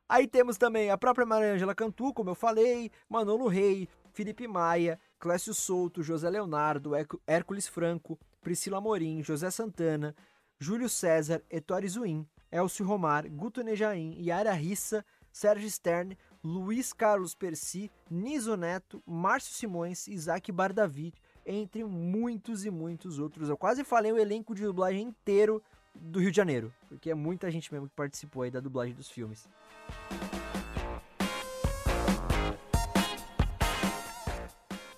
Aí 0.08 0.28
temos 0.28 0.56
também 0.56 0.88
a 0.88 0.96
própria 0.96 1.26
Mariângela 1.26 1.74
Cantu, 1.74 2.14
como 2.14 2.30
eu 2.30 2.36
falei, 2.36 2.92
Manolo 3.08 3.48
Rei, 3.48 3.88
Felipe 4.12 4.46
Maia, 4.46 4.96
Clécio 5.18 5.52
Souto, 5.52 6.00
José 6.00 6.30
Leonardo, 6.30 6.92
Hércules 7.26 7.66
Franco, 7.66 8.16
Priscila 8.40 8.80
Morim, 8.80 9.20
José 9.20 9.50
Santana, 9.50 10.14
Júlio 10.60 10.88
César, 10.88 11.42
Ettore 11.50 11.88
Zuin, 11.88 12.24
Elcio 12.52 12.86
Romar, 12.86 13.28
Guto 13.28 13.64
Nejaim, 13.64 14.14
Yara 14.16 14.52
Rissa, 14.52 15.04
Sérgio 15.32 15.68
Stern, 15.68 16.16
Luiz 16.44 16.92
Carlos 16.92 17.34
Percy, 17.34 17.90
Niso 18.10 18.54
Neto, 18.54 19.02
Márcio 19.06 19.54
Simões, 19.54 20.06
Isaac 20.06 20.52
Bardavid, 20.52 21.14
entre 21.46 21.82
muitos 21.84 22.66
e 22.66 22.70
muitos 22.70 23.18
outros. 23.18 23.48
Eu 23.48 23.56
quase 23.56 23.82
falei 23.82 24.12
o 24.12 24.18
elenco 24.18 24.54
de 24.54 24.62
dublagem 24.62 25.00
inteiro 25.00 25.62
do 25.94 26.20
Rio 26.20 26.30
de 26.30 26.36
Janeiro, 26.36 26.70
porque 26.86 27.10
é 27.10 27.14
muita 27.14 27.50
gente 27.50 27.72
mesmo 27.72 27.88
que 27.88 27.94
participou 27.94 28.42
aí 28.42 28.50
da 28.50 28.60
dublagem 28.60 28.94
dos 28.94 29.08
filmes. 29.08 29.48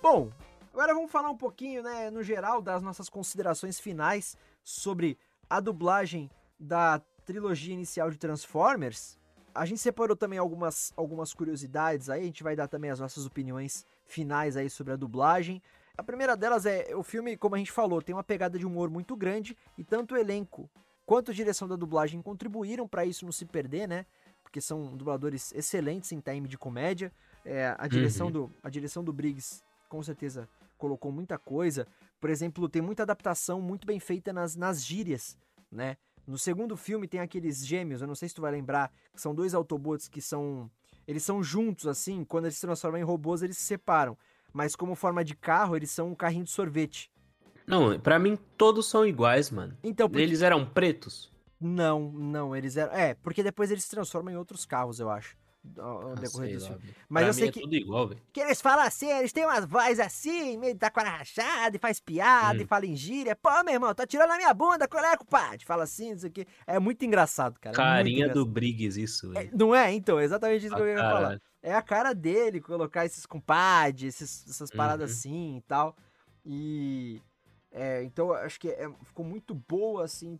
Bom, 0.01 0.29
agora 0.73 0.93
vamos 0.93 1.09
falar 1.09 1.29
um 1.29 1.37
pouquinho, 1.37 1.81
né, 1.81 2.11
no 2.11 2.23
geral, 2.23 2.61
das 2.61 2.81
nossas 2.81 3.07
considerações 3.07 3.79
finais 3.79 4.35
sobre 4.61 5.17
a 5.49 5.61
dublagem 5.61 6.29
da 6.59 7.01
trilogia 7.23 7.73
inicial 7.73 8.11
de 8.11 8.17
Transformers. 8.17 9.17
A 9.57 9.65
gente 9.65 9.81
separou 9.81 10.15
também 10.15 10.37
algumas, 10.37 10.93
algumas 10.95 11.33
curiosidades 11.33 12.09
aí, 12.11 12.21
a 12.21 12.25
gente 12.25 12.43
vai 12.43 12.55
dar 12.55 12.67
também 12.67 12.91
as 12.91 12.99
nossas 12.99 13.25
opiniões 13.25 13.85
finais 14.05 14.55
aí 14.55 14.69
sobre 14.69 14.93
a 14.93 14.95
dublagem. 14.95 15.61
A 15.97 16.03
primeira 16.03 16.37
delas 16.37 16.67
é 16.67 16.95
o 16.95 17.01
filme, 17.01 17.35
como 17.35 17.55
a 17.55 17.57
gente 17.57 17.71
falou, 17.71 17.99
tem 17.99 18.13
uma 18.13 18.23
pegada 18.23 18.59
de 18.59 18.67
humor 18.67 18.87
muito 18.87 19.15
grande 19.15 19.57
e 19.75 19.83
tanto 19.83 20.13
o 20.13 20.17
elenco 20.17 20.69
quanto 21.07 21.31
a 21.31 21.33
direção 21.33 21.67
da 21.67 21.75
dublagem 21.75 22.21
contribuíram 22.21 22.87
para 22.87 23.03
isso 23.03 23.25
não 23.25 23.31
se 23.31 23.45
perder, 23.45 23.87
né? 23.87 24.05
Porque 24.43 24.61
são 24.61 24.95
dubladores 24.95 25.51
excelentes 25.53 26.11
em 26.11 26.19
time 26.19 26.47
de 26.47 26.57
comédia. 26.57 27.11
É, 27.43 27.75
a 27.79 27.87
direção 27.87 28.27
uhum. 28.27 28.33
do 28.33 28.53
a 28.61 28.69
direção 28.69 29.03
do 29.03 29.11
Briggs 29.11 29.63
com 29.89 30.03
certeza 30.03 30.47
colocou 30.77 31.11
muita 31.11 31.39
coisa. 31.39 31.87
Por 32.19 32.29
exemplo, 32.29 32.69
tem 32.69 32.81
muita 32.81 33.01
adaptação 33.01 33.59
muito 33.59 33.87
bem 33.87 33.99
feita 33.99 34.31
nas, 34.31 34.55
nas 34.55 34.85
gírias, 34.85 35.35
né? 35.71 35.97
No 36.27 36.37
segundo 36.37 36.75
filme 36.75 37.07
tem 37.07 37.21
aqueles 37.21 37.65
gêmeos, 37.65 38.01
eu 38.01 38.07
não 38.07 38.13
sei 38.13 38.27
se 38.27 38.35
tu 38.35 38.41
vai 38.41 38.51
lembrar, 38.51 38.91
que 39.13 39.21
são 39.21 39.33
dois 39.33 39.53
Autobots 39.53 40.09
que 40.09 40.21
são. 40.21 40.69
Eles 41.07 41.23
são 41.23 41.41
juntos, 41.41 41.87
assim, 41.87 42.25
quando 42.25 42.45
eles 42.45 42.55
se 42.55 42.61
transformam 42.61 42.99
em 42.99 43.03
robôs, 43.03 43.41
eles 43.41 43.57
se 43.57 43.63
separam. 43.63 44.17
Mas 44.51 44.75
como 44.75 44.93
forma 44.93 45.23
de 45.23 45.35
carro, 45.35 45.77
eles 45.77 45.89
são 45.89 46.09
um 46.09 46.15
carrinho 46.15 46.43
de 46.43 46.49
sorvete. 46.49 47.09
Não, 47.65 47.97
para 47.97 48.19
mim 48.19 48.37
todos 48.57 48.89
são 48.89 49.05
iguais, 49.05 49.49
mano. 49.49 49.77
Então, 49.81 50.09
porque... 50.09 50.21
Eles 50.21 50.41
eram 50.41 50.65
pretos? 50.65 51.31
Não, 51.59 52.11
não, 52.11 52.53
eles 52.53 52.75
eram. 52.75 52.93
É, 52.93 53.13
porque 53.13 53.41
depois 53.41 53.71
eles 53.71 53.85
se 53.85 53.89
transformam 53.89 54.33
em 54.33 54.37
outros 54.37 54.65
carros, 54.65 54.99
eu 54.99 55.09
acho 55.09 55.37
ao, 55.77 56.11
ah, 56.11 56.15
decorrer 56.15 56.59
filme. 56.59 56.95
Mas 57.09 57.23
pra 57.23 57.29
eu 57.29 57.33
sei 57.33 57.47
é 57.49 57.51
que, 57.51 57.61
tudo 57.61 57.75
igual, 57.75 58.09
que 58.31 58.39
eles 58.39 58.61
falam 58.61 58.85
assim, 58.85 59.09
eles 59.11 59.31
têm 59.31 59.45
umas 59.45 59.65
vozes 59.65 59.99
assim, 59.99 60.57
meio 60.57 60.75
da 60.75 60.89
cara 60.89 61.09
rachada, 61.09 61.75
e 61.75 61.79
faz 61.79 61.99
piada, 61.99 62.59
hum. 62.59 62.61
e 62.63 62.65
fala 62.65 62.85
em 62.85 62.95
gíria. 62.95 63.35
Pô, 63.35 63.49
meu 63.63 63.73
irmão, 63.73 63.93
tá 63.93 64.05
tirando 64.05 64.31
a 64.31 64.37
minha 64.37 64.53
bunda, 64.53 64.87
qual 64.87 65.03
é, 65.03 65.17
compadre? 65.17 65.65
Fala 65.65 65.83
assim, 65.83 66.13
isso 66.13 66.25
aqui. 66.25 66.45
É 66.65 66.79
muito 66.79 67.03
engraçado, 67.05 67.59
cara. 67.59 67.75
É 67.75 67.77
Carinha 67.77 68.17
engraçado. 68.25 68.45
do 68.45 68.51
Briggs, 68.51 69.01
isso. 69.01 69.37
É, 69.37 69.49
não 69.53 69.73
é? 69.73 69.93
Então, 69.93 70.19
exatamente 70.19 70.65
isso 70.65 70.73
a 70.73 70.77
que 70.77 70.83
eu 70.83 70.87
ia 70.89 70.95
cara. 70.95 71.11
falar. 71.11 71.41
É 71.61 71.73
a 71.73 71.81
cara 71.81 72.13
dele, 72.13 72.61
colocar 72.61 73.05
esses 73.05 73.25
compadres, 73.25 74.21
essas 74.21 74.71
paradas 74.71 75.11
uhum. 75.11 75.17
assim 75.17 75.57
e 75.57 75.61
tal. 75.61 75.95
E... 76.45 77.21
É, 77.71 78.01
então, 78.03 78.31
acho 78.31 78.59
que 78.59 78.69
é, 78.69 78.89
ficou 79.03 79.25
muito 79.25 79.53
boa, 79.53 80.05
assim, 80.05 80.39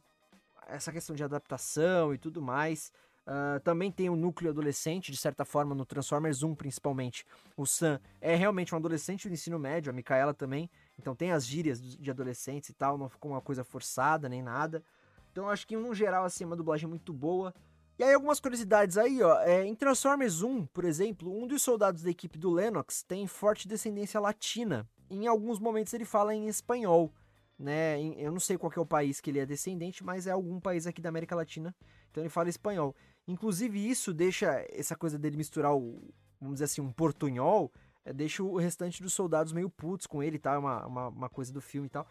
essa 0.67 0.91
questão 0.91 1.15
de 1.15 1.23
adaptação 1.23 2.13
e 2.13 2.17
tudo 2.17 2.41
mais. 2.41 2.91
Uh, 3.27 3.59
também 3.59 3.91
tem 3.91 4.09
um 4.09 4.15
núcleo 4.15 4.51
adolescente, 4.51 5.11
de 5.11 5.17
certa 5.17 5.43
forma, 5.43 5.75
no 5.75 5.85
Transformers 5.85 6.43
1, 6.43 6.55
principalmente. 6.55 7.25
O 7.57 7.65
Sam 7.65 7.99
é 8.21 8.33
realmente 8.35 8.73
um 8.73 8.77
adolescente 8.77 9.27
do 9.27 9.33
ensino 9.33 9.59
médio, 9.59 9.89
a 9.89 9.93
Micaela 9.93 10.33
também. 10.33 10.69
Então 10.97 11.13
tem 11.13 11.33
as 11.33 11.45
gírias 11.45 11.81
de 11.81 12.09
adolescentes 12.09 12.69
e 12.69 12.73
tal, 12.73 12.97
não 12.97 13.09
ficou 13.09 13.31
uma 13.31 13.41
coisa 13.41 13.65
forçada 13.65 14.29
nem 14.29 14.41
nada. 14.41 14.81
Então 15.29 15.49
acho 15.49 15.67
que, 15.67 15.75
no 15.75 15.93
geral, 15.93 16.23
assim, 16.23 16.45
é 16.45 16.47
uma 16.47 16.55
dublagem 16.55 16.87
muito 16.87 17.11
boa. 17.11 17.53
E 17.99 18.03
aí, 18.03 18.13
algumas 18.13 18.39
curiosidades 18.39 18.97
aí, 18.97 19.21
ó. 19.21 19.41
É, 19.41 19.65
em 19.65 19.75
Transformers 19.75 20.41
1, 20.41 20.65
por 20.67 20.85
exemplo, 20.85 21.29
um 21.29 21.45
dos 21.45 21.61
soldados 21.61 22.03
da 22.03 22.09
equipe 22.09 22.37
do 22.37 22.49
Lennox 22.49 23.03
tem 23.03 23.27
forte 23.27 23.67
descendência 23.67 24.21
latina. 24.21 24.87
Em 25.09 25.27
alguns 25.27 25.59
momentos 25.59 25.93
ele 25.93 26.05
fala 26.05 26.33
em 26.33 26.47
espanhol 26.47 27.11
né? 27.57 27.99
Eu 28.17 28.31
não 28.31 28.39
sei 28.39 28.57
qual 28.57 28.71
é 28.75 28.79
o 28.79 28.85
país 28.85 29.19
que 29.19 29.29
ele 29.29 29.39
é 29.39 29.45
descendente, 29.45 30.03
mas 30.03 30.27
é 30.27 30.31
algum 30.31 30.59
país 30.59 30.85
aqui 30.85 31.01
da 31.01 31.09
América 31.09 31.35
Latina. 31.35 31.75
Então 32.11 32.21
ele 32.21 32.29
fala 32.29 32.49
espanhol. 32.49 32.95
Inclusive, 33.27 33.89
isso 33.89 34.13
deixa 34.13 34.65
essa 34.69 34.95
coisa 34.95 35.19
dele 35.19 35.35
misturar 35.35 35.75
o, 35.75 36.01
vamos 36.39 36.55
dizer 36.55 36.65
assim, 36.65 36.81
um 36.81 36.91
portunhol, 36.91 37.71
é, 38.05 38.13
deixa 38.13 38.41
o 38.41 38.55
restante 38.57 39.01
dos 39.03 39.13
soldados 39.13 39.51
meio 39.51 39.69
putos 39.69 40.07
com 40.07 40.23
ele 40.23 40.39
tal, 40.39 40.55
é 40.55 40.57
uma, 40.57 40.85
uma, 40.85 41.07
uma 41.09 41.29
coisa 41.29 41.51
do 41.51 41.59
filme 41.59 41.87
e 41.87 41.89
tal. 41.89 42.07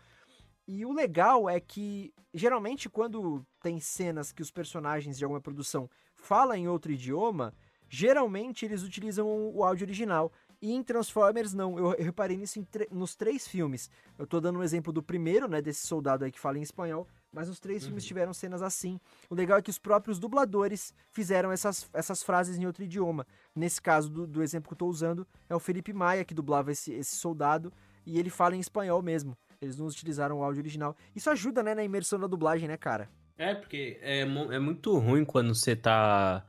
E 0.69 0.85
o 0.85 0.93
legal 0.93 1.49
é 1.49 1.61
que, 1.61 2.13
geralmente, 2.35 2.89
quando 2.89 3.47
tem 3.63 3.79
cenas 3.79 4.33
que 4.33 4.43
os 4.43 4.51
personagens 4.51 5.17
de 5.17 5.25
alguma 5.25 5.41
produção 5.41 5.89
falam 6.15 6.57
em 6.57 6.69
outro 6.69 6.91
idioma, 6.91 7.55
geralmente 7.89 8.65
eles 8.65 8.83
utilizam 8.83 9.27
o 9.29 9.63
áudio 9.63 9.87
original. 9.87 10.33
E 10.61 10.73
em 10.73 10.83
Transformers, 10.83 11.55
não. 11.55 11.79
Eu, 11.79 11.95
eu 11.95 12.05
reparei 12.05 12.37
nisso 12.37 12.67
nos 12.91 13.15
três 13.15 13.47
filmes. 13.47 13.89
Eu 14.19 14.27
tô 14.27 14.41
dando 14.41 14.59
um 14.59 14.63
exemplo 14.63 14.93
do 14.93 15.03
primeiro, 15.03 15.47
né? 15.47 15.63
Desse 15.63 15.87
soldado 15.87 16.25
aí 16.25 16.33
que 16.33 16.41
fala 16.41 16.59
em 16.59 16.63
espanhol. 16.63 17.07
Mas 17.37 17.51
os 17.51 17.61
três 17.61 17.83
uhum. 17.83 17.89
filmes 17.89 18.07
tiveram 18.07 18.33
cenas 18.33 18.63
assim. 18.63 18.99
O 19.29 19.35
legal 19.35 19.59
é 19.59 19.63
que 19.63 19.69
os 19.69 19.79
próprios 19.79 20.19
dubladores 20.19 20.95
fizeram 21.13 21.53
essas, 21.53 21.87
essas 21.93 22.23
frases 22.23 22.57
em 22.57 22.65
outro 22.65 22.83
idioma. 22.83 23.27
Nesse 23.55 23.81
caso, 23.83 24.09
do, 24.09 24.27
do 24.27 24.43
exemplo 24.43 24.69
que 24.69 24.73
eu 24.73 24.79
tô 24.79 24.87
usando, 24.87 25.27
é 25.47 25.55
o 25.55 25.61
Felipe 25.61 25.93
Maia 25.93 26.25
que 26.25 26.33
dublava 26.33 26.73
esse, 26.73 26.95
esse 26.95 27.15
soldado. 27.15 27.71
E 28.07 28.19
ele 28.19 28.31
fala 28.31 28.57
em 28.57 28.59
espanhol 28.59 29.03
mesmo. 29.03 29.37
Eles 29.61 29.77
não 29.77 29.87
utilizaram 29.87 30.39
o 30.39 30.43
áudio 30.43 30.63
original. 30.63 30.97
Isso 31.15 31.29
ajuda, 31.29 31.63
né, 31.63 31.75
na 31.75 31.85
imersão 31.85 32.19
da 32.19 32.27
dublagem, 32.27 32.67
né, 32.67 32.79
cara? 32.79 33.07
É, 33.37 33.55
porque 33.55 33.99
é, 34.01 34.21
é 34.21 34.59
muito 34.59 34.97
ruim 34.97 35.23
quando 35.23 35.55
você 35.55 35.77
tá 35.77 36.43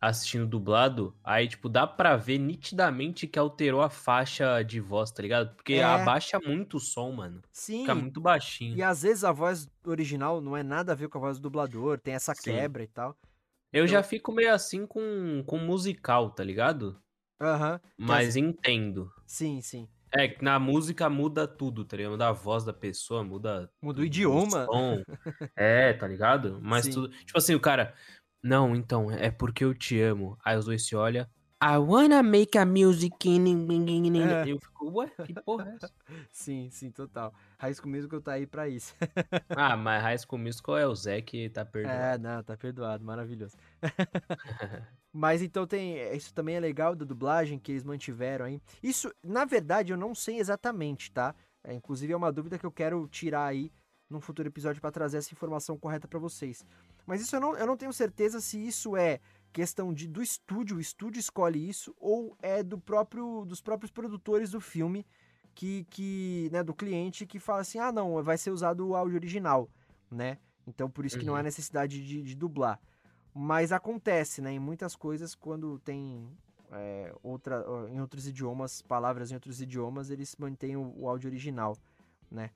assistindo 0.00 0.46
dublado, 0.46 1.14
aí, 1.22 1.46
tipo, 1.46 1.68
dá 1.68 1.86
pra 1.86 2.16
ver 2.16 2.38
nitidamente 2.38 3.26
que 3.26 3.38
alterou 3.38 3.82
a 3.82 3.90
faixa 3.90 4.62
de 4.62 4.80
voz, 4.80 5.10
tá 5.10 5.22
ligado? 5.22 5.54
Porque 5.54 5.74
é. 5.74 5.82
abaixa 5.82 6.40
muito 6.40 6.78
o 6.78 6.80
som, 6.80 7.12
mano. 7.12 7.42
Sim. 7.52 7.80
Fica 7.80 7.94
muito 7.94 8.20
baixinho. 8.20 8.76
E 8.76 8.82
às 8.82 9.02
vezes 9.02 9.24
a 9.24 9.32
voz 9.32 9.68
original 9.84 10.40
não 10.40 10.56
é 10.56 10.62
nada 10.62 10.92
a 10.92 10.94
ver 10.94 11.08
com 11.08 11.18
a 11.18 11.20
voz 11.20 11.38
do 11.38 11.42
dublador, 11.42 11.98
tem 11.98 12.14
essa 12.14 12.34
Sim. 12.34 12.44
quebra 12.44 12.82
e 12.82 12.86
tal. 12.86 13.14
Eu 13.70 13.84
então... 13.84 13.92
já 13.92 14.02
fico 14.02 14.32
meio 14.32 14.54
assim 14.54 14.86
com, 14.86 15.44
com 15.46 15.58
musical, 15.58 16.30
tá 16.30 16.42
ligado? 16.42 16.98
Aham. 17.38 17.74
Uhum. 17.74 18.06
Mas 18.06 18.36
entendo. 18.36 19.12
Sim, 19.26 19.60
sim. 19.60 19.86
É, 20.12 20.26
que 20.26 20.42
na 20.42 20.58
música 20.58 21.08
muda 21.08 21.46
tudo, 21.46 21.84
tá 21.84 21.96
ligado? 21.96 22.12
Muda 22.12 22.28
a 22.28 22.32
voz 22.32 22.64
da 22.64 22.72
pessoa, 22.72 23.22
muda. 23.22 23.70
Muda 23.80 24.00
o 24.00 24.04
idioma. 24.04 24.66
O 24.68 25.04
é, 25.54 25.92
tá 25.92 26.08
ligado? 26.08 26.58
Mas 26.60 26.86
Sim. 26.86 26.92
tudo. 26.92 27.08
Tipo 27.10 27.38
assim, 27.38 27.54
o 27.54 27.60
cara. 27.60 27.94
Não, 28.42 28.74
então, 28.74 29.10
é 29.10 29.30
porque 29.30 29.64
eu 29.64 29.74
te 29.74 30.00
amo. 30.00 30.38
Aí 30.44 30.56
os 30.56 30.64
dois 30.64 30.86
se 30.86 30.96
olham. 30.96 31.26
I 31.62 31.76
wanna 31.76 32.22
make 32.22 32.56
a 32.56 32.64
music. 32.64 33.12
É. 33.22 34.50
Eu 34.50 34.58
fico, 34.58 34.90
ué, 34.92 35.10
que 35.26 35.34
porra 35.34 35.68
é 35.68 35.74
essa? 35.74 35.92
sim, 36.32 36.70
sim, 36.70 36.90
total. 36.90 37.34
High 37.58 37.74
School 37.74 37.90
Musical 37.90 38.20
tá 38.22 38.32
aí 38.32 38.46
pra 38.46 38.66
isso. 38.66 38.94
ah, 39.50 39.76
mas 39.76 40.02
High 40.02 40.18
School 40.18 40.38
Musical 40.38 40.78
é 40.78 40.86
o 40.86 40.94
Zé 40.94 41.20
que 41.20 41.50
tá 41.50 41.62
perdoado. 41.62 41.98
É, 41.98 42.16
não, 42.16 42.42
tá 42.42 42.56
perdoado, 42.56 43.04
maravilhoso. 43.04 43.58
mas 45.12 45.42
então 45.42 45.66
tem, 45.66 45.98
isso 46.16 46.32
também 46.32 46.56
é 46.56 46.60
legal 46.60 46.96
da 46.96 47.04
dublagem 47.04 47.58
que 47.58 47.72
eles 47.72 47.84
mantiveram 47.84 48.46
aí. 48.46 48.58
Isso, 48.82 49.12
na 49.22 49.44
verdade, 49.44 49.92
eu 49.92 49.98
não 49.98 50.14
sei 50.14 50.38
exatamente, 50.38 51.12
tá? 51.12 51.34
É, 51.62 51.74
inclusive 51.74 52.10
é 52.10 52.16
uma 52.16 52.32
dúvida 52.32 52.58
que 52.58 52.64
eu 52.64 52.72
quero 52.72 53.06
tirar 53.06 53.44
aí 53.44 53.70
num 54.08 54.20
futuro 54.20 54.48
episódio 54.48 54.80
para 54.80 54.90
trazer 54.90 55.18
essa 55.18 55.32
informação 55.34 55.78
correta 55.78 56.08
para 56.08 56.18
vocês. 56.18 56.64
Mas 57.10 57.22
isso 57.22 57.34
eu 57.34 57.40
não, 57.40 57.56
eu 57.56 57.66
não 57.66 57.76
tenho 57.76 57.92
certeza 57.92 58.40
se 58.40 58.56
isso 58.64 58.96
é 58.96 59.18
questão 59.52 59.92
de, 59.92 60.06
do 60.06 60.22
estúdio, 60.22 60.76
o 60.76 60.80
estúdio 60.80 61.18
escolhe 61.18 61.68
isso, 61.68 61.92
ou 61.98 62.36
é 62.40 62.62
do 62.62 62.78
próprio 62.78 63.44
dos 63.44 63.60
próprios 63.60 63.90
produtores 63.90 64.52
do 64.52 64.60
filme, 64.60 65.04
que, 65.52 65.84
que 65.90 66.48
né, 66.52 66.62
do 66.62 66.72
cliente, 66.72 67.26
que 67.26 67.40
fala 67.40 67.62
assim, 67.62 67.80
ah 67.80 67.90
não, 67.90 68.22
vai 68.22 68.38
ser 68.38 68.52
usado 68.52 68.86
o 68.86 68.94
áudio 68.94 69.16
original, 69.16 69.68
né? 70.08 70.38
Então 70.64 70.88
por 70.88 71.04
isso 71.04 71.16
uhum. 71.16 71.20
que 71.20 71.26
não 71.26 71.34
há 71.34 71.38
uhum. 71.38 71.42
necessidade 71.42 72.00
de, 72.00 72.22
de, 72.22 72.36
dublar. 72.36 72.78
Mas 73.34 73.72
acontece, 73.72 74.40
né, 74.40 74.52
em 74.52 74.60
muitas 74.60 74.94
coisas, 74.94 75.34
quando 75.34 75.80
tem 75.80 76.30
é, 76.70 77.12
outra, 77.24 77.64
em 77.90 78.00
outros 78.00 78.28
idiomas, 78.28 78.82
palavras 78.82 79.32
em 79.32 79.34
outros 79.34 79.60
idiomas, 79.60 80.10
eles 80.10 80.36
mantêm 80.38 80.76
o, 80.76 80.94
o 80.96 81.08
áudio 81.08 81.28
original, 81.28 81.76
né? 82.30 82.50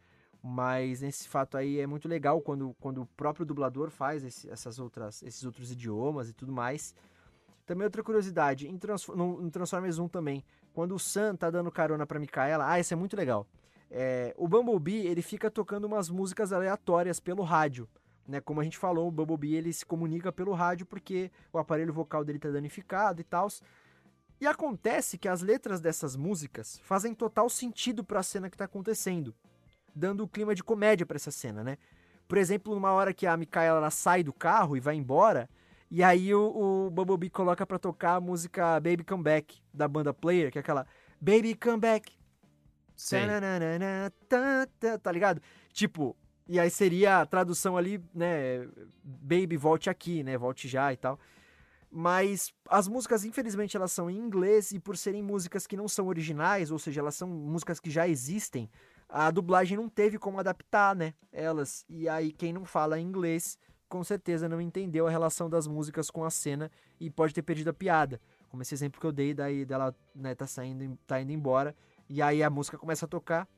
Mas 0.47 1.01
nesse 1.01 1.27
fato 1.27 1.57
aí 1.57 1.81
é 1.81 1.87
muito 1.87 2.07
legal 2.07 2.39
quando, 2.39 2.77
quando 2.79 3.01
o 3.01 3.07
próprio 3.17 3.47
dublador 3.47 3.89
faz 3.89 4.23
esse, 4.23 4.51
essas 4.51 4.79
outras, 4.79 5.23
esses 5.23 5.43
outros 5.43 5.73
idiomas 5.73 6.29
e 6.29 6.35
tudo 6.35 6.53
mais. 6.53 6.95
Também 7.65 7.87
outra 7.87 8.03
curiosidade, 8.03 8.69
em 8.69 8.77
Trans, 8.77 9.09
no, 9.09 9.41
no 9.41 9.51
Transformers 9.51 9.99
1 9.99 10.07
também, 10.07 10.45
quando 10.75 10.95
o 10.95 10.99
Sam 10.99 11.35
tá 11.35 11.51
dando 11.51 11.73
carona 11.73 12.07
pra 12.07 12.21
Micaela, 12.21 12.71
ah, 12.71 12.79
isso 12.79 12.93
é 12.93 12.97
muito 12.97 13.17
legal. 13.17 13.47
É, 13.91 14.35
o 14.37 14.47
Bumblebee, 14.47 15.07
ele 15.07 15.23
fica 15.23 15.51
tocando 15.51 15.87
umas 15.87 16.11
músicas 16.11 16.53
aleatórias 16.53 17.19
pelo 17.19 17.43
rádio. 17.43 17.89
Né, 18.29 18.39
como 18.39 18.61
a 18.61 18.65
gente 18.65 18.77
falou, 18.77 19.09
o 19.09 19.11
Bumblebee 19.11 19.55
ele 19.55 19.73
se 19.73 19.87
comunica 19.87 20.31
pelo 20.31 20.53
rádio 20.53 20.85
porque 20.85 21.31
o 21.55 21.59
aparelho 21.59 21.93
vocal 21.93 22.23
dele 22.23 22.39
tá 22.39 22.51
danificado 22.51 23.19
e 23.19 23.25
tal. 23.25 23.49
E 24.39 24.47
acontece 24.47 25.17
que 25.17 25.27
as 25.27 25.41
letras 25.41 25.81
dessas 25.81 26.17
músicas 26.17 26.79
fazem 26.81 27.15
total 27.15 27.49
sentido 27.49 28.05
para 28.05 28.21
a 28.21 28.23
cena 28.23 28.51
que 28.51 28.59
tá 28.59 28.67
acontecendo, 28.67 29.35
dando 29.95 30.25
o 30.25 30.29
clima 30.29 30.55
de 30.55 30.63
comédia 30.63 31.07
para 31.07 31.17
essa 31.17 31.31
cena, 31.31 31.63
né? 31.63 31.77
Por 32.27 32.39
exemplo, 32.39 32.75
numa 32.75 32.93
hora 32.93 33.13
que 33.13 33.27
a 33.27 33.37
Mikaela 33.37 33.91
sai 33.91 34.23
do 34.23 34.33
carro 34.33 34.77
e 34.77 34.81
vai 34.81 34.97
embora, 34.97 35.49
e 35.91 36.03
aí 36.03 36.35
o, 36.35 36.87
o 36.87 36.91
Bumblebee 36.91 37.31
coloca 37.31 37.67
para 37.67 37.79
tocar 37.79 38.17
a 38.17 38.21
música 38.21 38.81
Baby 38.81 39.05
Come 39.05 39.23
Back 39.23 39.63
da 39.73 39.87
banda 39.87 40.13
Player, 40.13 40.51
que 40.51 40.59
é 40.59 40.61
aquela 40.61 40.87
Baby 41.21 41.55
Come 41.55 41.79
Back. 41.79 42.13
Tá, 44.29 44.67
tá, 44.79 44.99
tá 44.99 45.13
ligado? 45.13 45.41
Tipo, 45.73 46.17
e 46.49 46.61
aí 46.61 46.71
seria 46.71 47.21
a 47.21 47.27
tradução 47.27 47.77
ali, 47.77 48.03
né? 48.15 48.67
Baby, 49.03 49.57
volte 49.57 49.89
aqui, 49.89 50.23
né? 50.23 50.37
Volte 50.37 50.69
já 50.69 50.93
e 50.93 50.97
tal. 50.97 51.19
Mas 51.91 52.53
as 52.69 52.89
músicas, 52.89 53.25
infelizmente, 53.25 53.77
elas 53.77 53.93
são 53.93 54.11
em 54.11 54.19
inglês 54.19 54.73
e 54.73 54.81
por 54.81 54.97
serem 54.97 55.23
músicas 55.23 55.67
que 55.67 55.77
não 55.77 55.87
são 55.87 56.09
originais, 56.09 56.73
ou 56.73 56.79
seja, 56.79 57.01
elas 57.01 57.15
são 57.15 57.29
músicas 57.29 57.79
que 57.79 57.89
já 57.89 58.09
existem, 58.09 58.69
a 59.09 59.31
dublagem 59.31 59.77
não 59.77 59.89
teve 59.89 60.19
como 60.19 60.39
adaptar, 60.39 60.95
né? 60.95 61.15
Elas. 61.33 61.85
E 61.89 62.09
aí 62.09 62.33
quem 62.33 62.53
não 62.53 62.65
fala 62.65 62.99
inglês, 62.99 63.59
com 63.89 64.03
certeza 64.03 64.49
não 64.49 64.61
entendeu 64.61 65.07
a 65.07 65.11
relação 65.11 65.49
das 65.49 65.67
músicas 65.67 66.11
com 66.11 66.25
a 66.25 66.31
cena 66.31 66.71
e 66.99 67.11
pode 67.11 67.35
ter 67.35 67.43
perdido 67.43 67.71
a 67.71 67.75
piada. 67.75 68.21
Como 68.49 68.63
esse 68.63 68.75
exemplo 68.75 69.01
que 69.01 69.07
eu 69.07 69.13
dei 69.13 69.35
daí 69.35 69.65
dela, 69.65 69.95
né, 70.15 70.35
tá 70.35 70.47
saindo, 70.47 70.99
tá 71.07 71.21
indo 71.21 71.33
embora 71.33 71.75
e 72.09 72.21
aí 72.23 72.43
a 72.43 72.51
música 72.51 72.79
começa 72.79 73.05
a 73.07 73.09
tocar. 73.09 73.49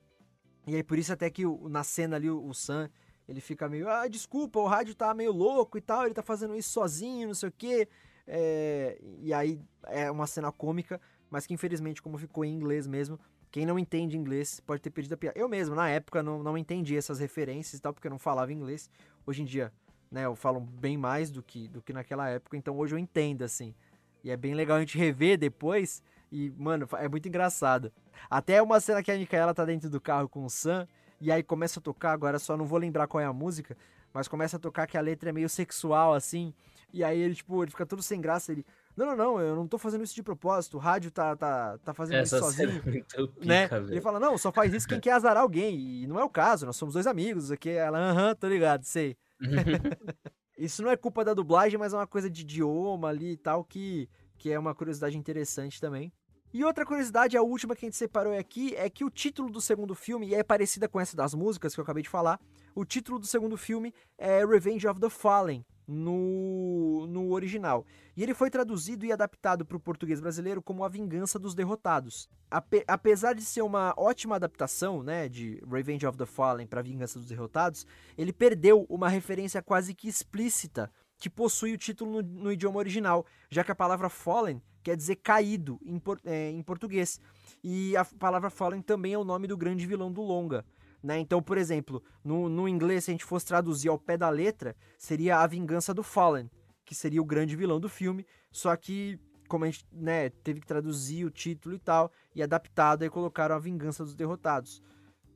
E 0.67 0.75
aí 0.75 0.83
por 0.83 0.99
isso 0.99 1.13
até 1.13 1.31
que 1.31 1.45
na 1.69 1.85
cena 1.85 2.17
ali 2.17 2.31
o, 2.31 2.45
o 2.45 2.55
Sam, 2.55 2.91
ele 3.29 3.41
fica 3.41 3.69
meio, 3.69 3.89
ah, 3.89 4.09
desculpa, 4.09 4.59
o 4.59 4.67
rádio 4.67 4.95
tá 4.95 5.13
meio 5.15 5.33
louco 5.33 5.79
e 5.79 5.81
tal, 5.81 6.05
ele 6.05 6.15
tá 6.15 6.23
fazendo 6.23 6.55
isso 6.55 6.71
sozinho, 6.71 7.29
não 7.29 7.35
sei 7.35 7.49
o 7.49 7.53
quê. 7.53 7.89
É, 8.27 8.99
e 9.21 9.33
aí 9.33 9.61
é 9.85 10.11
uma 10.11 10.27
cena 10.27 10.51
cômica, 10.51 11.01
mas 11.31 11.47
que 11.47 11.55
infelizmente, 11.55 12.03
como 12.03 12.19
ficou 12.19 12.45
em 12.45 12.53
inglês 12.53 12.87
mesmo, 12.87 13.19
quem 13.51 13.65
não 13.65 13.79
entende 13.79 14.17
inglês 14.17 14.61
pode 14.61 14.83
ter 14.83 14.91
perdido 14.91 15.15
a 15.15 15.17
piada. 15.17 15.39
Eu 15.39 15.49
mesmo, 15.49 15.75
na 15.75 15.89
época, 15.89 16.23
não, 16.23 16.43
não 16.43 16.59
entendi 16.59 16.97
essas 16.97 17.19
referências 17.19 17.79
e 17.79 17.83
tal, 17.83 17.93
porque 17.93 18.07
eu 18.07 18.11
não 18.11 18.19
falava 18.19 18.53
inglês. 18.53 18.91
Hoje 19.27 19.43
em 19.43 19.45
dia, 19.45 19.73
né, 20.11 20.25
eu 20.25 20.37
falo 20.37 20.61
bem 20.61 20.97
mais 20.97 21.31
do 21.31 21.43
que, 21.43 21.69
do 21.69 21.83
que 21.83 21.93
naquela 21.93 22.29
época, 22.29 22.57
então 22.57 22.77
hoje 22.77 22.95
eu 22.95 22.99
entendo, 22.99 23.43
assim. 23.43 23.75
E 24.23 24.31
é 24.31 24.37
bem 24.37 24.55
legal 24.55 24.77
a 24.77 24.81
gente 24.81 24.99
rever 24.99 25.39
depois. 25.39 26.03
E, 26.31 26.51
mano, 26.57 26.89
é 26.99 27.09
muito 27.09 27.29
engraçado. 27.29 27.93
Até 28.29 28.61
uma 28.61 28.81
cena 28.81 29.03
que 29.03 29.11
a 29.13 29.17
Micaela 29.17 29.55
tá 29.55 29.65
dentro 29.65 29.89
do 29.89 30.01
carro 30.01 30.29
com 30.29 30.45
o 30.45 30.51
Sam, 30.51 30.89
e 31.21 31.31
aí 31.31 31.43
começa 31.43 31.81
a 31.81 31.83
tocar, 31.83 32.13
agora 32.13 32.39
só 32.39 32.57
não 32.57 32.65
vou 32.65 32.79
lembrar 32.79 33.07
qual 33.07 33.21
é 33.21 33.25
a 33.25 33.33
música, 33.33 33.77
mas 34.13 34.29
começa 34.29 34.57
a 34.57 34.61
tocar 34.61 34.87
que 34.87 34.99
a 34.99 35.01
letra 35.01 35.31
é 35.31 35.33
meio 35.33 35.49
sexual, 35.49 36.13
assim. 36.13 36.53
E 36.93 37.05
aí 37.05 37.21
ele, 37.21 37.35
tipo, 37.35 37.63
ele 37.63 37.71
fica 37.71 37.87
todo 37.87 38.03
sem 38.03 38.21
graça, 38.21 38.53
ele. 38.53 38.65
Não, 38.97 39.07
não, 39.07 39.17
não, 39.17 39.41
eu 39.41 39.55
não 39.55 39.69
tô 39.69 39.77
fazendo 39.77 40.03
isso 40.03 40.15
de 40.15 40.23
propósito. 40.23 40.79
O 40.79 40.81
rádio 40.81 41.11
tá, 41.11 41.37
tá, 41.37 41.77
tá 41.79 41.93
fazendo 41.93 42.17
Essa 42.17 42.37
isso 42.37 42.45
sozinho. 42.47 42.83
É 42.87 42.91
pica, 42.91 43.31
né? 43.45 43.69
Ele 43.91 44.01
fala, 44.01 44.19
não, 44.19 44.39
só 44.39 44.51
faz 44.51 44.73
isso 44.73 44.89
quem 44.89 44.99
quer 45.01 45.13
azarar 45.13 45.43
alguém. 45.43 45.79
E 45.79 46.07
não 46.07 46.19
é 46.19 46.25
o 46.25 46.31
caso, 46.31 46.65
nós 46.65 46.77
somos 46.77 46.95
dois 46.95 47.07
amigos 47.07 47.51
aqui. 47.51 47.69
Ela, 47.69 47.99
aham, 47.99 48.35
tô 48.35 48.49
ligado, 48.49 48.85
sei. 48.85 49.17
isso 50.57 50.83
não 50.83 50.91
é 50.91 50.97
culpa 50.97 51.23
da 51.23 51.35
dublagem, 51.35 51.79
mas 51.79 51.93
é 51.93 51.97
uma 51.97 52.07
coisa 52.07 52.31
de 52.31 52.41
idioma 52.41 53.09
ali 53.09 53.33
e 53.33 53.37
tal, 53.37 53.63
que, 53.63 54.09
que 54.39 54.51
é 54.51 54.59
uma 54.59 54.75
curiosidade 54.75 55.19
interessante 55.19 55.79
também. 55.79 56.11
E 56.55 56.65
outra 56.65 56.87
curiosidade, 56.87 57.37
a 57.37 57.43
última 57.43 57.77
que 57.77 57.85
a 57.85 57.89
gente 57.89 57.99
separou 57.99 58.33
aqui, 58.33 58.75
é 58.77 58.89
que 58.89 59.05
o 59.05 59.11
título 59.11 59.51
do 59.51 59.61
segundo 59.61 59.95
filme, 59.95 60.29
e 60.29 60.35
é 60.35 60.43
parecida 60.43 60.89
com 60.89 60.99
essa 60.99 61.15
das 61.15 61.35
músicas 61.35 61.75
que 61.75 61.81
eu 61.81 61.85
acabei 61.85 62.03
de 62.03 62.09
falar, 62.09 62.41
o 62.75 62.83
título 62.83 63.19
do 63.19 63.27
segundo 63.27 63.59
filme 63.59 63.93
é 64.17 64.43
Revenge 64.43 64.89
of 64.89 64.99
the 64.99 65.11
Fallen, 65.11 65.67
no, 65.87 67.07
no 67.07 67.33
original. 67.33 67.85
E 68.17 68.23
ele 68.23 68.35
foi 68.35 68.51
traduzido 68.51 69.05
e 69.05 69.13
adaptado 69.13 69.65
para 69.65 69.77
o 69.77 69.81
português 69.81 70.21
brasileiro 70.21 70.63
como 70.63 70.85
A 70.85 70.89
Vingança 70.89 71.39
dos 71.39 71.55
Derrotados. 71.55 72.29
Ape, 72.51 72.85
apesar 72.89 73.35
de 73.35 73.43
ser 73.43 73.63
uma 73.63 73.95
ótima 73.97 74.37
adaptação 74.37 75.03
né, 75.03 75.29
de 75.29 75.63
Revenge 75.71 76.07
of 76.07 76.19
the 76.19 76.27
Fallen 76.27 76.67
para 76.67 76.83
Vingança 76.83 77.19
dos 77.19 77.29
Derrotados, 77.29 77.87
ele 78.17 78.33
perdeu 78.33 78.87
uma 78.89 79.09
referência 79.09 79.63
quase 79.63 79.95
que 79.95 80.09
explícita 80.09 80.91
que 81.19 81.31
possui 81.31 81.73
o 81.73 81.79
título 81.79 82.23
no, 82.23 82.43
no 82.43 82.53
idioma 82.53 82.79
original, 82.79 83.25
já 83.51 83.65
que 83.65 83.73
a 83.73 83.77
palavra 83.77 84.09
Fallen 84.09 84.61
quer 84.83 84.97
dizer 84.97 85.17
caído 85.17 85.81
em, 85.85 85.99
por, 85.99 86.21
é, 86.25 86.51
em 86.51 86.63
português. 86.63 87.21
E 87.63 87.97
a 87.97 88.05
palavra 88.05 88.51
Fallen 88.51 88.83
também 88.83 89.15
é 89.15 89.19
o 89.19 89.25
nome 89.25 89.47
do 89.47 89.57
grande 89.57 89.87
vilão 89.87 90.13
do 90.13 90.23
longa. 90.23 90.65
Né? 91.03 91.19
Então, 91.19 91.43
por 91.43 91.59
exemplo, 91.59 92.03
no, 92.25 92.49
no 92.49 92.69
inglês, 92.69 93.05
se 93.05 93.11
a 93.11 93.15
gente 93.15 93.25
fosse 93.25 93.47
traduzir 93.47 93.89
ao 93.89 93.99
pé 93.99 94.17
da 94.17 94.29
letra, 94.29 94.75
seria 94.99 95.39
A 95.39 95.47
Vingança 95.47 95.95
do 95.95 96.03
Fallen, 96.03 96.51
que 96.85 96.95
seria 96.95 97.21
o 97.21 97.25
grande 97.25 97.57
vilão 97.57 97.79
do 97.79 97.89
filme, 97.89 98.27
só 98.51 98.75
que, 98.77 99.19
como 99.49 99.65
a 99.65 99.71
gente 99.71 99.87
né, 99.93 100.31
teve 100.31 100.61
que 100.61 100.67
traduzir 100.67 101.25
o 101.25 101.31
título 101.31 101.75
e 101.75 101.79
tal, 101.79 102.11
e 102.35 102.43
adaptado, 102.43 103.03
aí 103.03 103.11
colocaram 103.11 103.55
A 103.55 103.59
Vingança 103.59 104.05
dos 104.05 104.15
Derrotados. 104.15 104.83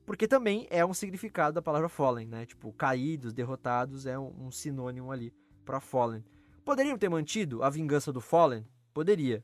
Porque 0.05 0.27
também 0.27 0.67
é 0.69 0.85
um 0.85 0.93
significado 0.93 1.53
da 1.53 1.61
palavra 1.61 1.87
Fallen, 1.87 2.27
né? 2.27 2.45
Tipo, 2.45 2.73
caídos, 2.73 3.33
derrotados 3.33 4.05
é 4.05 4.17
um, 4.17 4.47
um 4.47 4.51
sinônimo 4.51 5.11
ali 5.11 5.33
para 5.63 5.79
Fallen. 5.79 6.23
Poderiam 6.65 6.97
ter 6.97 7.07
mantido 7.07 7.63
A 7.63 7.69
Vingança 7.69 8.11
do 8.11 8.19
Fallen? 8.19 8.65
Poderia. 8.93 9.43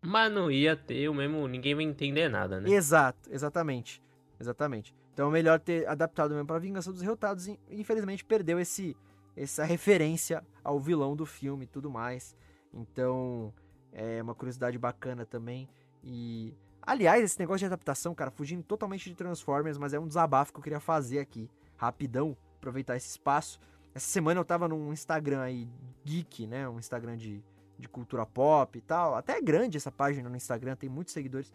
Mas 0.00 0.32
não 0.32 0.50
ia 0.50 0.76
ter 0.76 1.08
o 1.08 1.14
mesmo. 1.14 1.46
Ninguém 1.46 1.74
vai 1.74 1.84
entender 1.84 2.28
nada, 2.28 2.60
né? 2.60 2.70
Exato, 2.70 3.28
exatamente. 3.30 4.02
Exatamente. 4.40 4.94
Então 5.18 5.30
é 5.30 5.32
melhor 5.32 5.58
ter 5.58 5.84
adaptado 5.88 6.30
mesmo 6.30 6.46
pra 6.46 6.60
Vingança 6.60 6.92
dos 6.92 7.00
Derrotados. 7.00 7.48
E 7.48 7.58
infelizmente 7.72 8.24
perdeu 8.24 8.60
esse, 8.60 8.96
essa 9.36 9.64
referência 9.64 10.46
ao 10.62 10.78
vilão 10.78 11.16
do 11.16 11.26
filme 11.26 11.64
e 11.64 11.66
tudo 11.66 11.90
mais. 11.90 12.36
Então 12.72 13.52
é 13.92 14.22
uma 14.22 14.32
curiosidade 14.32 14.78
bacana 14.78 15.26
também. 15.26 15.68
E. 16.04 16.54
Aliás, 16.80 17.24
esse 17.24 17.36
negócio 17.36 17.58
de 17.58 17.64
adaptação, 17.66 18.14
cara, 18.14 18.30
fugindo 18.30 18.62
totalmente 18.62 19.10
de 19.10 19.16
Transformers, 19.16 19.76
mas 19.76 19.92
é 19.92 19.98
um 19.98 20.06
desabafo 20.06 20.52
que 20.52 20.60
eu 20.60 20.62
queria 20.62 20.78
fazer 20.78 21.18
aqui, 21.18 21.50
rapidão, 21.76 22.36
aproveitar 22.56 22.96
esse 22.96 23.08
espaço. 23.08 23.58
Essa 23.92 24.06
semana 24.06 24.38
eu 24.38 24.44
tava 24.44 24.68
num 24.68 24.92
Instagram 24.92 25.40
aí, 25.40 25.68
geek, 26.04 26.46
né? 26.46 26.68
Um 26.68 26.78
Instagram 26.78 27.16
de, 27.16 27.42
de 27.76 27.88
cultura 27.88 28.24
pop 28.24 28.78
e 28.78 28.80
tal. 28.80 29.16
Até 29.16 29.36
é 29.36 29.42
grande 29.42 29.78
essa 29.78 29.90
página 29.90 30.28
no 30.28 30.36
Instagram, 30.36 30.76
tem 30.76 30.88
muitos 30.88 31.12
seguidores. 31.12 31.52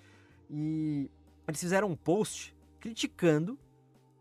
E 0.49 1.09
eles 1.47 1.61
fizeram 1.61 1.87
um 1.87 1.95
post 1.95 2.53
criticando 2.83 3.57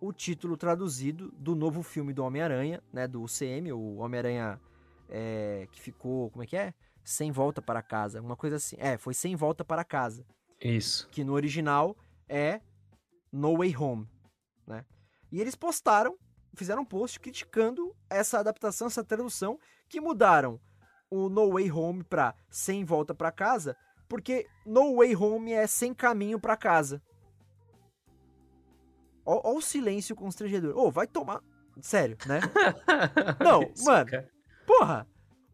o 0.01 0.13
título 0.13 0.57
traduzido 0.57 1.33
do 1.33 1.57
novo 1.57 1.83
filme 1.83 2.13
do 2.13 2.23
Homem-Aranha, 2.23 2.81
né? 2.93 3.09
Do 3.09 3.21
UCM, 3.21 3.73
o 3.73 3.97
Homem-Aranha 3.97 4.61
é, 5.09 5.67
que 5.73 5.81
ficou, 5.81 6.31
como 6.31 6.45
é 6.45 6.47
que 6.47 6.57
é? 6.57 6.73
Sem 7.03 7.33
volta 7.33 7.61
para 7.61 7.83
casa, 7.83 8.21
uma 8.21 8.37
coisa 8.37 8.55
assim. 8.55 8.77
É, 8.79 8.97
foi 8.97 9.15
sem 9.15 9.35
volta 9.35 9.65
para 9.65 9.83
casa. 9.83 10.25
Isso. 10.61 11.09
Que 11.09 11.25
no 11.25 11.33
original 11.33 11.97
é 12.29 12.61
No 13.33 13.59
Way 13.59 13.77
Home, 13.77 14.09
né? 14.65 14.87
E 15.33 15.41
eles 15.41 15.57
postaram, 15.57 16.17
fizeram 16.55 16.83
um 16.83 16.87
post 16.87 17.19
criticando 17.19 17.93
essa 18.09 18.39
adaptação, 18.39 18.87
essa 18.87 19.03
tradução, 19.03 19.59
que 19.89 20.01
mudaram 20.01 20.61
o 21.11 21.29
No 21.29 21.55
Way 21.55 21.73
Home 21.73 22.05
pra 22.05 22.33
Sem 22.49 22.85
Volta 22.85 23.13
para 23.13 23.33
Casa, 23.33 23.77
porque 24.09 24.47
No 24.65 24.99
Way 24.99 25.17
Home 25.17 25.51
é 25.51 25.67
sem 25.67 25.93
caminho 25.93 26.39
para 26.39 26.57
casa. 26.57 27.03
Ó, 29.25 29.41
ó, 29.45 29.57
o 29.57 29.63
silêncio 29.63 30.17
constrangedor. 30.17 30.77
Ô, 30.77 30.87
oh, 30.87 30.91
vai 30.91 31.07
tomar. 31.07 31.43
Sério, 31.81 32.17
né? 32.27 32.41
Não, 33.43 33.63
Isso, 33.63 33.85
mano. 33.85 34.11
Cara. 34.11 34.29
Porra! 34.67 35.07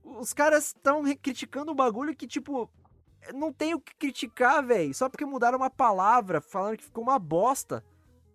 Os 0.02 0.32
caras 0.32 0.68
estão 0.68 1.02
criticando 1.16 1.70
um 1.70 1.74
bagulho 1.74 2.16
que, 2.16 2.26
tipo, 2.26 2.70
não 3.34 3.52
tem 3.52 3.74
o 3.74 3.80
que 3.80 3.94
criticar, 3.94 4.64
velho. 4.64 4.94
Só 4.94 5.08
porque 5.08 5.24
mudaram 5.24 5.58
uma 5.58 5.70
palavra, 5.70 6.40
falando 6.40 6.76
que 6.76 6.84
ficou 6.84 7.04
uma 7.04 7.18
bosta. 7.18 7.84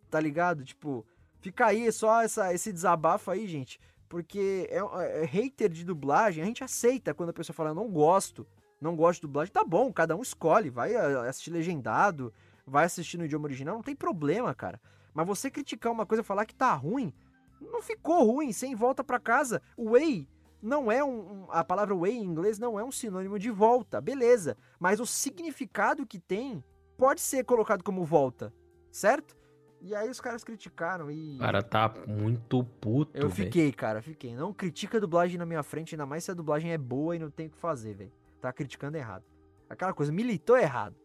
Tá 0.10 0.19
ligado? 0.19 0.64
Tipo, 0.64 1.05
fica 1.41 1.68
aí 1.68 1.91
só 1.91 2.22
essa, 2.22 2.53
esse 2.53 2.72
desabafo 2.72 3.31
aí, 3.31 3.47
gente. 3.47 3.80
Porque 4.07 4.68
é, 4.69 4.77
é, 4.77 5.23
é, 5.23 5.26
hater 5.26 5.69
de 5.69 5.84
dublagem, 5.84 6.43
a 6.43 6.45
gente 6.45 6.64
aceita 6.64 7.14
quando 7.14 7.30
a 7.30 7.34
pessoa 7.34 7.55
fala, 7.55 7.73
não 7.73 7.89
gosto, 7.89 8.45
não 8.80 8.95
gosto 8.95 9.22
de 9.22 9.27
dublagem, 9.27 9.51
tá 9.51 9.64
bom, 9.64 9.91
cada 9.91 10.15
um 10.15 10.22
escolhe, 10.22 10.69
vai 10.69 10.95
assistir 10.95 11.49
legendado, 11.49 12.31
vai 12.64 12.85
assistir 12.85 13.18
no 13.18 13.26
idioma 13.26 13.45
original, 13.45 13.73
não 13.73 13.81
tem 13.81 13.95
problema, 13.95 14.53
cara. 14.53 14.80
Mas 15.14 15.27
você 15.27 15.49
criticar 15.49 15.91
uma 15.91 16.06
coisa 16.06 16.22
e 16.22 16.26
falar 16.26 16.45
que 16.45 16.56
tá 16.56 16.73
ruim, 16.73 17.14
não 17.61 17.81
ficou 17.81 18.23
ruim, 18.26 18.52
sem 18.52 18.76
volta 18.76 19.03
para 19.03 19.19
casa. 19.19 19.61
Way 19.77 20.27
não 20.61 20.90
é 20.90 21.03
um, 21.03 21.45
a 21.49 21.64
palavra 21.64 21.94
way 21.94 22.14
em 22.14 22.23
inglês 22.23 22.57
não 22.57 22.80
é 22.80 22.84
um 22.84 22.91
sinônimo 22.91 23.38
de 23.38 23.52
volta, 23.52 23.99
beleza. 23.99 24.57
Mas 24.80 24.99
o 24.99 25.06
significado 25.06 26.06
que 26.06 26.18
tem 26.18 26.64
pode 26.98 27.19
ser 27.19 27.44
colocado 27.44 27.84
como 27.84 28.06
volta, 28.06 28.53
certo? 28.90 29.35
E 29.81 29.94
aí 29.94 30.10
os 30.10 30.22
caras 30.22 30.45
criticaram 30.45 31.11
e. 31.11 31.35
O 31.35 31.40
cara 31.40 31.61
tá 31.61 31.94
muito 32.07 32.64
puto. 32.80 33.11
Eu 33.14 33.30
fiquei, 33.30 33.64
véio. 33.64 33.76
cara, 33.76 34.02
fiquei. 34.02 34.34
Não 34.34 34.53
critica 34.53 34.98
a 34.98 35.02
dublagem 35.02 35.38
na 35.38 35.45
minha 35.45 35.61
frente, 35.61 35.94
ainda 35.94 36.06
mais 36.06 36.23
se 36.23 36.31
a 36.31 36.34
dublagem 36.34 36.72
é 36.72 36.77
boa 36.77 37.18
e 37.18 37.19
não 37.19 37.30
tem 37.30 37.48
o 37.48 37.49
que 37.49 37.57
fazer, 37.57 37.94
velho. 37.94 38.11
Tá 38.40 38.53
criticando 38.53 38.95
errado. 38.95 39.26
Aquela 39.69 39.94
coisa, 39.94 40.14
militou 40.14 40.57
errado. 40.57 40.95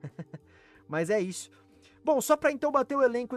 Mas 0.88 1.10
é 1.10 1.20
isso. 1.20 1.50
Bom, 2.08 2.22
só 2.22 2.38
pra 2.38 2.50
então 2.50 2.72
bater 2.72 2.96
o 2.96 3.02
elenco, 3.02 3.36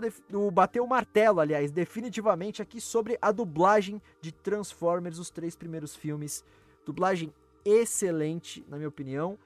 bater 0.49 0.79
o 0.79 0.87
martelo, 0.87 1.41
aliás, 1.41 1.73
definitivamente 1.73 2.61
aqui 2.61 2.79
sobre 2.79 3.17
a 3.21 3.29
dublagem 3.29 4.01
de 4.21 4.31
Transformers, 4.31 5.19
os 5.19 5.29
três 5.29 5.57
primeiros 5.57 5.93
filmes. 5.93 6.41
Dublagem 6.85 7.33
excelente, 7.65 8.65
na 8.69 8.77
minha 8.77 8.87
opinião. 8.87 9.37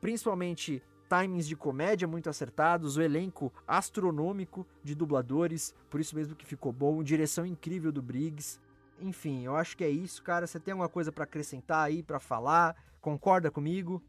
Principalmente 0.00 0.80
timings 1.08 1.48
de 1.48 1.56
comédia 1.56 2.06
muito 2.06 2.30
acertados, 2.30 2.96
o 2.96 3.02
elenco 3.02 3.52
astronômico 3.66 4.64
de 4.80 4.94
dubladores, 4.94 5.74
por 5.90 5.98
isso 5.98 6.14
mesmo 6.14 6.36
que 6.36 6.46
ficou 6.46 6.70
bom, 6.70 7.02
direção 7.02 7.44
incrível 7.44 7.90
do 7.90 8.00
Briggs. 8.00 8.60
Enfim, 9.00 9.42
eu 9.44 9.56
acho 9.56 9.76
que 9.76 9.82
é 9.82 9.90
isso, 9.90 10.22
cara. 10.22 10.46
Você 10.46 10.60
tem 10.60 10.70
alguma 10.70 10.88
coisa 10.88 11.10
para 11.10 11.24
acrescentar 11.24 11.84
aí, 11.84 12.00
para 12.00 12.20
falar? 12.20 12.76
Concorda 13.00 13.50
comigo? 13.50 14.00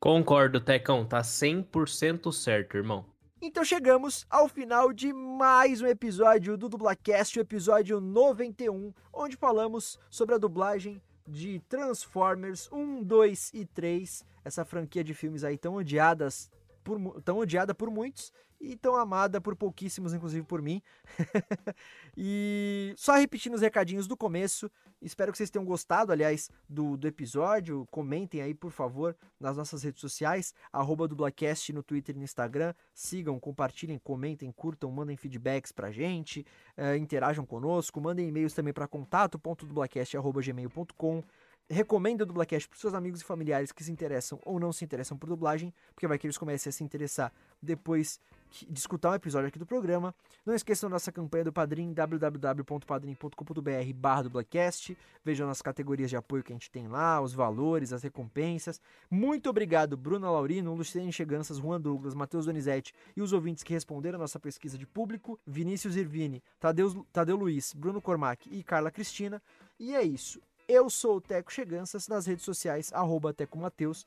Concordo, 0.00 0.60
Tecão, 0.60 1.06
tá 1.06 1.20
100% 1.20 2.32
certo, 2.32 2.76
irmão. 2.76 3.06
Então 3.44 3.64
chegamos 3.64 4.24
ao 4.30 4.46
final 4.46 4.92
de 4.92 5.12
mais 5.12 5.82
um 5.82 5.86
episódio 5.88 6.56
do 6.56 6.68
Dublacast, 6.68 7.36
o 7.36 7.42
episódio 7.42 8.00
91, 8.00 8.94
onde 9.12 9.36
falamos 9.36 9.98
sobre 10.08 10.36
a 10.36 10.38
dublagem 10.38 11.02
de 11.26 11.58
Transformers 11.68 12.70
1, 12.70 13.02
2 13.02 13.50
e 13.52 13.66
3, 13.66 14.24
essa 14.44 14.64
franquia 14.64 15.02
de 15.02 15.12
filmes 15.12 15.42
aí 15.42 15.58
tão 15.58 15.74
odiadas 15.74 16.48
por, 16.84 17.20
tão 17.22 17.38
odiada 17.38 17.74
por 17.74 17.90
muitos 17.90 18.32
e 18.62 18.76
tão 18.76 18.96
amada 18.96 19.40
por 19.40 19.56
pouquíssimos, 19.56 20.14
inclusive 20.14 20.46
por 20.46 20.62
mim. 20.62 20.80
e 22.16 22.94
só 22.96 23.14
repetindo 23.14 23.54
os 23.54 23.60
recadinhos 23.60 24.06
do 24.06 24.16
começo, 24.16 24.70
espero 25.00 25.32
que 25.32 25.38
vocês 25.38 25.50
tenham 25.50 25.64
gostado, 25.64 26.12
aliás, 26.12 26.48
do, 26.68 26.96
do 26.96 27.08
episódio. 27.08 27.84
Comentem 27.90 28.40
aí, 28.40 28.54
por 28.54 28.70
favor, 28.70 29.16
nas 29.40 29.56
nossas 29.56 29.82
redes 29.82 30.00
sociais, 30.00 30.54
arroba 30.72 31.08
dublacast 31.08 31.72
no 31.72 31.82
Twitter 31.82 32.14
e 32.14 32.18
no 32.18 32.24
Instagram. 32.24 32.72
Sigam, 32.94 33.40
compartilhem, 33.40 33.98
comentem, 33.98 34.52
curtam, 34.52 34.92
mandem 34.92 35.16
feedbacks 35.16 35.72
pra 35.72 35.90
gente, 35.90 36.46
uh, 36.78 36.94
interajam 36.96 37.44
conosco, 37.44 38.00
mandem 38.00 38.28
e-mails 38.28 38.54
também 38.54 38.72
para 38.72 38.86
contato.dublacast.gmail.com 38.86 41.24
recomenda 41.70 42.24
o 42.24 42.26
Dublacast 42.26 42.68
para 42.68 42.78
seus 42.78 42.92
amigos 42.92 43.20
e 43.20 43.24
familiares 43.24 43.72
que 43.72 43.82
se 43.82 43.90
interessam 43.90 44.38
ou 44.44 44.60
não 44.60 44.72
se 44.72 44.84
interessam 44.84 45.16
por 45.16 45.28
dublagem, 45.28 45.72
porque 45.94 46.06
vai 46.06 46.18
que 46.18 46.26
eles 46.26 46.36
comecem 46.36 46.68
a 46.68 46.72
se 46.72 46.84
interessar 46.84 47.32
depois 47.60 48.20
de 48.52 48.78
escutar 48.78 49.10
um 49.10 49.14
episódio 49.14 49.48
aqui 49.48 49.58
do 49.58 49.66
programa. 49.66 50.14
Não 50.44 50.54
esqueçam 50.54 50.88
da 50.88 50.94
nossa 50.94 51.10
campanha 51.10 51.44
do 51.44 51.52
Padrim, 51.52 51.92
www.padrim.com.br 51.92 53.92
barra 53.94 54.22
dublacast. 54.22 54.96
Vejam 55.24 55.48
as 55.48 55.62
categorias 55.62 56.10
de 56.10 56.16
apoio 56.16 56.42
que 56.42 56.52
a 56.52 56.54
gente 56.54 56.70
tem 56.70 56.88
lá, 56.88 57.20
os 57.20 57.32
valores, 57.32 57.92
as 57.92 58.02
recompensas. 58.02 58.80
Muito 59.10 59.48
obrigado, 59.48 59.96
Bruna 59.96 60.30
Laurino, 60.30 60.74
Luciane 60.74 61.12
Cheganças, 61.12 61.58
Juan 61.58 61.80
Douglas, 61.80 62.14
Matheus 62.14 62.46
Donizete 62.46 62.92
e 63.16 63.22
os 63.22 63.32
ouvintes 63.32 63.62
que 63.62 63.72
responderam 63.72 64.16
a 64.16 64.20
nossa 64.20 64.38
pesquisa 64.38 64.76
de 64.76 64.86
público, 64.86 65.38
Vinícius 65.46 65.96
Irvini, 65.96 66.42
Tadeu, 66.60 67.06
Tadeu 67.12 67.36
Luiz, 67.36 67.72
Bruno 67.72 68.02
Cormac 68.02 68.48
e 68.50 68.62
Carla 68.62 68.90
Cristina. 68.90 69.40
E 69.78 69.94
é 69.94 70.02
isso. 70.02 70.40
Eu 70.68 70.88
sou 70.88 71.16
o 71.16 71.20
Teco 71.20 71.52
Cheganças 71.52 72.06
nas 72.06 72.24
redes 72.26 72.44
sociais, 72.44 72.92
arroba 72.92 73.32
Teco 73.32 73.58
Mateus, 73.58 74.06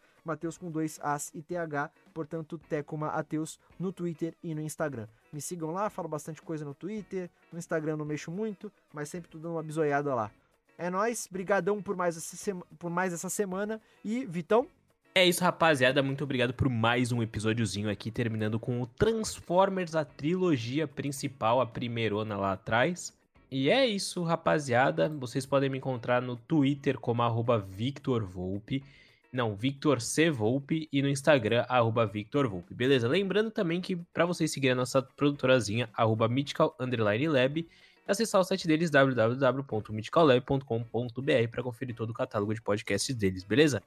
com 0.58 0.72
dois 0.72 1.00
As 1.04 1.30
e 1.34 1.42
TH, 1.42 1.92
portanto 2.14 2.58
Teco 2.58 2.98
Mateus 2.98 3.60
no 3.78 3.92
Twitter 3.92 4.34
e 4.42 4.56
no 4.56 4.62
Instagram. 4.62 5.08
Me 5.34 5.42
sigam 5.42 5.72
lá, 5.72 5.90
falo 5.90 6.08
bastante 6.08 6.42
coisa 6.42 6.64
no 6.64 6.74
Twitter, 6.74 7.30
no 7.52 7.60
Instagram 7.60 7.98
não 7.98 8.06
mexo 8.06 8.32
muito, 8.32 8.72
mas 8.94 9.10
sempre 9.10 9.30
tô 9.30 9.38
dando 9.38 9.54
uma 9.56 9.64
bisoiada 9.64 10.16
lá. 10.16 10.32
É 10.78 10.90
nóis, 10.90 11.28
brigadão 11.30 11.82
por 11.82 11.96
mais, 11.96 12.18
essa 12.18 12.56
por 12.80 12.90
mais 12.90 13.14
essa 13.14 13.30
semana 13.30 13.82
e 14.04 14.26
Vitão? 14.26 14.68
É 15.14 15.26
isso, 15.26 15.42
rapaziada. 15.44 16.04
Muito 16.04 16.24
obrigado 16.24 16.54
por 16.54 16.68
mais 16.68 17.12
um 17.12 17.24
episódiozinho 17.24 17.90
aqui, 17.90 18.12
terminando 18.12 18.60
com 18.60 18.82
o 18.82 18.86
Transformers, 18.86 19.96
a 19.96 20.04
trilogia 20.04 20.88
principal, 20.88 21.62
a 21.62 21.66
primeirona 21.66 22.36
lá 22.36 22.52
atrás. 22.52 23.14
E 23.58 23.70
é 23.70 23.88
isso, 23.88 24.22
rapaziada. 24.22 25.08
Vocês 25.08 25.46
podem 25.46 25.70
me 25.70 25.78
encontrar 25.78 26.22
no 26.22 26.36
Twitter 26.36 27.00
como 27.00 27.24
VictorVolpe. 27.66 28.84
Não, 29.32 29.56
Victor 29.56 30.02
C. 30.02 30.30
Volpe 30.30 30.90
e 30.92 31.02
no 31.02 31.08
Instagram, 31.08 31.64
arroba 31.70 32.06
Victor 32.06 32.50
Volpe. 32.50 32.74
Beleza? 32.74 33.08
Lembrando 33.08 33.50
também 33.50 33.80
que 33.80 33.96
para 33.96 34.26
vocês 34.26 34.52
seguirem 34.52 34.74
a 34.74 34.76
nossa 34.76 35.02
produtorazinha, 35.02 35.90
arroba 35.94 36.28
Mythical 36.28 36.76
Lab, 36.78 37.66
acessar 38.06 38.42
o 38.42 38.44
site 38.44 38.68
deles, 38.68 38.90
www.mythicallab.com.br 38.90 41.48
para 41.50 41.64
conferir 41.64 41.96
todo 41.96 42.10
o 42.10 42.14
catálogo 42.14 42.54
de 42.54 42.62
podcasts 42.62 43.16
deles, 43.16 43.46
beleza? 43.46 43.82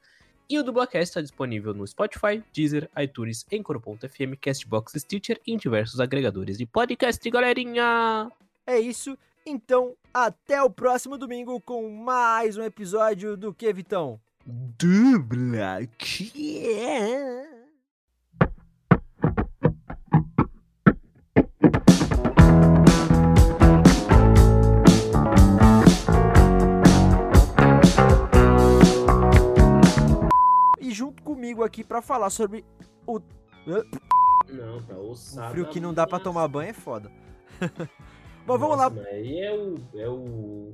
E 0.49 0.57
o 0.57 0.63
Dublacast 0.63 1.11
está 1.11 1.21
disponível 1.21 1.75
no 1.75 1.85
Spotify, 1.85 2.43
Deezer, 2.51 2.89
iTunes, 2.97 3.45
Encore.fm, 3.51 4.35
Castbox, 4.41 4.93
Stitcher 4.97 5.39
e 5.45 5.53
em 5.53 5.57
diversos 5.57 5.99
agregadores 5.99 6.57
de 6.57 6.65
podcast, 6.65 7.29
galerinha! 7.29 8.31
É 8.65 8.79
isso. 8.79 9.15
Então, 9.45 9.95
até 10.13 10.61
o 10.61 10.69
próximo 10.69 11.17
domingo 11.17 11.59
com 11.61 11.89
mais 11.89 12.57
um 12.57 12.63
episódio 12.63 13.37
do 13.37 13.53
que, 13.53 13.71
Vitão? 13.73 14.19
Dubla 14.45 15.79
E 30.79 30.91
junto 30.91 31.23
comigo 31.23 31.63
aqui 31.63 31.83
para 31.83 32.01
falar 32.01 32.29
sobre 32.29 32.65
o 33.05 33.19
não, 34.51 34.81
tá 34.81 34.95
ossado. 34.95 35.47
O 35.47 35.51
frio 35.51 35.67
que 35.67 35.79
não 35.79 35.93
dá 35.93 36.07
para 36.07 36.19
tomar 36.19 36.47
banho 36.47 36.69
é 36.69 36.73
foda. 36.73 37.11
Mas 38.49 38.59
vamos 38.59 38.77
lá. 38.77 38.89
Mas 38.89 39.05
aí 39.05 39.41
é 39.41 39.53
o, 39.53 39.75
é 39.95 40.09
o. 40.09 40.73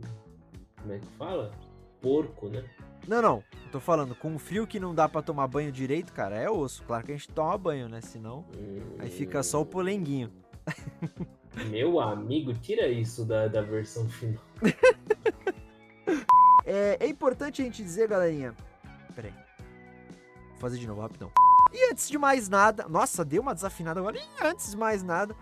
Como 0.82 0.94
é 0.94 1.00
que 1.00 1.08
fala? 1.18 1.52
Porco, 2.02 2.48
né? 2.48 2.64
Não, 3.08 3.22
não. 3.22 3.44
tô 3.72 3.80
falando, 3.80 4.16
com 4.16 4.34
o 4.34 4.40
frio 4.40 4.66
que 4.66 4.80
não 4.80 4.96
dá 4.96 5.08
para 5.08 5.22
tomar 5.22 5.48
banho 5.48 5.72
direito, 5.72 6.14
cara, 6.14 6.38
é 6.38 6.50
osso. 6.50 6.84
Claro 6.84 7.06
que 7.06 7.12
a 7.12 7.16
gente 7.16 7.30
toma 7.30 7.58
banho, 7.58 7.90
né? 7.90 8.02
Senão, 8.02 8.46
hum... 8.58 8.96
aí 9.00 9.10
fica 9.10 9.44
só 9.44 9.62
o 9.62 9.66
polenguinho. 9.66 10.32
Meu 11.70 12.00
amigo, 12.00 12.54
tira 12.54 12.88
isso 12.88 13.26
da, 13.26 13.48
da 13.48 13.62
versão 13.62 14.08
final. 14.10 14.42
é, 16.66 16.98
é 17.00 17.08
importante 17.08 17.62
a 17.62 17.66
gente 17.66 17.84
dizer, 17.84 18.08
galerinha. 18.08 18.56
Pera 19.16 19.28
aí. 19.28 19.34
Vou 20.52 20.60
fazer 20.60 20.78
de 20.78 20.88
novo, 20.88 21.02
rapidão. 21.02 21.32
E 21.72 21.92
antes 21.92 22.10
de 22.10 22.18
mais 22.18 22.50
nada. 22.50 22.88
Nossa, 22.88 23.24
deu 23.24 23.42
uma 23.42 23.54
desafinada 23.54 24.00
agora. 24.00 24.18
E 24.18 24.46
antes 24.46 24.72
de 24.72 24.78
mais 24.78 25.04
nada, 25.04 25.36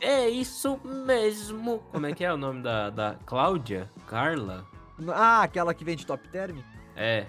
é 0.00 0.28
isso 0.28 0.78
mesmo. 0.84 1.80
Como 1.90 2.06
é 2.06 2.12
que 2.12 2.24
é 2.24 2.32
o 2.32 2.36
nome 2.36 2.62
da, 2.62 2.90
da 2.90 3.14
Cláudia? 3.26 3.90
Carla? 4.06 4.66
Ah, 5.14 5.42
aquela 5.42 5.72
que 5.72 5.84
vem 5.84 5.96
de 5.96 6.06
Top 6.06 6.26
Term? 6.28 6.58
É. 6.96 7.26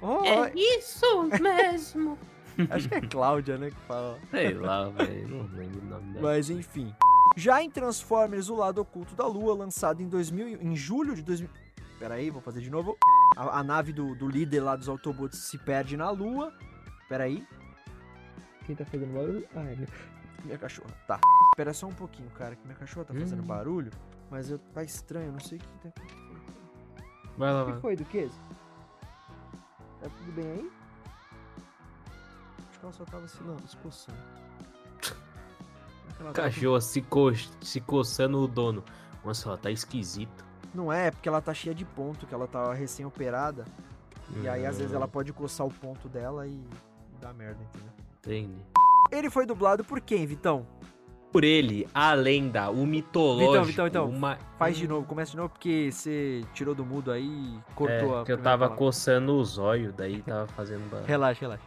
Oh, 0.00 0.24
é 0.24 0.52
isso 0.54 1.24
mesmo. 1.40 2.18
Acho 2.70 2.88
que 2.88 2.94
é 2.94 3.00
Cláudia, 3.00 3.58
né, 3.58 3.70
que 3.70 3.80
fala. 3.86 4.18
Sei 4.30 4.54
lá, 4.54 4.88
velho, 4.88 5.28
não 5.28 5.58
lembro 5.58 5.80
o 5.80 5.84
nome 5.84 6.12
dela. 6.12 6.28
Mas 6.28 6.50
enfim. 6.50 6.94
Já 7.36 7.62
em 7.62 7.70
Transformers 7.70 8.48
O 8.48 8.56
Lado 8.56 8.80
Oculto 8.80 9.14
da 9.14 9.26
Lua, 9.26 9.54
lançado 9.54 10.02
em, 10.02 10.08
2000, 10.08 10.60
em 10.60 10.74
julho 10.74 11.14
de 11.14 11.22
2000... 11.22 11.48
Pera 11.98 12.14
aí, 12.14 12.30
vou 12.30 12.40
fazer 12.40 12.60
de 12.60 12.70
novo. 12.70 12.96
A, 13.36 13.60
a 13.60 13.62
nave 13.62 13.92
do, 13.92 14.14
do, 14.14 14.28
líder 14.28 14.60
lá 14.60 14.76
dos 14.76 14.88
Autobots 14.88 15.38
se 15.38 15.58
perde 15.58 15.96
na 15.96 16.10
Lua. 16.10 16.52
Pera 17.08 17.24
aí. 17.24 17.44
Quem 18.64 18.76
tá 18.76 18.84
fazendo 18.84 19.12
barulho? 19.12 19.46
Ah, 19.54 19.64
é 19.64 19.76
meu... 20.38 20.46
Minha 20.46 20.58
cachorra. 20.58 20.90
Tá. 21.06 21.20
Espera 21.52 21.72
só 21.72 21.86
um 21.86 21.94
pouquinho, 21.94 22.30
cara, 22.30 22.56
que 22.56 22.64
minha 22.64 22.78
cachorra 22.78 23.06
tá 23.06 23.14
fazendo 23.14 23.42
hum. 23.42 23.46
barulho, 23.46 23.90
mas 24.30 24.50
eu, 24.50 24.58
tá 24.58 24.82
estranho, 24.82 25.32
não 25.32 25.40
sei 25.40 25.58
o 25.58 25.60
que 25.60 25.68
tá 25.78 25.88
acontecendo. 25.88 26.28
Vai 27.36 27.52
lá, 27.52 27.64
O 27.64 27.74
que 27.74 27.80
foi, 27.80 27.96
Duquesa? 27.96 28.34
Tá 30.00 30.08
tudo 30.08 30.32
bem 30.32 30.50
aí? 30.50 30.72
Acho 32.68 32.78
que 32.78 32.84
ela 32.84 32.92
só 32.92 33.04
tava 33.04 33.28
se, 33.28 33.42
não, 33.42 33.58
se 33.66 33.76
coçando. 33.76 34.18
Cachorra 36.34 36.80
se, 36.80 37.02
co 37.02 37.32
se 37.60 37.80
coçando 37.80 38.38
o 38.38 38.48
dono. 38.48 38.84
Nossa, 39.24 39.48
ela 39.48 39.58
tá 39.58 39.70
esquisita. 39.70 40.44
Não 40.74 40.92
é, 40.92 41.06
é 41.06 41.10
porque 41.10 41.28
ela 41.28 41.40
tá 41.40 41.54
cheia 41.54 41.74
de 41.74 41.84
ponto, 41.84 42.26
que 42.26 42.34
ela 42.34 42.46
tá 42.46 42.72
recém-operada. 42.72 43.64
Hum. 44.30 44.42
E 44.42 44.48
aí, 44.48 44.66
às 44.66 44.78
vezes, 44.78 44.92
ela 44.92 45.08
pode 45.08 45.32
coçar 45.32 45.66
o 45.66 45.72
ponto 45.72 46.08
dela 46.08 46.46
e 46.46 46.60
dar 47.20 47.32
merda, 47.32 47.62
entendeu? 47.62 47.92
Entendi. 48.18 48.77
Ele 49.10 49.30
foi 49.30 49.46
dublado 49.46 49.84
por 49.84 50.00
quem, 50.00 50.26
Vitão? 50.26 50.66
Por 51.32 51.44
ele, 51.44 51.86
a 51.94 52.14
lenda, 52.14 52.70
o 52.70 52.86
mitológico. 52.86 53.52
Vitão, 53.52 53.64
Vitão, 53.64 53.84
Vitão. 53.84 54.08
Uma... 54.08 54.38
Faz 54.58 54.76
de 54.76 54.88
novo, 54.88 55.06
começa 55.06 55.32
de 55.32 55.36
novo, 55.36 55.50
porque 55.50 55.90
você 55.92 56.42
tirou 56.54 56.74
do 56.74 56.86
mudo 56.86 57.10
aí 57.12 57.26
e 57.26 57.60
cortou 57.74 58.18
é, 58.18 58.20
a. 58.22 58.24
Que 58.24 58.32
eu 58.32 58.38
tava 58.38 58.64
palavra. 58.64 58.76
coçando 58.76 59.38
os 59.38 59.58
olhos, 59.58 59.92
daí 59.94 60.22
tava 60.22 60.46
fazendo. 60.48 61.04
relaxa, 61.04 61.40
relaxa. 61.42 61.64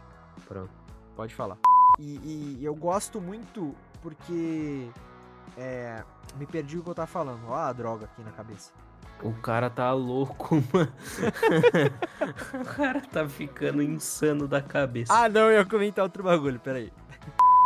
Pronto. 0.48 0.70
Pode 1.14 1.34
falar. 1.34 1.58
E, 2.00 2.58
e 2.58 2.64
eu 2.64 2.74
gosto 2.74 3.20
muito 3.20 3.74
porque. 4.00 4.88
É, 5.56 6.02
me 6.36 6.46
perdi 6.46 6.78
o 6.78 6.82
que 6.82 6.90
eu 6.90 6.94
tava 6.94 7.06
falando. 7.06 7.40
Ó 7.46 7.54
a 7.54 7.72
droga 7.72 8.06
aqui 8.06 8.22
na 8.22 8.32
cabeça. 8.32 8.72
O 9.22 9.32
cara 9.34 9.70
tá 9.70 9.92
louco, 9.92 10.56
mano. 10.74 10.92
o 12.60 12.64
cara 12.64 13.00
tá 13.00 13.28
ficando 13.28 13.80
insano 13.80 14.48
da 14.48 14.60
cabeça. 14.60 15.14
Ah, 15.14 15.28
não, 15.28 15.42
eu 15.42 15.52
ia 15.52 15.64
comentar 15.64 16.02
outro 16.02 16.24
bagulho, 16.24 16.58
peraí. 16.58 16.92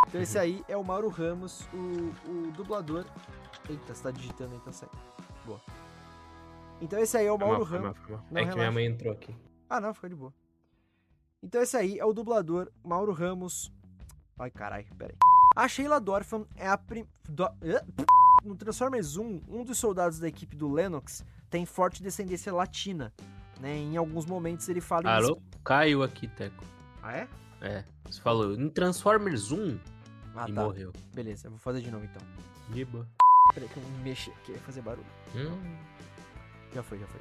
Então 0.09 0.21
esse 0.21 0.39
aí 0.39 0.65
é 0.69 0.77
o 0.77 0.85
Mauro 0.85 1.09
Ramos, 1.09 1.69
o, 1.73 2.31
o 2.31 2.53
dublador. 2.53 3.05
Eita, 3.69 3.95
você 3.95 4.03
tá 4.03 4.11
digitando 4.11 4.55
aí, 4.55 4.61
tá 4.61 4.73
certo. 4.73 4.97
Boa. 5.45 5.61
Então 6.81 6.99
esse 6.99 7.17
aí 7.17 7.27
é 7.27 7.33
o 7.33 7.39
Mauro 7.39 7.65
Ramos. 7.65 7.97
Não, 8.31 8.41
é 8.41 8.47
que 8.47 8.55
minha 8.55 8.71
mãe 8.71 8.87
entrou 8.87 9.13
aqui. 9.13 9.35
Ah, 9.69 9.81
não, 9.81 9.93
fica 9.93 10.09
de 10.09 10.15
boa. 10.15 10.33
Então 11.43 11.61
esse 11.61 11.77
aí 11.77 11.99
é 11.99 12.05
o 12.05 12.13
dublador 12.13 12.71
Mauro 12.85 13.13
Ramos 13.13 13.73
Ai, 14.39 14.51
caralho, 14.51 14.87
peraí. 14.99 15.17
A 15.57 15.67
Sheila 15.67 15.99
Dorfan 15.99 16.45
é 16.57 16.69
a 16.69 16.77
prim... 16.77 17.07
Do... 17.27 17.49
No 18.45 18.55
Transformers 18.55 19.17
1, 19.17 19.43
um 19.49 19.65
dos 19.65 19.79
soldados 19.79 20.19
da 20.19 20.29
equipe 20.29 20.55
do 20.55 20.71
Lennox 20.71 21.25
tem 21.49 21.65
forte 21.65 22.03
descendência 22.03 22.53
latina. 22.53 23.13
Né? 23.59 23.77
Em 23.79 23.97
alguns 23.97 24.27
momentos 24.27 24.69
ele 24.69 24.81
fala... 24.81 25.11
Alô? 25.11 25.39
Em... 25.39 25.65
Caiu 25.65 26.03
aqui, 26.03 26.29
Teco. 26.29 26.63
Ah, 27.03 27.17
é? 27.17 27.29
É. 27.63 27.85
Você 28.05 28.21
falou 28.21 28.53
em 28.53 28.69
Transformers 28.69 29.51
1 29.51 29.79
ah, 30.37 30.49
e 30.49 30.53
tá. 30.53 30.63
morreu. 30.63 30.93
Beleza, 31.15 31.47
eu 31.47 31.51
vou 31.51 31.59
fazer 31.59 31.81
de 31.81 31.91
novo 31.91 32.05
então. 32.05 32.23
Boa. 32.91 33.07
Peraí 33.55 33.69
que 33.69 33.77
eu 33.77 33.83
vou 33.83 33.93
mexer 34.03 34.33
aqui, 34.33 34.53
vai 34.53 34.61
fazer 34.61 34.83
barulho. 34.83 35.07
Hum. 35.35 35.77
Já 36.75 36.83
foi, 36.83 36.99
já 36.99 37.07
foi. 37.07 37.21